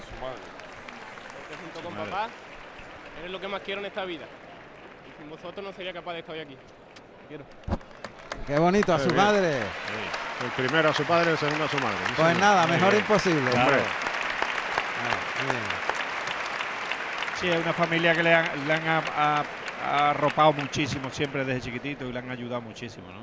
Porque 1.39 1.55
junto 1.63 1.81
con 1.89 1.95
Madre. 1.97 2.11
papá, 2.11 2.29
eres 3.21 3.31
lo 3.31 3.41
que 3.41 3.49
más 3.49 3.61
quiero 3.63 3.81
en 3.81 3.87
esta 3.87 4.05
vida. 4.05 4.27
Y 5.09 5.21
sin 5.21 5.31
vosotros 5.31 5.65
no 5.65 5.73
sería 5.73 5.93
capaz 5.93 6.13
de 6.15 6.19
estar 6.21 6.35
hoy 6.35 6.41
aquí. 6.43 6.55
Te 6.57 7.27
quiero. 7.29 7.45
Qué 8.47 8.59
bonito, 8.59 8.93
a 8.95 8.99
su 8.99 9.07
bien. 9.07 9.17
madre. 9.17 9.59
El 10.45 10.51
primero 10.57 10.91
a 10.91 10.95
su 10.95 11.05
padre, 11.05 11.31
el 11.31 11.39
segundo 11.39 11.65
a 11.65 11.69
su 11.69 11.79
madre. 11.79 11.97
Sí, 12.07 12.13
Pues 12.17 12.29
señor. 12.29 12.41
nada, 12.41 12.67
mejor 12.67 12.91
bien. 12.91 13.01
imposible. 13.03 13.51
Claro. 13.51 13.71
Hombre. 13.71 13.83
Sí, 17.41 17.49
es 17.49 17.61
una 17.61 17.73
familia 17.73 18.15
que 18.15 18.23
le 18.23 18.35
han, 18.35 18.49
le 18.67 18.73
han 18.75 18.87
a- 18.89 19.03
a- 19.17 19.45
a 19.85 20.11
arropado 20.11 20.53
muchísimo 20.55 21.11
siempre 21.11 21.45
desde 21.45 21.61
chiquitito 21.63 22.05
y 22.07 22.13
le 22.13 22.19
han 22.19 22.31
ayudado 22.31 22.63
muchísimo, 22.63 23.07
¿no? 23.09 23.21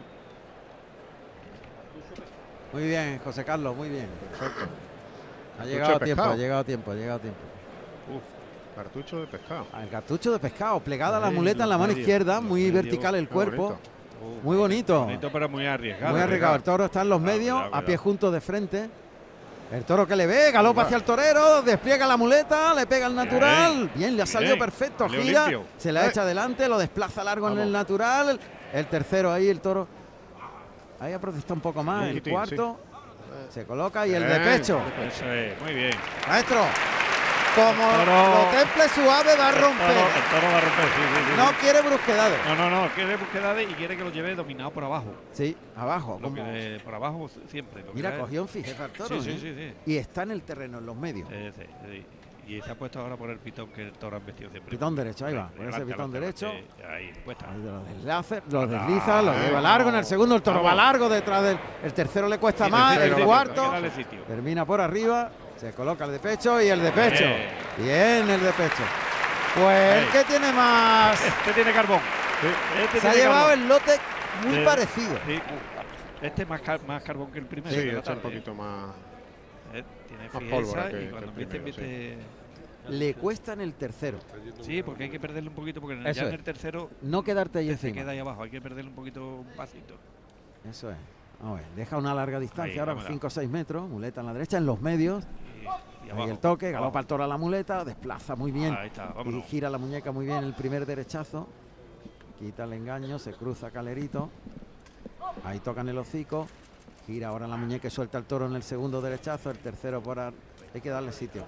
Muy 2.73 2.83
bien, 2.87 3.19
José 3.23 3.43
Carlos, 3.43 3.75
muy 3.75 3.89
bien. 3.89 4.07
Perfecto. 4.31 4.65
Ha 5.59 5.65
llegado 5.65 5.99
tiempo, 5.99 6.23
ha 6.23 6.35
llegado 6.35 6.59
a 6.61 6.63
tiempo, 6.63 6.91
ha 6.91 6.95
llegado 6.95 7.17
a 7.17 7.21
tiempo. 7.21 7.39
cartucho 8.75 9.19
de 9.19 9.27
pescado. 9.27 9.67
Ah, 9.73 9.83
El 9.83 9.89
cartucho 9.89 10.31
de 10.31 10.39
pescado, 10.39 10.79
plegada 10.79 11.19
la 11.19 11.29
muleta 11.29 11.63
en 11.63 11.69
la 11.69 11.77
mano 11.77 11.93
izquierda, 11.93 12.39
muy 12.41 12.71
vertical 12.71 13.15
el 13.15 13.27
cuerpo. 13.27 13.63
bonito. 13.63 14.41
Muy 14.43 14.55
bonito. 14.57 15.03
Bonito, 15.03 15.29
pero 15.31 15.49
muy 15.49 15.65
arriesgado. 15.65 16.13
Muy 16.13 16.21
arriesgado. 16.21 16.55
El 16.55 16.63
toro 16.63 16.85
está 16.85 17.01
en 17.01 17.09
los 17.09 17.19
Cuidado, 17.19 17.37
medios, 17.39 17.57
cuidado, 17.59 17.75
a 17.75 17.81
pie 17.85 17.97
juntos 17.97 18.31
de 18.33 18.41
frente. 18.41 18.89
El 19.71 19.83
toro 19.85 20.05
que 20.07 20.15
le 20.15 20.27
ve, 20.27 20.51
galopa 20.51 20.83
hacia 20.83 20.97
el 20.97 21.03
torero, 21.03 21.61
despliega 21.61 22.05
la 22.05 22.17
muleta, 22.17 22.73
le 22.73 22.85
pega 22.85 23.07
el 23.07 23.15
natural. 23.15 23.89
Bien, 23.95 24.15
le 24.15 24.23
ha 24.23 24.25
salido 24.25 24.55
bien. 24.55 24.65
perfecto, 24.65 25.07
gira, 25.09 25.49
se 25.77 25.91
la 25.91 26.05
Eh. 26.05 26.09
echa 26.09 26.21
adelante, 26.23 26.67
lo 26.67 26.77
desplaza 26.77 27.23
largo 27.23 27.49
en 27.49 27.57
el 27.59 27.71
natural. 27.71 28.39
El 28.73 28.85
tercero 28.87 29.31
ahí, 29.31 29.47
el 29.49 29.59
toro. 29.59 29.87
Ahí 31.01 31.13
ha 31.13 31.19
protestado 31.19 31.55
un 31.55 31.61
poco 31.61 31.83
más. 31.83 32.03
Un 32.03 32.09
El 32.09 32.21
cuarto 32.23 32.79
se 33.49 33.65
coloca 33.65 34.05
y 34.05 34.13
el 34.13 34.27
de 34.27 34.39
pecho. 34.39 34.79
Eso 35.05 35.25
es, 35.31 35.59
muy 35.61 35.73
bien. 35.73 35.93
Maestro, 36.27 36.61
como 37.55 37.91
toro- 37.91 38.43
lo 38.45 38.57
temple 38.57 38.87
suave 38.95 39.35
va 39.35 39.47
a 39.47 39.49
El 39.49 39.61
romper. 39.61 39.87
toro, 39.87 39.99
el 39.99 40.23
toro 40.29 40.47
va 40.53 40.57
a 40.57 40.61
romper, 40.61 40.85
sí, 40.85 41.01
sí, 41.01 41.21
sí, 41.31 41.37
No 41.37 41.51
quiere 41.59 41.81
brusquedades. 41.81 42.39
No, 42.47 42.55
no, 42.55 42.69
no, 42.69 42.89
quiere 42.93 43.15
brusquedades 43.15 43.69
y 43.69 43.73
quiere 43.73 43.97
que 43.97 44.03
lo 44.03 44.11
lleve 44.11 44.35
dominado 44.35 44.69
por 44.71 44.83
abajo. 44.83 45.13
Sí, 45.33 45.57
abajo. 45.75 46.19
Lo 46.21 46.29
como- 46.29 46.35
que- 46.43 46.79
por 46.85 46.93
abajo 46.95 47.29
siempre. 47.49 47.83
lo 47.83 47.93
Mira, 47.93 48.17
cogió 48.19 48.43
un 48.43 48.47
fijeza 48.47 48.85
al 48.85 48.91
toro. 48.91 49.19
Sí, 49.21 49.37
sí, 49.39 49.47
¿eh? 49.47 49.73
sí. 49.85 49.91
Y 49.91 49.97
está 49.97 50.21
en 50.23 50.31
el 50.31 50.43
terreno, 50.43 50.77
en 50.77 50.85
los 50.85 50.95
medios. 50.95 51.27
Sí, 51.29 51.35
sí, 51.57 51.65
sí. 51.89 52.05
Y 52.51 52.61
se 52.61 52.69
ha 52.71 52.75
puesto 52.75 52.99
ahora 52.99 53.15
por 53.15 53.29
el 53.29 53.39
pitón 53.39 53.69
que 53.71 53.81
el 53.83 53.93
toro 53.93 54.17
ha 54.17 54.19
vestido 54.19 54.49
siempre. 54.51 54.69
Pitón 54.71 54.93
derecho, 54.93 55.25
ahí 55.25 55.33
va, 55.35 55.47
por 55.47 55.65
ese 55.67 55.81
pitón 55.85 56.11
adelante, 56.11 56.19
derecho. 56.19 56.47
adelante. 56.47 56.83
Ahí, 56.85 57.11
puesta. 57.23 57.45
Ahí 57.49 57.57
lo 57.63 57.83
desliza, 57.85 58.41
lo 58.51 58.67
desliza, 58.67 59.21
lo 59.21 59.33
lleva 59.33 59.61
largo 59.61 59.89
en 59.89 59.95
el 59.95 60.03
segundo, 60.05 60.35
el 60.35 60.41
toro 60.41 60.61
va 60.61 60.75
largo 60.75 61.07
detrás 61.07 61.43
del. 61.43 61.57
El 61.81 61.93
tercero 61.93 62.27
le 62.27 62.37
cuesta 62.39 62.65
Sí, 62.65 62.71
más, 62.71 62.97
el 62.97 63.23
cuarto 63.23 63.71
termina 64.27 64.65
por 64.65 64.81
arriba, 64.81 65.31
se 65.55 65.71
coloca 65.71 66.03
el 66.05 66.11
de 66.11 66.19
pecho 66.19 66.61
y 66.61 66.67
el 66.67 66.81
de 66.81 66.91
pecho. 66.91 67.23
Bien. 67.23 67.49
Bien, 67.77 68.29
el 68.29 68.41
de 68.43 68.51
pecho. 68.51 68.83
Pues 69.55 69.93
el 69.95 70.03
Ahí. 70.03 70.09
que 70.11 70.23
tiene 70.25 70.51
más. 70.51 71.25
Este 71.25 71.53
tiene 71.53 71.71
carbón. 71.71 71.99
Este 72.83 72.99
Se 72.99 73.07
ha 73.07 73.13
llevado 73.13 73.47
carbón. 73.47 73.61
el 73.63 73.67
lote 73.69 73.91
muy 74.45 74.65
parecido. 74.65 75.15
sí. 75.25 75.39
Este 76.21 76.43
es 76.43 76.49
más, 76.49 76.61
car- 76.61 76.83
más 76.85 77.01
carbón 77.03 77.31
que 77.31 77.39
el 77.39 77.45
primero. 77.45 77.73
Sí, 77.73 77.85
la 77.91 77.99
echa 77.99 78.11
un 78.13 78.19
poquito 78.19 78.53
más. 78.53 78.91
Eh, 79.73 79.83
Tiene 80.07 80.23
más 80.25 80.31
fijeza 80.37 80.55
pólvora 80.55 80.89
que- 80.89 81.01
y 81.01 81.05
que 81.05 81.11
cuando 81.11 81.31
sí. 81.71 82.17
Le 82.91 83.13
cuesta 83.15 83.53
en 83.53 83.61
el 83.61 83.73
tercero. 83.73 84.19
Sí, 84.61 84.83
porque 84.83 85.05
hay 85.05 85.09
que 85.09 85.19
perderle 85.19 85.49
un 85.49 85.55
poquito, 85.55 85.79
porque 85.81 85.95
Eso 86.09 86.21
ya 86.21 86.27
en 86.27 86.33
el 86.33 86.43
tercero 86.43 86.89
No 87.01 87.23
quedarte 87.23 87.59
ahí 87.59 87.67
te 87.69 87.77
se 87.77 87.93
queda 87.93 88.11
ahí 88.11 88.19
abajo, 88.19 88.43
hay 88.43 88.49
que 88.49 88.61
perderle 88.61 88.89
un 88.89 88.95
poquito, 88.95 89.37
un 89.39 89.47
pasito. 89.55 89.95
Eso 90.69 90.91
es. 90.91 90.97
Vamos 91.41 91.57
a 91.59 91.61
ver, 91.63 91.71
deja 91.75 91.97
una 91.97 92.13
larga 92.13 92.39
distancia 92.39 92.73
Ahí, 92.73 92.79
ahora, 92.79 92.93
vámonos. 92.93 93.11
5 93.11 93.27
o 93.27 93.29
6 93.29 93.49
metros, 93.49 93.89
muleta 93.89 94.21
en 94.21 94.27
la 94.27 94.33
derecha, 94.33 94.57
en 94.57 94.65
los 94.65 94.79
medios. 94.81 95.23
Y, 95.23 95.63
y 95.63 95.67
Ahí 95.67 96.09
abajo, 96.11 96.29
el 96.31 96.37
toque, 96.39 96.71
galopa 96.71 96.99
el 96.99 97.05
toro 97.07 97.23
a 97.23 97.27
la 97.27 97.37
muleta, 97.37 97.83
desplaza 97.83 98.35
muy 98.35 98.51
bien. 98.51 98.75
Ahí 98.75 98.87
está, 98.87 99.13
y 99.25 99.41
gira 99.43 99.69
la 99.69 99.77
muñeca 99.79 100.11
muy 100.11 100.25
bien 100.25 100.43
el 100.43 100.53
primer 100.53 100.85
derechazo. 100.85 101.47
Quita 102.37 102.65
el 102.65 102.73
engaño, 102.73 103.17
se 103.17 103.33
cruza 103.33 103.71
Calerito. 103.71 104.29
Ahí 105.43 105.59
tocan 105.59 105.87
el 105.89 105.97
hocico. 105.97 106.47
Gira 107.07 107.29
ahora 107.29 107.47
la 107.47 107.57
muñeca 107.57 107.87
y 107.87 107.91
suelta 107.91 108.17
el 108.19 108.25
toro 108.25 108.45
en 108.45 108.53
el 108.55 108.63
segundo 108.63 109.01
derechazo. 109.01 109.49
El 109.49 109.57
tercero 109.59 110.01
por... 110.01 110.19
ar- 110.19 110.33
Hay 110.75 110.81
que 110.81 110.89
darle 110.89 111.11
sitio. 111.11 111.43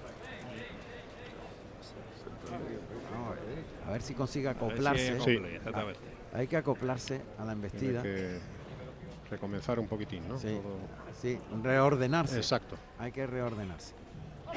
A 3.88 3.92
ver, 3.92 4.02
si 4.02 4.14
consigue 4.14 4.50
si 4.50 4.56
acoplarse. 4.56 5.16
exactamente. 5.18 6.00
Hay 6.34 6.48
que 6.48 6.58
acoplarse 6.58 7.22
a 7.38 7.46
la 7.46 7.54
Tiene 7.54 7.54
embestida. 7.54 8.02
que 8.02 8.40
recomenzar 9.30 9.80
un 9.80 9.88
poquitín, 9.88 10.28
¿no? 10.28 10.40
Sí. 10.40 10.60
Sí, 11.22 11.38
reordenarse. 11.62 12.38
Exacto. 12.38 12.76
Hay 13.00 13.12
que 13.12 13.26
reordenarse. 13.28 13.94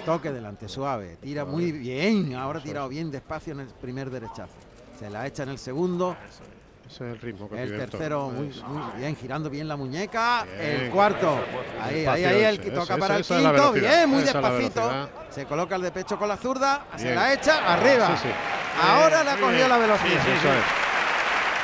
Toque 0.05 0.31
delante, 0.31 0.69
suave. 0.69 1.17
Tira 1.21 1.45
muy 1.45 1.73
bien. 1.73 2.35
Ahora 2.35 2.61
ha 2.61 2.63
tirado 2.63 2.89
bien 2.89 3.11
despacio 3.11 3.53
en 3.53 3.61
el 3.61 3.69
primer 3.69 4.11
derechazo. 4.11 4.55
Se 4.99 5.11
la 5.11 5.27
echa 5.27 5.43
en 5.43 5.51
el 5.51 5.59
segundo. 5.59 6.17
Ese 6.89 7.05
es 7.09 7.15
el 7.15 7.21
ritmo 7.21 7.49
que 7.49 7.61
El 7.63 7.73
el 7.73 7.79
tercero 7.91 8.29
muy, 8.31 8.47
muy 8.69 8.83
bien, 8.99 9.17
girando 9.17 9.51
bien 9.51 9.67
la 9.67 9.77
muñeca. 9.77 10.47
El 10.59 10.79
Bien. 10.79 10.91
cuarto. 10.93 11.39
Ahí, 11.83 12.07
ahí, 12.07 12.25
ahí, 12.25 12.45
el 12.45 12.55
ese, 12.55 12.59
que 12.63 12.69
ese, 12.69 12.77
toca 12.77 12.93
ese, 12.95 13.01
para 13.01 13.15
el 13.17 13.21
esa 13.23 13.37
es 13.37 13.43
la 13.43 13.51
quinto. 13.53 13.73
Bien, 13.73 14.09
muy 14.09 14.23
esa 14.23 14.41
la 14.41 14.51
despacito. 14.51 15.09
Se 15.31 15.45
coloca 15.47 15.75
el 15.77 15.83
de 15.83 15.91
pecho 15.91 16.17
con 16.19 16.29
la 16.29 16.37
zurda. 16.37 16.85
Se 16.97 17.03
Bien. 17.05 17.17
la 17.17 17.33
echa 17.33 17.73
arriba. 17.73 18.07
Sí, 18.17 18.29
sí. 18.29 18.29
Ahora 18.89 19.25
le 19.25 19.31
ha 19.31 19.33
Muy 19.35 19.43
cogido 19.43 19.57
bien. 19.59 19.69
la 19.69 19.79
velocidad. 19.79 20.11
Sí, 20.11 20.19
sí, 20.25 20.31
Eso 20.31 20.41
sí. 20.43 20.49
es. 20.49 20.87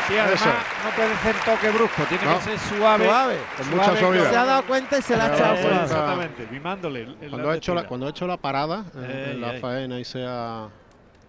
Sí, 0.08 0.18
además 0.18 0.40
Eso. 0.40 0.50
no 0.84 0.90
puede 0.96 1.16
ser 1.18 1.44
toque 1.44 1.70
brusco, 1.70 2.02
tiene 2.08 2.24
No. 2.24 2.38
que 2.38 2.44
ser 2.44 2.58
suave. 2.58 3.04
Suave. 3.04 3.36
Con 3.56 3.70
mucha 3.70 3.96
suavidad. 3.96 4.30
Se 4.30 4.36
ha 4.36 4.44
dado 4.44 4.62
cuenta 4.64 4.98
y 4.98 5.02
se 5.02 5.16
la 5.16 5.24
ha 5.24 5.26
Se 5.28 5.32
ha 5.34 5.36
echado 5.36 5.56
suave. 5.62 5.82
Exactamente, 5.84 6.48
mimándole. 6.50 7.02
el- 7.02 7.16
el 7.20 7.30
Cuando 7.30 7.50
ha, 7.50 7.56
hecho 7.56 7.74
la, 7.76 7.86
cuando 7.86 8.06
ha 8.06 8.10
hecho 8.10 8.26
la 8.26 8.36
parada 8.36 8.84
en, 8.96 9.04
en 9.04 9.40
la 9.40 9.52
faena 9.60 10.00
y 10.00 10.04
se 10.04 10.24
ha, 10.26 10.68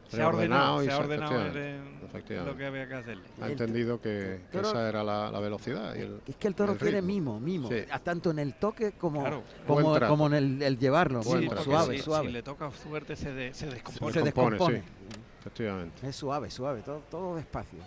se 0.09 0.21
ha 0.23 0.27
ordenado, 0.27 0.81
y 0.81 0.87
se 0.87 0.91
ha 0.91 0.95
se- 0.97 1.03
ordenado 1.03 1.35
en- 1.45 1.92
efectivamente, 2.13 2.43
en 2.43 2.49
efectivamente. 2.49 2.51
lo 2.51 2.57
que 2.57 2.65
había 2.65 2.87
que 2.87 2.93
hacerle. 2.95 3.23
ha 3.41 3.47
entendido 3.49 4.01
que, 4.01 4.41
que 4.51 4.57
toro- 4.57 4.69
esa 4.69 4.89
era 4.89 5.03
la, 5.03 5.31
la 5.31 5.39
velocidad. 5.39 5.95
Y 5.95 5.99
el, 6.01 6.21
Es 6.27 6.35
que 6.35 6.47
el 6.47 6.55
toro 6.55 6.73
el 6.73 6.77
quiere 6.77 7.01
mimo, 7.01 7.39
mimo. 7.39 7.69
Sí. 7.69 7.83
a- 7.91 7.99
Tanto 7.99 8.31
en 8.31 8.39
el 8.39 8.53
toque 8.55 8.91
como, 8.93 9.21
Claro. 9.21 9.43
como, 9.67 10.27
en 10.27 10.33
el, 10.33 10.61
el 10.61 10.77
llevarlo. 10.77 11.21
Mimo, 11.23 11.49
trato. 11.51 11.63
suave, 11.63 11.97
si, 11.97 12.03
suave. 12.03 12.27
Si 12.27 12.33
le 12.33 12.43
toca 12.43 12.69
suerte 12.71 13.15
se, 13.15 13.31
de- 13.33 13.53
se 13.53 13.67
descompone. 13.67 14.13
Se 14.13 14.21
descompone, 14.21 14.55
descompone. 14.57 14.79
sí. 14.81 15.19
Efectivamente. 15.39 16.07
Es 16.07 16.15
suave, 16.15 16.49
suave, 16.49 16.81
todo, 16.81 17.01
todo 17.09 17.35
despacio. 17.35 17.79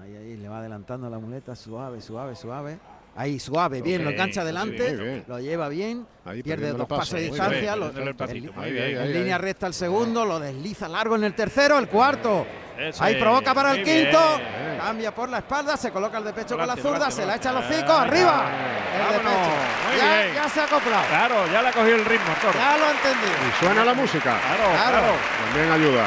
Ahí, 0.00 0.16
ahí, 0.16 0.36
le 0.36 0.48
va 0.48 0.58
adelantando 0.58 1.08
la 1.08 1.18
muleta, 1.18 1.54
suave, 1.54 2.00
suave, 2.00 2.34
suave. 2.34 2.78
Ahí, 3.16 3.38
suave, 3.38 3.80
bien, 3.80 4.02
lo 4.02 4.10
engancha 4.10 4.34
sí, 4.34 4.38
adelante, 4.40 4.96
bien. 4.96 5.24
lo 5.28 5.38
lleva 5.38 5.68
bien, 5.68 6.04
Ahí 6.24 6.42
pierde 6.42 6.72
dos 6.72 6.88
pasos 6.88 7.14
de 7.14 7.20
distancia, 7.26 7.76
bien, 7.76 7.78
lo- 8.06 8.16
perdiéndole 8.16 8.68
el 8.70 8.76
en- 8.96 8.98
Ahí, 8.98 9.12
línea 9.12 9.38
recta 9.38 9.68
el 9.68 9.74
segundo, 9.74 10.24
lo 10.24 10.40
desliza 10.40 10.88
largo 10.88 11.14
en 11.14 11.22
el 11.22 11.32
tercero, 11.34 11.78
el 11.78 11.88
cuarto. 11.88 12.44
Ahí 13.00 13.14
provoca 13.16 13.54
para 13.54 13.70
el 13.72 13.78
muy 13.78 13.84
quinto, 13.84 14.18
bien. 14.38 14.78
cambia 14.78 15.14
por 15.14 15.28
la 15.28 15.38
espalda, 15.38 15.76
se 15.76 15.90
coloca 15.92 16.18
el 16.18 16.24
de 16.24 16.32
pecho 16.32 16.56
con 16.56 16.66
la 16.66 16.76
zurda, 16.76 17.10
se 17.10 17.24
la 17.24 17.36
echa 17.36 17.50
al 17.50 17.56
delante. 17.56 17.76
hocico, 17.76 17.92
Ahí 17.92 18.08
arriba. 18.08 18.44
El 18.94 19.12
de 19.12 19.18
pecho. 19.20 20.34
Ya, 20.34 20.48
se 20.48 20.60
ha 20.60 20.64
acoplado, 20.64 21.04
Claro, 21.08 21.34
ya 21.52 21.62
le 21.62 21.68
ha 21.68 21.72
cogido 21.72 21.96
el 21.96 22.04
ritmo 22.04 22.34
toro. 22.42 22.58
ya 22.58 22.76
lo 22.76 22.84
ha 22.86 22.90
entendido. 22.90 23.32
Y 23.48 23.64
suena 23.64 23.84
la 23.84 23.94
música. 23.94 24.22
Claro, 24.40 24.72
Claro. 24.72 24.90
claro, 24.90 25.12
También 25.52 25.72
ayuda. 25.72 26.04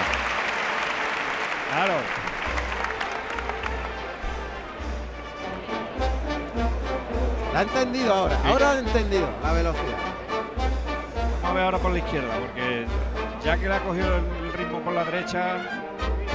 claro. 1.74 1.94
La 7.54 7.60
ha 7.60 7.62
entendido 7.64 8.14
ahora, 8.14 8.38
ahora 8.46 8.72
ha 8.72 8.80
entendido 8.80 9.30
la 9.42 9.54
velocidad. 9.54 9.98
Vamos 11.42 11.50
a 11.52 11.54
ver 11.54 11.64
ahora 11.64 11.78
por 11.80 11.92
la 11.92 11.98
izquierda, 12.00 12.34
porque 12.40 12.86
ya 13.44 13.58
que 13.58 13.68
le 13.68 13.76
ha 13.76 13.80
cogido 13.80 14.16
el 14.18 14.54
ritmo 14.54 14.80
por 14.82 14.94
la 14.94 15.04
derecha, 15.06 15.77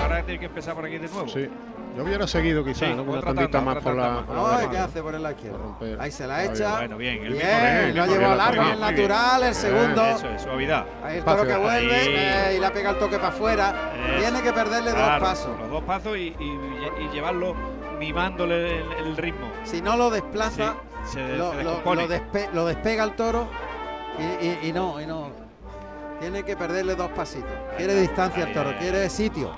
ahora 0.02 0.22
tiene 0.22 0.40
que 0.40 0.46
empezar 0.46 0.74
por 0.74 0.84
aquí 0.84 0.98
de 0.98 1.08
nuevo. 1.08 1.28
Sí. 1.28 1.48
Yo 1.96 2.04
hubiera 2.04 2.26
seguido 2.26 2.64
quizás, 2.64 2.88
Sí, 2.88 2.94
¿no? 2.94 3.02
Una 3.02 3.20
tandita 3.20 3.60
más 3.60 3.76
por 3.78 3.94
la. 3.94 4.22
por 4.24 4.34
la 4.34 4.56
Ay. 4.60 4.68
¿qué 4.70 4.78
hace 4.78 5.02
por 5.02 5.14
el 5.14 5.22
lado 5.22 5.34
izquierdo? 5.34 5.58
Por 5.58 5.66
romper. 5.66 6.00
Ahí 6.00 6.10
se 6.10 6.26
la 6.26 6.44
echa. 6.44 6.76
Bueno, 6.78 6.96
bien, 6.96 7.22
el 7.22 7.32
Bien, 7.34 7.34
mismo 7.34 7.52
lo 7.52 7.52
ha 7.52 7.82
bien, 7.82 7.94
llevado 7.94 8.18
bien, 8.18 8.38
largo, 8.38 8.52
bien, 8.62 8.64
el 8.72 8.78
bien. 8.78 8.80
natural, 8.96 9.34
el 9.34 9.40
Bien. 9.40 9.54
segundo. 9.54 10.04
Eso 10.06 10.28
es, 10.30 10.42
suavidad. 10.42 10.86
Ahí 11.04 11.18
el 11.18 11.24
toro 11.24 11.46
que 11.46 11.56
vuelve 11.56 12.50
eh, 12.50 12.56
y 12.56 12.60
le 12.60 12.70
pega 12.70 12.90
el 12.90 12.98
toque 12.98 13.16
para 13.16 13.28
afuera. 13.28 13.74
Tiene 14.18 14.40
que 14.40 14.52
perderle 14.54 14.90
dos 14.92 15.20
pasos. 15.20 15.50
Los 15.60 15.70
dos 15.70 15.82
pasos 15.84 16.16
y, 16.16 16.34
y- 16.38 17.04
y 17.04 17.08
llevarlo 17.12 17.54
mimándole 17.98 18.78
el, 18.78 18.92
el 19.08 19.16
ritmo. 19.18 19.48
Si 19.64 19.82
no 19.82 19.94
lo 19.96 20.08
desplaza, 20.08 20.76
Sí, 21.04 21.14
se, 21.14 21.36
lo, 21.36 21.50
se 21.52 21.62
lo- 21.62 21.70
descompone. 21.72 22.08
lo 22.08 22.14
despe- 22.14 22.50
lo 22.54 22.64
despega 22.66 23.04
el 23.04 23.12
toro 23.16 23.48
y, 24.18 24.46
y- 24.46 24.58
y 24.68 24.72
no, 24.72 24.98
y 24.98 25.04
no. 25.06 25.28
Tiene 26.20 26.42
que 26.42 26.56
perderle 26.56 26.94
dos 26.94 27.10
pasitos. 27.10 27.50
Quiere 27.76 27.94
distancia 28.00 28.44
el 28.44 28.52
toro, 28.54 28.72
quiere 28.78 29.10
sitio. 29.10 29.50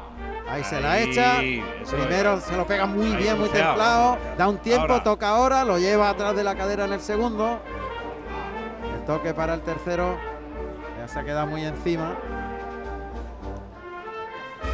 Ahí, 0.48 0.62
se 0.64 0.80
la 0.80 1.00
echa. 1.00 1.38
Primero 1.90 2.40
se 2.40 2.56
lo 2.56 2.66
pega 2.66 2.86
muy 2.86 3.12
Ahí 3.12 3.16
bien, 3.16 3.38
muy 3.38 3.48
templado. 3.48 4.18
Da 4.36 4.48
un 4.48 4.58
tiempo, 4.58 4.92
Ahora. 4.92 5.02
toca 5.02 5.28
ahora, 5.28 5.64
lo 5.64 5.78
lleva 5.78 6.10
atrás 6.10 6.36
de 6.36 6.44
la 6.44 6.54
cadera 6.54 6.84
en 6.84 6.92
el 6.92 7.00
segundo. 7.00 7.60
El 8.94 9.04
toque 9.04 9.32
para 9.34 9.54
el 9.54 9.62
tercero. 9.62 10.16
Ya 10.98 11.08
se 11.08 11.18
ha 11.18 11.24
quedado 11.24 11.46
muy 11.46 11.64
encima. 11.64 12.14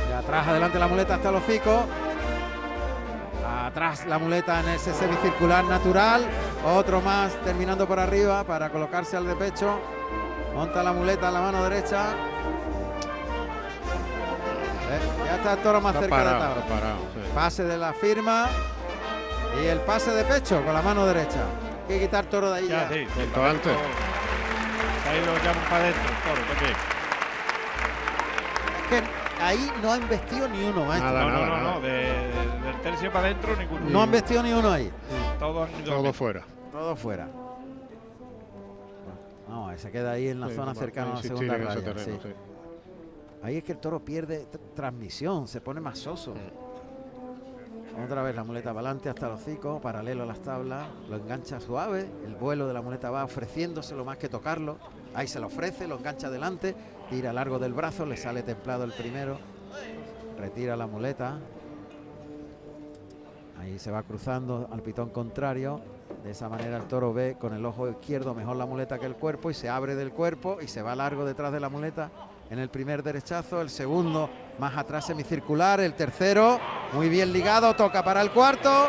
Y 0.08 0.12
atrás, 0.12 0.48
adelante 0.48 0.78
la 0.78 0.88
muleta 0.88 1.14
hasta 1.14 1.28
el 1.30 1.36
hocico. 1.36 1.84
Atrás 3.64 4.04
la 4.06 4.18
muleta 4.18 4.60
en 4.60 4.68
ese 4.70 4.92
semicircular 4.92 5.64
natural. 5.64 6.24
Otro 6.66 7.00
más 7.00 7.32
terminando 7.44 7.86
por 7.86 8.00
arriba 8.00 8.42
para 8.44 8.70
colocarse 8.70 9.16
al 9.16 9.26
de 9.26 9.36
pecho. 9.36 9.78
Monta 10.54 10.82
la 10.82 10.92
muleta 10.92 11.28
en 11.28 11.34
la 11.34 11.40
mano 11.40 11.62
derecha. 11.62 12.06
Está 15.40 15.52
el 15.54 15.58
toro 15.60 15.80
más 15.80 15.94
Está 15.94 16.00
cerca 16.02 16.16
parado, 16.16 16.34
de 16.38 16.40
tabla. 16.46 16.60
está 16.62 16.74
parado. 16.74 16.98
sí. 17.14 17.30
Pase 17.34 17.64
de 17.64 17.78
la 17.78 17.92
firma 17.94 18.46
y 19.62 19.66
el 19.66 19.80
pase 19.80 20.10
de 20.10 20.24
pecho 20.24 20.62
con 20.64 20.74
la 20.74 20.82
mano 20.82 21.06
derecha. 21.06 21.44
Hay 21.88 21.94
que 21.98 22.00
quitar 22.00 22.26
toro 22.26 22.50
de 22.50 22.58
ahí 22.58 22.68
Ya, 22.68 22.82
ya. 22.82 22.88
sí, 22.90 23.06
sí, 23.06 23.08
Cuanto 23.14 23.34
para 23.34 23.50
antes. 23.50 23.66
adentro. 23.72 25.10
Ahí 25.10 25.20
lo 25.24 25.34
llaman 25.38 25.64
para 25.70 25.76
adentro, 25.84 26.02
el 26.02 26.22
toro 26.22 26.42
también. 26.52 26.76
Es 28.76 28.86
que 28.90 29.42
ahí 29.42 29.72
no 29.82 29.92
han 29.92 30.08
vestido 30.08 30.48
ni 30.48 30.62
uno, 30.64 30.84
maestro. 30.84 31.10
Nada, 31.10 31.22
No, 31.24 31.30
no, 31.30 31.32
nada, 31.36 31.46
no, 31.46 31.56
nada. 31.56 31.74
no, 31.74 31.80
de- 31.80 31.88
de- 31.90 32.66
del 32.66 32.80
tercio 32.82 33.10
para 33.12 33.24
adentro 33.26 33.56
ninguno. 33.56 33.80
No 33.88 34.02
han 34.02 34.10
vestido 34.10 34.42
ni 34.42 34.52
uno 34.52 34.70
ahí. 34.70 34.90
Todos 35.38 35.68
han 35.70 35.80
ido 35.82 35.96
Todo 35.96 36.12
fuera. 36.12 36.42
Todo 36.70 36.96
fuera. 36.96 37.28
Ver, 39.68 39.78
se 39.78 39.90
queda 39.90 40.12
ahí 40.12 40.28
en 40.28 40.40
la 40.40 40.48
Sí, 40.48 40.54
zona 40.56 40.74
cercana 40.74 41.12
a 41.12 41.14
la 41.14 41.22
segunda 41.22 41.56
raya. 41.56 41.74
terreno, 41.76 41.98
sí. 42.04 42.18
sí. 42.22 42.34
Ahí 43.42 43.56
es 43.56 43.64
que 43.64 43.72
el 43.72 43.78
toro 43.78 44.00
pierde 44.00 44.46
tr- 44.50 44.58
transmisión, 44.74 45.48
se 45.48 45.60
pone 45.60 45.80
más 45.80 45.98
soso. 45.98 46.34
Otra 48.04 48.22
vez 48.22 48.34
la 48.34 48.44
muleta 48.44 48.70
para 48.70 48.80
adelante 48.88 49.08
hasta 49.08 49.26
el 49.26 49.32
hocico, 49.32 49.80
paralelo 49.80 50.22
a 50.22 50.26
las 50.26 50.40
tablas, 50.40 50.86
lo 51.08 51.16
engancha 51.16 51.60
suave, 51.60 52.06
el 52.24 52.34
vuelo 52.34 52.66
de 52.66 52.72
la 52.72 52.82
muleta 52.82 53.10
va 53.10 53.24
ofreciéndose 53.24 53.94
lo 53.94 54.04
más 54.04 54.16
que 54.16 54.28
tocarlo, 54.28 54.78
ahí 55.14 55.26
se 55.26 55.40
lo 55.40 55.48
ofrece, 55.48 55.86
lo 55.88 55.98
engancha 55.98 56.28
adelante, 56.28 56.74
tira 57.10 57.32
largo 57.32 57.58
del 57.58 57.74
brazo, 57.74 58.06
le 58.06 58.16
sale 58.16 58.42
templado 58.42 58.84
el 58.84 58.92
primero, 58.92 59.38
retira 60.38 60.76
la 60.76 60.86
muleta, 60.86 61.38
ahí 63.58 63.78
se 63.78 63.90
va 63.90 64.02
cruzando 64.02 64.68
al 64.72 64.82
pitón 64.82 65.10
contrario, 65.10 65.80
de 66.24 66.30
esa 66.30 66.48
manera 66.48 66.76
el 66.78 66.84
toro 66.84 67.12
ve 67.12 67.36
con 67.38 67.52
el 67.54 67.64
ojo 67.66 67.88
izquierdo 67.88 68.34
mejor 68.34 68.56
la 68.56 68.66
muleta 68.66 68.98
que 68.98 69.06
el 69.06 69.16
cuerpo 69.16 69.50
y 69.50 69.54
se 69.54 69.68
abre 69.68 69.94
del 69.94 70.12
cuerpo 70.12 70.58
y 70.62 70.68
se 70.68 70.80
va 70.80 70.94
largo 70.94 71.24
detrás 71.24 71.52
de 71.52 71.60
la 71.60 71.68
muleta 71.68 72.10
en 72.50 72.58
el 72.58 72.68
primer 72.68 73.02
derechazo, 73.02 73.60
el 73.60 73.70
segundo 73.70 74.28
más 74.58 74.76
atrás 74.76 75.06
semicircular, 75.06 75.80
el 75.80 75.94
tercero 75.94 76.58
muy 76.92 77.08
bien 77.08 77.32
ligado, 77.32 77.74
toca 77.74 78.02
para 78.04 78.20
el 78.20 78.30
cuarto, 78.32 78.88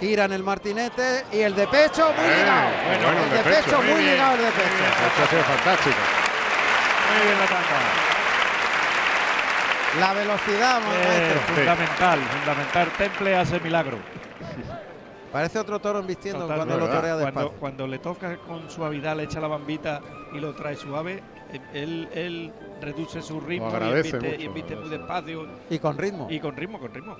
gira 0.00 0.24
en 0.24 0.32
el 0.32 0.42
martinete 0.42 1.24
y 1.32 1.40
el 1.40 1.54
de 1.54 1.66
pecho 1.68 2.12
muy 2.16 2.24
Eh, 2.24 2.36
ligado. 2.38 2.68
bueno, 2.86 3.10
el 3.10 3.24
el 3.24 3.30
de 3.30 3.36
de 3.36 3.42
pecho, 3.44 3.64
pecho, 3.66 3.82
muy 3.82 3.94
bien. 4.02 4.10
ligado 4.12 4.34
el 4.36 4.40
de 4.40 4.50
pecho. 4.50 4.84
Ha 5.22 5.26
sido 5.28 5.42
fantástico. 5.42 5.96
Muy 7.12 7.26
bien 7.26 7.38
la 7.38 7.46
tanda. 7.46 7.78
La 10.00 10.12
velocidad, 10.12 10.80
Eh, 10.92 11.36
fundamental, 11.54 12.20
fundamental. 12.20 12.88
Temple 12.98 13.36
hace 13.36 13.60
milagro. 13.60 13.98
Parece 15.30 15.58
otro 15.58 15.78
toro 15.80 15.98
embistiendo 15.98 16.40
Total, 16.42 16.56
cuando 16.56 16.76
lo 16.78 16.86
torea 16.86 17.00
cuando, 17.14 17.24
despacio. 17.26 17.52
cuando 17.60 17.86
le 17.86 17.98
toca 17.98 18.36
con 18.38 18.70
suavidad, 18.70 19.16
le 19.16 19.24
echa 19.24 19.40
la 19.40 19.48
bambita 19.48 20.00
y 20.32 20.38
lo 20.38 20.54
trae 20.54 20.76
suave, 20.76 21.22
eh, 21.52 21.60
él, 21.74 22.08
él 22.14 22.52
reduce 22.80 23.22
su 23.22 23.40
ritmo 23.40 23.70
y 23.70 24.44
embiste, 24.44 24.76
mucho, 24.76 24.80
muy 24.80 24.90
despacio. 24.90 25.46
Y 25.70 25.78
con 25.78 25.98
ritmo. 25.98 26.26
Y 26.30 26.40
con 26.40 26.56
ritmo, 26.56 26.78
con 26.78 26.92
ritmo. 26.92 27.16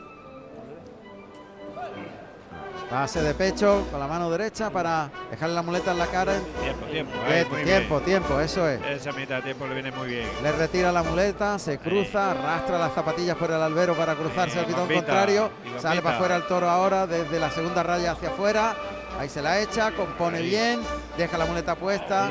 Pase 2.91 3.23
de 3.23 3.35
pecho 3.35 3.87
con 3.91 3.99
la 3.99 4.07
mano 4.07 4.31
derecha 4.31 4.71
para 4.71 5.11
dejarle 5.31 5.55
la 5.55 5.63
muleta 5.63 5.93
en 5.93 5.99
la 5.99 6.07
cara. 6.07 6.35
Tiempo, 6.61 6.87
tiempo. 6.87 7.13
Tiempo, 7.65 8.01
tiempo, 8.01 8.41
eso 8.41 8.69
es. 8.69 8.81
Esa 8.83 9.13
mitad 9.13 9.37
de 9.37 9.43
tiempo 9.43 9.67
le 9.67 9.75
viene 9.75 9.91
muy 9.91 10.09
bien. 10.09 10.29
Le 10.43 10.53
retira 10.53 10.93
la 10.93 11.03
muleta, 11.03 11.59
se 11.59 11.79
cruza, 11.79 12.33
arrastra 12.33 12.79
las 12.79 12.93
zapatillas 12.93 13.37
por 13.37 13.51
el 13.51 13.61
albero 13.61 13.95
para 13.95 14.15
cruzarse 14.15 14.59
al 14.61 14.67
pitón 14.67 14.89
contrario. 14.89 15.51
Sale 15.79 16.03
para 16.03 16.17
afuera 16.17 16.37
el 16.37 16.47
toro 16.47 16.69
ahora, 16.69 17.07
desde 17.07 17.41
la 17.41 17.51
segunda 17.51 17.83
raya 17.83 18.13
hacia 18.13 18.29
afuera. 18.29 18.77
Ahí 19.19 19.29
se 19.29 19.41
la 19.43 19.61
echa, 19.61 19.93
compone 19.93 20.39
Ahí. 20.39 20.51
bien, 20.51 20.81
deja 21.17 21.39
la 21.39 21.47
muleta 21.47 21.75
puesta. 21.77 22.31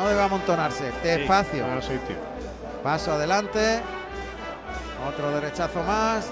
No 0.00 0.08
debe 0.08 0.22
amontonarse, 0.22 0.90
despacio. 1.02 1.64
Sí. 1.82 1.98
Paso 2.82 3.12
adelante. 3.12 3.80
Otro 5.06 5.30
derechazo 5.30 5.82
más. 5.82 6.26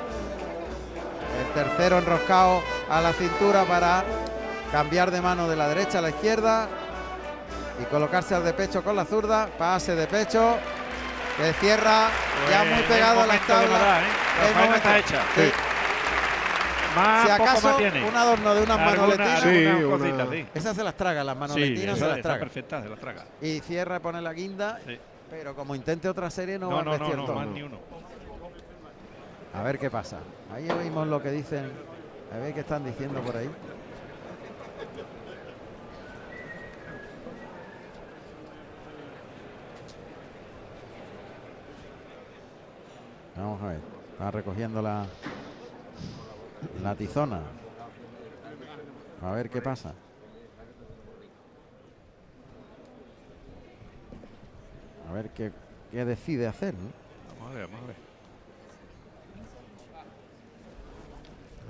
El 1.39 1.53
tercero 1.53 1.99
enroscado 1.99 2.63
a 2.91 3.01
la 3.01 3.13
cintura 3.13 3.65
para 3.65 4.05
cambiar 4.73 5.11
de 5.11 5.21
mano 5.21 5.49
de 5.49 5.57
la 5.57 5.69
derecha 5.69 5.99
a 5.99 6.03
la 6.03 6.09
izquierda 6.11 6.67
y 7.81 7.85
colocarse 7.85 8.35
al 8.35 8.45
de 8.45 8.55
pecho 8.55 8.83
con 8.83 8.97
la 8.97 9.05
zurda. 9.05 9.47
Pase 9.59 9.95
de 9.95 10.07
pecho. 10.07 10.57
Que 11.37 11.53
cierra 11.55 12.09
ya 12.51 12.61
Pues, 12.63 12.73
muy 12.75 12.83
pegado 12.85 13.21
a 13.21 13.23
el 13.25 13.29
la 13.29 13.35
momento 13.35 13.53
de 13.53 13.61
tabla. 13.67 13.79
verdad, 13.79 14.01
¿eh? 14.03 14.07
La 14.43 14.61
faena 14.61 14.77
está 14.77 14.99
hecha. 14.99 15.23
Sí. 15.37 15.53
Más, 16.99 17.23
Si 17.23 17.29
poco 17.33 17.43
acaso 17.45 17.69
más 17.69 17.77
tiene. 17.79 18.09
un 18.09 18.17
adorno 18.17 18.55
de 18.55 18.63
unas 18.63 18.79
manoletinas. 18.79 19.43
Sí, 19.43 19.67
una- 19.67 20.27
sí. 20.31 20.47
Esas 20.55 20.77
se 20.77 20.85
las 20.85 20.95
traga, 20.95 21.25
las 21.25 21.35
Sí, 21.35 21.41
manoletinas 21.41 21.97
esa- 21.97 22.07
se 22.07 22.13
las 22.13 22.23
traga. 22.23 22.39
perfecta, 22.41 22.83
se 22.83 22.89
las 22.89 22.99
traga. 23.01 23.25
Y 23.41 23.61
cierra, 23.61 24.01
pone 24.01 24.21
la 24.21 24.33
guinda. 24.33 24.79
Sí. 24.87 24.99
Pero 25.31 25.55
como 25.55 25.75
intente 25.75 26.09
otra 26.09 26.31
serie 26.31 26.59
no, 26.59 26.71
No, 26.71 26.77
va 26.77 26.83
no, 26.83 26.93
a 26.93 26.95
no, 26.95 27.01
vestir 27.01 27.17
no, 27.19 27.25
todo. 27.27 27.37
más 27.37 27.47
ni 27.49 27.63
uno. 27.63 27.79
A 29.55 29.63
ver 29.63 29.79
qué 29.79 29.91
pasa. 29.91 30.19
Ahí 30.55 30.69
oímos 30.71 31.07
lo 31.09 31.23
que 31.23 31.31
dicen. 31.31 31.71
A 32.35 32.39
ver 32.39 32.53
qué 32.55 32.61
están 32.61 32.85
diciendo 32.85 33.21
por 33.21 33.37
ahí. 33.37 33.49
Vamos 43.37 43.63
a 43.63 43.67
ver. 43.69 43.81
Está 44.13 44.31
recogiendo 44.31 44.83
la, 44.83 45.07
la 46.83 46.95
tizona. 46.95 47.43
A 49.23 49.33
ver 49.33 49.51
qué 49.51 49.61
pasa. 49.61 49.95
A 55.09 55.13
ver 55.13 55.31
qué, 55.31 55.53
qué 55.91 56.05
decide 56.05 56.47
hacer. 56.47 56.75
¿no? 56.75 56.91
Vamos 57.41 57.53
a 57.55 57.59
ver, 57.59 57.67
vamos 57.69 57.83
a 57.85 57.87
ver. 57.87 57.97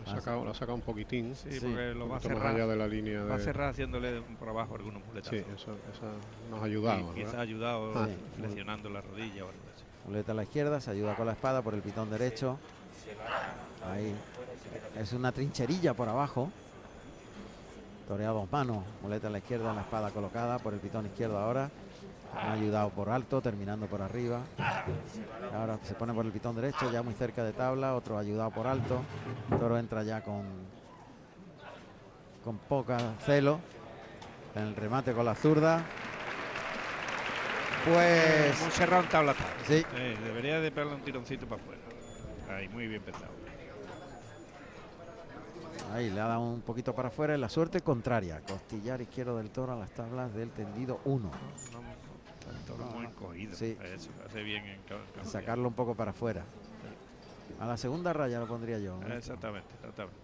Lo 0.05 0.12
ha 0.12 0.16
sacado, 0.16 0.44
lo 0.44 0.51
ha 0.51 0.55
sacado 0.55 0.74
un 0.74 0.81
poquitín. 0.81 1.36
Sí, 1.36 1.52
Sí. 1.52 1.60
porque 1.60 1.94
lo 1.94 2.01
va 2.09 2.16
a 2.16 2.19
más 2.19 2.23
cerrar. 2.23 2.47
allá 2.55 2.66
de 2.66 2.77
la 2.77 2.86
línea 2.89 3.23
Va 3.24 3.35
a 3.36 3.39
cerrar 3.39 3.70
haciéndole 3.70 4.23
por 4.39 4.48
abajo 4.48 4.74
algunos 4.74 5.05
muletazos. 5.06 5.39
Sí, 5.39 5.44
eso, 5.55 5.73
eso 5.93 6.06
nos 6.51 6.60
ha 6.62 6.65
ayudado. 6.65 7.15
Quizá 7.15 7.39
ha 7.39 7.43
ayudado 7.43 7.93
Ah. 7.94 8.09
flexionando 8.36 8.89
la 8.90 9.01
rodilla 9.02 9.44
o 9.44 9.48
algo 9.48 9.60
así. 9.74 9.85
Muleta 10.06 10.32
a 10.32 10.35
la 10.35 10.43
izquierda, 10.44 10.81
se 10.81 10.90
ayuda 10.90 11.15
con 11.15 11.27
la 11.27 11.32
espada 11.32 11.60
por 11.62 11.74
el 11.74 11.82
pitón 11.82 12.10
derecho. 12.10 12.59
Ahí 13.86 14.15
es 14.98 15.12
una 15.12 15.32
trincherilla 15.32 15.94
por 15.94 16.08
abajo. 16.08 16.50
Torea 18.08 18.30
dos 18.30 18.50
manos, 18.50 18.84
muleta 19.02 19.28
a 19.28 19.30
la 19.30 19.38
izquierda, 19.38 19.72
la 19.72 19.82
espada 19.82 20.10
colocada 20.10 20.58
por 20.58 20.74
el 20.74 20.80
pitón 20.80 21.06
izquierdo 21.06 21.38
ahora. 21.38 21.70
Ha 22.34 22.52
ayudado 22.52 22.90
por 22.90 23.08
alto, 23.08 23.40
terminando 23.40 23.86
por 23.86 24.02
arriba. 24.02 24.40
Ahora 25.54 25.78
se 25.82 25.94
pone 25.94 26.12
por 26.12 26.26
el 26.26 26.32
pitón 26.32 26.56
derecho, 26.56 26.90
ya 26.90 27.02
muy 27.02 27.14
cerca 27.14 27.44
de 27.44 27.52
tabla, 27.52 27.94
otro 27.94 28.18
ayudado 28.18 28.50
por 28.50 28.66
alto. 28.66 29.02
Toro 29.58 29.78
entra 29.78 30.02
ya 30.02 30.22
con, 30.22 30.44
con 32.44 32.58
poca 32.58 32.98
celo. 33.24 33.60
En 34.54 34.62
el 34.62 34.76
remate 34.76 35.12
con 35.12 35.24
la 35.24 35.34
zurda. 35.34 35.84
Pues 37.84 38.60
Muy 38.60 38.70
cerrado 38.72 39.02
en 39.04 39.08
tabla. 39.08 39.34
Sí. 39.66 39.84
Eh, 39.94 40.16
debería 40.24 40.60
de 40.60 40.70
pegarle 40.70 40.94
un 40.96 41.02
tironcito 41.02 41.46
para 41.46 41.62
afuera. 41.62 41.80
Ahí, 42.50 42.68
muy 42.68 42.88
bien 42.88 43.02
pensado. 43.02 43.38
Ahí 45.93 46.10
le 46.10 46.20
ha 46.20 46.27
dado 46.27 46.40
un 46.40 46.60
poquito 46.60 46.94
para 46.94 47.09
afuera 47.09 47.35
y 47.35 47.40
la 47.40 47.48
suerte 47.48 47.81
contraria. 47.81 48.40
Costillar 48.40 49.01
izquierdo 49.01 49.36
del 49.39 49.51
toro 49.51 49.73
a 49.73 49.77
las 49.77 49.90
tablas 49.90 50.32
del 50.35 50.51
tendido 50.51 51.01
1. 51.05 51.23
No, 51.23 51.31
no, 51.31 52.51
el 52.51 52.65
toro 52.65 52.85
muy 52.86 53.06
encogido. 53.06 53.56
Sí. 53.56 53.77
Eso, 53.94 54.10
hace 54.27 54.43
bien 54.43 54.65
en. 54.65 55.24
Sacarlo 55.24 55.69
un 55.69 55.74
poco 55.74 55.94
para 55.94 56.10
afuera. 56.10 56.44
A 57.60 57.66
la 57.66 57.77
segunda 57.77 58.12
raya 58.12 58.39
lo 58.39 58.47
pondría 58.47 58.78
yo. 58.78 58.98
¿no? 59.01 59.15
Exactamente, 59.15 59.74
exactamente. 59.74 60.20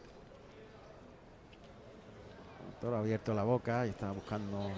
El 2.69 2.81
toro 2.81 2.97
ha 2.97 3.01
abierto 3.01 3.35
la 3.35 3.45
boca 3.45 3.87
y 3.87 3.91
está 3.91 4.13
buscando 4.13 4.71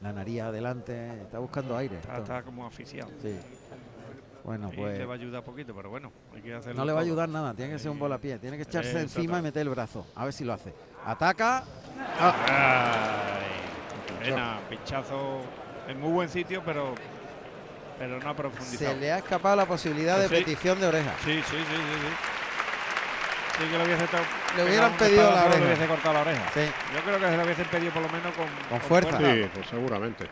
la 0.00 0.12
nariz 0.12 0.40
adelante. 0.40 1.22
Está 1.22 1.40
buscando 1.40 1.76
aire. 1.76 1.98
Está, 1.98 2.42
como 2.42 2.66
asfixiado. 2.66 3.10
Sí. 3.20 3.36
Bueno, 4.48 4.70
Y 4.72 4.76
pues 4.76 4.98
le 4.98 5.04
va 5.04 5.12
a 5.12 5.16
ayudar 5.16 5.44
poquito, 5.44 5.74
pero 5.74 5.90
bueno, 5.90 6.10
hay 6.34 6.40
que 6.40 6.54
hacerlo 6.54 6.78
no 6.80 6.86
le 6.86 6.92
va 6.92 7.00
a 7.00 7.02
ayudar 7.02 7.28
nada. 7.28 7.52
Tiene 7.52 7.72
que 7.72 7.78
ser 7.78 7.90
un 7.90 7.98
volapié. 7.98 8.38
Tiene 8.38 8.56
que 8.56 8.62
echarse 8.62 8.96
Eh, 8.98 9.02
encima 9.02 9.38
y 9.38 9.42
meter 9.42 9.60
el 9.60 9.68
brazo. 9.68 10.06
A 10.16 10.24
ver 10.24 10.32
si 10.32 10.42
lo 10.42 10.54
hace. 10.54 10.72
Ataca. 11.04 11.64
Ay, 12.18 14.24
pena, 14.24 14.58
pinchazo 14.70 15.40
en 15.86 16.00
muy 16.00 16.12
buen 16.12 16.28
sitio, 16.30 16.62
pero 16.64 16.94
pero 17.98 18.18
no 18.20 18.30
ha 18.30 18.34
profundizado. 18.34 18.92
Se 18.94 18.98
le 18.98 19.12
ha 19.12 19.18
escapado 19.18 19.54
la 19.56 19.66
posibilidad 19.66 20.18
de 20.18 20.28
Sí. 20.28 20.34
petición 20.36 20.80
de 20.80 20.86
oreja. 20.86 21.10
Sí, 21.24 21.34
sí, 21.34 21.42
sí, 21.42 21.56
sí, 21.58 21.64
sí. 21.66 22.14
Sí 23.58 23.64
que 23.70 23.76
le 23.76 23.84
hubiese 23.84 24.04
estado- 24.04 24.24
Le 24.56 24.64
hubieran 24.64 24.92
pedido 24.92 25.30
la 25.30 25.44
oreja. 25.44 25.58
Le 25.60 25.66
hubiese 25.66 25.86
cortado 25.88 26.14
la 26.14 26.20
oreja. 26.20 26.42
Sí. 26.54 26.60
Yo 26.94 27.00
creo 27.02 27.18
que 27.18 27.26
se 27.26 27.36
lo 27.36 27.42
hubiesen 27.42 27.66
pedido 27.66 27.92
por 27.92 28.02
lo 28.02 28.08
menos 28.08 28.32
con, 28.34 28.46
Con 28.70 28.80
fuerza. 28.80 29.18
Sí, 29.18 29.50
pues 29.52 29.66
seguramente. 29.66 30.26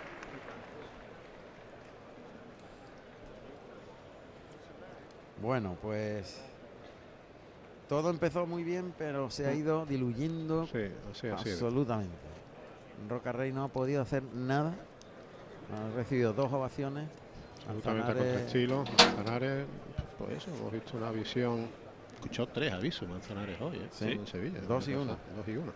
Bueno, 5.42 5.76
pues 5.82 6.40
todo 7.88 8.10
empezó 8.10 8.46
muy 8.46 8.64
bien, 8.64 8.92
pero 8.98 9.30
se 9.30 9.46
ha 9.46 9.54
ido 9.54 9.86
diluyendo 9.86 10.66
Sí, 10.66 11.28
absolutamente. 11.30 12.14
Roca 13.08 13.32
Rey 13.32 13.52
no 13.52 13.64
ha 13.64 13.68
podido 13.68 14.00
hacer 14.02 14.22
nada. 14.34 14.74
Ha 15.72 15.96
recibido 15.96 16.32
dos 16.32 16.52
ovaciones. 16.52 17.08
Absolutamente 17.68 18.12
Manzanares- 18.12 18.24
contra 18.32 18.46
estilo. 18.46 18.84
Manzanares, 19.16 19.66
pues 20.18 20.30
eso, 20.36 20.50
hemos 20.56 20.72
visto 20.72 20.96
una 20.96 21.10
visión. 21.10 21.66
Escuchó 22.14 22.46
tres 22.48 22.72
avisos 22.72 23.08
Manzanares 23.08 23.60
hoy, 23.60 23.76
¿eh? 23.76 23.88
Sí, 23.90 24.04
en 24.12 24.26
Sevilla. 24.26 24.60
dos 24.62 24.88
y 24.88 24.92
cosa- 24.92 25.02
uno. 25.02 25.16
Dos 25.36 25.48
y 25.48 25.56
uno. 25.56 25.72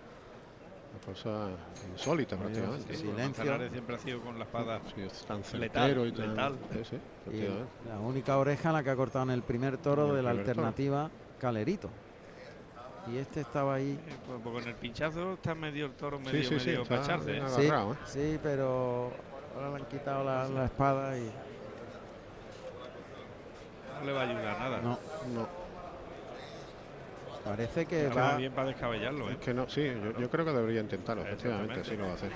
Cosa 1.10 1.48
insólita 1.92 2.36
Oye, 2.36 2.44
prácticamente. 2.44 2.94
sí, 2.94 3.02
Silencio. 3.02 3.70
Siempre 3.70 3.94
ha 3.96 3.98
sido 3.98 4.20
con 4.20 4.38
la 4.38 4.44
espada 4.44 4.80
Sí, 4.94 5.02
es 5.02 5.24
tan 5.24 5.42
letal, 5.60 6.06
y 6.06 6.12
tan. 6.12 6.28
letal. 6.30 6.58
Sí, 6.72 6.84
sí, 6.84 6.96
Y 6.96 7.28
efectivamente. 7.30 7.72
la 7.88 7.98
única 8.00 8.38
oreja 8.38 8.72
la 8.72 8.82
que 8.84 8.90
ha 8.90 8.96
cortado 8.96 9.24
en 9.24 9.30
el 9.30 9.42
primer 9.42 9.76
toro 9.78 10.10
el 10.10 10.16
de 10.16 10.22
la 10.22 10.30
toro. 10.30 10.40
alternativa 10.40 11.10
Calerito. 11.40 11.90
Y 13.10 13.16
este 13.16 13.40
estaba 13.40 13.74
ahí. 13.74 13.98
Eh, 14.06 14.16
pues, 14.26 14.38
porque 14.44 14.58
en 14.60 14.68
el 14.68 14.74
pinchazo 14.74 15.32
está 15.32 15.54
medio 15.54 15.86
el 15.86 15.92
toro, 15.92 16.18
Sí, 16.18 16.24
medio, 16.26 16.48
sí, 16.48 16.60
sí, 16.60 16.66
medio 16.66 16.84
para 16.84 17.02
echarse, 17.02 17.36
¿eh? 17.36 17.40
agarrado, 17.40 17.92
¿eh? 17.94 17.96
sí, 18.04 18.38
pero 18.42 19.10
ahora 19.56 19.70
le 19.70 19.76
han 19.76 19.86
quitado 19.86 20.22
la, 20.24 20.48
la 20.48 20.64
espada 20.66 21.18
y 21.18 21.30
No 23.98 24.06
le 24.06 24.12
va 24.12 24.20
a 24.20 24.24
ayudar 24.24 24.58
nada. 24.60 24.80
no. 24.80 24.98
No, 25.34 25.48
Parece 27.44 27.86
que 27.86 28.08
va. 28.08 28.36
bien 28.36 28.52
para 28.52 28.68
descabellarlo, 28.68 29.30
¿eh? 29.30 29.32
es 29.32 29.38
que 29.38 29.54
no, 29.54 29.68
sí, 29.68 29.82
yo, 29.82 30.18
yo 30.20 30.30
creo 30.30 30.44
que 30.44 30.52
debería 30.52 30.80
intentarlo, 30.80 31.22
efectivamente, 31.22 31.82
sí 31.84 31.96
lo 31.96 32.04
va 32.04 32.10
a 32.10 32.14
hacer. 32.14 32.30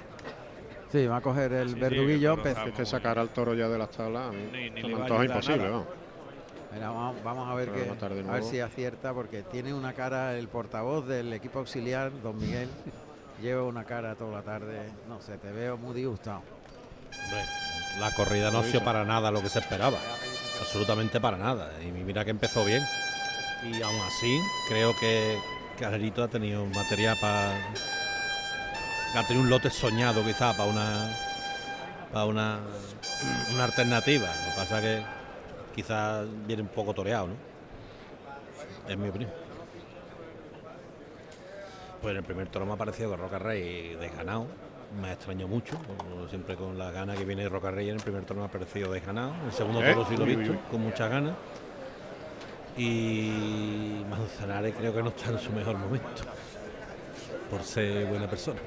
Sí, 0.91 1.07
va 1.07 1.17
a 1.17 1.21
coger 1.21 1.53
el 1.53 1.69
Sí, 1.69 1.75
sí, 1.75 1.81
verduguillo. 1.81 2.45
Es 2.45 2.55
que 2.57 2.73
muy- 2.83 2.87
sacar 2.87 3.19
al 3.19 3.29
toro 3.31 3.55
ya 3.55 3.69
de 3.69 3.79
las 3.79 3.91
tablas, 3.91 4.33
Ni- 4.33 4.71
ni 4.71 4.83
le 4.83 4.95
va 4.95 5.07
a 5.07 5.25
imposible, 5.25 5.59
nada. 5.59 5.71
vamos. 5.71 5.87
Mira, 6.73 6.89
vamos, 6.91 7.17
vamos 7.23 7.49
a 7.51 7.55
ver 7.55 7.69
a 7.69 7.73
que, 7.73 8.29
a 8.29 8.33
ver 8.33 8.43
si 8.43 8.61
acierta 8.61 9.13
porque 9.13 9.43
tiene 9.43 9.73
una 9.75 9.93
cara 9.93 10.37
el 10.37 10.49
portavoz 10.49 11.07
del 11.07 11.33
equipo 11.33 11.61
auxiliar, 11.61 12.11
don 12.23 12.37
Miguel, 12.39 12.69
lleva 13.43 13.63
una 13.63 13.85
cara 13.85 14.15
toda 14.15 14.39
la 14.39 14.43
tarde. 14.43 14.89
No 15.09 15.21
sé, 15.21 15.37
te 15.39 15.53
veo 15.53 15.77
muy 15.77 15.95
disgustado. 15.95 16.43
Hombre, 17.25 17.45
la 18.01 18.11
corrida 18.13 18.51
no 18.51 18.59
ha 18.61 18.65
sido 18.65 18.83
para 18.83 19.05
nada 19.05 19.31
lo 19.31 19.41
que 19.41 19.49
se 19.49 19.61
esperaba. 19.61 19.99
Absolutamente 20.61 21.21
para 21.21 21.37
nada. 21.37 21.71
Y 21.83 21.91
mira 21.91 22.25
que 22.25 22.31
empezó 22.31 22.65
bien. 22.65 22.83
Y 23.65 23.83
aún 23.83 24.01
así, 24.07 24.41
creo 24.69 24.95
que 24.95 25.39
Calerito 25.79 26.23
ha 26.23 26.29
tenido 26.29 26.67
material 26.67 27.17
para. 27.21 27.57
Ha 29.15 29.27
tenido 29.27 29.45
un 29.45 29.51
lote 29.51 29.71
soñado 29.71 30.23
quizá 30.23 30.53
para 30.57 30.69
una. 30.69 31.17
Para 32.13 32.27
una. 32.27 32.59
Una 33.55 33.65
alternativa. 33.65 34.27
Lo 34.27 34.51
que 34.51 34.57
pasa 34.57 34.81
que 34.81 35.03
quizás 35.75 36.27
viene 36.47 36.63
un 36.63 36.69
poco 36.69 36.93
toreado, 36.93 37.29
¿no? 37.29 37.35
Es 38.89 38.99
mi 38.99 39.09
opinión. 39.09 39.31
Pues 42.03 42.11
en 42.13 42.19
el 42.19 42.25
primer 42.25 42.49
toro 42.49 42.67
me 42.67 42.75
ha 42.75 42.77
parecido 42.77 43.11
que 43.11 43.17
Roca 43.17 43.39
Rey 43.39 43.97
desganado. 43.97 44.47
Me 45.01 45.13
extrañó 45.13 45.49
mucho, 45.49 45.77
siempre 46.29 46.55
con 46.55 46.79
la 46.79 46.93
gana 46.93 47.17
que 47.17 47.25
viene 47.25 47.49
Roca 47.49 47.71
Rey 47.71 47.89
en 47.89 47.97
el 47.97 48.03
primer 48.03 48.25
toro 48.25 48.41
me 48.41 48.47
ha 48.47 48.51
parecido 48.51 48.93
desganado. 48.93 49.33
En 49.41 49.47
el 49.47 49.53
segundo 49.53 49.83
¿Eh? 49.83 49.93
toro 49.93 50.07
sí 50.09 50.17
lo 50.17 50.25
he 50.25 50.37
visto, 50.37 50.55
con 50.71 50.83
muchas 50.83 51.11
ganas. 51.11 51.35
Y 52.77 54.05
Manzanares 54.11 54.75
creo 54.77 54.93
que 54.95 55.03
no 55.03 55.09
está 55.11 55.31
en 55.31 55.39
su 55.39 55.53
mejor 55.53 55.77
momento, 55.79 56.09
por 57.51 57.63
ser 57.63 58.07
buena 58.07 58.27
persona. 58.29 58.59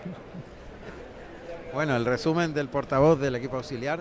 Bueno, 1.74 1.96
el 1.96 2.06
resumen 2.06 2.54
del 2.54 2.70
portavoz 2.70 3.20
del 3.20 3.36
equipo 3.36 3.58
auxiliar. 3.58 4.00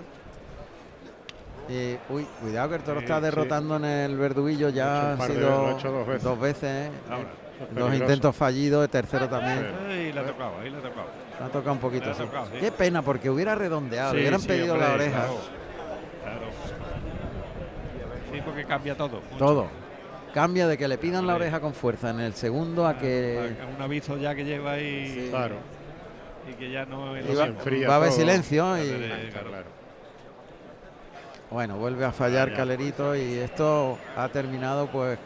Y, 1.68 1.96
uy, 2.12 2.24
cuidado 2.40 2.68
que 2.68 2.74
el 2.76 2.82
toro 2.82 3.00
Sí, 3.00 3.04
está 3.06 3.16
sí. 3.16 3.22
derrotando 3.24 3.76
en 3.76 3.84
el 3.84 4.16
verduguillo. 4.16 4.68
Ya 4.68 5.12
han 5.12 5.18
de- 5.18 5.26
sido 5.26 5.76
dos 5.82 6.06
veces. 6.06 6.22
dos 6.22 6.38
veces, 6.40 6.64
¿eh? 6.64 6.90
Ahora, 7.10 7.22
es 7.22 7.58
Dos 7.58 7.68
peligroso. 7.74 7.94
intentos 8.04 8.36
fallidos, 8.36 8.84
el 8.84 8.90
tercero 8.90 9.28
también. 9.28 9.66
Ahí 9.88 10.12
le 10.12 10.20
ha 10.20 10.26
tocado, 10.26 10.52
ahí 10.62 10.70
le 10.70 10.76
ha 10.76 10.80
tocado. 10.82 11.06
Ha 11.44 11.48
tocado 11.48 11.72
un 11.72 11.78
poquito. 11.80 12.14
Sí. 12.14 12.20
tocado. 12.22 12.46
Qué 12.60 12.70
pena, 12.70 13.02
porque 13.02 13.28
hubiera 13.28 13.56
redondeado, 13.56 14.12
hubieran 14.14 14.40
sí, 14.40 14.46
pedido 14.46 14.74
hombre, 14.74 14.88
la 14.88 14.94
oreja. 14.94 15.18
claro, 15.22 15.38
claro. 16.22 16.46
Sí, 18.32 18.40
porque 18.44 18.64
cambia 18.64 18.96
todo. 18.96 19.20
mucho. 19.32 19.36
Todo. 19.44 19.66
Cambia 20.36 20.68
de 20.68 20.76
que 20.76 20.86
le 20.86 20.98
pidan 20.98 21.26
la 21.26 21.34
oreja 21.34 21.60
con 21.60 21.72
fuerza 21.72 22.10
en 22.10 22.20
el 22.20 22.34
segundo 22.34 22.86
a 22.86 22.98
que 22.98 23.54
A 23.58 23.74
Un 23.74 23.80
aviso 23.80 24.18
ya 24.18 24.34
que 24.34 24.44
lleva 24.44 24.72
ahí. 24.72 25.28
Claro. 25.30 25.54
Y 26.46 26.52
que 26.52 26.70
ya 26.70 26.84
no 26.84 27.16
es 27.16 27.26
va- 27.30 27.46
va 27.88 27.94
a 27.94 27.96
haber 27.96 28.10
todo. 28.10 28.18
silencio 28.18 28.76
y 28.76 28.80
Eh, 28.86 29.30
claro. 29.32 29.50
bueno, 31.50 31.78
vuelve 31.78 32.04
a 32.04 32.12
fallar 32.12 32.50
Ya. 32.50 32.56
Calerito 32.56 33.16
y 33.16 33.38
esto 33.38 33.96
ha 34.14 34.28
terminado 34.28 34.88
pues 34.88 35.18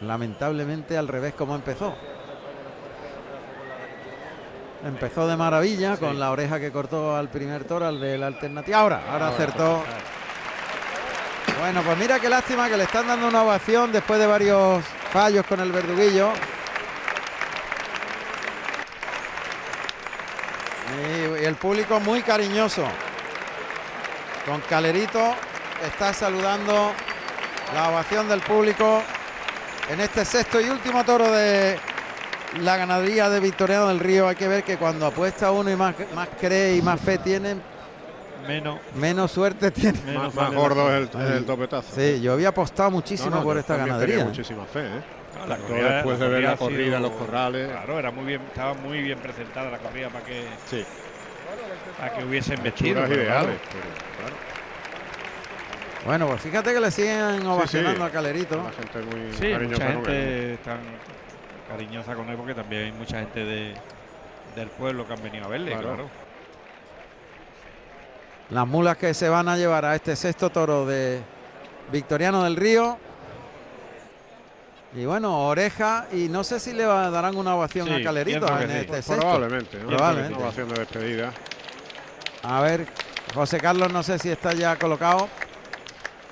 lamentablemente 0.00 0.98
al 0.98 1.06
revés 1.06 1.34
como 1.34 1.54
empezó. 1.54 1.94
Empezó 4.84 5.28
de 5.28 5.36
maravilla 5.36 5.96
con 5.96 6.18
la 6.18 6.32
oreja 6.32 6.58
que 6.58 6.72
cortó 6.72 7.14
al 7.14 7.28
primer 7.28 7.62
toro, 7.62 7.86
al 7.86 8.00
de 8.00 8.18
la 8.18 8.26
alternativa. 8.26 8.80
Ahora, 8.80 9.00
ahora 9.12 9.28
acertó. 9.28 9.84
Bueno, 11.58 11.82
pues 11.82 11.96
mira 11.98 12.20
qué 12.20 12.28
lástima 12.28 12.68
que 12.68 12.76
le 12.76 12.84
están 12.84 13.06
dando 13.06 13.28
una 13.28 13.42
ovación 13.42 13.92
después 13.92 14.20
de 14.20 14.26
varios 14.26 14.84
fallos 15.12 15.46
con 15.46 15.60
el 15.60 15.72
verduguillo. 15.72 16.32
Y, 20.92 21.44
el 21.44 21.54
público 21.54 22.00
muy 22.00 22.22
cariñoso. 22.22 22.84
Con 24.46 24.60
Calerito 24.62 25.34
está 25.84 26.12
saludando 26.12 26.92
la 27.72 27.88
ovación 27.90 28.28
del 28.28 28.40
público 28.40 29.02
en 29.88 30.00
este 30.00 30.24
sexto 30.24 30.60
y 30.60 30.68
último 30.68 31.04
toro 31.04 31.30
de 31.30 31.78
la 32.60 32.76
ganadería 32.76 33.30
de 33.30 33.40
Victoriano 33.40 33.88
del 33.88 34.00
Río. 34.00 34.28
Hay 34.28 34.36
que 34.36 34.48
ver 34.48 34.64
que 34.64 34.76
cuando 34.76 35.06
apuesta 35.06 35.50
uno 35.50 35.70
y 35.70 35.76
más, 35.76 35.94
más 36.14 36.28
cree 36.38 36.76
y 36.76 36.82
más 36.82 37.00
fe 37.00 37.18
tiene, 37.18 37.56
Menos. 38.46 38.78
menos 38.94 39.30
suerte 39.32 39.70
tiene. 39.70 39.98
Más, 40.16 40.34
más 40.34 40.52
gordo 40.54 40.94
es 40.96 41.08
el, 41.14 41.20
el 41.32 41.44
topetazo. 41.46 41.94
Sí, 41.94 42.20
yo 42.20 42.32
había 42.32 42.48
apostado 42.48 42.90
muchísimo 42.90 43.30
No, 43.30 43.36
no, 43.38 43.42
por 43.42 43.54
yo 43.54 43.60
esta 43.60 43.76
ganadería. 43.76 44.14
tenía 44.16 44.28
muchísima 44.30 44.64
fe, 44.66 44.80
¿eh? 44.86 44.90
No, 45.38 45.46
la 45.46 45.56
Todo 45.56 45.66
corrida- 45.68 45.94
después 45.96 46.18
la 46.20 46.24
de 46.26 46.32
ver 46.32 46.42
la 46.42 46.48
sido- 46.56 46.58
corrida 46.68 46.96
en 46.96 47.02
los 47.02 47.12
corrales. 47.12 47.68
Claro, 47.70 47.98
era 47.98 48.10
muy 48.10 48.24
bien, 48.24 48.40
estaba 48.42 48.74
muy 48.74 49.02
bien 49.02 49.18
presentada 49.18 49.70
la 49.70 49.78
corrida 49.78 50.08
para 50.10 50.24
que, 50.24 50.44
Sí. 50.70 50.84
para 51.98 52.12
que 52.14 52.24
hubiesen 52.24 52.62
vestido. 52.62 52.90
Hechuras 52.92 53.08
pero 53.08 53.22
ideales. 53.22 53.46
claro, 53.46 53.58
pero, 53.72 54.28
claro, 54.28 54.36
Bueno, 56.06 56.26
pues 56.28 56.40
fíjate 56.42 56.72
que 56.74 56.80
le 56.80 56.90
siguen 56.90 57.46
ovacionando 57.46 58.04
a 58.04 58.10
Calerito. 58.10 58.56
La 58.62 58.70
gente 58.72 58.98
muy 59.16 59.32
Sí, 59.32 59.50
cariñosa 59.50 59.84
mucha 59.84 59.94
con 60.02 60.10
él. 60.12 60.18
gente 60.18 60.58
tan 60.64 60.78
cariñosa 61.68 62.14
con 62.14 62.28
él 62.28 62.36
porque 62.36 62.54
también 62.54 62.82
hay 62.84 62.92
mucha 62.92 63.18
gente 63.20 63.44
de, 63.44 63.74
del 64.54 64.68
pueblo 64.68 65.06
que 65.06 65.12
han 65.14 65.22
venido 65.22 65.46
a 65.46 65.48
verle, 65.48 65.72
Claro. 65.72 65.88
claro. 65.94 66.08
Las 68.54 68.68
mulas 68.68 68.96
que 68.96 69.12
se 69.14 69.28
van 69.28 69.48
a 69.48 69.56
llevar 69.56 69.84
a 69.84 69.96
este 69.96 70.14
sexto 70.14 70.48
toro 70.48 70.86
de 70.86 71.20
Victoriano 71.90 72.44
del 72.44 72.54
Río. 72.54 72.96
Y 74.94 75.04
bueno, 75.06 75.48
oreja. 75.48 76.06
Y 76.12 76.28
no 76.28 76.44
sé 76.44 76.60
si 76.60 76.72
le 76.72 76.86
va- 76.86 77.10
darán 77.10 77.34
una 77.36 77.56
ovación 77.56 77.88
Sí, 77.88 77.94
a 77.94 78.04
Calerito 78.04 78.46
en 78.60 78.70
sí. 78.70 78.76
este 78.76 79.02
sexto. 79.02 79.16
Probablemente, 79.16 79.78
¿no? 79.78 79.88
Probablemente. 79.88 80.34
Una 80.36 80.44
ovación 80.44 80.68
de 80.68 80.74
despedida. 80.78 81.32
A 82.44 82.60
ver, 82.60 82.86
José 83.34 83.58
Carlos, 83.58 83.92
no 83.92 84.04
sé 84.04 84.20
si 84.20 84.30
está 84.30 84.52
ya 84.52 84.76
colocado. 84.76 85.28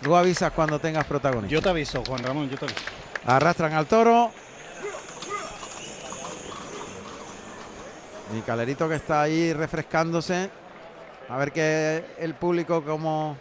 Tú 0.00 0.14
avisas 0.14 0.52
cuando 0.52 0.78
tengas 0.78 1.04
protagonista. 1.06 1.52
Yo 1.52 1.60
te 1.60 1.70
aviso, 1.70 2.04
Juan 2.06 2.22
Ramón, 2.22 2.48
yo 2.48 2.56
te 2.56 2.66
aviso. 2.66 2.80
Arrastran 3.26 3.72
al 3.72 3.86
toro. 3.86 4.30
Mi 8.32 8.42
calerito 8.42 8.88
que 8.88 8.94
está 8.94 9.22
ahí 9.22 9.52
refrescándose. 9.52 10.61
A 11.28 11.36
ver 11.36 11.52
que 11.52 12.04
el 12.18 12.34
público 12.34 12.82
como... 12.82 13.36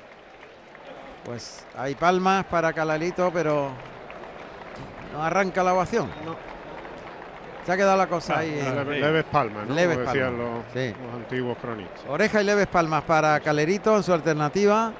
Pues 1.25 1.65
hay 1.77 1.93
palmas 1.95 2.45
para 2.45 2.73
Calerito, 2.73 3.29
pero 3.31 3.69
no 5.13 5.23
arranca 5.23 5.63
la 5.63 5.73
ovación. 5.73 6.09
Se 7.65 7.71
ha 7.71 7.77
quedado 7.77 7.95
la 7.97 8.07
cosa 8.07 8.39
ahí. 8.39 8.57
en- 8.59 8.75
Leve- 8.75 8.99
leves 8.99 9.23
palmas, 9.25 9.67
¿no? 9.67 9.75
Leves 9.75 9.97
Como 9.99 10.09
decían 10.09 10.35
palmas, 10.35 10.55
los, 10.55 10.73
sí. 10.73 10.93
los 11.05 11.13
antiguos 11.15 11.57
cronistas. 11.59 12.01
Oreja 12.09 12.41
y 12.41 12.45
leves 12.45 12.65
palmas 12.67 13.03
para 13.03 13.39
Calerito 13.39 13.95
en 13.95 14.01
su 14.03 14.11
alternativa. 14.13 14.91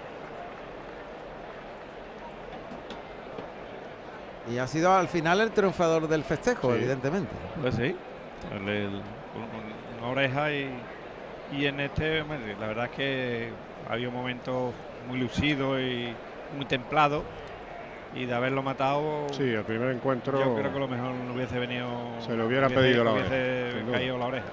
Y 4.51 4.57
ha 4.59 4.67
sido 4.67 4.93
al 4.95 5.07
final 5.07 5.39
el 5.41 5.51
triunfador 5.51 6.07
del 6.07 6.23
festejo, 6.23 6.69
Sí. 6.71 6.77
evidentemente. 6.77 7.31
Pues 7.61 7.75
sí, 7.75 7.95
el- 8.51 8.69
el- 8.69 8.87
un- 8.89 9.01
un- 9.01 9.97
una 9.99 10.07
oreja 10.07 10.51
y, 10.51 10.69
y 11.51 11.65
en 11.65 11.79
este, 11.79 12.23
la 12.59 12.67
verdad 12.67 12.85
es 12.85 12.91
que 12.91 13.49
había 13.89 14.07
un 14.07 14.13
momento 14.13 14.73
muy 15.07 15.19
lucido 15.19 15.79
y 15.79 16.13
muy 16.55 16.65
templado 16.65 17.23
y 18.15 18.25
de 18.25 18.33
haberlo 18.33 18.61
matado, 18.61 19.27
Sí, 19.31 19.43
el 19.43 19.63
primer 19.63 19.91
encuentro 19.91 20.37
yo 20.39 20.53
creo 20.55 20.73
que 20.73 20.79
lo 20.79 20.87
mejor 20.87 21.11
no 21.13 21.33
hubiese 21.33 21.57
venido, 21.59 21.87
se 22.25 22.35
le 22.35 22.43
hubiera 22.45 22.67
hubiese- 22.67 22.81
pedido 22.81 23.03
la 23.03 23.11
hubiese 23.13 23.29
oreja. 23.29 23.77
sin 23.77 23.85
duda. 23.87 23.97
caído 23.97 24.17
la 24.17 24.25
oreja. 24.25 24.45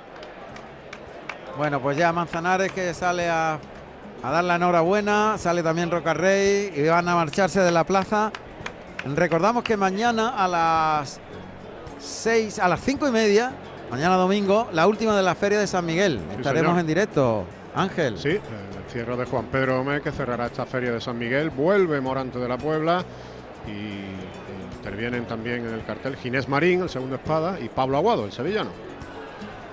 Bueno, 1.56 1.80
pues 1.80 1.96
ya 1.96 2.12
Manzanares 2.12 2.70
que 2.72 2.94
sale 2.94 3.28
a, 3.28 3.58
a 4.22 4.30
dar 4.30 4.44
la 4.44 4.56
enhorabuena, 4.56 5.36
sale 5.38 5.62
también 5.62 5.90
Rocarrey 5.90 6.72
y 6.74 6.86
van 6.88 7.08
a 7.08 7.16
marcharse 7.16 7.60
de 7.60 7.72
la 7.72 7.82
plaza. 7.84 8.30
Recordamos 9.04 9.64
que 9.64 9.76
mañana 9.76 10.34
a 10.36 10.46
las 10.46 11.20
6, 11.98 12.60
a 12.60 12.68
las 12.68 12.80
cinco 12.80 13.08
y 13.08 13.10
media, 13.10 13.50
mañana 13.90 14.16
domingo, 14.16 14.68
la 14.72 14.86
última 14.86 15.16
de 15.16 15.22
la 15.22 15.34
Feria 15.34 15.58
de 15.58 15.66
San 15.66 15.84
Miguel. 15.86 16.20
Estaremos 16.36 16.70
señor. 16.70 16.80
en 16.80 16.86
directo. 16.86 17.44
Ángel. 17.74 18.18
Sí, 18.18 18.30
el 18.30 18.90
cierre 18.92 19.16
de 19.16 19.24
Juan 19.24 19.46
Pedro 19.46 19.78
Gómez 19.78 20.02
que 20.02 20.10
cerrará 20.10 20.46
esta 20.46 20.66
feria 20.66 20.92
de 20.92 21.00
San 21.00 21.18
Miguel. 21.18 21.50
Vuelve 21.50 22.00
Morante 22.00 22.38
de 22.38 22.48
la 22.48 22.58
Puebla 22.58 23.04
y 23.66 24.76
intervienen 24.76 25.26
también 25.26 25.66
en 25.66 25.74
el 25.74 25.84
cartel 25.84 26.16
Ginés 26.16 26.48
Marín, 26.48 26.82
el 26.82 26.88
segundo 26.88 27.16
espada, 27.16 27.60
y 27.60 27.68
Pablo 27.68 27.98
Aguado, 27.98 28.24
el 28.24 28.32
sevillano. 28.32 28.70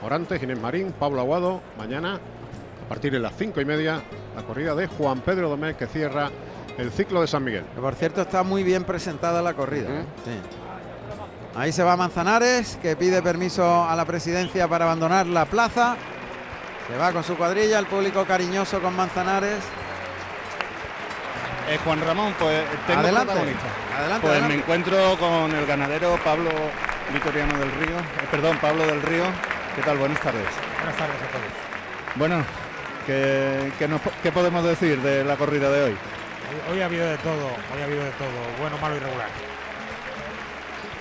Morante, 0.01 0.37
Ginés 0.39 0.59
Marín, 0.59 0.91
Pablo 0.91 1.21
Aguado. 1.21 1.61
Mañana, 1.77 2.15
a 2.15 2.89
partir 2.89 3.11
de 3.11 3.19
las 3.19 3.35
cinco 3.35 3.61
y 3.61 3.65
media, 3.65 4.01
la 4.35 4.43
corrida 4.43 4.75
de 4.75 4.87
Juan 4.87 5.21
Pedro 5.21 5.49
Domecq 5.49 5.77
que 5.77 5.87
cierra 5.87 6.29
el 6.77 6.91
ciclo 6.91 7.21
de 7.21 7.27
San 7.27 7.43
Miguel. 7.43 7.63
Por 7.79 7.95
cierto 7.95 8.21
está 8.21 8.43
muy 8.43 8.63
bien 8.63 8.83
presentada 8.83 9.41
la 9.41 9.53
corrida. 9.53 9.89
¿eh? 9.89 10.03
Sí. 10.25 10.64
Ahí 11.55 11.71
se 11.71 11.83
va 11.83 11.95
Manzanares, 11.95 12.77
que 12.81 12.95
pide 12.97 13.21
permiso 13.21 13.85
a 13.85 13.95
la 13.95 14.03
presidencia 14.05 14.67
para 14.67 14.85
abandonar 14.85 15.25
la 15.25 15.45
plaza. 15.45 15.95
Se 16.89 16.97
va 16.97 17.11
con 17.13 17.23
su 17.23 17.35
cuadrilla, 17.37 17.79
el 17.79 17.85
público 17.85 18.25
cariñoso 18.25 18.81
con 18.81 18.95
Manzanares. 18.95 19.59
Eh, 21.69 21.79
Juan 21.83 22.01
Ramón, 22.05 22.33
pues 22.37 22.61
tengo 22.85 22.99
Adelante, 22.99 23.25
protagonista. 23.27 23.65
adelante, 23.97 24.21
Pues 24.21 24.31
adelante. 24.33 24.53
me 24.55 24.61
encuentro 24.61 25.17
con 25.17 25.55
el 25.55 25.65
ganadero 25.65 26.19
Pablo 26.23 26.49
Vitoriano 27.11 27.57
del 27.57 27.71
Río, 27.71 27.97
eh, 27.97 28.27
perdón, 28.29 28.57
Pablo 28.59 28.85
del 28.85 29.01
Río. 29.01 29.23
¿Qué 29.75 29.81
tal? 29.81 29.97
Buenas 29.97 30.19
tardes. 30.21 30.45
Buenas 30.77 30.95
tardes 30.97 31.15
a 31.15 31.27
todos. 31.31 32.15
Bueno, 32.15 32.43
¿qué, 33.07 33.71
qué 33.79 33.87
nos 33.87 33.99
qué 34.21 34.31
podemos 34.31 34.63
decir 34.63 35.01
de 35.01 35.23
la 35.23 35.37
corrida 35.37 35.71
de 35.71 35.83
hoy? 35.85 35.91
Hoy, 35.91 36.73
hoy 36.75 36.81
ha 36.81 36.85
habido 36.85 37.07
de 37.07 37.17
todo, 37.17 37.47
hoy 37.73 37.81
ha 37.81 37.85
habido 37.85 38.03
de 38.03 38.11
todo, 38.11 38.29
bueno, 38.59 38.77
malo 38.77 38.95
y 38.97 38.99
regular. 38.99 39.27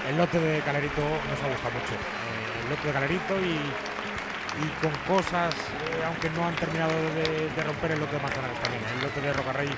El 0.08 0.16
lote 0.18 0.38
de 0.38 0.60
Calerito 0.60 1.00
nos 1.00 1.38
ha 1.42 1.48
gustado 1.48 1.72
mucho. 1.74 1.94
Eh, 1.94 2.62
el 2.64 2.70
lote 2.70 2.86
de 2.88 2.92
Calerito 2.92 3.40
y, 3.40 3.56
y 3.56 4.66
con 4.80 4.92
cosas, 5.16 5.54
eh, 5.54 6.04
aunque 6.06 6.28
no 6.30 6.46
han 6.46 6.54
terminado 6.56 6.92
de, 6.92 7.48
de 7.54 7.62
romper 7.64 7.92
el 7.92 8.00
lote 8.00 8.16
de 8.16 8.22
Manzanares 8.22 8.58
también. 8.60 8.82
El 8.96 9.02
lote 9.02 9.20
de 9.20 9.32
Rocarrey, 9.32 9.70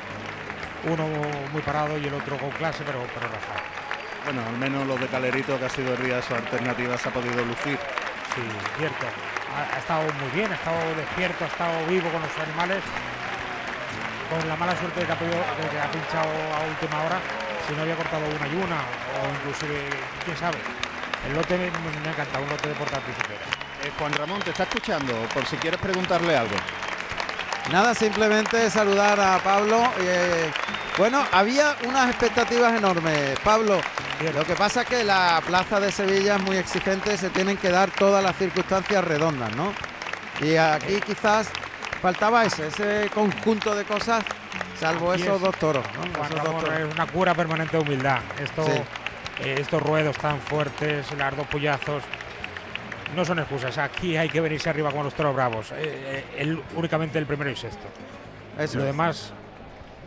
uno 0.91 1.07
muy 1.53 1.63
parado 1.63 1.97
y 1.99 2.07
el 2.07 2.15
otro 2.15 2.37
con 2.39 2.51
clase, 2.51 2.83
pero, 2.85 3.01
pero 3.15 3.27
rajado. 3.29 3.61
Bueno, 4.25 4.43
al 4.47 4.57
menos 4.59 4.87
los 4.87 4.99
de 5.01 5.07
Calerito, 5.07 5.59
que 5.59 5.67
ha 5.67 5.71
sido 5.71 5.95
el 5.95 6.03
día 6.03 6.17
de 6.17 6.23
su 6.23 6.35
alternativa, 6.35 6.99
se 6.99 7.09
ha 7.09 7.13
podido 7.13 7.45
lucir. 7.45 7.79
Sí, 8.35 8.43
cierto. 8.79 9.07
Ha, 9.55 9.77
ha 9.77 9.79
estado 9.79 10.03
muy 10.19 10.31
bien, 10.35 10.51
ha 10.51 10.57
estado 10.57 10.79
despierto, 10.97 11.45
ha 11.45 11.49
estado 11.49 11.87
vivo 11.87 12.11
con 12.11 12.21
los 12.21 12.37
animales. 12.43 12.83
Con 14.29 14.43
la 14.49 14.57
mala 14.57 14.75
suerte 14.77 14.99
de 15.01 15.07
que 15.07 15.13
ha, 15.13 15.19
podido- 15.19 15.39
de 15.63 15.69
que 15.71 15.79
ha 15.79 15.87
pinchado 15.87 16.27
a 16.59 16.67
última 16.67 16.99
hora, 17.07 17.19
si 17.67 17.75
no 17.75 17.83
había 17.83 17.97
cortado 17.97 18.25
una 18.27 18.47
y 18.49 18.55
una, 18.55 18.77
o 18.77 19.35
inclusive, 19.41 19.89
quién 20.25 20.37
sabe. 20.37 20.59
El 21.27 21.35
lote 21.35 21.57
me, 21.59 21.71
me 21.71 22.09
ha 22.09 22.13
encantado, 22.13 22.45
un 22.45 22.51
lote 22.51 22.69
de 22.69 22.75
porta 22.75 23.01
principera. 23.01 23.41
Eh, 23.83 23.91
Juan 23.99 24.13
Ramón, 24.13 24.41
te 24.43 24.51
está 24.51 24.63
escuchando, 24.63 25.13
por 25.35 25.45
si 25.47 25.57
quieres 25.57 25.81
preguntarle 25.81 26.37
algo. 26.37 26.57
Nada, 27.73 27.95
simplemente 27.95 28.71
saludar 28.71 29.19
a 29.19 29.39
Pablo. 29.39 29.91
eh, 30.01 30.51
bueno, 30.99 31.23
había 31.33 31.77
unas 31.85 32.09
expectativas 32.09 32.75
enormes, 32.75 33.39
Pablo. 33.41 33.81
Lo 34.35 34.45
que 34.45 34.55
pasa 34.55 34.81
es 34.81 34.89
que 34.89 35.05
la 35.05 35.43
plaza 35.47 35.79
de 35.79 35.93
Sevilla 35.93 36.37
es 36.37 36.43
muy 36.43 36.57
exigente, 36.57 37.19
se 37.19 37.29
tienen 37.29 37.59
que 37.59 37.69
dar 37.69 37.91
todas 37.91 38.25
las 38.25 38.35
circunstancias 38.37 39.05
redondas, 39.05 39.55
¿no? 39.55 39.75
Y 40.41 40.57
aquí 40.57 41.01
quizás 41.05 41.49
faltaba 42.01 42.45
ese, 42.45 42.69
ese 42.69 43.11
conjunto 43.13 43.75
de 43.75 43.85
cosas, 43.85 44.25
salvo 44.79 45.13
Aquí 45.13 45.23
esos 45.23 45.37
es- 45.37 45.43
dos 45.43 45.57
toros. 45.57 45.85
¿no? 45.95 46.01
Juan 46.01 46.13
Esos 46.15 46.31
dos 46.31 46.45
Ramón, 46.45 46.65
toros. 46.65 46.79
es 46.81 46.95
una 46.95 47.07
cura 47.07 47.35
permanente 47.35 47.77
de 47.77 47.83
humildad. 47.83 48.19
Esto, 48.43 48.65
Sí. 48.65 48.73
eh, 49.41 49.57
estos 49.59 49.83
ruedos 49.83 50.17
tan 50.19 50.39
fuertes, 50.41 51.07
las 51.17 51.37
dos 51.37 51.47
puñazos, 51.47 52.03
no 53.15 53.25
son 53.25 53.39
excusas. 53.39 53.79
Aquí 53.79 54.17
hay 54.17 54.29
que 54.29 54.41
venirse 54.41 54.69
arriba 54.69 54.91
con 54.91 55.05
los 55.05 55.15
toros 55.15 55.35
bravos. 55.35 55.71
Eh, 55.73 55.77
eh, 55.79 56.25
el- 56.39 56.63
únicamente 56.75 57.19
el 57.19 57.27
primero 57.27 57.51
y 57.51 57.57
sexto. 57.57 57.87
Eso 58.59 58.79
Lo 58.79 58.85
es. 58.85 58.87
demás, 58.89 59.33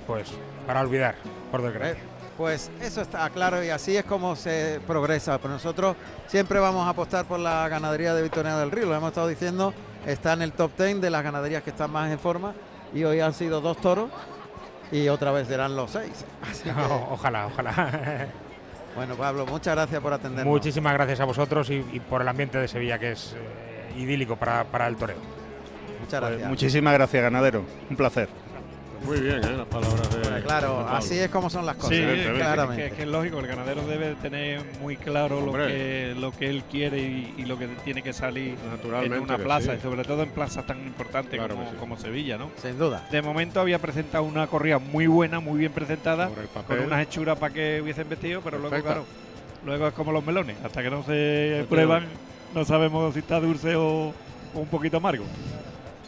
pues, 0.07 0.31
para 0.67 0.81
olvidar, 0.81 1.15
por 1.51 1.61
desgracia. 1.61 1.93
Eh, 2.01 2.05
Pues 2.39 2.71
eso 2.81 3.01
está 3.01 3.29
claro 3.31 3.61
y 3.61 3.69
así 3.69 3.97
es 3.97 4.05
como 4.05 4.33
se 4.37 4.79
progresa. 4.87 5.37
Pero 5.39 5.55
nosotros 5.55 5.97
siempre 6.27 6.57
vamos 6.59 6.87
a 6.87 6.91
apostar 6.91 7.25
por 7.25 7.37
la 7.37 7.67
ganadería 7.67 8.13
de 8.13 8.21
Victoria 8.21 8.55
del 8.55 8.71
Río. 8.71 8.85
Lo 8.85 8.95
hemos 8.95 9.09
estado 9.09 9.27
diciendo, 9.27 9.73
está 10.05 10.31
en 10.31 10.43
el 10.43 10.53
top 10.53 10.71
10 10.77 11.01
de 11.01 11.09
las 11.09 11.21
ganaderías 11.21 11.63
que 11.63 11.71
están 11.71 11.91
más 11.91 12.09
en 12.09 12.17
forma. 12.17 12.53
Y 12.93 13.03
hoy 13.03 13.19
han 13.19 13.33
sido 13.33 13.59
dos 13.59 13.75
toros 13.81 14.09
y 14.91 15.07
otra 15.09 15.31
vez 15.31 15.47
serán 15.47 15.75
los 15.75 15.91
seis. 15.91 16.25
Así 16.49 16.63
que, 16.63 16.71
O- 16.81 17.09
ojalá, 17.13 17.47
ojalá. 17.47 18.27
bueno, 18.95 19.15
Pablo, 19.15 19.45
muchas 19.45 19.75
gracias 19.75 20.01
por 20.01 20.13
atendernos. 20.13 20.51
Muchísimas 20.51 20.93
gracias 20.93 21.19
a 21.19 21.25
vosotros 21.25 21.69
y, 21.69 21.85
y 21.93 21.99
por 21.99 22.21
el 22.21 22.27
ambiente 22.27 22.57
de 22.57 22.67
Sevilla, 22.67 22.97
que 22.99 23.11
es 23.11 23.35
eh, 23.37 23.93
idílico 23.99 24.35
para, 24.35 24.63
para 24.65 24.87
el 24.87 24.95
toreo. 24.95 25.17
Muchas 25.99 26.19
Pues 26.19 26.31
gracias. 26.31 26.49
muchísimas 26.49 26.93
gracias, 26.93 27.21
ganadero. 27.23 27.63
Un 27.89 27.95
placer. 27.95 28.29
Muy 29.05 29.19
bien, 29.21 29.37
¿eh? 29.43 29.53
las 29.57 29.67
palabras 29.67 30.09
de. 30.11 30.41
Claro, 30.43 30.79
de 30.89 30.95
así 30.97 31.17
es 31.17 31.29
como 31.29 31.49
son 31.49 31.65
las 31.65 31.75
cosas, 31.77 31.89
Sí, 31.89 31.95
¿eh? 32.03 32.21
es 32.21 32.27
que- 32.27 32.33
claramente. 32.35 32.89
que, 32.89 32.95
que 32.95 33.01
es 33.03 33.07
lógico, 33.07 33.39
el 33.39 33.47
ganadero 33.47 33.85
debe 33.87 34.15
tener 34.15 34.61
muy 34.81 34.97
claro 34.97 35.41
lo 35.41 35.53
que, 35.53 36.15
lo 36.17 36.31
que 36.31 36.49
él 36.49 36.63
quiere 36.69 36.99
y, 36.99 37.33
y 37.37 37.45
lo 37.45 37.57
que 37.57 37.67
tiene 37.83 38.01
que 38.03 38.13
salir 38.13 38.55
en 39.03 39.13
una 39.21 39.37
plaza, 39.37 39.71
sí. 39.73 39.77
y 39.79 39.81
sobre 39.81 40.03
todo 40.03 40.23
en 40.23 40.29
plazas 40.29 40.65
tan 40.65 40.79
importantes 40.85 41.39
Claro 41.39 41.55
como, 41.55 41.69
sí. 41.69 41.75
como 41.79 41.97
Sevilla, 41.97 42.37
¿no? 42.37 42.49
Sin 42.61 42.77
duda. 42.77 43.07
De 43.11 43.21
momento 43.21 43.59
había 43.61 43.79
presentado 43.79 44.23
una 44.23 44.47
corrida 44.47 44.79
muy 44.79 45.07
buena, 45.07 45.39
muy 45.39 45.59
bien 45.59 45.71
presentada, 45.71 46.29
con 46.67 46.79
unas 46.79 47.01
hechuras 47.01 47.37
para 47.37 47.53
que 47.53 47.81
hubiesen 47.81 48.07
vestido, 48.09 48.41
pero 48.41 48.59
luego, 48.59 48.81
claro, 48.83 49.05
luego 49.65 49.87
es 49.87 49.93
como 49.93 50.11
los 50.11 50.25
melones, 50.25 50.57
hasta 50.63 50.83
que 50.83 50.89
no 50.89 51.03
se 51.03 51.65
prueban, 51.69 52.05
no 52.53 52.65
sabemos 52.65 53.13
si 53.13 53.19
está 53.19 53.39
dulce 53.39 53.75
o, 53.75 54.09
o 54.53 54.59
un 54.59 54.67
poquito 54.67 54.97
amargo. 54.97 55.23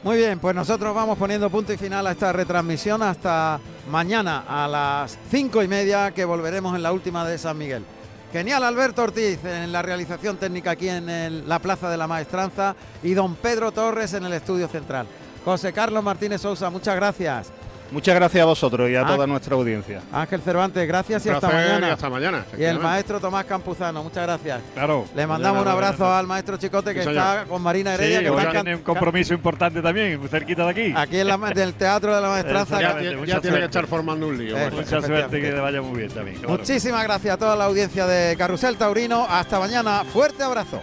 Muy 0.03 0.17
bien, 0.17 0.39
pues 0.39 0.55
nosotros 0.55 0.95
vamos 0.95 1.15
poniendo 1.15 1.47
punto 1.51 1.71
y 1.73 1.77
final 1.77 2.07
a 2.07 2.11
esta 2.11 2.33
retransmisión 2.33 3.03
hasta 3.03 3.59
mañana 3.87 4.45
a 4.47 4.67
las 4.67 5.15
cinco 5.29 5.61
y 5.61 5.67
media 5.67 6.09
que 6.09 6.25
volveremos 6.25 6.75
en 6.75 6.81
la 6.81 6.91
última 6.91 7.23
de 7.23 7.37
San 7.37 7.55
Miguel. 7.55 7.85
Genial 8.33 8.63
Alberto 8.63 9.03
Ortiz 9.03 9.45
en 9.45 9.71
la 9.71 9.83
realización 9.83 10.37
técnica 10.37 10.71
aquí 10.71 10.89
en 10.89 11.47
la 11.47 11.59
Plaza 11.59 11.87
de 11.87 11.97
la 11.97 12.07
Maestranza 12.07 12.75
y 13.03 13.13
don 13.13 13.35
Pedro 13.35 13.71
Torres 13.71 14.13
en 14.15 14.25
el 14.25 14.33
estudio 14.33 14.67
central. 14.67 15.05
José 15.45 15.71
Carlos 15.71 16.03
Martínez 16.03 16.41
Sousa, 16.41 16.71
muchas 16.71 16.95
gracias. 16.95 17.51
Muchas 17.91 18.15
gracias 18.15 18.41
a 18.41 18.45
vosotros 18.45 18.89
y 18.89 18.95
a 18.95 19.01
Ah. 19.01 19.05
toda 19.07 19.27
nuestra 19.27 19.55
audiencia. 19.55 20.01
Ángel 20.13 20.41
Cervantes, 20.41 20.87
gracias 20.87 21.25
y 21.25 21.29
hasta 21.29 21.47
mañana. 21.49 21.87
y 21.87 21.91
hasta 21.91 22.09
mañana, 22.09 22.45
Y 22.57 22.63
el 22.63 22.79
maestro 22.79 23.19
Tomás 23.19 23.43
Campuzano, 23.45 24.01
muchas 24.03 24.23
gracias. 24.23 24.61
Claro. 24.73 25.05
Le 25.13 25.27
mandamos 25.27 25.61
un 25.63 25.67
abrazo 25.67 25.99
mañana. 26.03 26.19
al 26.19 26.27
maestro 26.27 26.57
Chicote 26.57 26.93
que 26.93 27.03
Sí, 27.03 27.09
está 27.09 27.31
señor. 27.33 27.47
con 27.47 27.61
Marina 27.61 27.91
Sí, 27.97 28.03
Heredia. 28.03 28.19
que 28.21 28.29
hoy 28.29 28.37
está 28.39 28.51
tiene 28.51 28.75
un 28.75 28.81
compromiso 28.81 29.33
importante 29.33 29.81
también, 29.81 30.19
muy 30.19 30.29
cerquita 30.29 30.63
de 30.65 30.69
aquí. 30.69 30.93
Aquí 30.95 31.19
en, 31.19 31.27
la, 31.27 31.37
del 31.37 31.73
Teatro 31.73 32.15
de 32.15 32.21
la 32.21 32.29
Maestranza. 32.29 32.79
Ya, 32.81 33.01
ya- 33.01 33.25
ya 33.25 33.41
tiene 33.41 33.59
que 33.59 33.65
estar 33.65 33.85
formando 33.87 34.27
un 34.27 34.37
lío. 34.37 34.57
Eh. 34.57 34.69
Mucha 34.71 35.01
suerte, 35.01 35.41
que 35.41 35.51
le 35.51 35.59
vaya 35.59 35.81
muy 35.81 35.97
bien 35.99 36.11
también. 36.11 36.37
claro. 36.37 36.57
Muchísimas 36.57 37.03
gracias 37.03 37.33
a 37.33 37.37
toda 37.37 37.55
la 37.57 37.65
audiencia 37.65 38.07
de 38.07 38.35
Carrusel 38.37 38.77
Taurino. 38.77 39.27
Hasta 39.29 39.59
mañana. 39.59 40.03
Fuerte 40.13 40.43
abrazo. 40.43 40.81